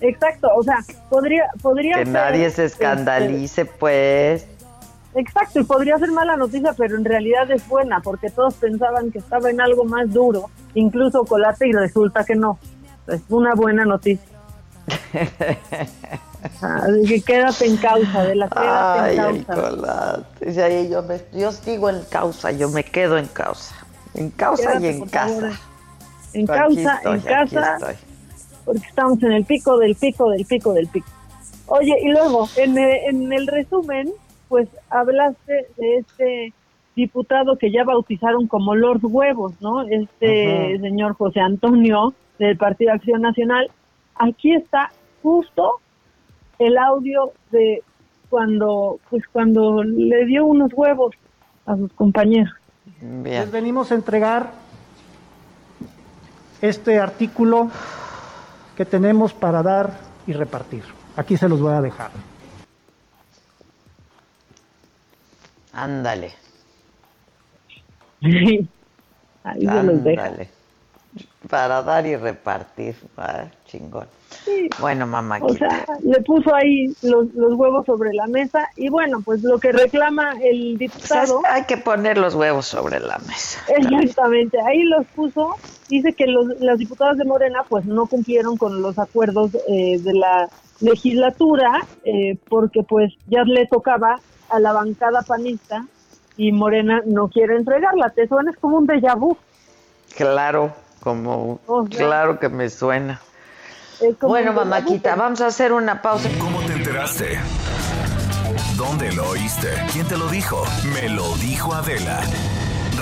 Exacto, 0.00 0.48
o 0.56 0.62
sea, 0.62 0.78
podría, 1.10 1.44
podría 1.60 1.98
Que 1.98 2.04
ser, 2.04 2.12
nadie 2.14 2.50
se 2.50 2.64
este, 2.64 2.84
escandalice, 2.84 3.66
pues. 3.66 4.46
Exacto, 5.14 5.60
y 5.60 5.64
podría 5.64 5.98
ser 5.98 6.10
mala 6.12 6.36
noticia, 6.36 6.72
pero 6.76 6.96
en 6.96 7.04
realidad 7.04 7.50
es 7.50 7.66
buena, 7.68 8.00
porque 8.00 8.30
todos 8.30 8.54
pensaban 8.54 9.10
que 9.10 9.18
estaba 9.18 9.50
en 9.50 9.60
algo 9.60 9.84
más 9.84 10.10
duro, 10.10 10.48
incluso 10.74 11.24
colate, 11.24 11.68
y 11.68 11.72
resulta 11.72 12.24
que 12.24 12.34
no. 12.34 12.58
Es 13.08 13.22
una 13.28 13.54
buena 13.54 13.84
noticia. 13.84 14.29
Ah, 16.62 16.86
que 17.06 17.20
quédate 17.20 17.66
en 17.66 17.76
causa, 17.76 18.24
de 18.24 18.34
la 18.34 18.48
quédate 18.48 19.20
Ay, 19.20 19.36
en 19.36 19.44
causa. 19.44 20.22
Dice 20.40 20.62
ahí, 20.62 20.88
yo, 20.88 21.02
me, 21.02 21.20
yo 21.34 21.52
sigo 21.52 21.90
en 21.90 22.02
causa, 22.10 22.50
yo 22.50 22.70
me 22.70 22.82
quedo 22.82 23.18
en 23.18 23.26
causa. 23.26 23.74
En 24.14 24.30
causa 24.30 24.72
Quédate, 24.72 24.86
y 24.86 24.88
en 24.88 25.06
casa. 25.06 25.50
En 26.32 26.50
Aquí 26.50 26.58
causa, 26.58 26.96
estoy, 26.96 27.14
en 27.14 27.20
casa, 27.20 27.78
porque 28.64 28.86
estamos 28.86 29.22
en 29.22 29.32
el 29.32 29.44
pico 29.44 29.78
del 29.78 29.94
pico 29.96 30.30
del 30.30 30.44
pico 30.46 30.72
del 30.72 30.86
pico. 30.88 31.08
Oye, 31.66 31.94
y 32.02 32.08
luego, 32.08 32.48
en 32.56 32.78
el, 32.78 32.96
en 33.08 33.32
el 33.32 33.46
resumen, 33.46 34.10
pues 34.48 34.68
hablaste 34.88 35.66
de 35.76 35.98
este 35.98 36.52
diputado 36.96 37.56
que 37.56 37.70
ya 37.70 37.84
bautizaron 37.84 38.46
como 38.46 38.74
Lord 38.74 39.00
Huevos, 39.02 39.52
¿no? 39.60 39.82
Este 39.82 40.78
señor 40.80 41.14
José 41.14 41.40
Antonio 41.40 42.12
del 42.38 42.56
Partido 42.56 42.92
Acción 42.92 43.22
Nacional. 43.22 43.70
Aquí 44.20 44.54
está 44.54 44.92
justo 45.22 45.80
el 46.58 46.76
audio 46.76 47.32
de 47.50 47.82
cuando, 48.28 49.00
pues 49.08 49.24
cuando 49.32 49.82
le 49.82 50.26
dio 50.26 50.44
unos 50.44 50.70
huevos 50.74 51.14
a 51.64 51.74
sus 51.76 51.90
compañeros. 51.94 52.52
Bien. 53.00 53.40
Les 53.40 53.50
venimos 53.50 53.90
a 53.90 53.94
entregar 53.94 54.50
este 56.60 56.98
artículo 56.98 57.70
que 58.76 58.84
tenemos 58.84 59.32
para 59.32 59.62
dar 59.62 59.98
y 60.26 60.34
repartir. 60.34 60.84
Aquí 61.16 61.38
se 61.38 61.48
los 61.48 61.58
voy 61.58 61.72
a 61.72 61.80
dejar. 61.80 62.10
Ándale. 65.72 66.32
Ahí 69.44 69.66
se 69.66 69.82
los 69.82 70.04
dejo. 70.04 70.59
Para 71.48 71.82
dar 71.82 72.06
y 72.06 72.16
repartir. 72.16 72.94
Ah, 73.16 73.46
chingón. 73.66 74.06
Bueno, 74.78 75.06
mamá. 75.06 75.38
O 75.40 75.52
sea, 75.54 75.86
le 76.02 76.20
puso 76.22 76.54
ahí 76.54 76.94
los, 77.02 77.32
los 77.34 77.54
huevos 77.54 77.86
sobre 77.86 78.12
la 78.12 78.26
mesa 78.26 78.68
y 78.76 78.88
bueno, 78.88 79.20
pues 79.24 79.42
lo 79.42 79.58
que 79.58 79.72
reclama 79.72 80.34
el 80.42 80.76
diputado... 80.78 81.40
hay 81.48 81.64
que 81.64 81.76
poner 81.76 82.18
los 82.18 82.34
huevos 82.34 82.66
sobre 82.66 83.00
la 83.00 83.18
mesa. 83.18 83.60
Exactamente, 83.68 84.58
ahí 84.60 84.82
los 84.84 85.06
puso. 85.08 85.56
Dice 85.88 86.12
que 86.12 86.26
los, 86.26 86.60
las 86.60 86.78
diputadas 86.78 87.16
de 87.16 87.24
Morena 87.24 87.64
pues 87.68 87.84
no 87.86 88.06
cumplieron 88.06 88.56
con 88.56 88.82
los 88.82 88.98
acuerdos 88.98 89.50
eh, 89.66 89.98
de 89.98 90.12
la 90.14 90.48
legislatura 90.80 91.86
eh, 92.04 92.38
porque 92.48 92.82
pues 92.82 93.12
ya 93.26 93.42
le 93.42 93.66
tocaba 93.66 94.20
a 94.48 94.60
la 94.60 94.72
bancada 94.72 95.22
panista 95.22 95.86
y 96.36 96.52
Morena 96.52 97.02
no 97.06 97.28
quiere 97.28 97.56
entregarla. 97.56 98.10
¿Te 98.10 98.28
suena? 98.28 98.50
Es 98.50 98.58
como 98.58 98.78
un 98.78 98.86
déjà 98.86 99.18
vu. 99.18 99.36
Claro, 100.16 100.72
como... 101.00 101.60
Claro 101.90 102.38
que 102.38 102.48
me 102.48 102.68
suena. 102.68 103.20
Bueno, 104.22 104.52
mamáquita, 104.52 105.14
vamos 105.14 105.40
a 105.40 105.48
hacer 105.48 105.72
una 105.72 106.00
pausa. 106.00 106.28
¿Cómo 106.38 106.60
te 106.60 106.72
enteraste? 106.72 107.38
¿Dónde 108.76 109.12
lo 109.12 109.28
oíste? 109.28 109.68
¿Quién 109.92 110.06
te 110.06 110.16
lo 110.16 110.28
dijo? 110.28 110.64
Me 110.94 111.08
lo 111.08 111.36
dijo 111.36 111.74
Adela. 111.74 112.20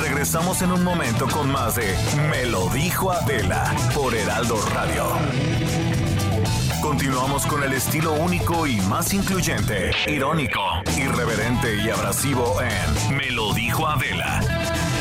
Regresamos 0.02 0.62
en 0.62 0.72
un 0.72 0.82
momento 0.82 1.26
con 1.28 1.50
más 1.50 1.76
de 1.76 1.94
Me 2.30 2.46
lo 2.46 2.68
dijo 2.68 3.12
Adela 3.12 3.74
por 3.94 4.14
Heraldo 4.14 4.56
Radio. 4.74 5.04
Continuamos 6.80 7.46
con 7.46 7.62
el 7.62 7.72
estilo 7.72 8.12
único 8.12 8.66
y 8.66 8.80
más 8.82 9.12
incluyente, 9.12 9.90
irónico, 10.06 10.60
irreverente 10.96 11.76
y 11.76 11.90
abrasivo 11.90 12.60
en 12.60 13.16
Me 13.16 13.30
lo 13.30 13.52
dijo 13.52 13.86
Adela 13.86 14.40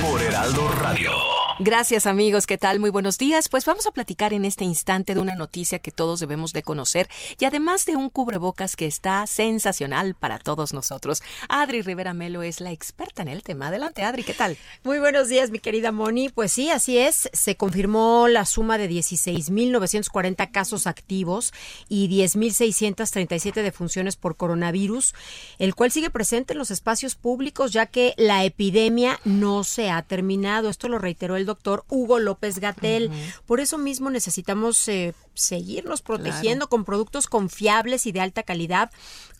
por 0.02 0.22
Heraldo 0.22 0.68
Radio. 0.82 1.37
Gracias 1.60 2.06
amigos, 2.06 2.46
¿qué 2.46 2.60
tal? 2.60 2.80
Muy 2.80 2.92
buenos 2.92 3.18
días. 3.18 3.50
Pues 3.50 3.66
vamos 3.66 3.88
a 3.88 3.92
platicar 3.92 4.32
en 4.32 4.46
este 4.46 4.64
instante 4.64 5.16
de 5.16 5.22
una 5.22 5.34
noticia 5.34 5.80
que 5.80 5.90
todos 5.90 6.20
debemos 6.20 6.54
de 6.54 6.62
conocer 6.62 7.10
y 7.40 7.46
además 7.46 7.88
de 7.88 7.96
un 7.96 8.12
cubrebocas 8.12 8.76
que 8.76 8.86
está 8.86 9.26
sensacional 9.26 10.14
para 10.14 10.38
todos 10.38 10.72
nosotros. 10.72 11.24
Adri 11.50 11.82
Rivera 11.82 12.14
Melo 12.14 12.44
es 12.44 12.62
la 12.62 12.72
experta 12.72 13.24
en 13.24 13.28
el 13.28 13.42
tema. 13.42 13.70
Adelante 13.70 14.04
Adri, 14.04 14.24
¿qué 14.24 14.36
tal? 14.36 14.56
Muy 14.84 15.00
buenos 15.00 15.30
días, 15.30 15.50
mi 15.50 15.58
querida 15.58 15.92
Moni. 15.92 16.30
Pues 16.30 16.52
sí, 16.52 16.70
así 16.70 17.00
es. 17.00 17.28
Se 17.34 17.56
confirmó 17.58 18.28
la 18.28 18.46
suma 18.46 18.78
de 18.78 18.88
16.940 18.88 20.52
casos 20.52 20.86
activos 20.86 21.54
y 21.90 22.08
10.637 22.08 23.64
defunciones 23.64 24.16
por 24.16 24.38
coronavirus, 24.38 25.16
el 25.58 25.74
cual 25.74 25.92
sigue 25.92 26.12
presente 26.12 26.54
en 26.54 26.60
los 26.60 26.70
espacios 26.70 27.16
públicos 27.16 27.74
ya 27.74 27.88
que 27.88 28.14
la 28.16 28.44
epidemia 28.44 29.20
no 29.26 29.64
se 29.64 29.90
ha 29.90 30.04
terminado. 30.04 30.70
Esto 30.70 30.88
lo 30.88 31.00
reiteró 31.00 31.36
el 31.36 31.47
doctor 31.48 31.84
Hugo 31.90 32.20
López 32.20 32.60
Gatel. 32.60 33.10
Por 33.48 33.60
eso 33.60 33.80
mismo 33.80 34.12
necesitamos 34.12 34.88
eh, 34.88 35.16
seguirnos 35.38 36.02
protegiendo 36.02 36.68
con 36.68 36.86
productos 36.86 37.28
confiables 37.28 38.06
y 38.06 38.12
de 38.12 38.22
alta 38.22 38.44
calidad 38.44 38.92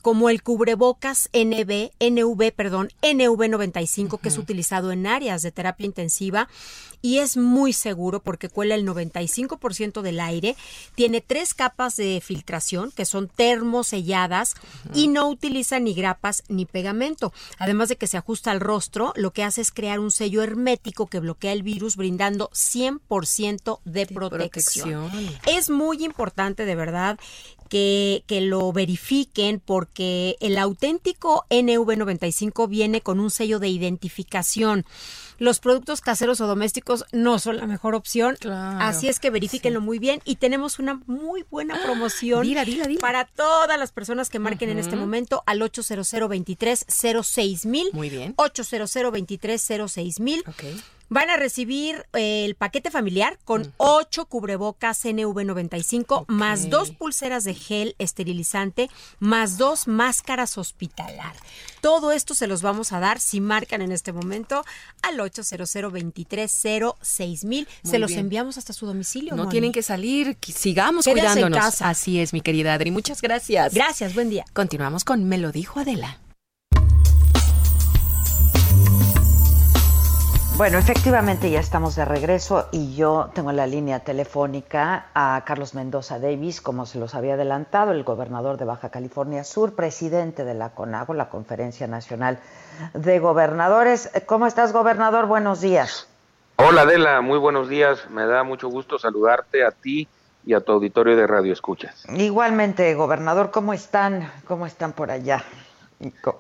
como 0.02 0.30
el 0.30 0.42
cubrebocas 0.42 1.30
NB, 1.34 1.92
NV, 2.00 2.52
perdón, 2.54 2.90
NV95 3.02 4.20
que 4.22 4.30
es 4.30 4.38
utilizado 4.38 4.92
en 4.92 5.06
áreas 5.08 5.42
de 5.42 5.52
terapia 5.52 5.86
intensiva 5.86 6.48
y 7.02 7.20
es 7.20 7.38
muy 7.38 7.74
seguro 7.74 8.22
porque 8.22 8.50
cuela 8.50 8.76
el 8.76 8.86
95% 8.86 10.02
del 10.02 10.20
aire, 10.20 10.56
tiene 10.96 11.22
tres 11.22 11.54
capas 11.54 11.96
de 11.96 12.22
filtración 12.24 12.92
que 12.92 13.06
son 13.06 13.28
termoselladas 13.28 14.56
y 14.94 15.08
no 15.08 15.30
utiliza 15.30 15.80
ni 15.80 15.94
grapas 15.94 16.44
ni 16.48 16.66
pegamento. 16.66 17.34
Además 17.60 17.90
de 17.90 17.98
que 17.98 18.08
se 18.08 18.18
ajusta 18.18 18.52
al 18.52 18.60
rostro, 18.60 19.14
lo 19.16 19.32
que 19.32 19.44
hace 19.44 19.62
es 19.62 19.72
crear 19.72 20.00
un 20.00 20.12
sello 20.12 20.42
hermético 20.42 21.08
que 21.08 21.20
bloquea 21.20 21.54
el 21.54 21.64
virus 21.64 21.96
brindando 21.96 22.50
100% 22.50 23.80
de, 23.86 24.06
protección. 24.08 25.10
protección. 25.10 25.40
Es 25.48 25.70
muy 25.70 25.87
importante 25.96 26.66
de 26.66 26.76
verdad 26.76 27.20
que, 27.70 28.24
que 28.28 28.42
lo 28.42 28.72
verifiquen 28.72 29.60
porque 29.60 30.38
el 30.40 30.58
auténtico 30.58 31.46
NV95 31.50 32.68
viene 32.68 33.02
con 33.02 33.20
un 33.20 33.30
sello 33.32 33.60
de 33.60 33.70
identificación. 33.70 34.86
Los 35.40 35.60
productos 35.60 36.02
caseros 36.02 36.42
o 36.42 36.48
domésticos 36.48 37.06
no 37.12 37.38
son 37.38 37.58
la 37.58 37.68
mejor 37.68 37.94
opción. 37.94 38.38
Así 38.80 39.08
es 39.08 39.20
que 39.20 39.30
verifíquenlo 39.30 39.82
muy 39.82 40.00
bien 40.00 40.20
y 40.26 40.38
tenemos 40.38 40.80
una 40.80 41.00
muy 41.06 41.46
buena 41.52 41.80
promoción 41.84 42.42
Dila, 42.42 42.66
dila, 42.66 42.88
dila. 42.88 43.02
para 43.02 43.26
todas 43.26 43.78
las 43.78 43.92
personas 43.92 44.30
que 44.30 44.40
marquen 44.40 44.70
en 44.70 44.80
este 44.80 44.96
momento 44.96 45.44
al 45.46 45.62
800 45.62 46.28
23 46.28 46.86
06000 46.88 47.90
Muy 47.94 48.10
bien. 48.10 48.34
800 48.38 49.12
23 49.12 49.62
06000 49.62 50.44
Van 51.10 51.30
a 51.30 51.38
recibir 51.38 52.06
eh, 52.14 52.44
el 52.46 52.56
paquete 52.56 52.92
familiar 52.92 53.40
con 53.46 53.74
ocho 53.78 54.26
cubrebocas 54.26 55.06
NV95, 55.06 56.26
más 56.28 56.70
dos 56.70 56.92
pulseras 56.92 57.44
de 57.46 57.54
gel 57.54 57.96
esterilizante, 57.98 58.90
más 59.20 59.58
dos 59.58 59.88
máscaras 59.88 60.58
hospitalar. 60.58 61.34
Todo 61.82 62.12
esto 62.12 62.34
se 62.34 62.48
los 62.48 62.62
vamos 62.62 62.92
a 62.92 63.00
dar 63.00 63.20
si 63.20 63.40
marcan 63.40 63.82
en 63.82 63.92
este 63.92 64.12
momento 64.12 64.66
al 65.02 65.20
800 65.20 65.92
23 65.92 66.52
06000 67.02 67.68
Se 67.84 68.00
los 68.00 68.10
bien. 68.10 68.20
enviamos 68.22 68.58
hasta 68.58 68.74
su 68.74 68.86
domicilio. 68.86 69.32
No 69.36 69.44
Moni. 69.44 69.52
tienen 69.52 69.72
que 69.72 69.84
salir, 69.84 70.38
sigamos 70.42 71.06
Quédense 71.06 71.32
cuidándonos. 71.40 71.82
Así 71.82 72.20
es, 72.20 72.34
mi 72.34 72.42
querida 72.42 72.74
Adri. 72.74 72.92
Muchas 72.92 73.22
gracias. 73.22 73.74
Gracias, 73.74 74.14
buen 74.14 74.30
día. 74.30 74.46
Continuamos 74.54 75.04
con 75.06 75.24
Me 75.26 75.38
lo 75.38 75.52
dijo 75.52 75.80
Adela. 75.80 76.20
Bueno, 80.58 80.80
efectivamente 80.80 81.52
ya 81.52 81.60
estamos 81.60 81.96
de 81.96 82.04
regreso 82.04 82.68
y 82.72 82.96
yo 82.96 83.30
tengo 83.36 83.52
en 83.52 83.58
la 83.58 83.68
línea 83.68 84.00
telefónica 84.00 85.06
a 85.14 85.44
Carlos 85.46 85.76
Mendoza 85.76 86.18
Davis, 86.18 86.62
como 86.62 86.88
se 86.88 86.98
los 86.98 87.14
había 87.14 87.36
adelantado, 87.36 87.92
el 87.92 88.04
gobernador 88.04 88.58
de 88.58 88.66
Baja 88.66 88.90
California 88.90 89.44
Sur, 89.44 89.76
presidente 89.76 90.46
de 90.46 90.56
la 90.56 90.70
CONAGO, 90.70 91.14
la 91.14 91.30
Conferencia 91.30 91.86
Nacional 91.86 92.40
de 92.96 93.20
Gobernadores. 93.20 94.10
¿Cómo 94.26 94.48
estás, 94.48 94.74
gobernador? 94.74 95.28
Buenos 95.28 95.62
días. 95.62 96.08
Hola 96.56 96.82
Adela, 96.82 97.22
muy 97.22 97.38
buenos 97.38 97.70
días. 97.70 98.10
Me 98.10 98.26
da 98.26 98.44
mucho 98.44 98.68
gusto 98.68 98.98
saludarte 98.98 99.64
a 99.64 99.70
ti 99.70 100.08
y 100.44 100.56
a 100.56 100.62
tu 100.62 100.72
auditorio 100.72 101.16
de 101.16 101.28
Radio 101.28 101.54
Escuchas. 101.54 102.04
Igualmente, 102.16 102.96
gobernador, 102.96 103.52
¿cómo 103.52 103.74
están? 103.74 104.32
¿Cómo 104.48 104.66
están 104.66 104.94
por 104.94 105.12
allá? 105.12 105.44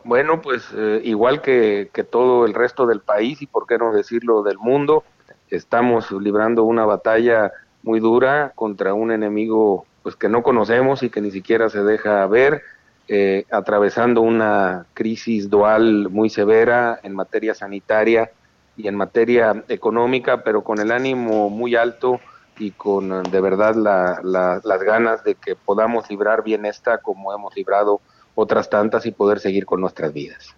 Bueno, 0.03 0.41
pues 0.41 0.67
eh, 0.75 1.01
igual 1.03 1.41
que, 1.41 1.89
todo 2.11 2.45
el 2.45 2.53
resto 2.53 2.85
del 2.85 3.01
país 3.01 3.41
y 3.41 3.47
por 3.47 3.65
qué 3.65 3.77
no 3.77 3.91
decirlo 3.91 4.43
del 4.43 4.57
mundo, 4.57 5.03
estamos 5.47 6.11
librando 6.11 6.63
una 6.63 6.85
batalla 6.85 7.51
muy 7.81 7.99
dura 7.99 8.53
contra 8.55 8.93
un 8.93 9.11
enemigo 9.11 9.87
pues 10.01 10.15
que 10.15 10.29
no 10.29 10.43
conocemos 10.43 11.03
y 11.03 11.09
que 11.09 11.21
ni 11.21 11.31
siquiera 11.31 11.69
se 11.69 11.83
deja 11.83 12.25
ver, 12.27 12.61
eh, 13.07 13.45
atravesando 13.51 14.21
una 14.21 14.87
crisis 14.93 15.49
dual 15.49 16.09
muy 16.09 16.29
severa 16.29 16.99
en 17.03 17.13
materia 17.13 17.53
sanitaria 17.53 18.29
y 18.75 18.87
en 18.87 18.95
materia 18.95 19.65
económica, 19.67 20.43
pero 20.43 20.63
con 20.63 20.79
el 20.79 20.91
ánimo 20.91 21.49
muy 21.49 21.75
alto 21.75 22.21
y 22.57 22.71
con 22.73 23.29
de 23.29 23.41
verdad 23.41 23.75
la- 23.75 24.19
las 24.23 24.83
ganas 24.83 25.23
de 25.23 25.35
que 25.35 25.55
podamos 25.55 26.09
librar 26.09 26.43
bien 26.43 26.65
esta 26.65 26.99
como 26.99 27.33
hemos 27.33 27.55
librado 27.55 28.01
otras 28.37 28.69
tantas 28.69 29.05
y 29.07 29.11
poder 29.11 29.39
seguir 29.39 29.65
con 29.65 29.81
nuestras 29.81 30.13
vidas. 30.13 30.53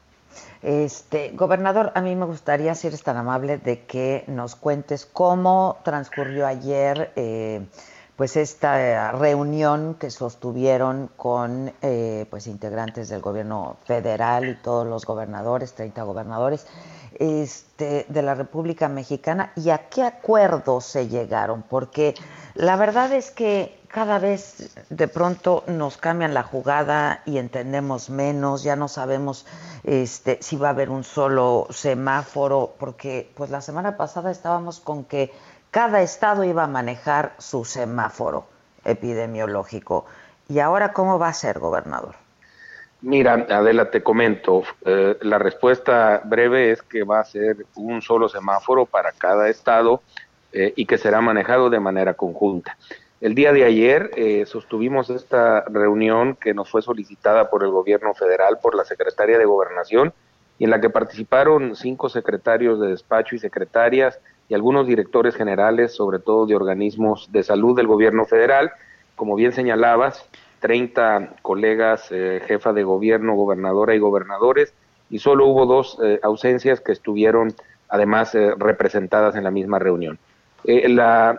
Este, 0.61 1.31
gobernador, 1.31 1.93
a 1.95 2.01
mí 2.01 2.13
me 2.15 2.25
gustaría, 2.25 2.75
si 2.75 2.87
eres 2.87 3.01
tan 3.01 3.15
amable, 3.15 3.57
de 3.57 3.85
que 3.85 4.25
nos 4.27 4.55
cuentes 4.55 5.05
cómo 5.05 5.77
transcurrió 5.83 6.45
ayer 6.45 7.13
eh, 7.15 7.61
pues 8.17 8.35
esta 8.35 8.81
eh, 8.81 9.11
reunión 9.13 9.95
que 9.97 10.11
sostuvieron 10.11 11.09
con 11.15 11.71
eh, 11.81 12.25
pues 12.29 12.47
integrantes 12.47 13.07
del 13.07 13.21
gobierno 13.21 13.77
federal 13.85 14.49
y 14.49 14.55
todos 14.55 14.85
los 14.85 15.05
gobernadores, 15.05 15.71
30 15.71 16.03
gobernadores 16.03 16.67
este, 17.15 18.05
de 18.09 18.21
la 18.21 18.35
República 18.35 18.87
Mexicana 18.87 19.51
y 19.55 19.69
a 19.69 19.89
qué 19.89 20.03
acuerdos 20.03 20.85
se 20.85 21.07
llegaron, 21.07 21.63
porque 21.63 22.15
la 22.55 22.75
verdad 22.75 23.11
es 23.13 23.31
que 23.31 23.79
cada 23.87 24.19
vez 24.19 24.75
de 24.89 25.07
pronto 25.07 25.63
nos 25.67 25.97
cambian 25.97 26.33
la 26.33 26.43
jugada 26.43 27.21
y 27.25 27.37
entendemos 27.37 28.09
menos, 28.09 28.63
ya 28.63 28.75
no 28.75 28.87
sabemos 28.87 29.45
este, 29.83 30.37
si 30.41 30.57
va 30.57 30.67
a 30.67 30.71
haber 30.71 30.89
un 30.89 31.03
solo 31.03 31.67
semáforo, 31.71 32.75
porque 32.77 33.31
pues 33.35 33.49
la 33.49 33.61
semana 33.61 33.97
pasada 33.97 34.29
estábamos 34.29 34.79
con 34.79 35.05
que 35.05 35.33
cada 35.71 36.01
estado 36.01 36.43
iba 36.43 36.63
a 36.63 36.67
manejar 36.67 37.33
su 37.37 37.65
semáforo 37.65 38.45
epidemiológico. 38.85 40.05
¿Y 40.47 40.59
ahora 40.59 40.93
cómo 40.93 41.19
va 41.19 41.29
a 41.29 41.33
ser, 41.33 41.59
gobernador? 41.59 42.15
Mira, 43.01 43.45
Adela, 43.49 43.91
te 43.91 44.03
comento, 44.03 44.63
eh, 44.83 45.17
la 45.21 45.39
respuesta 45.39 46.21
breve 46.25 46.71
es 46.71 46.81
que 46.81 47.03
va 47.03 47.21
a 47.21 47.23
ser 47.23 47.65
un 47.75 48.01
solo 48.01 48.27
semáforo 48.27 48.85
para 48.85 49.13
cada 49.13 49.47
estado 49.47 50.01
eh, 50.51 50.73
y 50.75 50.85
que 50.85 50.97
será 50.97 51.21
manejado 51.21 51.69
de 51.69 51.79
manera 51.79 52.15
conjunta. 52.15 52.77
El 53.21 53.35
día 53.35 53.53
de 53.53 53.63
ayer 53.63 54.11
eh, 54.17 54.45
sostuvimos 54.45 55.09
esta 55.09 55.63
reunión 55.67 56.35
que 56.35 56.53
nos 56.53 56.69
fue 56.69 56.81
solicitada 56.81 57.49
por 57.49 57.63
el 57.63 57.69
gobierno 57.69 58.13
federal, 58.13 58.59
por 58.61 58.75
la 58.75 58.83
secretaria 58.83 59.37
de 59.37 59.45
Gobernación, 59.45 60.13
y 60.57 60.65
en 60.65 60.69
la 60.69 60.81
que 60.81 60.89
participaron 60.89 61.77
cinco 61.77 62.09
secretarios 62.09 62.81
de 62.81 62.89
despacho 62.89 63.33
y 63.33 63.39
secretarias 63.39 64.19
y 64.49 64.55
algunos 64.55 64.87
directores 64.87 65.35
generales, 65.35 65.93
sobre 65.95 66.19
todo 66.19 66.45
de 66.45 66.55
organismos 66.55 67.31
de 67.31 67.43
salud 67.43 67.77
del 67.77 67.87
gobierno 67.87 68.25
federal. 68.25 68.71
Como 69.15 69.35
bien 69.35 69.53
señalabas, 69.53 70.25
30 70.59 71.35
colegas, 71.41 72.07
eh, 72.11 72.41
jefa 72.45 72.73
de 72.73 72.83
gobierno, 72.83 73.35
gobernadora 73.35 73.95
y 73.95 73.99
gobernadores, 73.99 74.73
y 75.09 75.19
solo 75.19 75.47
hubo 75.47 75.65
dos 75.65 75.97
eh, 76.03 76.19
ausencias 76.23 76.81
que 76.81 76.91
estuvieron 76.91 77.53
además 77.89 78.35
eh, 78.35 78.53
representadas 78.57 79.35
en 79.35 79.43
la 79.43 79.51
misma 79.51 79.79
reunión. 79.79 80.19
Eh, 80.65 80.83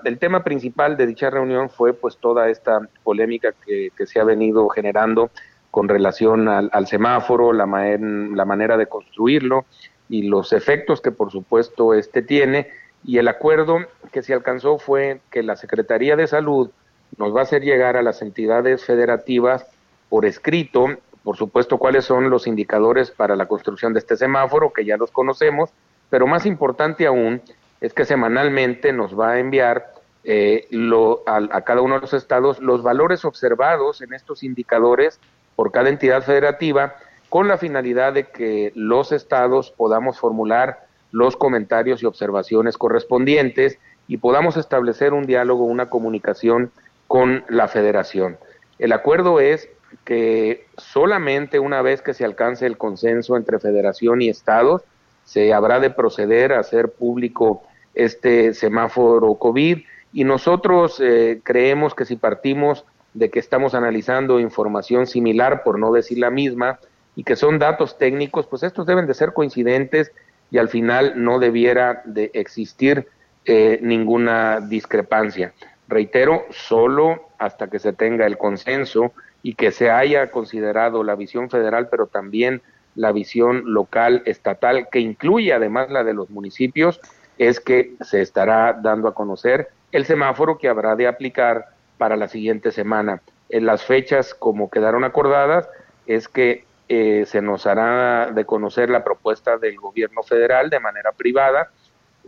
el 0.05 0.19
tema 0.19 0.43
principal 0.43 0.97
de 0.97 1.07
dicha 1.07 1.31
reunión 1.31 1.71
fue 1.71 1.93
pues 1.93 2.17
toda 2.17 2.49
esta 2.49 2.81
polémica 3.05 3.53
que, 3.65 3.91
se 4.07 4.19
ha 4.19 4.25
venido 4.25 4.69
generando 4.69 5.31
con 5.71 5.89
relación 5.89 6.49
al, 6.49 6.87
semáforo, 6.87 7.53
la, 7.53 7.67
la 7.67 8.45
manera 8.45 8.77
de 8.77 8.87
construirlo 8.87 9.67
y 10.09 10.23
los 10.23 10.53
efectos 10.53 11.01
que 11.01 11.13
por 11.13 11.31
supuesto 11.31 11.95
este 11.95 12.23
tiene 12.23 12.69
y 13.05 13.19
el 13.19 13.29
acuerdo 13.29 13.79
que 14.11 14.23
se 14.23 14.35
alcanzó 14.35 14.79
fue 14.79 15.21
que 15.31 15.43
la 15.43 15.55
Secretaría 15.57 16.17
de 16.17 16.27
Salud 16.27 16.71
nos 17.19 17.35
va 17.35 17.41
a 17.41 17.43
hacer 17.43 17.63
llegar 17.63 17.97
a 17.97 18.03
las 18.03 18.23
entidades 18.23 18.85
federativas 18.85 19.67
por 20.09 20.25
escrito, 20.27 20.87
por 21.23 21.37
supuesto, 21.37 21.79
cuáles 21.79 22.05
son 22.05 22.31
los 22.31 22.47
indicadores 22.47 23.11
para 23.11 23.37
la 23.37 23.47
construcción 23.47 23.93
de 23.93 23.99
este 24.01 24.17
semáforo, 24.17 24.73
que 24.73 24.85
ya 24.85 24.97
los 24.97 25.11
conocemos, 25.11 25.71
pero 26.09 26.27
más 26.27 26.47
importante 26.47 27.07
aún 27.07 27.43
es 27.81 27.93
que 27.95 28.05
semanalmente 28.05 28.93
nos 28.93 29.19
va 29.19 29.33
a 29.33 29.39
enviar 29.39 29.93
eh, 30.25 30.67
lo- 30.71 31.23
a, 31.27 31.37
a 31.51 31.63
cada 31.63 31.81
uno 31.81 31.95
de 31.95 32.01
los 32.03 32.13
estados 32.13 32.59
los 32.61 32.83
valores 32.83 33.25
observados 33.25 34.03
en 34.03 34.13
estos 34.13 34.43
indicadores 34.43 35.19
por 35.57 35.73
cada 35.73 35.89
entidad 35.89 36.23
federativa 36.23 36.97
con 37.31 37.49
la 37.49 37.57
finalidad 37.57 38.13
de 38.13 38.25
que 38.25 38.71
los 38.75 39.13
estados 39.13 39.71
podamos 39.71 40.19
formular 40.19 40.81
los 41.13 41.37
comentarios 41.37 42.03
y 42.03 42.07
observaciones 42.07 42.77
correspondientes 42.77 43.79
y 44.09 44.19
podamos 44.19 44.57
establecer 44.57 45.13
un 45.15 45.25
diálogo, 45.27 45.65
una 45.65 45.89
comunicación 45.89 46.71
con 47.11 47.43
la 47.49 47.67
federación. 47.67 48.39
El 48.79 48.93
acuerdo 48.93 49.41
es 49.41 49.69
que 50.05 50.67
solamente 50.77 51.59
una 51.59 51.83
vez 51.83 52.03
que 52.03 52.15
se 52.15 52.25
alcance 52.25 52.67
el 52.67 52.79
consenso 52.79 53.37
entre 53.37 53.59
federación 53.59 54.23
y 54.23 54.29
estados, 54.29 54.83
se 55.25 55.53
habrá 55.53 55.81
de 55.81 55.91
proceder 55.91 56.53
a 56.53 56.61
hacer 56.61 56.93
público 56.93 57.65
este 57.95 58.55
semáforo 58.55 59.35
COVID 59.35 59.79
y 60.13 60.23
nosotros 60.23 61.01
eh, 61.01 61.41
creemos 61.43 61.97
que 61.97 62.05
si 62.05 62.15
partimos 62.15 62.85
de 63.13 63.29
que 63.29 63.41
estamos 63.41 63.75
analizando 63.75 64.39
información 64.39 65.09
similar, 65.09 65.65
por 65.65 65.81
no 65.81 65.91
decir 65.91 66.19
la 66.19 66.31
misma, 66.31 66.79
y 67.17 67.25
que 67.25 67.35
son 67.35 67.59
datos 67.59 67.99
técnicos, 67.99 68.47
pues 68.47 68.63
estos 68.63 68.87
deben 68.87 69.09
de 69.09 69.15
ser 69.15 69.33
coincidentes 69.33 70.13
y 70.53 70.59
al 70.59 70.69
final 70.69 71.15
no 71.17 71.41
debiera 71.41 72.03
de 72.05 72.31
existir 72.35 73.09
eh, 73.47 73.81
ninguna 73.83 74.61
discrepancia. 74.61 75.53
Reitero, 75.91 76.45
solo 76.51 77.29
hasta 77.39 77.69
que 77.69 77.81
se 77.81 77.93
tenga 77.93 78.25
el 78.27 78.39
consenso 78.39 79.13
y 79.43 79.55
que 79.55 79.73
se 79.73 79.91
haya 79.91 80.31
considerado 80.31 81.03
la 81.03 81.17
visión 81.17 81.51
federal, 81.51 81.89
pero 81.91 82.07
también 82.07 82.63
la 82.95 83.11
visión 83.13 83.63
local, 83.67 84.23
estatal, 84.25 84.89
que 84.91 85.01
incluye 85.01 85.53
además 85.53 85.91
la 85.91 86.05
de 86.05 86.15
los 86.15 86.31
municipios, 86.31 87.01
es 87.39 87.59
que 87.59 87.95
se 88.03 88.21
estará 88.23 88.73
dando 88.73 89.09
a 89.09 89.15
conocer 89.15 89.69
el 89.93 90.05
semáforo 90.05 90.59
que 90.59 90.69
habrá 90.69 90.95
de 90.95 91.09
aplicar 91.09 91.67
para 91.99 92.17
la 92.17 92.29
siguiente 92.29 92.71
semana. 92.71 93.21
En 93.49 93.67
las 93.67 93.85
fechas, 93.85 94.33
como 94.33 94.71
quedaron 94.71 95.03
acordadas, 95.03 95.69
es 96.07 96.29
que 96.29 96.65
eh, 96.89 97.25
se 97.27 97.43
nos 97.43 97.67
hará 97.67 98.31
de 98.33 98.45
conocer 98.45 98.91
la 98.91 99.03
propuesta 99.03 99.59
del 99.59 99.77
gobierno 99.77 100.23
federal 100.23 100.71
de 100.71 100.81
manera 100.81 101.13
privada, 101.13 101.71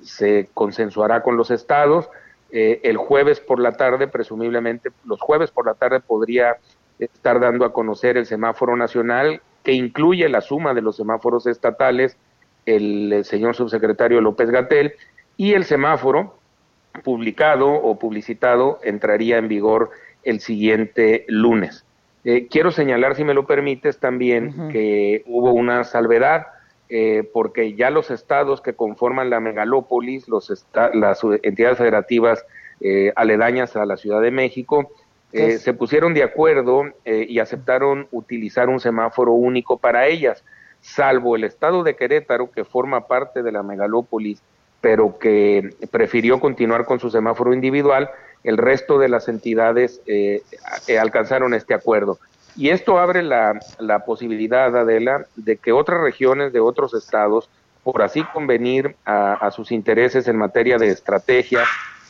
se 0.02 0.48
consensuará 0.54 1.22
con 1.22 1.36
los 1.36 1.50
estados. 1.50 2.08
Eh, 2.54 2.80
el 2.84 2.98
jueves 2.98 3.40
por 3.40 3.58
la 3.58 3.72
tarde, 3.72 4.08
presumiblemente, 4.08 4.90
los 5.06 5.18
jueves 5.22 5.50
por 5.50 5.64
la 5.64 5.72
tarde 5.72 6.00
podría 6.00 6.58
estar 6.98 7.40
dando 7.40 7.64
a 7.64 7.72
conocer 7.72 8.18
el 8.18 8.26
semáforo 8.26 8.76
nacional, 8.76 9.40
que 9.64 9.72
incluye 9.72 10.28
la 10.28 10.42
suma 10.42 10.74
de 10.74 10.82
los 10.82 10.96
semáforos 10.96 11.46
estatales, 11.46 12.18
el, 12.66 13.24
señor 13.24 13.56
subsecretario 13.56 14.20
López 14.20 14.50
Gatel, 14.50 14.92
y 15.38 15.54
el 15.54 15.64
semáforo 15.64 16.36
publicado 17.02 17.72
o 17.72 17.98
publicitado 17.98 18.80
entraría 18.82 19.38
en 19.38 19.48
vigor 19.48 19.90
el 20.22 20.40
siguiente 20.40 21.24
lunes. 21.28 21.86
Eh, 22.24 22.48
quiero 22.50 22.70
señalar, 22.70 23.16
si 23.16 23.24
me 23.24 23.32
lo 23.32 23.46
permites, 23.46 23.98
también 23.98 24.68
que 24.68 25.24
hubo 25.26 25.52
una 25.52 25.84
salvedad, 25.84 26.48
eh, 26.94 27.26
porque 27.32 27.74
ya 27.74 27.88
los 27.90 28.10
estados 28.10 28.60
que 28.60 28.74
conforman 28.74 29.30
la 29.30 29.40
megalópolis, 29.40 30.28
los 30.28 30.52
las 30.92 31.20
entidades 31.42 31.78
federativas 31.78 32.44
eh, 32.82 33.12
aledañas 33.16 33.76
a 33.76 33.86
la 33.86 33.96
Ciudad 33.96 34.20
de 34.20 34.30
México, 34.30 34.90
eh, 35.32 35.58
se 35.58 35.72
pusieron 35.72 36.12
de 36.12 36.22
acuerdo 36.22 36.84
eh, 37.06 37.24
y 37.26 37.38
aceptaron 37.38 38.06
utilizar 38.10 38.68
un 38.68 38.80
semáforo 38.80 39.32
único 39.32 39.78
para 39.78 40.06
ellas, 40.06 40.44
salvo 40.82 41.36
el 41.36 41.44
estado 41.44 41.82
de 41.82 41.96
Querétaro, 41.96 42.50
que 42.50 42.64
forma 42.64 43.06
parte 43.06 43.42
de 43.42 43.50
la 43.50 43.62
megalópolis, 43.62 44.42
pero 44.82 45.18
que 45.18 45.74
prefirió 45.90 46.38
continuar 46.38 46.84
con 46.84 47.00
su 47.00 47.10
semáforo 47.10 47.54
individual, 47.54 48.10
el 48.44 48.58
resto 48.58 48.98
de 48.98 49.08
las 49.08 49.28
entidades 49.28 50.02
eh, 50.06 50.42
alcanzaron 51.00 51.54
este 51.54 51.72
acuerdo. 51.72 52.18
Y 52.56 52.68
esto 52.70 52.98
abre 52.98 53.22
la, 53.22 53.58
la 53.78 54.04
posibilidad, 54.04 54.76
Adela, 54.76 55.26
de 55.36 55.56
que 55.56 55.72
otras 55.72 56.00
regiones 56.00 56.52
de 56.52 56.60
otros 56.60 56.92
estados, 56.94 57.48
por 57.82 58.02
así 58.02 58.22
convenir 58.24 58.94
a, 59.04 59.34
a 59.34 59.50
sus 59.50 59.72
intereses 59.72 60.28
en 60.28 60.36
materia 60.36 60.78
de 60.78 60.88
estrategia, 60.88 61.60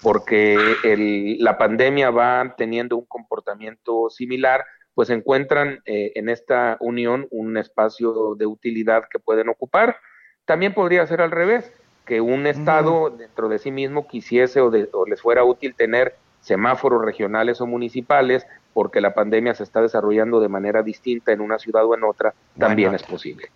porque 0.02 0.56
el- 0.82 1.38
la 1.42 1.56
pandemia 1.58 2.10
va 2.10 2.54
teniendo 2.58 2.96
un 2.96 3.06
comportamiento 3.06 4.10
similar, 4.10 4.64
pues 4.94 5.10
encuentran 5.10 5.78
eh, 5.86 6.12
en 6.16 6.28
esta 6.28 6.76
unión 6.80 7.26
un 7.30 7.56
espacio 7.56 8.34
de 8.36 8.44
utilidad 8.46 9.04
que 9.10 9.18
pueden 9.20 9.48
ocupar. 9.48 9.96
También 10.44 10.74
podría 10.74 11.06
ser 11.06 11.22
al 11.22 11.30
revés, 11.30 11.72
que 12.04 12.20
un 12.20 12.46
estado 12.48 13.10
dentro 13.10 13.48
de 13.48 13.58
sí 13.60 13.70
mismo 13.70 14.08
quisiese 14.08 14.60
o, 14.60 14.70
de- 14.70 14.88
o 14.92 15.06
les 15.06 15.22
fuera 15.22 15.44
útil 15.44 15.74
tener 15.76 16.16
semáforos 16.40 17.02
regionales 17.04 17.60
o 17.60 17.66
municipales, 17.66 18.44
porque 18.74 19.00
la 19.00 19.14
pandemia 19.14 19.54
se 19.54 19.62
está 19.64 19.80
desarrollando 19.82 20.40
de 20.40 20.48
manera 20.48 20.82
distinta 20.82 21.32
en 21.32 21.40
una 21.40 21.58
ciudad 21.58 21.84
o 21.84 21.94
en 21.94 22.04
otra, 22.04 22.34
también 22.58 22.94
es 22.94 23.02
posible. 23.02 23.50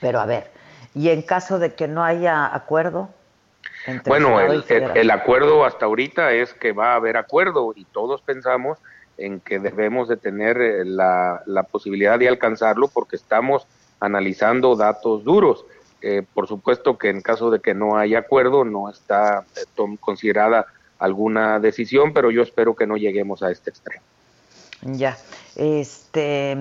Pero 0.00 0.20
a 0.20 0.26
ver, 0.26 0.50
y 0.94 1.08
en 1.10 1.22
caso 1.22 1.58
de 1.58 1.74
que 1.74 1.88
no 1.88 2.04
haya 2.04 2.52
acuerdo 2.54 3.10
entre 3.86 4.10
Bueno, 4.10 4.40
el, 4.40 4.52
el- 4.52 4.62
Federación? 4.62 4.98
el 4.98 5.10
acuerdo 5.10 5.64
hasta 5.64 5.86
ahorita 5.86 6.32
es 6.32 6.52
que 6.54 6.72
va 6.72 6.92
a 6.92 6.96
haber 6.96 7.16
acuerdo 7.16 7.72
y 7.74 7.84
todos 7.86 8.20
pensamos 8.22 8.78
en 9.16 9.40
que 9.40 9.58
debemos 9.58 10.08
de 10.08 10.16
tener 10.16 10.60
eh, 10.60 10.84
la, 10.84 11.42
la 11.46 11.62
posibilidad 11.64 12.18
de 12.18 12.28
alcanzarlo 12.28 12.88
porque 12.88 13.16
estamos 13.16 13.66
analizando 14.00 14.76
datos 14.76 15.24
duros. 15.24 15.64
Eh, 16.02 16.22
por 16.32 16.46
supuesto 16.48 16.96
que 16.96 17.10
en 17.10 17.20
caso 17.20 17.50
de 17.50 17.60
que 17.60 17.74
no 17.74 17.98
haya 17.98 18.20
acuerdo 18.20 18.64
no 18.64 18.88
está 18.88 19.44
eh, 19.56 19.96
considerada 20.00 20.64
alguna 20.98 21.58
decisión, 21.60 22.12
pero 22.14 22.30
yo 22.30 22.42
espero 22.42 22.74
que 22.74 22.86
no 22.86 22.96
lleguemos 22.96 23.42
a 23.42 23.50
este 23.50 23.68
extremo. 23.70 24.02
Ya, 24.82 25.16
este, 25.56 26.56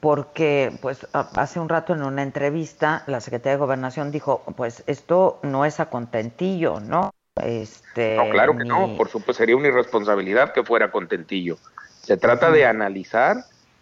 porque 0.00 0.72
pues 0.82 1.06
hace 1.12 1.60
un 1.60 1.68
rato 1.68 1.92
en 1.92 2.02
una 2.02 2.22
entrevista 2.22 3.04
la 3.06 3.20
secretaria 3.20 3.52
de 3.52 3.60
Gobernación 3.60 4.10
dijo, 4.10 4.42
pues 4.56 4.82
esto 4.86 5.38
no 5.42 5.64
es 5.64 5.78
a 5.78 5.86
contentillo, 5.90 6.80
¿no? 6.80 7.12
Este, 7.40 8.16
No, 8.16 8.28
claro 8.30 8.56
que 8.56 8.64
ni- 8.64 8.68
no, 8.68 8.96
por 8.96 9.08
supuesto 9.08 9.34
sería 9.34 9.56
una 9.56 9.68
irresponsabilidad 9.68 10.52
que 10.52 10.64
fuera 10.64 10.90
contentillo. 10.90 11.56
Se 12.00 12.16
trata 12.16 12.50
de 12.50 12.66
analizar 12.66 13.36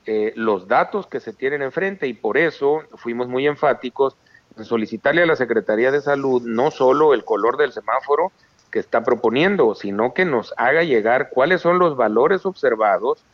eh, 0.07 0.33
los 0.37 0.69
datos 0.69 1.07
que 1.07 1.21
se 1.21 1.33
tienen 1.33 1.63
enfrente 1.63 2.07
y 2.07 2.13
por 2.13 2.37
eso 2.37 2.83
fuimos 2.97 3.29
muy 3.29 3.47
enfáticos 3.47 4.17
en 4.57 4.65
solicitarle 4.65 5.23
a 5.23 5.27
la 5.27 5.37
Secretaría 5.37 5.91
de 5.91 6.03
Salud 6.03 6.43
no 6.45 6.71
solo 6.71 7.15
el 7.15 7.25
color 7.25 7.57
del 7.57 7.73
semáforo 7.73 8.33
que 8.71 8.79
está 8.79 9.03
proponiendo, 9.03 9.75
sino 9.75 10.13
que 10.13 10.25
nos 10.25 10.53
haga 10.57 10.83
llegar 10.83 11.31
cuáles 11.31 11.61
son 11.61 11.79
los 11.79 11.97
valores 11.97 12.45
observados 12.47 13.25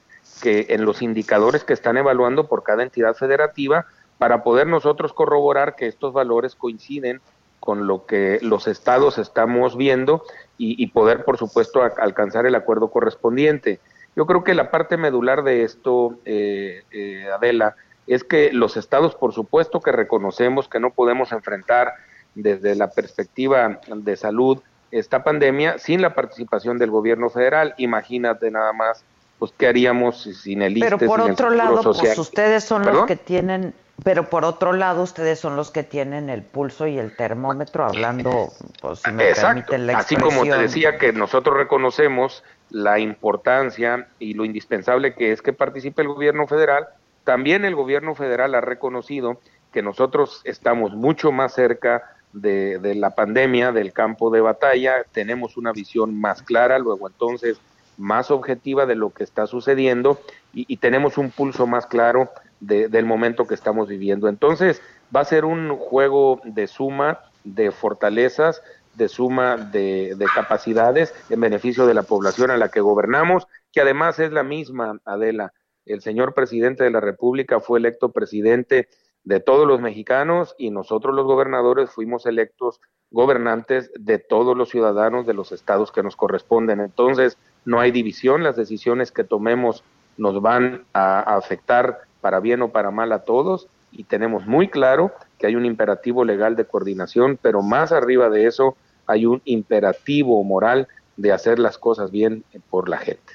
que 0.40 0.66
en 0.70 0.84
los 0.84 1.02
indicadores 1.02 1.64
que 1.64 1.72
están 1.72 1.96
evaluando 1.96 2.48
por 2.48 2.62
cada 2.62 2.82
entidad 2.82 3.14
federativa 3.14 3.86
para 4.18 4.42
poder 4.42 4.66
nosotros 4.66 5.12
corroborar 5.12 5.76
que 5.76 5.86
estos 5.86 6.12
valores 6.12 6.54
coinciden 6.54 7.20
con 7.60 7.86
lo 7.86 8.06
que 8.06 8.38
los 8.42 8.68
estados 8.68 9.18
estamos 9.18 9.76
viendo 9.76 10.22
y, 10.58 10.86
poder, 10.86 11.24
por 11.24 11.36
supuesto, 11.36 11.82
alcanzar 11.82 12.46
el 12.46 12.54
acuerdo 12.54 12.88
correspondiente. 12.88 13.80
Yo 14.14 14.24
creo 14.24 14.44
que 14.44 14.54
la 14.54 14.70
parte 14.70 14.96
medular 14.96 15.42
de 15.42 15.64
esto, 15.64 16.16
eh, 16.24 16.84
eh, 16.92 17.28
Adela, 17.34 17.76
es 18.06 18.24
que 18.24 18.52
los 18.52 18.76
estados, 18.76 19.14
por 19.14 19.34
supuesto, 19.34 19.80
que 19.80 19.92
reconocemos 19.92 20.68
que 20.68 20.80
no 20.80 20.92
podemos 20.92 21.32
enfrentar 21.32 21.92
desde 22.34 22.74
la 22.74 22.90
perspectiva 22.90 23.80
de 23.88 24.16
salud 24.16 24.62
esta 24.90 25.24
pandemia 25.24 25.78
sin 25.78 26.00
la 26.00 26.14
participación 26.14 26.78
del 26.78 26.90
gobierno 26.90 27.28
federal. 27.30 27.74
Imagínate 27.76 28.50
nada 28.50 28.72
más, 28.72 29.04
pues, 29.38 29.52
¿qué 29.56 29.66
haríamos 29.66 30.22
sin 30.22 30.62
el 30.62 30.76
ISSSTE, 30.76 30.96
Pero 30.96 31.06
por 31.06 31.22
sin 31.22 31.32
otro 31.32 31.50
lado, 31.50 31.82
Social? 31.82 32.06
pues 32.06 32.18
ustedes 32.18 32.64
son 32.64 32.86
los 32.86 33.06
que 33.06 33.16
tienen, 33.16 33.74
pero 34.02 34.30
por 34.30 34.44
otro 34.44 34.72
lado, 34.72 35.02
ustedes 35.02 35.38
son 35.38 35.56
los 35.56 35.70
que 35.70 35.82
tienen 35.82 36.30
el 36.30 36.42
pulso 36.42 36.86
y 36.86 36.98
el 36.98 37.14
termómetro, 37.14 37.84
hablando, 37.84 38.52
pues 38.80 39.00
si 39.00 39.10
me 39.12 39.28
Exacto. 39.28 39.66
permiten 39.66 39.86
la 39.86 39.98
Así 39.98 40.16
como 40.16 40.42
te 40.42 40.56
decía 40.56 40.96
que 40.98 41.12
nosotros 41.12 41.56
reconocemos 41.56 42.42
la 42.70 42.98
importancia 42.98 44.08
y 44.18 44.34
lo 44.34 44.44
indispensable 44.44 45.14
que 45.14 45.32
es 45.32 45.42
que 45.42 45.52
participe 45.52 46.02
el 46.02 46.08
gobierno 46.08 46.46
federal, 46.46 46.86
también 47.24 47.64
el 47.64 47.74
gobierno 47.74 48.14
federal 48.14 48.54
ha 48.54 48.60
reconocido 48.60 49.40
que 49.72 49.82
nosotros 49.82 50.40
estamos 50.44 50.94
mucho 50.94 51.32
más 51.32 51.52
cerca 51.52 52.02
de, 52.32 52.78
de 52.78 52.94
la 52.94 53.10
pandemia, 53.10 53.72
del 53.72 53.92
campo 53.92 54.30
de 54.30 54.40
batalla, 54.40 55.04
tenemos 55.12 55.56
una 55.56 55.72
visión 55.72 56.18
más 56.18 56.42
clara, 56.42 56.78
luego 56.78 57.08
entonces 57.08 57.60
más 57.96 58.30
objetiva 58.30 58.86
de 58.86 58.94
lo 58.94 59.10
que 59.10 59.24
está 59.24 59.46
sucediendo 59.46 60.18
y, 60.52 60.76
tenemos 60.78 61.18
un 61.18 61.30
pulso 61.30 61.66
más 61.66 61.86
claro 61.86 62.30
de- 62.60 62.88
del 62.88 63.04
momento 63.04 63.46
que 63.46 63.54
estamos 63.54 63.88
viviendo. 63.88 64.28
Entonces 64.28 64.80
va 65.14 65.20
a 65.20 65.24
ser 65.24 65.44
un 65.44 65.76
juego 65.76 66.40
de 66.44 66.66
suma 66.66 67.20
de 67.44 67.70
fortalezas, 67.70 68.62
de 68.94 69.08
suma 69.08 69.56
de 69.56 70.26
capacidades 70.34 71.14
en 71.28 71.40
beneficio 71.40 71.86
de 71.86 71.94
la 71.94 72.02
población 72.02 72.50
a 72.50 72.56
la 72.56 72.70
que 72.70 72.80
gobernamos, 72.80 73.46
que 73.72 73.82
además 73.82 74.18
es 74.18 74.32
la 74.32 74.42
misma, 74.42 74.98
Adela. 75.04 75.52
El 75.84 76.00
señor 76.00 76.34
presidente 76.34 76.82
de 76.82 76.90
la 76.90 77.00
República 77.00 77.60
fue 77.60 77.78
electo 77.78 78.10
presidente 78.10 78.88
de 79.22 79.40
todos 79.40 79.66
los 79.66 79.80
mexicanos 79.80 80.54
y 80.56 80.70
nosotros 80.70 81.14
los 81.14 81.26
gobernadores 81.26 81.90
fuimos 81.90 82.26
electos 82.26 82.80
gobernantes 83.10 83.90
de 83.94 84.18
todos 84.18 84.56
los 84.56 84.68
ciudadanos 84.68 85.26
de 85.26 85.34
los 85.34 85.52
estados 85.52 85.92
que 85.92 86.02
nos 86.02 86.16
corresponden. 86.16 86.80
Entonces, 86.80 87.36
no 87.66 87.78
hay 87.78 87.90
división, 87.90 88.42
las 88.42 88.56
decisiones 88.56 89.12
que 89.12 89.24
tomemos 89.24 89.84
nos 90.16 90.40
van 90.40 90.84
a, 90.94 91.20
a 91.20 91.36
afectar 91.36 92.00
para 92.22 92.40
bien 92.40 92.62
o 92.62 92.70
para 92.70 92.90
mal 92.90 93.12
a 93.12 93.24
todos 93.24 93.68
y 93.92 94.04
tenemos 94.04 94.46
muy 94.46 94.68
claro 94.68 95.12
que 95.38 95.46
hay 95.46 95.56
un 95.56 95.66
imperativo 95.66 96.24
legal 96.24 96.56
de 96.56 96.64
coordinación, 96.64 97.38
pero 97.40 97.62
más 97.62 97.92
arriba 97.92 98.30
de 98.30 98.46
eso 98.46 98.76
hay 99.06 99.26
un 99.26 99.42
imperativo 99.44 100.42
moral 100.42 100.88
de 101.16 101.32
hacer 101.32 101.58
las 101.58 101.78
cosas 101.78 102.10
bien 102.10 102.44
por 102.70 102.88
la 102.88 102.98
gente. 102.98 103.32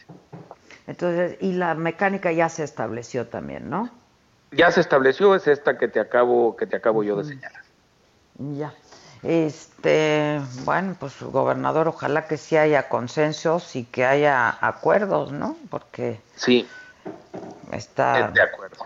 Entonces, 0.88 1.38
y 1.40 1.54
la 1.54 1.76
mecánica 1.76 2.32
ya 2.32 2.50
se 2.50 2.64
estableció 2.64 3.28
también, 3.28 3.70
¿no? 3.70 3.90
Ya 4.52 4.72
se 4.72 4.82
estableció, 4.82 5.36
es 5.36 5.48
esta 5.48 5.78
que 5.78 5.88
te 5.88 6.00
acabo, 6.00 6.56
que 6.58 6.68
te 6.68 6.76
acabo 6.76 7.04
yo 7.04 7.16
de 7.16 7.24
señalar. 7.24 7.62
Ya. 8.38 8.74
Este, 9.24 10.42
bueno, 10.66 10.96
pues 11.00 11.22
gobernador, 11.22 11.88
ojalá 11.88 12.26
que 12.28 12.38
sí 12.38 12.58
haya 12.58 12.90
consensos 12.90 13.76
y 13.76 13.84
que 13.84 14.06
haya 14.06 14.58
acuerdos, 14.62 15.32
¿no? 15.32 15.58
Porque 15.70 16.20
Sí, 16.36 16.68
está 17.72 18.32
de 18.32 18.42
acuerdo. 18.42 18.78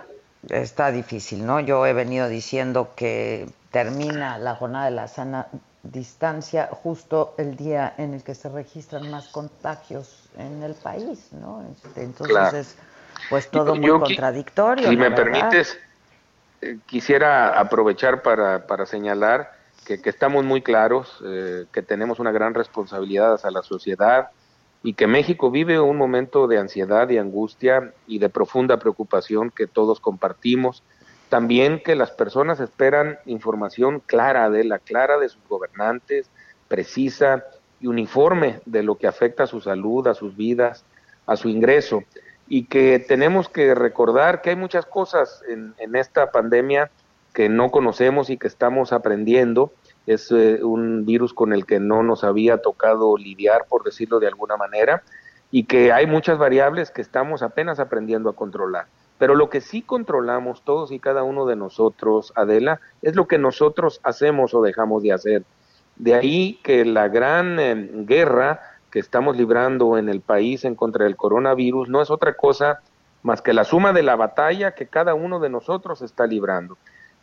está 0.50 0.92
difícil, 0.92 1.46
¿no? 1.46 1.60
Yo 1.62 1.86
he 1.86 1.94
venido 1.94 2.28
diciendo 2.28 2.90
que 2.96 3.48
termina 3.72 4.38
la 4.38 4.56
jornada 4.56 4.86
de 4.86 4.92
la 4.92 5.08
sana 5.08 5.48
distancia 5.84 6.70
justo 6.84 7.34
el 7.38 7.56
día 7.56 7.94
en 7.98 8.14
el 8.14 8.24
que 8.24 8.36
se 8.36 8.50
registran 8.50 9.10
más 9.12 9.28
contagios 9.28 10.24
en 10.38 10.64
el 10.64 10.74
país, 10.74 11.30
¿no? 11.34 11.64
Este, 11.72 12.04
entonces 12.04 12.36
Claro. 12.36 12.58
es 12.58 12.76
pues 13.30 13.48
todo 13.50 13.76
muy 13.76 13.88
Yo 13.88 14.00
contradictorio. 14.00 14.90
Si 14.90 14.98
me 14.98 15.10
verdad. 15.10 15.16
permites, 15.16 15.78
eh, 16.62 16.78
quisiera 16.86 17.58
aprovechar 17.60 18.22
para, 18.22 18.68
para 18.68 18.86
señalar 18.86 19.55
que, 19.86 20.02
que 20.02 20.10
estamos 20.10 20.44
muy 20.44 20.62
claros, 20.62 21.22
eh, 21.26 21.66
que 21.72 21.82
tenemos 21.82 22.20
una 22.20 22.32
gran 22.32 22.54
responsabilidad 22.54 23.34
hacia 23.34 23.52
la 23.52 23.62
sociedad 23.62 24.30
y 24.84 24.94
que 24.94 25.08
México 25.08 25.52
vive 25.52 25.80
un 25.80 25.98
momento 25.98 26.48
de 26.48 26.58
ansiedad 26.58 27.10
y 27.10 27.18
angustia 27.18 27.94
y 28.08 28.20
de 28.20 28.30
profunda 28.30 28.78
preocupación 28.78 29.52
que 29.52 29.68
todos 29.68 30.00
compartimos. 30.00 30.84
También 31.30 31.82
que 31.84 31.96
las 31.96 32.12
personas 32.12 32.60
esperan 32.60 33.18
información 33.26 34.02
clara 34.06 34.50
de 34.50 34.64
la 34.64 34.80
clara 34.80 35.18
de 35.18 35.30
sus 35.30 35.42
gobernantes, 35.48 36.30
precisa 36.68 37.46
y 37.80 37.88
uniforme 37.88 38.60
de 38.66 38.84
lo 38.84 38.96
que 38.96 39.08
afecta 39.08 39.44
a 39.44 39.48
su 39.48 39.62
salud, 39.62 40.08
a 40.08 40.14
sus 40.14 40.36
vidas, 40.36 40.86
a 41.26 41.36
su 41.36 41.50
ingreso 41.50 42.04
y 42.48 42.66
que 42.66 43.00
tenemos 43.00 43.50
que 43.50 43.74
recordar 43.74 44.42
que 44.42 44.52
hay 44.52 44.56
muchas 44.56 44.86
cosas 44.86 45.42
en, 45.48 45.74
en 45.80 45.96
esta 45.96 46.32
pandemia 46.32 46.92
que 47.36 47.50
no 47.50 47.70
conocemos 47.70 48.30
y 48.30 48.38
que 48.38 48.48
estamos 48.48 48.94
aprendiendo. 48.94 49.74
Es 50.08 50.32
eh, 50.32 50.64
un 50.64 51.06
virus 51.06 51.34
con 51.34 51.52
el 51.52 51.66
que 51.66 51.82
no 51.82 52.02
nos 52.02 52.24
había 52.24 52.60
tocado 52.60 53.18
lidiar, 53.18 53.66
por 53.70 53.84
decirlo 53.84 54.20
de 54.20 54.28
alguna 54.28 54.56
manera, 54.56 55.04
y 55.52 55.66
que 55.66 55.92
hay 55.92 56.08
muchas 56.08 56.38
variables 56.38 56.92
que 56.92 57.02
estamos 57.02 57.44
apenas 57.44 57.80
aprendiendo 57.80 58.30
a 58.30 58.36
controlar. 58.36 58.88
Pero 59.18 59.36
lo 59.36 59.50
que 59.50 59.60
sí 59.60 59.82
controlamos 59.82 60.64
todos 60.64 60.94
y 60.94 61.00
cada 61.00 61.24
uno 61.24 61.46
de 61.46 61.58
nosotros, 61.58 62.32
Adela, 62.36 62.80
es 63.02 63.16
lo 63.16 63.28
que 63.28 63.38
nosotros 63.38 64.00
hacemos 64.04 64.54
o 64.54 64.62
dejamos 64.62 65.04
de 65.04 65.12
hacer. 65.12 65.44
De 65.98 66.16
ahí 66.16 66.60
que 66.64 66.86
la 66.86 67.10
gran 67.10 67.60
eh, 67.60 67.90
guerra 68.06 68.62
que 68.92 69.00
estamos 69.00 69.36
librando 69.36 69.98
en 69.98 70.08
el 70.08 70.22
país 70.22 70.64
en 70.64 70.76
contra 70.76 71.04
del 71.04 71.18
coronavirus 71.18 71.90
no 71.90 72.02
es 72.02 72.10
otra 72.10 72.38
cosa 72.38 72.80
más 73.24 73.42
que 73.42 73.54
la 73.54 73.66
suma 73.66 73.92
de 73.92 74.04
la 74.04 74.16
batalla 74.16 74.72
que 74.74 74.88
cada 74.88 75.16
uno 75.16 75.42
de 75.42 75.50
nosotros 75.50 76.02
está 76.02 76.28
librando. 76.28 76.78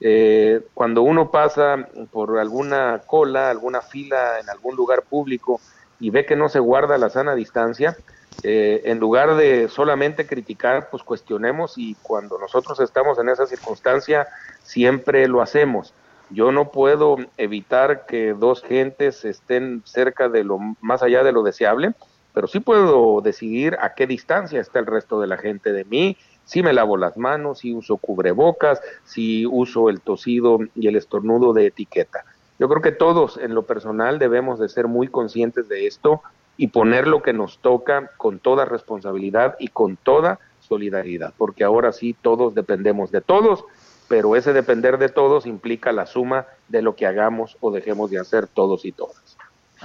Eh, 0.04 0.62
cuando 0.74 1.02
uno 1.02 1.30
pasa 1.30 1.88
por 2.10 2.36
alguna 2.40 3.04
cola, 3.06 3.50
alguna 3.50 3.82
fila 3.82 4.40
en 4.40 4.50
algún 4.50 4.74
lugar 4.74 5.04
público 5.08 5.60
y 6.00 6.10
ve 6.10 6.26
que 6.26 6.34
no 6.34 6.48
se 6.48 6.58
guarda 6.58 6.98
la 6.98 7.08
sana 7.08 7.36
distancia, 7.36 7.96
eh, 8.42 8.82
en 8.86 8.98
lugar 8.98 9.36
de 9.36 9.68
solamente 9.68 10.26
criticar, 10.26 10.88
pues 10.90 11.04
cuestionemos 11.04 11.74
y 11.76 11.94
cuando 12.02 12.36
nosotros 12.38 12.80
estamos 12.80 13.16
en 13.20 13.28
esa 13.28 13.46
circunstancia, 13.46 14.26
siempre 14.62 15.28
lo 15.28 15.40
hacemos. 15.40 15.94
Yo 16.28 16.50
no 16.50 16.72
puedo 16.72 17.16
evitar 17.36 18.04
que 18.06 18.34
dos 18.34 18.62
gentes 18.64 19.24
estén 19.24 19.82
cerca 19.84 20.28
de 20.28 20.42
lo 20.42 20.58
más 20.80 21.04
allá 21.04 21.22
de 21.22 21.30
lo 21.30 21.44
deseable, 21.44 21.94
pero 22.32 22.48
sí 22.48 22.58
puedo 22.58 23.20
decidir 23.20 23.76
a 23.80 23.94
qué 23.94 24.08
distancia 24.08 24.60
está 24.60 24.80
el 24.80 24.86
resto 24.86 25.20
de 25.20 25.28
la 25.28 25.36
gente 25.36 25.72
de 25.72 25.84
mí, 25.84 26.16
si 26.52 26.62
me 26.62 26.74
lavo 26.74 26.98
las 26.98 27.16
manos, 27.16 27.60
si 27.60 27.72
uso 27.72 27.96
cubrebocas, 27.96 28.82
si 29.06 29.46
uso 29.46 29.88
el 29.88 30.02
tosido 30.02 30.58
y 30.74 30.86
el 30.86 30.96
estornudo 30.96 31.54
de 31.54 31.64
etiqueta. 31.64 32.26
Yo 32.58 32.68
creo 32.68 32.82
que 32.82 32.92
todos 32.92 33.38
en 33.38 33.54
lo 33.54 33.62
personal 33.62 34.18
debemos 34.18 34.58
de 34.58 34.68
ser 34.68 34.86
muy 34.86 35.08
conscientes 35.08 35.66
de 35.70 35.86
esto 35.86 36.20
y 36.58 36.66
poner 36.66 37.06
lo 37.06 37.22
que 37.22 37.32
nos 37.32 37.56
toca 37.56 38.10
con 38.18 38.38
toda 38.38 38.66
responsabilidad 38.66 39.56
y 39.58 39.68
con 39.68 39.96
toda 39.96 40.40
solidaridad, 40.60 41.32
porque 41.38 41.64
ahora 41.64 41.90
sí 41.90 42.14
todos 42.20 42.54
dependemos 42.54 43.10
de 43.10 43.22
todos, 43.22 43.64
pero 44.08 44.36
ese 44.36 44.52
depender 44.52 44.98
de 44.98 45.08
todos 45.08 45.46
implica 45.46 45.90
la 45.90 46.04
suma 46.04 46.44
de 46.68 46.82
lo 46.82 46.96
que 46.96 47.06
hagamos 47.06 47.56
o 47.60 47.70
dejemos 47.70 48.10
de 48.10 48.18
hacer 48.18 48.46
todos 48.46 48.84
y 48.84 48.92
todas. 48.92 49.21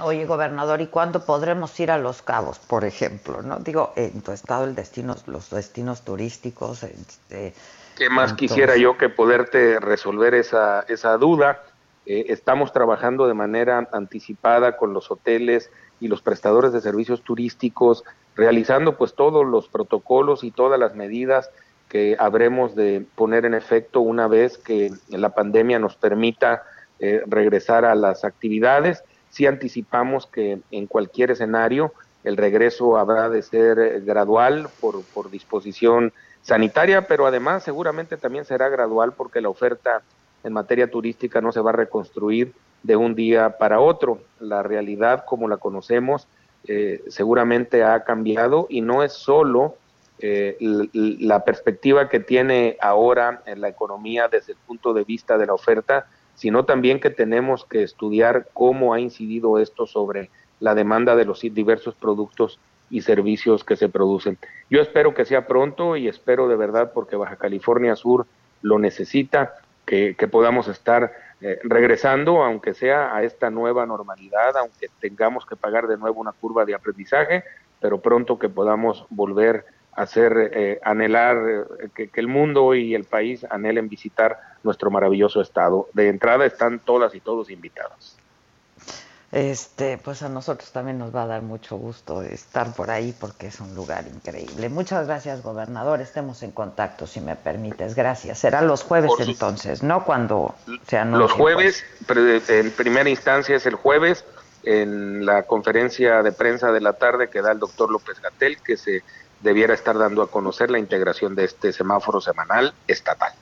Oye, 0.00 0.26
gobernador, 0.26 0.80
¿y 0.80 0.86
cuándo 0.86 1.24
podremos 1.24 1.78
ir 1.80 1.90
a 1.90 1.98
Los 1.98 2.22
Cabos, 2.22 2.58
por 2.58 2.84
ejemplo? 2.84 3.42
¿No? 3.42 3.58
Digo, 3.58 3.92
en 3.96 4.20
tu 4.22 4.32
estado 4.32 4.64
el 4.64 4.74
destino, 4.74 5.16
los 5.26 5.50
destinos 5.50 6.02
turísticos. 6.02 6.84
Este, 6.84 7.52
¿Qué 7.96 8.08
más 8.08 8.30
entonces- 8.30 8.36
quisiera 8.36 8.76
yo 8.76 8.96
que 8.96 9.08
poderte 9.08 9.80
resolver 9.80 10.34
esa, 10.34 10.84
esa 10.88 11.16
duda? 11.16 11.62
Eh, 12.06 12.26
estamos 12.28 12.72
trabajando 12.72 13.26
de 13.26 13.34
manera 13.34 13.88
anticipada 13.92 14.76
con 14.76 14.92
los 14.92 15.10
hoteles 15.10 15.70
y 16.00 16.08
los 16.08 16.22
prestadores 16.22 16.72
de 16.72 16.80
servicios 16.80 17.22
turísticos, 17.22 18.04
realizando 18.36 18.96
pues 18.96 19.14
todos 19.14 19.44
los 19.44 19.68
protocolos 19.68 20.44
y 20.44 20.52
todas 20.52 20.78
las 20.78 20.94
medidas 20.94 21.50
que 21.88 22.16
habremos 22.20 22.76
de 22.76 23.04
poner 23.16 23.44
en 23.46 23.54
efecto 23.54 24.00
una 24.00 24.28
vez 24.28 24.58
que 24.58 24.92
la 25.08 25.30
pandemia 25.30 25.78
nos 25.78 25.96
permita 25.96 26.62
eh, 27.00 27.22
regresar 27.26 27.84
a 27.84 27.94
las 27.94 28.24
actividades. 28.24 29.02
Sí 29.30 29.46
anticipamos 29.46 30.26
que 30.26 30.60
en 30.70 30.86
cualquier 30.86 31.30
escenario 31.30 31.92
el 32.24 32.36
regreso 32.36 32.96
habrá 32.96 33.28
de 33.28 33.42
ser 33.42 33.78
eh, 33.78 34.00
gradual 34.00 34.68
por, 34.80 35.02
por 35.14 35.30
disposición 35.30 36.12
sanitaria, 36.42 37.06
pero 37.06 37.26
además 37.26 37.62
seguramente 37.62 38.16
también 38.16 38.44
será 38.44 38.68
gradual 38.68 39.12
porque 39.12 39.40
la 39.40 39.48
oferta 39.48 40.02
en 40.44 40.52
materia 40.52 40.90
turística 40.90 41.40
no 41.40 41.52
se 41.52 41.60
va 41.60 41.70
a 41.70 41.74
reconstruir 41.74 42.52
de 42.82 42.96
un 42.96 43.14
día 43.14 43.58
para 43.58 43.80
otro. 43.80 44.20
La 44.40 44.62
realidad 44.62 45.24
como 45.26 45.48
la 45.48 45.56
conocemos 45.56 46.26
eh, 46.66 47.02
seguramente 47.08 47.84
ha 47.84 48.04
cambiado 48.04 48.66
y 48.68 48.80
no 48.80 49.02
es 49.02 49.12
solo 49.12 49.76
eh, 50.20 50.56
la 50.92 51.44
perspectiva 51.44 52.08
que 52.08 52.20
tiene 52.20 52.76
ahora 52.80 53.42
en 53.46 53.60
la 53.60 53.68
economía 53.68 54.28
desde 54.28 54.52
el 54.52 54.58
punto 54.66 54.92
de 54.92 55.04
vista 55.04 55.38
de 55.38 55.46
la 55.46 55.54
oferta, 55.54 56.06
sino 56.38 56.64
también 56.64 57.00
que 57.00 57.10
tenemos 57.10 57.64
que 57.64 57.82
estudiar 57.82 58.46
cómo 58.54 58.94
ha 58.94 59.00
incidido 59.00 59.58
esto 59.58 59.86
sobre 59.86 60.30
la 60.60 60.76
demanda 60.76 61.16
de 61.16 61.24
los 61.24 61.40
diversos 61.40 61.96
productos 61.96 62.60
y 62.90 63.02
servicios 63.02 63.64
que 63.64 63.74
se 63.74 63.88
producen. 63.88 64.38
Yo 64.70 64.80
espero 64.80 65.14
que 65.14 65.24
sea 65.24 65.48
pronto 65.48 65.96
y 65.96 66.06
espero 66.06 66.46
de 66.46 66.54
verdad 66.54 66.92
porque 66.94 67.16
Baja 67.16 67.36
California 67.36 67.96
Sur 67.96 68.26
lo 68.62 68.78
necesita, 68.78 69.54
que, 69.84 70.14
podamos 70.30 70.68
estar 70.68 71.12
eh, 71.40 71.58
regresando, 71.64 72.44
aunque 72.44 72.72
sea 72.72 73.16
a 73.16 73.24
esta 73.24 73.50
nueva 73.50 73.84
normalidad, 73.84 74.56
aunque 74.58 74.88
tengamos 75.00 75.44
que 75.44 75.56
pagar 75.56 75.88
de 75.88 75.96
nuevo 75.96 76.20
una 76.20 76.32
curva 76.32 76.64
de 76.64 76.74
aprendizaje, 76.74 77.42
pero 77.80 78.00
pronto 78.00 78.38
que 78.38 78.48
podamos 78.48 79.06
volver 79.10 79.64
hacer, 79.98 80.50
eh, 80.54 80.78
anhelar, 80.84 81.36
eh, 81.36 81.88
que, 81.94 82.08
que 82.08 82.20
el 82.20 82.28
mundo 82.28 82.74
y 82.74 82.94
el 82.94 83.04
país 83.04 83.44
anhelen 83.50 83.88
visitar 83.88 84.38
nuestro 84.62 84.90
maravilloso 84.90 85.40
estado. 85.40 85.88
De 85.92 86.08
entrada 86.08 86.46
están 86.46 86.78
todas 86.78 87.14
y 87.14 87.20
todos 87.20 87.50
invitados. 87.50 88.16
Este, 89.30 89.98
pues 89.98 90.22
a 90.22 90.30
nosotros 90.30 90.72
también 90.72 90.98
nos 90.98 91.14
va 91.14 91.24
a 91.24 91.26
dar 91.26 91.42
mucho 91.42 91.76
gusto 91.76 92.22
estar 92.22 92.74
por 92.74 92.90
ahí 92.90 93.14
porque 93.20 93.48
es 93.48 93.60
un 93.60 93.74
lugar 93.74 94.04
increíble. 94.06 94.70
Muchas 94.70 95.06
gracias, 95.06 95.42
gobernador. 95.42 96.00
Estemos 96.00 96.42
en 96.42 96.50
contacto, 96.52 97.06
si 97.06 97.20
me 97.20 97.36
permites. 97.36 97.94
Gracias. 97.94 98.38
Será 98.38 98.62
los 98.62 98.82
jueves 98.84 99.10
Por 99.10 99.24
su- 99.24 99.30
entonces, 99.30 99.82
¿no? 99.82 100.04
Cuando 100.04 100.54
se 100.86 100.96
anuncie. 100.96 101.18
Los 101.20 101.32
jueves, 101.32 101.84
en 102.48 102.70
primera 102.70 103.10
instancia 103.10 103.56
es 103.56 103.66
el 103.66 103.74
jueves, 103.74 104.24
en 104.62 105.26
la 105.26 105.42
conferencia 105.42 106.22
de 106.22 106.32
prensa 106.32 106.72
de 106.72 106.80
la 106.80 106.94
tarde 106.94 107.28
que 107.28 107.42
da 107.42 107.52
el 107.52 107.58
doctor 107.58 107.90
López 107.90 108.20
Gatel, 108.22 108.56
que 108.62 108.78
se 108.78 109.02
debiera 109.40 109.74
estar 109.74 109.96
dando 109.98 110.22
a 110.22 110.30
conocer 110.30 110.70
la 110.70 110.78
integración 110.78 111.34
de 111.34 111.44
este 111.44 111.72
semáforo 111.72 112.20
semanal 112.20 112.74
estatal. 112.86 113.32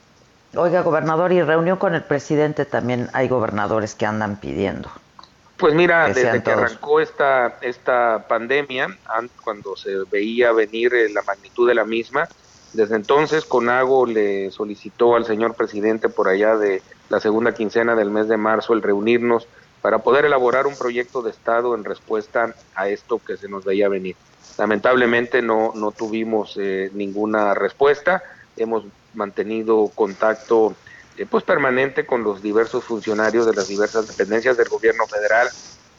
Oiga, 0.54 0.82
gobernador, 0.82 1.32
y 1.32 1.42
reunión 1.42 1.76
con 1.76 1.94
el 1.94 2.02
presidente 2.04 2.64
también 2.64 3.08
hay 3.12 3.28
gobernadores 3.28 3.94
que 3.94 4.06
andan 4.06 4.36
pidiendo. 4.40 4.90
Pues 5.58 5.74
mira, 5.74 6.06
Que 6.06 6.14
desde 6.14 6.32
que 6.32 6.40
todos. 6.40 6.58
arrancó 6.58 7.00
esta, 7.00 7.56
esta 7.62 8.26
pandemia, 8.28 8.88
an- 9.06 9.30
cuando 9.42 9.74
se 9.76 9.90
veía 10.10 10.52
venir 10.52 10.94
eh, 10.94 11.08
la 11.10 11.22
magnitud 11.22 11.66
de 11.66 11.74
la 11.74 11.84
misma, 11.84 12.28
desde 12.72 12.96
entonces 12.96 13.44
Conago 13.46 14.04
le 14.06 14.50
solicitó 14.50 15.16
al 15.16 15.24
señor 15.24 15.54
presidente 15.54 16.10
por 16.10 16.28
allá 16.28 16.56
de 16.56 16.82
la 17.08 17.20
segunda 17.20 17.52
quincena 17.54 17.94
del 17.94 18.10
mes 18.10 18.28
de 18.28 18.36
marzo 18.36 18.74
el 18.74 18.82
reunirnos 18.82 19.48
para 19.86 20.00
poder 20.00 20.24
elaborar 20.24 20.66
un 20.66 20.74
proyecto 20.74 21.22
de 21.22 21.30
Estado 21.30 21.72
en 21.76 21.84
respuesta 21.84 22.56
a 22.74 22.88
esto 22.88 23.20
que 23.24 23.36
se 23.36 23.48
nos 23.48 23.64
veía 23.64 23.88
venir. 23.88 24.16
Lamentablemente 24.58 25.42
no, 25.42 25.70
no 25.76 25.92
tuvimos 25.92 26.56
eh, 26.60 26.90
ninguna 26.92 27.54
respuesta, 27.54 28.20
hemos 28.56 28.82
mantenido 29.14 29.88
contacto 29.94 30.74
eh, 31.16 31.24
pues 31.30 31.44
permanente 31.44 32.04
con 32.04 32.24
los 32.24 32.42
diversos 32.42 32.82
funcionarios 32.82 33.46
de 33.46 33.54
las 33.54 33.68
diversas 33.68 34.08
dependencias 34.08 34.56
del 34.56 34.68
gobierno 34.68 35.06
federal, 35.06 35.46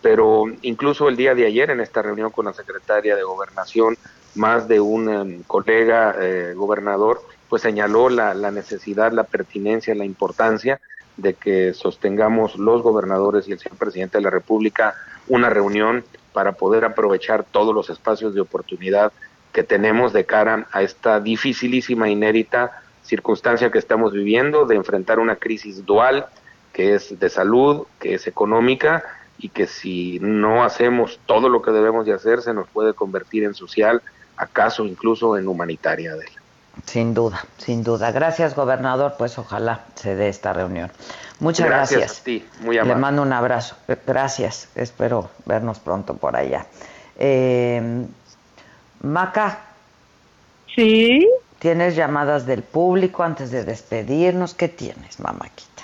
pero 0.01 0.43
incluso 0.63 1.07
el 1.07 1.15
día 1.15 1.33
de 1.33 1.45
ayer 1.45 1.69
en 1.69 1.79
esta 1.79 2.01
reunión 2.01 2.31
con 2.31 2.43
la 2.43 2.51
secretaria 2.51 3.15
de 3.15 3.23
gobernación, 3.23 3.97
más 4.35 4.67
de 4.67 4.81
un 4.81 5.09
em, 5.09 5.43
colega 5.43 6.13
eh, 6.19 6.51
gobernador, 6.57 7.21
pues 7.47 7.61
señaló 7.61 8.09
la, 8.09 8.33
la 8.33 8.51
necesidad, 8.51 9.13
la 9.13 9.23
pertinencia, 9.23 9.95
la 9.95 10.03
importancia 10.03 10.81
de 11.17 11.33
que 11.33 11.73
sostengamos 11.73 12.57
los 12.57 12.81
gobernadores 12.81 13.47
y 13.47 13.51
el 13.51 13.59
señor 13.59 13.77
presidente 13.77 14.17
de 14.17 14.23
la 14.23 14.29
República 14.29 14.95
una 15.27 15.49
reunión 15.49 16.03
para 16.31 16.53
poder 16.53 16.85
aprovechar 16.85 17.43
todos 17.43 17.73
los 17.73 17.89
espacios 17.89 18.33
de 18.33 18.41
oportunidad 18.41 19.11
que 19.51 19.63
tenemos 19.63 20.13
de 20.13 20.25
cara 20.25 20.67
a 20.71 20.83
esta 20.83 21.19
dificilísima, 21.19 22.09
inédita 22.09 22.83
circunstancia 23.01 23.71
que 23.71 23.79
estamos 23.79 24.11
viviendo 24.11 24.65
de 24.65 24.75
enfrentar 24.75 25.17
una 25.19 25.37
crisis 25.37 25.85
dual 25.85 26.27
que 26.73 26.93
es 26.93 27.17
de 27.19 27.29
salud, 27.29 27.87
que 27.99 28.13
es 28.13 28.27
económica 28.27 29.03
y 29.39 29.49
que 29.49 29.65
si 29.65 30.19
no 30.21 30.63
hacemos 30.63 31.19
todo 31.25 31.49
lo 31.49 31.61
que 31.61 31.71
debemos 31.71 32.05
de 32.05 32.13
hacer 32.13 32.41
se 32.41 32.53
nos 32.53 32.67
puede 32.67 32.93
convertir 32.93 33.43
en 33.45 33.55
social, 33.55 34.01
acaso 34.35 34.85
incluso 34.85 35.37
en 35.37 35.47
humanitaria. 35.47 36.15
Sin 36.85 37.13
duda, 37.13 37.45
sin 37.57 37.83
duda. 37.83 38.11
Gracias, 38.11 38.55
gobernador. 38.55 39.15
Pues 39.17 39.37
ojalá 39.37 39.81
se 39.95 40.15
dé 40.15 40.29
esta 40.29 40.53
reunión. 40.53 40.91
Muchas 41.39 41.67
Gracias 41.67 41.99
gracias. 41.99 42.21
a 42.21 42.23
ti, 42.23 42.45
muy 42.61 42.75
Le 42.75 42.95
mando 42.95 43.21
un 43.21 43.33
abrazo. 43.33 43.75
Gracias. 44.05 44.69
Espero 44.75 45.29
vernos 45.45 45.79
pronto 45.79 46.15
por 46.15 46.35
allá. 46.35 46.65
Eh, 47.17 48.05
Maca. 49.01 49.59
Sí. 50.75 51.27
¿Tienes 51.59 51.95
llamadas 51.95 52.45
del 52.45 52.63
público 52.63 53.23
antes 53.23 53.51
de 53.51 53.63
despedirnos? 53.63 54.53
¿Qué 54.53 54.67
tienes, 54.67 55.19
mamáquita? 55.19 55.83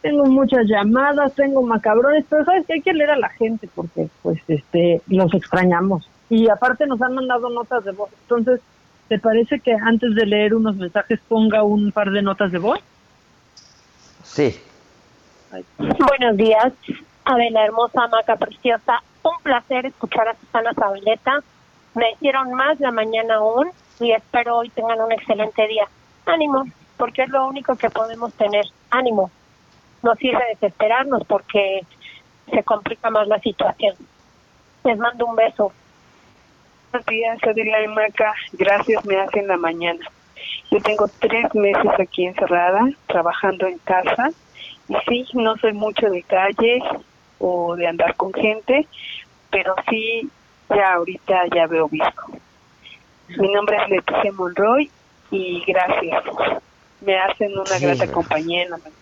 Tengo 0.00 0.24
muchas 0.26 0.66
llamadas, 0.66 1.34
tengo 1.34 1.62
macabrones, 1.62 2.24
pero 2.28 2.44
sabes 2.44 2.64
que 2.66 2.74
hay 2.74 2.80
que 2.82 2.94
leer 2.94 3.10
a 3.10 3.16
la 3.16 3.28
gente 3.30 3.68
porque 3.74 4.08
pues 4.22 4.40
este 4.48 5.02
los 5.08 5.32
extrañamos. 5.34 6.08
Y 6.30 6.48
aparte 6.48 6.86
nos 6.86 7.02
han 7.02 7.14
mandado 7.14 7.48
notas 7.50 7.84
de 7.84 7.92
voz. 7.92 8.10
Entonces, 8.22 8.60
¿te 9.08 9.18
parece 9.18 9.60
que 9.60 9.72
antes 9.72 10.14
de 10.14 10.26
leer 10.26 10.54
unos 10.54 10.76
mensajes 10.76 11.18
ponga 11.28 11.62
un 11.62 11.92
par 11.92 12.10
de 12.10 12.22
notas 12.22 12.52
de 12.52 12.58
voz? 12.58 12.78
Sí. 14.22 14.60
Buenos 15.78 16.36
días, 16.36 16.72
Adela 17.24 17.64
hermosa, 17.64 18.06
Maca 18.08 18.36
preciosa. 18.36 19.02
Un 19.22 19.42
placer 19.42 19.86
escuchar 19.86 20.28
a 20.28 20.36
Susana 20.36 20.74
Zabaleta. 20.74 21.42
Me 21.94 22.12
hicieron 22.12 22.52
más 22.52 22.78
la 22.80 22.90
mañana 22.90 23.36
aún 23.36 23.70
y 23.98 24.12
espero 24.12 24.58
hoy 24.58 24.68
tengan 24.70 25.00
un 25.00 25.12
excelente 25.12 25.66
día. 25.66 25.88
Ánimo, 26.26 26.64
porque 26.98 27.22
es 27.22 27.30
lo 27.30 27.46
único 27.46 27.76
que 27.76 27.88
podemos 27.88 28.32
tener. 28.34 28.66
Ánimo. 28.90 29.30
No 30.02 30.14
sirve 30.16 30.42
desesperarnos 30.50 31.24
porque 31.26 31.80
se 32.50 32.62
complica 32.62 33.10
más 33.10 33.26
la 33.26 33.40
situación. 33.40 33.96
Les 34.84 34.98
mando 34.98 35.26
un 35.26 35.34
beso. 35.34 35.72
Buenos 36.90 37.06
días, 37.06 37.38
Adela 37.42 37.82
y 37.82 37.88
Maca. 37.88 38.34
Gracias, 38.52 39.04
me 39.04 39.20
hacen 39.20 39.46
la 39.46 39.56
mañana. 39.56 40.00
Yo 40.70 40.80
tengo 40.80 41.06
tres 41.20 41.54
meses 41.54 41.90
aquí 41.98 42.26
encerrada, 42.26 42.88
trabajando 43.06 43.66
en 43.66 43.78
casa. 43.78 44.30
Y 44.88 44.94
sí, 45.08 45.26
no 45.34 45.56
soy 45.58 45.74
mucho 45.74 46.08
de 46.08 46.22
calle 46.22 46.80
o 47.38 47.76
de 47.76 47.86
andar 47.86 48.14
con 48.16 48.32
gente, 48.32 48.86
pero 49.50 49.74
sí, 49.88 50.28
ya 50.70 50.94
ahorita 50.94 51.42
ya 51.54 51.66
veo 51.66 51.88
visco. 51.88 52.32
Mi 53.36 53.48
nombre 53.52 53.76
es 53.82 53.88
Leticia 53.90 54.32
Monroy 54.32 54.90
y 55.30 55.62
gracias. 55.66 56.24
Me 57.02 57.18
hacen 57.18 57.52
una 57.52 57.66
Sí, 57.66 57.84
grata 57.84 58.10
compañía 58.10 58.62
en 58.62 58.70
la 58.70 58.78
mañana. 58.78 58.94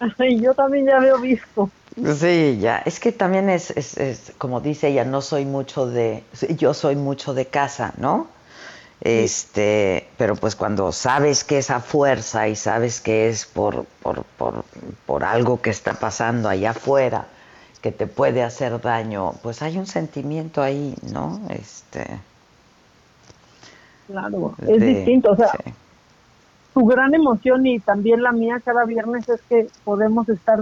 Y 0.28 0.40
yo 0.42 0.52
también 0.54 0.86
ya 0.86 0.98
veo 0.98 1.18
visto. 1.20 1.70
Sí, 1.96 2.58
ya. 2.60 2.78
Es 2.78 3.00
que 3.00 3.12
también 3.12 3.50
es, 3.50 3.70
es, 3.70 3.96
es, 3.98 4.32
como 4.38 4.60
dice 4.60 4.88
ella, 4.88 5.04
no 5.04 5.20
soy 5.20 5.44
mucho 5.44 5.86
de, 5.86 6.24
yo 6.56 6.74
soy 6.74 6.96
mucho 6.96 7.34
de 7.34 7.46
casa, 7.46 7.92
¿no? 7.98 8.28
Este, 9.02 10.08
pero 10.18 10.36
pues 10.36 10.56
cuando 10.56 10.92
sabes 10.92 11.44
que 11.44 11.58
es 11.58 11.70
a 11.70 11.80
fuerza 11.80 12.48
y 12.48 12.56
sabes 12.56 13.00
que 13.00 13.28
es 13.28 13.46
por, 13.46 13.86
por, 14.02 14.24
por, 14.38 14.64
por 15.06 15.24
algo 15.24 15.62
que 15.62 15.70
está 15.70 15.94
pasando 16.00 16.48
allá 16.48 16.70
afuera, 16.72 17.28
que 17.82 17.92
te 17.92 18.06
puede 18.08 18.42
hacer 18.42 18.80
daño, 18.80 19.34
pues 19.42 19.62
hay 19.62 19.78
un 19.78 19.86
sentimiento 19.86 20.62
ahí, 20.62 20.96
¿no? 21.02 21.42
Este, 21.50 22.20
Claro, 24.06 24.54
De- 24.56 24.76
es 24.76 24.84
distinto. 24.84 25.32
O 25.32 25.36
sea, 25.36 25.58
su 26.74 26.84
gran 26.86 27.14
emoción 27.14 27.66
y 27.66 27.80
también 27.80 28.22
la 28.22 28.32
mía 28.32 28.60
cada 28.64 28.84
viernes 28.84 29.28
es 29.28 29.42
que 29.48 29.70
podemos 29.84 30.28
estar 30.28 30.58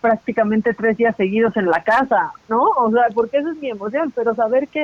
prácticamente 0.00 0.74
tres 0.74 0.96
días 0.96 1.16
seguidos 1.16 1.56
en 1.56 1.66
la 1.66 1.82
casa, 1.82 2.32
¿no? 2.48 2.62
O 2.62 2.90
sea, 2.90 3.04
porque 3.14 3.38
esa 3.38 3.50
es 3.50 3.56
mi 3.56 3.70
emoción, 3.70 4.12
pero 4.14 4.34
saber 4.34 4.68
que 4.68 4.82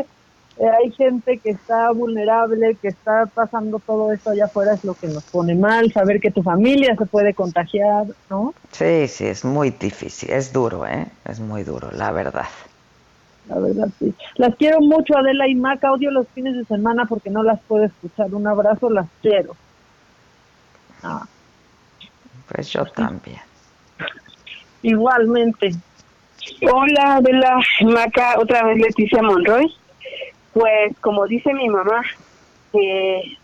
eh, 0.59 0.68
hay 0.68 0.90
gente 0.93 1.38
que 1.38 1.51
está 1.51 1.90
vulnerable, 1.93 2.76
que 2.80 2.88
está 2.88 3.26
pasando 3.26 3.78
todo 3.78 4.12
esto 4.12 4.30
allá 4.30 4.47
afuera 4.47 4.74
es 4.74 4.84
lo 4.84 4.94
que 4.94 5.06
nos 5.09 5.24
pone 5.24 5.55
mal, 5.55 5.93
saber 5.93 6.18
que 6.20 6.30
tu 6.30 6.43
familia 6.43 6.97
se 6.97 7.06
puede 7.06 7.34
contagiar, 7.34 8.06
¿no? 8.30 8.55
sí, 8.72 9.06
sí, 9.09 9.26
es 9.26 9.44
muy 9.44 9.70
difícil, 9.70 10.30
es 10.30 10.52
duro, 10.52 10.86
¿eh? 10.86 11.06
Es 11.26 11.40
muy 11.40 11.62
duro, 11.62 11.90
la 11.93 12.10
verdad. 12.10 12.47
La 13.48 13.59
verdad, 13.59 13.88
sí. 13.98 14.14
Las 14.36 14.56
quiero 14.56 14.80
mucho, 14.80 15.16
Adela 15.16 15.47
y 15.47 15.55
Maca. 15.55 15.93
Odio 15.93 16.10
los 16.10 16.26
fines 16.28 16.56
de 16.56 16.64
semana 16.64 17.06
porque 17.06 17.30
no 17.30 17.43
las 17.44 17.60
puedo 17.60 17.84
escuchar. 17.84 18.34
Un 18.34 18.47
abrazo, 18.47 18.90
las 18.90 19.06
quiero. 19.22 19.55
Ah, 21.02 21.24
Pues 22.48 22.70
yo 22.70 22.84
también. 22.86 23.38
Igualmente. 24.86 25.72
Hola, 26.72 27.16
Adela, 27.16 27.58
Maca, 27.82 28.38
otra 28.38 28.62
vez 28.64 28.78
Leticia 28.78 29.20
Monroy. 29.20 29.74
Pues 30.52 30.96
como 31.00 31.26
dice 31.26 31.52
mi 31.52 31.68
mamá, 31.68 32.02
que 32.72 33.36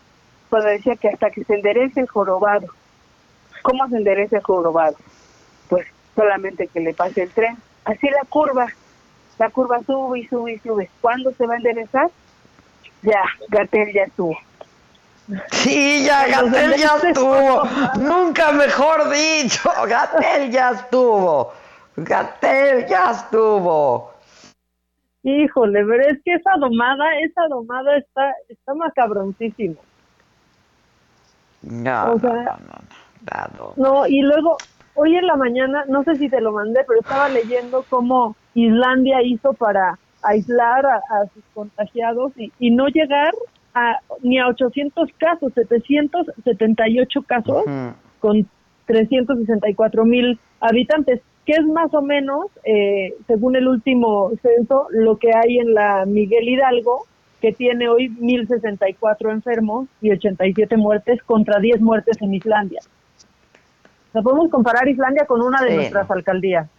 cuando 0.49 0.69
decía 0.69 0.95
que 0.95 1.09
hasta 1.09 1.29
que 1.31 1.43
se 1.43 1.55
enderece 1.55 1.99
el 1.99 2.07
jorobado. 2.07 2.67
¿Cómo 3.61 3.87
se 3.89 3.97
endereza 3.97 4.37
el 4.37 4.43
jorobado? 4.43 4.95
Pues 5.67 5.85
solamente 6.15 6.67
que 6.67 6.79
le 6.79 6.93
pase 6.93 7.23
el 7.23 7.29
tren. 7.31 7.57
Así 7.83 8.07
la 8.09 8.23
curva. 8.29 8.67
La 9.37 9.49
curva 9.49 9.81
sube 9.85 10.19
y 10.19 10.27
sube 10.27 10.53
y 10.53 10.59
sube. 10.59 10.89
¿Cuándo 11.01 11.33
se 11.33 11.45
va 11.45 11.55
a 11.55 11.57
enderezar? 11.57 12.09
Ya, 13.01 13.21
Gatel 13.49 13.91
ya 13.93 14.03
estuvo. 14.03 14.37
Sí, 15.51 16.05
ya 16.05 16.27
Gatel 16.27 16.75
ya 16.75 16.97
estuvo. 17.01 17.63
Nunca 17.99 18.51
mejor 18.51 19.09
dicho. 19.09 19.69
Gatel 19.87 20.51
ya 20.51 20.71
estuvo. 20.71 21.53
Gatel 21.95 22.85
ya 22.87 23.11
estuvo. 23.11 24.11
Híjole, 25.23 25.85
pero 25.85 26.03
es 26.09 26.19
que 26.25 26.33
esa 26.33 26.51
domada, 26.59 27.05
esa 27.19 27.47
domada 27.47 27.97
está, 27.97 28.33
está 28.49 28.73
macabroncísimo. 28.73 29.77
No, 31.61 32.13
O 32.13 32.19
sea, 32.19 32.29
no, 32.29 32.43
no, 32.43 32.57
no, 33.31 33.47
no. 33.57 33.73
No, 33.77 34.07
y 34.07 34.19
luego 34.21 34.57
hoy 34.95 35.15
en 35.15 35.25
la 35.25 35.37
mañana, 35.37 35.85
no 35.87 36.03
sé 36.03 36.15
si 36.17 36.27
te 36.27 36.41
lo 36.41 36.51
mandé, 36.51 36.83
pero 36.85 36.99
estaba 36.99 37.29
leyendo 37.29 37.85
cómo 37.89 38.35
Islandia 38.53 39.21
hizo 39.21 39.53
para 39.53 39.97
aislar 40.23 40.85
a, 40.85 40.95
a 40.95 41.25
sus 41.33 41.43
contagiados 41.53 42.33
y, 42.35 42.51
y 42.59 42.71
no 42.71 42.87
llegar 42.87 43.33
a, 43.73 43.99
ni 44.21 44.39
a 44.39 44.47
800 44.47 45.09
casos, 45.17 45.53
778 45.53 47.21
casos 47.23 47.63
con 48.19 48.47
364 48.85 50.05
mil 50.05 50.39
habitantes, 50.59 51.21
que 51.45 51.53
es 51.53 51.65
más 51.65 51.93
o 51.93 52.01
menos, 52.01 52.47
eh, 52.63 53.13
según 53.27 53.55
el 53.55 53.67
último 53.67 54.31
censo, 54.41 54.87
lo 54.91 55.17
que 55.17 55.31
hay 55.33 55.59
en 55.59 55.73
la 55.73 56.05
Miguel 56.05 56.47
Hidalgo, 56.47 57.05
que 57.41 57.51
tiene 57.51 57.89
hoy 57.89 58.07
1.064 58.09 59.31
enfermos 59.31 59.87
y 60.01 60.11
87 60.11 60.77
muertes 60.77 61.21
contra 61.23 61.59
10 61.59 61.81
muertes 61.81 62.21
en 62.21 62.33
Islandia. 62.33 62.79
O 62.79 64.11
sea, 64.13 64.21
podemos 64.21 64.49
comparar 64.49 64.87
Islandia 64.87 65.25
con 65.25 65.41
una 65.41 65.61
de 65.61 65.71
Sí, 65.71 65.75
nuestras 65.75 66.09
alcaldías. 66.09 66.69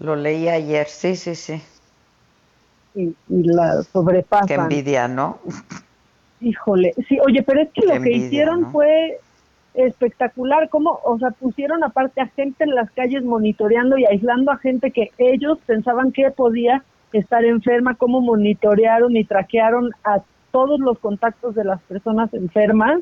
Lo 0.00 0.16
leí 0.16 0.48
ayer, 0.48 0.86
sí, 0.86 1.16
sí, 1.16 1.34
sí. 1.34 1.62
Y, 2.98 3.14
y 3.28 3.42
la 3.44 3.82
sobrepasan. 3.84 4.48
Qué 4.48 4.54
envidia, 4.54 5.06
¿no? 5.06 5.38
Híjole, 6.40 6.94
sí, 7.08 7.18
oye, 7.24 7.44
pero 7.44 7.62
es 7.62 7.68
que 7.72 7.82
Qué 7.82 7.94
lo 7.94 8.02
que 8.02 8.10
hicieron 8.10 8.62
¿no? 8.62 8.72
fue 8.72 9.20
espectacular, 9.74 10.68
como, 10.68 10.98
o 11.04 11.18
sea, 11.18 11.30
pusieron 11.30 11.84
aparte 11.84 12.20
a 12.20 12.26
gente 12.26 12.64
en 12.64 12.74
las 12.74 12.90
calles 12.90 13.22
monitoreando 13.22 13.96
y 13.98 14.04
aislando 14.04 14.50
a 14.50 14.56
gente 14.56 14.90
que 14.90 15.12
ellos 15.18 15.58
pensaban 15.66 16.10
que 16.10 16.30
podía 16.32 16.82
estar 17.12 17.44
enferma, 17.44 17.94
cómo 17.94 18.20
monitorearon 18.20 19.16
y 19.16 19.24
traquearon 19.24 19.92
a 20.04 20.20
todos 20.50 20.80
los 20.80 20.98
contactos 20.98 21.54
de 21.54 21.64
las 21.64 21.80
personas 21.82 22.32
enfermas 22.34 23.00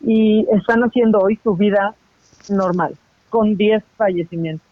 y 0.00 0.46
están 0.52 0.82
haciendo 0.82 1.18
hoy 1.18 1.38
su 1.42 1.56
vida 1.56 1.94
normal, 2.48 2.96
con 3.30 3.56
10 3.56 3.82
fallecimientos. 3.96 4.66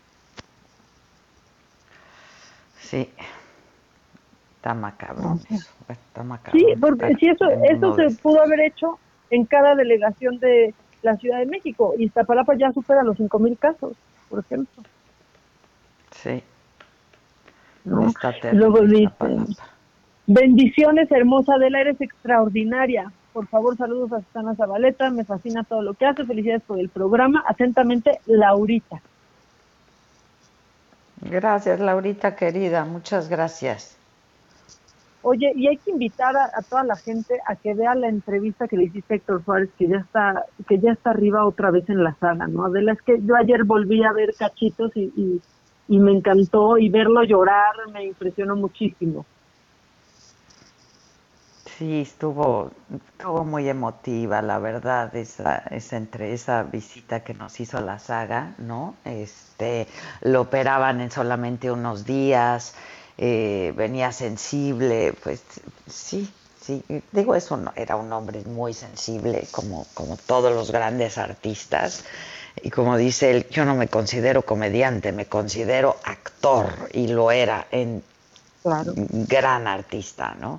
Sí. 2.78 3.08
Está 4.62 4.74
macabro. 4.74 5.40
eso, 5.50 5.72
Está 5.88 6.22
macabro. 6.22 6.56
Sí, 6.56 6.66
porque 6.80 7.06
estar 7.06 7.18
si 7.18 7.28
eso, 7.30 7.50
eso 7.50 7.94
se 7.96 8.10
pudo 8.22 8.42
haber 8.42 8.60
hecho 8.60 8.96
en 9.30 9.44
cada 9.44 9.74
delegación 9.74 10.38
de 10.38 10.72
la 11.02 11.16
Ciudad 11.16 11.40
de 11.40 11.46
México. 11.46 11.94
Y 11.98 12.04
Iztapalapa 12.04 12.54
ya 12.54 12.70
supera 12.70 13.02
los 13.02 13.18
5.000 13.18 13.58
casos, 13.58 13.96
por 14.30 14.38
ejemplo. 14.38 14.84
Sí. 16.12 16.44
¿no? 17.84 18.06
Está 18.06 18.36
Luego 18.52 18.82
dice, 18.82 19.02
Iztapalapa. 19.02 19.64
bendiciones, 20.28 21.10
hermosa 21.10 21.56
Adela, 21.56 21.80
eres 21.80 22.00
extraordinaria. 22.00 23.10
Por 23.32 23.48
favor, 23.48 23.76
saludos 23.76 24.12
a 24.12 24.20
Susana 24.20 24.54
Zabaleta, 24.54 25.10
me 25.10 25.24
fascina 25.24 25.64
todo 25.64 25.82
lo 25.82 25.94
que 25.94 26.06
hace, 26.06 26.24
felicidades 26.24 26.62
por 26.62 26.78
el 26.78 26.88
programa. 26.88 27.42
Atentamente, 27.48 28.20
Laurita. 28.26 29.02
Gracias, 31.20 31.80
Laurita 31.80 32.36
querida. 32.36 32.84
Muchas 32.84 33.28
gracias. 33.28 33.98
Oye, 35.22 35.52
y 35.54 35.68
hay 35.68 35.76
que 35.78 35.92
invitar 35.92 36.36
a, 36.36 36.62
toda 36.68 36.82
la 36.82 36.96
gente 36.96 37.40
a 37.46 37.54
que 37.54 37.74
vea 37.74 37.94
la 37.94 38.08
entrevista 38.08 38.66
que 38.66 38.76
le 38.76 38.84
hiciste 38.84 39.14
a 39.14 39.16
Héctor 39.18 39.44
Suárez, 39.44 39.70
que 39.78 39.86
ya 39.86 39.98
está, 39.98 40.44
que 40.68 40.80
ya 40.80 40.92
está 40.92 41.10
arriba 41.10 41.46
otra 41.46 41.70
vez 41.70 41.88
en 41.88 42.02
la 42.02 42.16
sala, 42.16 42.48
¿no? 42.48 42.64
Adela, 42.64 42.92
es 42.92 43.02
que 43.02 43.20
yo 43.22 43.36
ayer 43.36 43.62
volví 43.64 44.02
a 44.02 44.12
ver 44.12 44.34
cachitos 44.36 44.90
y, 44.96 45.12
y, 45.16 45.40
y 45.88 45.98
me 46.00 46.12
encantó 46.12 46.76
y 46.76 46.88
verlo 46.88 47.22
llorar 47.22 47.72
me 47.92 48.04
impresionó 48.04 48.56
muchísimo. 48.56 49.24
Sí, 51.78 52.00
estuvo, 52.00 52.70
estuvo 52.94 53.44
muy 53.44 53.68
emotiva, 53.68 54.42
la 54.42 54.58
verdad, 54.58 55.14
esa, 55.16 55.58
esa 55.70 55.96
entre 55.96 56.32
esa 56.32 56.64
visita 56.64 57.24
que 57.24 57.34
nos 57.34 57.58
hizo 57.60 57.80
la 57.80 57.98
saga, 57.98 58.54
¿no? 58.58 58.94
Este, 59.04 59.86
lo 60.20 60.42
operaban 60.42 61.00
en 61.00 61.10
solamente 61.10 61.70
unos 61.70 62.04
días, 62.04 62.74
eh, 63.24 63.72
venía 63.76 64.10
sensible, 64.10 65.14
pues 65.22 65.44
sí, 65.88 66.28
sí, 66.60 66.82
digo 67.12 67.36
eso 67.36 67.56
no, 67.56 67.72
era 67.76 67.94
un 67.94 68.12
hombre 68.12 68.42
muy 68.44 68.74
sensible, 68.74 69.46
como, 69.52 69.86
como 69.94 70.16
todos 70.16 70.52
los 70.52 70.72
grandes 70.72 71.18
artistas. 71.18 72.02
Y 72.60 72.70
como 72.70 72.96
dice 72.96 73.30
él, 73.30 73.46
yo 73.48 73.64
no 73.64 73.76
me 73.76 73.86
considero 73.86 74.42
comediante, 74.42 75.12
me 75.12 75.26
considero 75.26 75.98
actor, 76.02 76.66
y 76.92 77.06
lo 77.06 77.30
era 77.30 77.68
en 77.70 78.02
gran 78.64 79.68
artista, 79.68 80.34
¿no? 80.40 80.58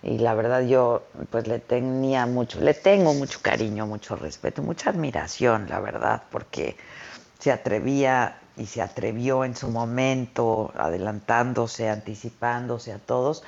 Y 0.00 0.18
la 0.18 0.34
verdad 0.34 0.60
yo 0.60 1.08
pues 1.30 1.48
le 1.48 1.58
tenía 1.58 2.26
mucho, 2.26 2.60
le 2.60 2.74
tengo 2.74 3.14
mucho 3.14 3.40
cariño, 3.42 3.88
mucho 3.88 4.14
respeto, 4.14 4.62
mucha 4.62 4.90
admiración, 4.90 5.66
la 5.68 5.80
verdad, 5.80 6.22
porque 6.30 6.76
se 7.40 7.50
atrevía 7.50 8.38
y 8.56 8.66
se 8.66 8.82
atrevió 8.82 9.44
en 9.44 9.54
su 9.56 9.68
momento, 9.70 10.72
adelantándose, 10.76 11.88
anticipándose 11.90 12.92
a 12.92 12.98
todos, 12.98 13.42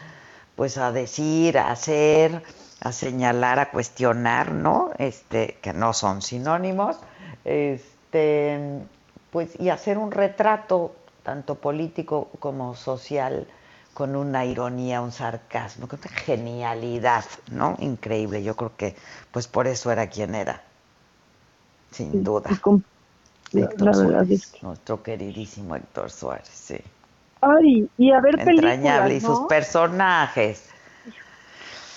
pues 0.57 0.79
a 0.79 0.93
decir, 0.93 1.59
a 1.59 1.71
hacer, 1.71 2.43
a 2.81 2.93
señalar, 2.93 3.59
a 3.59 3.71
cuestionar, 3.71 4.53
¿no? 4.53 4.91
Este, 4.99 5.59
que 5.63 5.73
no 5.73 5.93
son 5.93 6.23
sinónimos, 6.23 6.99
este, 7.45 8.89
pues 9.31 9.59
y 9.59 9.69
hacer 9.71 9.99
un 9.99 10.11
retrato 10.13 10.97
tanto 11.23 11.61
político 11.61 12.31
como 12.41 12.75
social 12.75 13.49
con 13.95 14.17
una 14.17 14.45
ironía, 14.45 15.01
un 15.03 15.13
sarcasmo, 15.13 15.89
con 15.89 15.99
una 16.01 16.11
genialidad, 16.17 17.25
¿no? 17.51 17.77
Increíble. 17.81 18.43
Yo 18.43 18.57
creo 18.57 18.77
que, 18.77 18.97
pues 19.33 19.49
por 19.49 19.67
eso 19.67 19.91
era 19.91 20.09
quien 20.09 20.35
era, 20.35 20.65
sin 21.91 22.23
duda. 22.25 22.63
Héctor 23.53 23.95
Suárez, 23.95 24.53
nuestro 24.63 25.03
queridísimo 25.03 25.75
Héctor 25.77 26.11
Suárez, 26.11 26.49
sí. 26.49 26.77
Ay, 27.41 27.89
y 27.97 28.11
a 28.11 28.21
ver 28.21 28.37
películas, 28.37 28.75
Entrañable 28.75 29.15
y 29.15 29.21
sus 29.21 29.41
¿no? 29.41 29.49
personajes. 29.49 30.69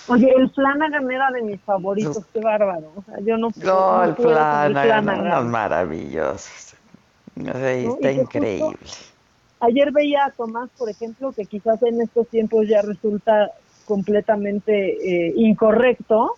Oye, 0.08 0.32
el 0.36 0.50
Flanagan 0.50 1.10
era 1.10 1.30
de 1.30 1.42
mis 1.42 1.60
favoritos, 1.62 2.24
qué 2.32 2.40
bárbaro. 2.40 2.92
O 2.96 3.02
sea, 3.04 3.14
yo 3.24 3.36
no, 3.36 3.50
No, 3.56 3.98
no 3.98 4.04
el 4.04 4.14
puedo 4.14 4.28
Flanagan. 4.34 5.20
unos 5.20 5.44
maravillosos. 5.46 6.74
Sí, 7.34 7.42
¿No? 7.42 7.50
está 7.52 8.12
justo- 8.12 8.20
increíble. 8.38 8.76
Ayer 9.60 9.92
veía 9.92 10.24
a 10.26 10.30
Tomás, 10.32 10.70
por 10.76 10.90
ejemplo, 10.90 11.32
que 11.32 11.46
quizás 11.46 11.80
en 11.84 12.00
estos 12.02 12.28
tiempos 12.28 12.66
ya 12.68 12.82
resulta 12.82 13.48
completamente 13.84 15.28
eh, 15.28 15.32
incorrecto, 15.36 16.34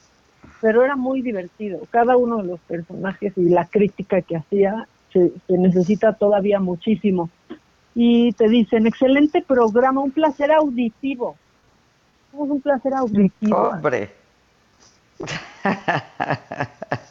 pero 0.61 0.85
era 0.85 0.95
muy 0.95 1.23
divertido. 1.23 1.81
Cada 1.91 2.17
uno 2.19 2.39
de 2.39 2.45
los 2.45 2.61
personajes 2.61 3.33
y 3.37 3.49
la 3.49 3.67
crítica 3.67 4.21
que 4.21 4.37
hacía 4.37 4.87
se, 5.15 5.33
se 5.47 5.57
necesita 5.57 6.13
todavía 6.13 6.61
muchísimo. 6.61 7.31
Y 7.95 8.33
te 8.33 8.49
dicen, 8.49 8.87
excelente 8.87 9.41
programa, 9.41 10.03
un 10.03 10.11
placer 10.11 10.53
auditivo. 10.53 11.37
Es 12.35 12.39
un 12.39 12.61
placer 12.61 12.93
auditivo. 12.93 13.57
Hombre. 13.57 14.13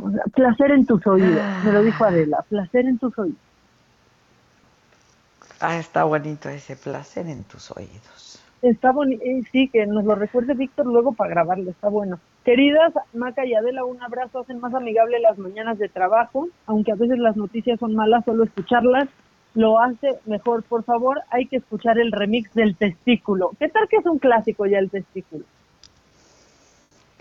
O 0.00 0.10
sea, 0.10 0.24
placer 0.34 0.72
en 0.72 0.86
tus 0.86 1.06
oídos, 1.06 1.40
me 1.64 1.72
lo 1.72 1.82
dijo 1.82 2.04
Adela, 2.04 2.44
placer 2.48 2.84
en 2.86 2.98
tus 2.98 3.16
oídos. 3.16 3.38
Ah, 5.60 5.76
está 5.78 6.04
bonito 6.04 6.48
ese 6.48 6.76
placer 6.76 7.28
en 7.28 7.44
tus 7.44 7.70
oídos. 7.70 8.40
Está 8.62 8.92
bonito, 8.92 9.22
sí, 9.52 9.68
que 9.68 9.86
nos 9.86 10.04
lo 10.04 10.14
recuerde 10.14 10.54
Víctor 10.54 10.86
luego 10.86 11.12
para 11.12 11.30
grabarlo, 11.30 11.70
está 11.70 11.88
bueno. 11.88 12.18
Queridas 12.44 12.94
Maca 13.12 13.44
y 13.44 13.54
Adela, 13.54 13.84
un 13.84 14.02
abrazo, 14.02 14.40
hacen 14.40 14.60
más 14.60 14.74
amigable 14.74 15.20
las 15.20 15.36
mañanas 15.38 15.78
de 15.78 15.88
trabajo, 15.88 16.48
aunque 16.66 16.92
a 16.92 16.96
veces 16.96 17.18
las 17.18 17.36
noticias 17.36 17.78
son 17.78 17.94
malas, 17.94 18.24
solo 18.24 18.44
escucharlas 18.44 19.08
lo 19.54 19.80
hace 19.80 20.18
mejor. 20.26 20.62
Por 20.64 20.84
favor, 20.84 21.22
hay 21.30 21.46
que 21.46 21.56
escuchar 21.56 21.98
el 21.98 22.12
remix 22.12 22.52
del 22.54 22.76
testículo. 22.76 23.52
¿Qué 23.58 23.68
tal 23.68 23.88
que 23.88 23.96
es 23.96 24.06
un 24.06 24.18
clásico 24.18 24.66
ya 24.66 24.78
el 24.78 24.90
testículo? 24.90 25.44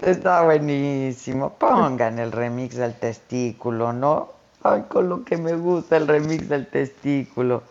Está 0.01 0.43
buenísimo. 0.43 1.53
Pongan 1.53 2.19
el 2.19 2.31
remix 2.31 2.75
del 2.75 2.95
testículo, 2.95 3.93
¿no? 3.93 4.29
Ay, 4.63 4.83
con 4.89 5.09
lo 5.09 5.23
que 5.23 5.37
me 5.37 5.55
gusta 5.55 5.97
el 5.97 6.07
remix 6.07 6.49
del 6.49 6.67
testículo. 6.67 7.63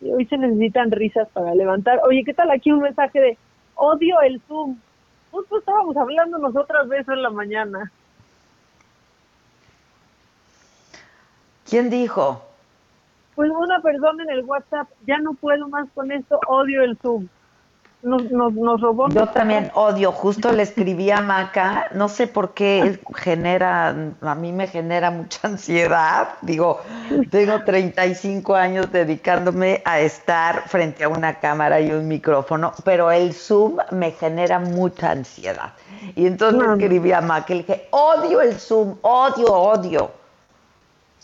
Y 0.00 0.12
hoy 0.12 0.26
se 0.26 0.36
necesitan 0.36 0.90
risas 0.90 1.28
para 1.32 1.54
levantar. 1.54 2.00
Oye, 2.06 2.24
¿qué 2.24 2.34
tal 2.34 2.50
aquí 2.50 2.72
un 2.72 2.80
mensaje 2.80 3.20
de 3.20 3.38
odio 3.74 4.20
el 4.20 4.40
Zoom? 4.42 4.76
Justo 5.30 5.58
estábamos 5.58 5.96
hablando 5.96 6.38
nosotras 6.38 6.88
de 6.88 6.98
eso 6.98 7.12
en 7.12 7.22
la 7.22 7.30
mañana. 7.30 7.90
¿Quién 11.68 11.90
dijo? 11.90 12.44
Pues 13.34 13.50
una 13.50 13.80
persona 13.80 14.22
en 14.22 14.30
el 14.30 14.44
WhatsApp, 14.44 14.88
ya 15.06 15.18
no 15.18 15.34
puedo 15.34 15.66
más 15.68 15.88
con 15.94 16.12
esto, 16.12 16.38
odio 16.46 16.82
el 16.84 16.96
Zoom. 16.98 17.26
Nos, 18.04 18.30
nos, 18.30 18.52
nos 18.52 18.80
robó. 18.82 19.08
Yo 19.08 19.26
también 19.28 19.70
odio, 19.72 20.12
justo 20.12 20.52
le 20.52 20.62
escribí 20.62 21.10
a 21.10 21.22
Maca, 21.22 21.88
no 21.94 22.10
sé 22.10 22.26
por 22.26 22.52
qué 22.52 23.00
genera, 23.14 23.96
a 24.20 24.34
mí 24.34 24.52
me 24.52 24.66
genera 24.66 25.10
mucha 25.10 25.48
ansiedad. 25.48 26.34
Digo, 26.42 26.82
tengo 27.30 27.64
35 27.64 28.54
años 28.54 28.92
dedicándome 28.92 29.80
a 29.86 30.00
estar 30.00 30.68
frente 30.68 31.04
a 31.04 31.08
una 31.08 31.40
cámara 31.40 31.80
y 31.80 31.92
un 31.92 32.06
micrófono, 32.06 32.74
pero 32.84 33.10
el 33.10 33.32
Zoom 33.32 33.78
me 33.90 34.10
genera 34.10 34.58
mucha 34.58 35.12
ansiedad. 35.12 35.72
Y 36.14 36.26
entonces 36.26 36.60
le 36.60 36.72
escribí 36.74 37.10
a 37.12 37.22
Maca 37.22 37.54
y 37.54 37.56
le 37.56 37.62
dije, 37.62 37.88
odio 37.90 38.42
el 38.42 38.54
Zoom, 38.56 38.98
odio, 39.00 39.46
odio. 39.46 40.10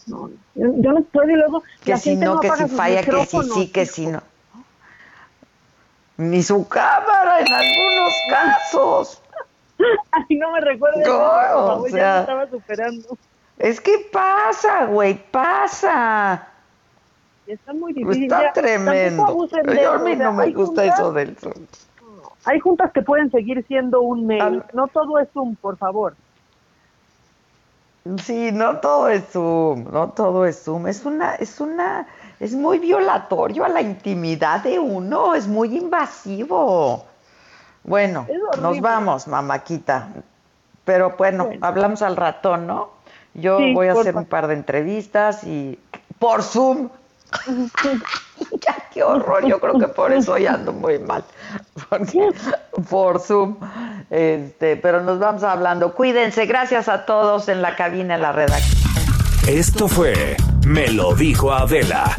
no. 0.07 0.31
Yo, 0.55 0.93
no 0.93 1.03
puedo 1.03 1.31
y 1.31 1.35
luego 1.35 1.63
Que 1.85 1.97
si 1.97 2.17
no, 2.17 2.41
que 2.41 2.51
si 2.51 2.69
falla, 2.69 3.03
que 3.03 3.27
si 3.27 3.43
sí, 3.43 3.69
que 3.69 3.87
si 3.87 4.07
no. 4.07 4.23
Ni 6.21 6.43
su 6.43 6.69
cámara 6.69 7.41
en 7.41 7.51
algunos 7.51 8.15
casos. 8.29 9.23
Ay, 10.13 10.37
no 10.37 10.53
me 10.53 10.61
recuerdes. 10.61 11.07
No, 11.07 11.87
ya 11.89 12.13
me 12.15 12.21
estaba 12.21 12.51
superando. 12.51 13.09
Es 13.59 13.81
que 13.81 14.09
pasa, 14.13 14.85
güey, 14.85 15.15
pasa. 15.31 16.47
Está 17.47 17.73
muy 17.73 17.95
difícil. 17.95 18.25
Está 18.25 18.43
ya, 18.43 18.53
tremendo. 18.53 19.49
Yo 19.75 19.93
a 19.93 19.99
mí 19.99 20.15
no 20.15 20.33
me 20.35 20.51
gusta 20.53 20.83
juntas- 20.83 20.99
eso 20.99 21.13
del 21.13 21.37
Zoom. 21.37 21.67
Hay 22.45 22.61
juntas 22.61 22.93
que 22.93 23.01
pueden 23.03 23.31
seguir 23.31 23.65
siendo 23.67 24.03
un 24.03 24.27
mail. 24.27 24.63
No 24.75 24.89
todo 24.89 25.19
es 25.19 25.29
Zoom, 25.33 25.57
por 25.57 25.79
favor. 25.79 26.15
Sí, 28.25 28.51
no 28.53 28.79
todo 28.79 29.09
es 29.09 29.25
Zoom, 29.31 29.85
no 29.93 30.11
todo 30.11 30.47
es 30.47 30.63
Zoom. 30.63 30.87
Es 30.87 31.05
una, 31.05 31.35
es 31.35 31.61
una, 31.61 32.07
es 32.41 32.55
muy 32.55 32.79
violatorio 32.79 33.65
a 33.65 33.69
la 33.69 33.83
intimidad 33.83 34.61
de 34.63 34.79
uno, 34.79 35.35
es 35.35 35.47
muy 35.47 35.77
invasivo. 35.77 37.05
Bueno, 37.85 38.27
nos 38.61 38.81
vamos, 38.81 39.29
mamáquita. 39.29 40.09
Pero 40.85 41.15
bueno, 41.17 41.51
hablamos 41.61 42.03
al 42.03 42.17
ratón, 42.17 42.67
¿no? 42.67 42.91
Yo 43.35 43.59
Sí, 43.59 43.75
voy 43.75 43.89
a 43.89 43.93
hacer 43.93 44.17
un 44.17 44.25
par 44.25 44.49
de 44.49 44.55
entrevistas 44.55 45.45
y 45.45 45.79
por 46.19 46.43
Zoom. 46.43 46.89
ya, 48.67 48.77
qué 48.93 49.03
horror. 49.05 49.47
Yo 49.47 49.61
creo 49.61 49.79
que 49.79 49.87
por 49.89 50.13
eso 50.13 50.37
ya 50.37 50.55
ando 50.55 50.73
muy 50.73 50.99
mal. 50.99 51.23
Porque- 51.89 52.31
por 52.89 53.21
Zoom. 53.21 53.57
Este, 54.11 54.77
pero 54.77 55.01
nos 55.03 55.19
vamos 55.19 55.43
hablando. 55.45 55.95
Cuídense. 55.95 56.47
Gracias 56.47 56.89
a 56.89 57.05
todos 57.07 57.49
en 57.49 57.63
la 57.63 57.77
cabina, 57.77 58.17
en 58.17 58.23
la 58.23 58.33
redacción. 58.33 58.81
Esto 59.47 59.89
fue 59.89 60.37
Me 60.67 60.89
lo 60.89 61.15
dijo 61.15 61.53
Adela. 61.53 62.19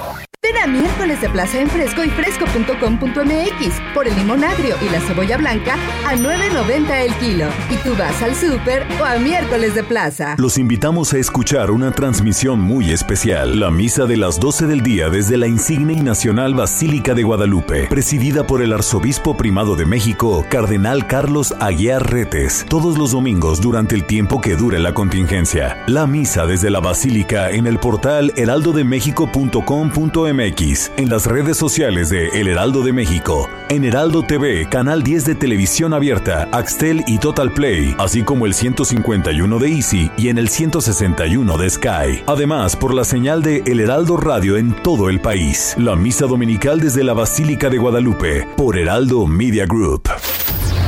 A 0.59 0.67
miércoles 0.67 1.19
de 1.21 1.29
Plaza 1.29 1.59
en 1.59 1.67
Fresco 1.67 2.03
y 2.03 2.09
fresco.com.mx 2.09 3.81
por 3.95 4.07
el 4.07 4.15
limón 4.15 4.43
agrio 4.43 4.75
y 4.85 4.89
la 4.89 4.99
cebolla 5.01 5.37
blanca 5.37 5.75
a 6.05 6.15
9.90 6.15 7.05
el 7.05 7.13
kilo. 7.15 7.47
Y 7.71 7.77
tú 7.77 7.95
vas 7.97 8.21
al 8.21 8.35
súper 8.35 8.85
o 8.99 9.05
a 9.05 9.17
miércoles 9.17 9.73
de 9.73 9.83
Plaza. 9.83 10.35
Los 10.37 10.59
invitamos 10.59 11.13
a 11.13 11.17
escuchar 11.17 11.71
una 11.71 11.91
transmisión 11.91 12.59
muy 12.59 12.91
especial, 12.91 13.59
la 13.59 13.71
misa 13.71 14.05
de 14.05 14.17
las 14.17 14.39
12 14.39 14.67
del 14.67 14.81
día 14.81 15.09
desde 15.09 15.37
la 15.37 15.47
insigne 15.47 15.93
y 15.93 16.01
nacional 16.01 16.53
Basílica 16.53 17.15
de 17.15 17.23
Guadalupe, 17.23 17.87
presidida 17.87 18.45
por 18.45 18.61
el 18.61 18.71
arzobispo 18.71 19.35
primado 19.35 19.75
de 19.75 19.85
México, 19.85 20.45
Cardenal 20.49 21.07
Carlos 21.07 21.55
Aguiar 21.59 22.11
Retes, 22.11 22.67
todos 22.69 22.99
los 22.99 23.13
domingos 23.13 23.61
durante 23.61 23.95
el 23.95 24.05
tiempo 24.05 24.41
que 24.41 24.55
dure 24.55 24.77
la 24.79 24.93
contingencia. 24.93 25.83
La 25.87 26.05
misa 26.05 26.45
desde 26.45 26.69
la 26.69 26.81
Basílica 26.81 27.49
en 27.49 27.65
el 27.65 27.79
portal 27.79 28.31
heraldodemexico.com.mx, 28.35 30.40
en 30.41 31.07
las 31.07 31.27
redes 31.27 31.55
sociales 31.55 32.09
de 32.09 32.29
El 32.29 32.47
Heraldo 32.47 32.81
de 32.81 32.91
México, 32.91 33.47
en 33.69 33.83
Heraldo 33.83 34.23
TV, 34.23 34.67
Canal 34.67 35.03
10 35.03 35.25
de 35.25 35.35
Televisión 35.35 35.93
Abierta, 35.93 36.49
Axtel 36.51 37.03
y 37.05 37.19
Total 37.19 37.53
Play, 37.53 37.95
así 37.99 38.23
como 38.23 38.47
el 38.47 38.55
151 38.55 39.59
de 39.59 39.67
Easy 39.71 40.09
y 40.17 40.29
en 40.29 40.39
el 40.39 40.49
161 40.49 41.57
de 41.59 41.69
Sky. 41.69 42.23
Además, 42.25 42.75
por 42.75 42.95
la 42.95 43.03
señal 43.03 43.43
de 43.43 43.61
El 43.67 43.81
Heraldo 43.81 44.17
Radio 44.17 44.57
en 44.57 44.73
todo 44.81 45.09
el 45.09 45.21
país. 45.21 45.75
La 45.77 45.95
misa 45.95 46.25
dominical 46.25 46.79
desde 46.79 47.03
la 47.03 47.13
Basílica 47.13 47.69
de 47.69 47.77
Guadalupe, 47.77 48.47
por 48.57 48.79
Heraldo 48.79 49.27
Media 49.27 49.67
Group. 49.67 50.09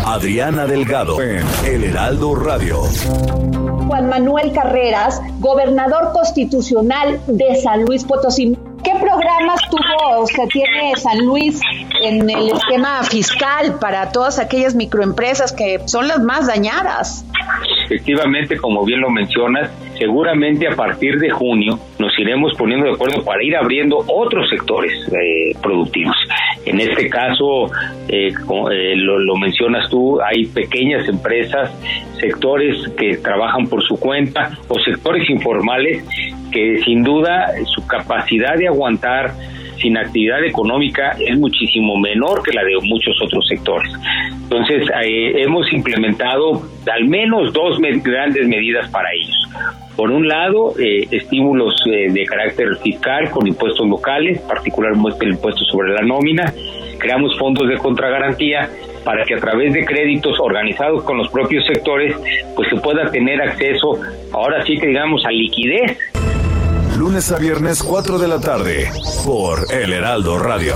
Adriana 0.05 0.65
Delgado 0.65 1.21
en 1.21 1.45
El 1.65 1.85
Heraldo 1.85 2.35
Radio. 2.35 2.81
Juan 3.87 4.09
Manuel 4.09 4.51
Carreras, 4.51 5.21
gobernador 5.39 6.11
constitucional 6.13 7.21
de 7.27 7.55
San 7.55 7.85
Luis 7.85 8.03
Potosí. 8.03 8.57
¿Qué 8.83 8.91
programas 8.99 9.61
tuvo 9.69 10.21
o 10.21 10.27
sea, 10.27 10.45
tiene 10.47 10.93
San 10.97 11.25
Luis 11.25 11.61
en 12.01 12.29
el 12.29 12.49
esquema 12.49 13.01
fiscal 13.03 13.79
para 13.79 14.11
todas 14.11 14.39
aquellas 14.39 14.75
microempresas 14.75 15.53
que 15.53 15.79
son 15.85 16.09
las 16.09 16.19
más 16.19 16.47
dañadas? 16.47 17.25
Efectivamente, 17.85 18.57
como 18.57 18.83
bien 18.83 18.99
lo 18.99 19.09
mencionas, 19.09 19.71
seguramente 19.97 20.67
a 20.67 20.75
partir 20.75 21.17
de 21.19 21.29
junio 21.29 21.79
nos 21.97 22.17
iremos 22.19 22.53
poniendo 22.57 22.87
de 22.87 22.93
acuerdo 22.93 23.23
para 23.23 23.41
ir 23.43 23.55
abriendo 23.55 24.03
otros 24.07 24.49
sectores 24.49 24.91
eh, 25.13 25.55
productivos. 25.61 26.15
En 26.65 26.79
este 26.79 27.09
caso, 27.09 27.65
eh, 28.07 28.31
eh, 28.71 28.95
lo, 28.95 29.35
mencionas 29.35 29.89
tú, 29.89 30.21
hay 30.21 30.45
pequeñas 30.45 31.07
empresas, 31.09 31.71
sectores 32.19 32.87
que 32.97 33.17
trabajan 33.17 33.67
por 33.67 33.83
su 33.83 33.99
cuenta 33.99 34.57
o 34.69 34.79
sectores 34.79 35.29
informales 35.29 36.05
que 36.51 36.81
sin 36.83 37.03
duda 37.03 37.47
su 37.65 37.85
capacidad 37.85 38.55
de 38.55 38.67
aguantar 38.67 39.33
sin 39.81 39.97
actividad 39.97 40.43
económica 40.45 41.15
es 41.19 41.37
muchísimo 41.37 41.97
menor 41.97 42.41
que 42.43 42.53
la 42.53 42.63
de 42.63 42.75
muchos 42.83 43.21
otros 43.21 43.45
sectores. 43.47 43.91
Entonces, 44.43 44.87
eh, 45.03 45.41
hemos 45.41 45.71
implementado 45.73 46.61
al 46.91 47.05
menos 47.05 47.51
dos 47.51 47.79
grandes 47.79 48.47
medidas 48.47 48.89
para 48.89 49.09
ellos. 49.13 49.49
Por 49.95 50.11
un 50.11 50.27
lado, 50.27 50.73
eh, 50.79 51.07
estímulos 51.11 51.75
eh, 51.85 52.11
de 52.11 52.25
carácter 52.25 52.75
fiscal 52.77 53.29
con 53.29 53.47
impuestos 53.47 53.87
locales, 53.87 54.39
particularmente 54.41 55.25
el 55.25 55.31
impuesto 55.31 55.63
sobre 55.65 55.93
la 55.93 56.01
nómina. 56.01 56.53
Creamos 56.97 57.37
fondos 57.37 57.67
de 57.67 57.77
contragarantía 57.77 58.69
para 59.03 59.25
que 59.25 59.35
a 59.35 59.39
través 59.39 59.73
de 59.73 59.85
créditos 59.85 60.39
organizados 60.39 61.03
con 61.03 61.17
los 61.17 61.29
propios 61.29 61.65
sectores, 61.65 62.15
pues 62.55 62.69
se 62.69 62.77
pueda 62.77 63.11
tener 63.11 63.41
acceso, 63.41 63.99
ahora 64.31 64.63
sí 64.65 64.77
que 64.77 64.87
digamos, 64.87 65.25
a 65.25 65.29
liquidez 65.29 65.97
Lunes 66.97 67.31
a 67.31 67.39
viernes 67.39 67.81
4 67.81 68.19
de 68.19 68.27
la 68.27 68.39
tarde 68.39 68.89
por 69.25 69.65
El 69.73 69.93
Heraldo 69.93 70.37
Radio. 70.37 70.75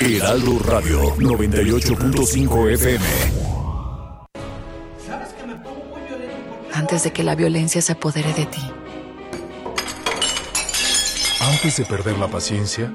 Heraldo 0.00 0.58
Radio 0.64 1.14
98.5 1.16 2.70
FM. 2.72 3.04
antes 6.74 7.04
de 7.04 7.12
que 7.12 7.22
la 7.22 7.34
violencia 7.36 7.80
se 7.80 7.92
apodere 7.92 8.32
de 8.34 8.46
ti. 8.46 8.60
Antes 11.40 11.76
de 11.76 11.84
perder 11.84 12.18
la 12.18 12.28
paciencia, 12.28 12.92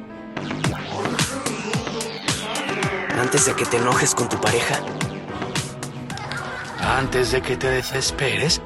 Antes 3.19 3.45
de 3.47 3.55
que 3.55 3.65
te 3.65 3.77
enojes 3.77 4.13
con 4.13 4.29
tu 4.29 4.39
pareja. 4.39 4.79
antes 6.81 7.31
de 7.31 7.41
que 7.41 7.57
te 7.57 7.67
desesperes 7.69 8.61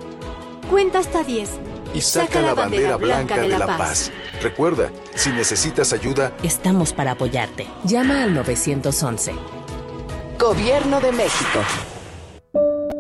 Cuenta 0.69 0.99
hasta 0.99 1.23
10. 1.23 1.49
y 1.93 2.01
saca 2.01 2.41
la 2.41 2.53
bandera 2.53 2.95
blanca 2.97 3.37
de 3.37 3.47
la 3.49 3.77
paz. 3.77 4.11
Recuerda, 4.41 4.91
si 5.15 5.29
necesitas 5.29 5.93
ayuda, 5.93 6.33
Estamos 6.41 6.93
para 6.93 7.11
apoyarte. 7.11 7.67
Llama 7.83 8.23
al 8.23 8.33
911. 8.33 9.33
Gobierno 10.39 10.99
de 10.99 11.11
México. 11.11 11.59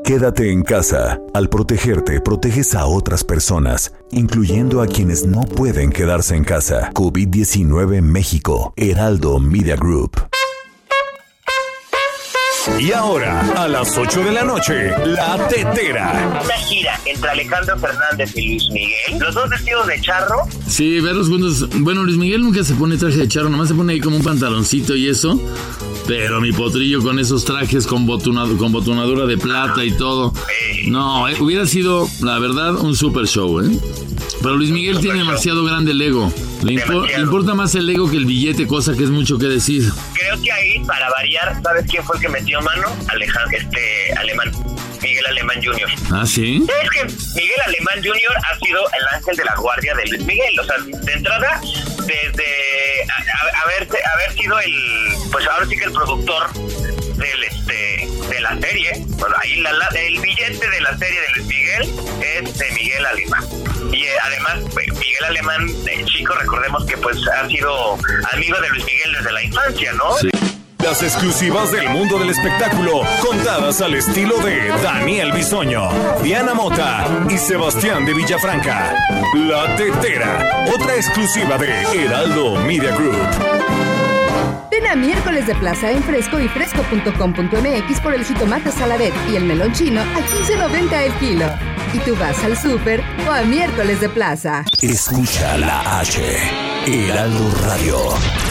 Quédate 0.03 0.51
en 0.51 0.63
casa. 0.63 1.19
Al 1.33 1.49
protegerte, 1.49 2.21
proteges 2.21 2.75
a 2.75 2.85
otras 2.85 3.23
personas, 3.23 3.93
incluyendo 4.11 4.81
a 4.81 4.87
quienes 4.87 5.25
no 5.25 5.41
pueden 5.41 5.91
quedarse 5.91 6.35
en 6.35 6.43
casa. 6.43 6.91
COVID-19 6.93 8.01
México. 8.01 8.73
Heraldo 8.75 9.39
Media 9.39 9.75
Group. 9.75 10.30
Y 12.79 12.91
ahora, 12.91 13.41
a 13.55 13.67
las 13.67 13.97
8 13.97 14.23
de 14.23 14.31
la 14.31 14.43
noche, 14.43 14.91
La 15.05 15.47
Tetera. 15.47 16.41
Una 16.43 16.53
gira 16.55 16.99
entre 17.05 17.29
Alejandro 17.31 17.75
Fernández 17.79 18.35
y 18.35 18.49
Luis 18.49 18.69
Miguel, 18.69 19.19
los 19.19 19.33
dos 19.33 19.49
vestidos 19.49 19.87
de 19.87 19.99
charro. 19.99 20.47
Sí, 20.67 20.99
verlos 20.99 21.27
juntos. 21.27 21.67
Bueno, 21.79 22.03
Luis 22.03 22.17
Miguel 22.17 22.43
nunca 22.43 22.63
se 22.63 22.75
pone 22.75 22.97
traje 22.97 23.17
de 23.17 23.27
charro, 23.27 23.49
nomás 23.49 23.69
se 23.69 23.73
pone 23.73 23.93
ahí 23.93 23.99
como 23.99 24.17
un 24.17 24.23
pantaloncito 24.23 24.95
y 24.95 25.07
eso. 25.07 25.41
Pero 26.05 26.39
mi 26.39 26.51
potrillo 26.51 27.01
con 27.01 27.17
esos 27.17 27.45
trajes 27.45 27.87
con, 27.87 28.05
con 28.05 28.71
botonadura 28.71 29.25
de 29.25 29.37
plata 29.37 29.83
y 29.83 29.91
todo. 29.91 30.33
No, 30.85 31.27
eh, 31.29 31.37
hubiera 31.39 31.65
sido, 31.65 32.07
la 32.21 32.37
verdad, 32.37 32.75
un 32.75 32.95
super 32.95 33.25
show, 33.25 33.59
¿eh? 33.59 33.71
Pero 34.41 34.55
Luis 34.55 34.71
Miguel 34.71 34.99
tiene 34.99 35.19
demasiado 35.19 35.63
grande 35.63 35.91
el 35.91 36.01
ego. 36.01 36.31
Le, 36.63 36.73
importa 36.73 37.53
más 37.53 37.75
el 37.75 37.89
ego 37.89 38.09
que 38.09 38.17
el 38.17 38.25
billete, 38.25 38.67
cosa 38.67 38.95
que 38.95 39.03
es 39.03 39.09
mucho 39.09 39.37
que 39.37 39.45
decir. 39.47 39.83
Creo 40.13 40.41
que 40.41 40.51
ahí, 40.51 40.83
para 40.85 41.09
variar, 41.09 41.59
¿sabes 41.61 41.85
quién 41.89 42.03
fue 42.03 42.17
el 42.17 42.21
que 42.21 42.29
metió 42.29 42.50
mano? 42.59 42.93
Alejandro, 43.07 43.57
este, 43.57 44.13
alemán. 44.17 44.51
Miguel 45.01 45.25
Alemán 45.25 45.57
Jr. 45.63 45.89
Ah, 46.11 46.25
sí. 46.25 46.63
Es 46.83 46.89
que 46.91 47.03
Miguel 47.35 47.61
Alemán 47.65 48.03
Jr. 48.03 48.37
ha 48.37 48.59
sido 48.59 48.85
el 48.85 49.15
ángel 49.15 49.35
de 49.35 49.45
la 49.45 49.55
guardia 49.55 49.95
de 49.95 50.05
Luis 50.07 50.23
Miguel. 50.25 50.59
O 50.59 50.63
sea, 50.63 50.75
de 50.77 51.13
entrada, 51.13 51.59
desde 52.05 53.07
haber, 53.63 53.87
haber 54.13 54.33
sido 54.33 54.59
el, 54.59 55.13
pues 55.31 55.47
ahora 55.47 55.65
sí 55.65 55.75
que 55.75 55.85
el 55.85 55.91
productor 55.91 56.53
del 56.53 57.43
este 57.43 58.07
de 58.29 58.41
la 58.41 58.57
serie, 58.59 58.91
bueno, 59.17 59.35
ahí 59.41 59.55
la, 59.61 59.71
el 59.95 60.19
billete 60.19 60.69
de 60.69 60.81
la 60.81 60.97
serie 60.97 61.19
de 61.19 61.27
Luis 61.35 61.47
Miguel 61.47 61.81
es 62.21 62.57
de 62.57 62.71
Miguel 62.71 63.05
Alemán. 63.05 63.43
Y 63.91 64.03
eh, 64.03 64.13
además, 64.23 64.59
pues, 64.73 64.87
Miguel 64.93 65.23
Alemán, 65.25 65.67
eh, 65.87 66.05
chico, 66.05 66.33
recordemos 66.35 66.85
que 66.85 66.97
pues 66.97 67.17
ha 67.27 67.47
sido 67.47 67.97
amigo 68.31 68.61
de 68.61 68.69
Luis 68.69 68.85
Miguel 68.85 69.13
desde 69.13 69.31
la 69.31 69.43
infancia, 69.43 69.93
¿no? 69.93 70.17
Sí. 70.17 70.29
Las 70.83 71.03
exclusivas 71.03 71.71
del 71.71 71.89
mundo 71.89 72.17
del 72.17 72.31
espectáculo, 72.31 73.01
contadas 73.21 73.81
al 73.81 73.93
estilo 73.93 74.37
de 74.39 74.69
Daniel 74.81 75.31
Bisoño, 75.31 75.89
Diana 76.23 76.55
Mota 76.55 77.05
y 77.29 77.37
Sebastián 77.37 78.03
de 78.05 78.13
Villafranca. 78.15 78.95
La 79.35 79.75
Tetera, 79.75 80.65
otra 80.73 80.95
exclusiva 80.95 81.57
de 81.59 81.83
Heraldo 81.93 82.55
Media 82.65 82.95
Group. 82.95 83.15
Ven 84.71 84.87
a 84.87 84.95
miércoles 84.95 85.45
de 85.45 85.53
plaza 85.55 85.91
en 85.91 86.01
fresco 86.01 86.39
y 86.39 86.47
fresco.com.mx 86.47 88.01
por 88.01 88.15
el 88.15 88.25
jitomate 88.25 88.71
saladet 88.71 89.13
y 89.31 89.35
el 89.35 89.43
melón 89.43 89.73
chino 89.73 90.01
a 90.01 90.19
15.90 90.19 90.93
el 90.93 91.13
kilo. 91.13 91.45
Y 91.93 91.99
tú 91.99 92.15
vas 92.15 92.43
al 92.43 92.57
súper 92.57 93.03
o 93.27 93.31
a 93.31 93.43
miércoles 93.43 94.01
de 94.01 94.09
plaza. 94.09 94.65
Escucha 94.81 95.57
la 95.57 95.99
H, 95.99 96.21
Heraldo 96.87 97.51
Radio. 97.63 98.50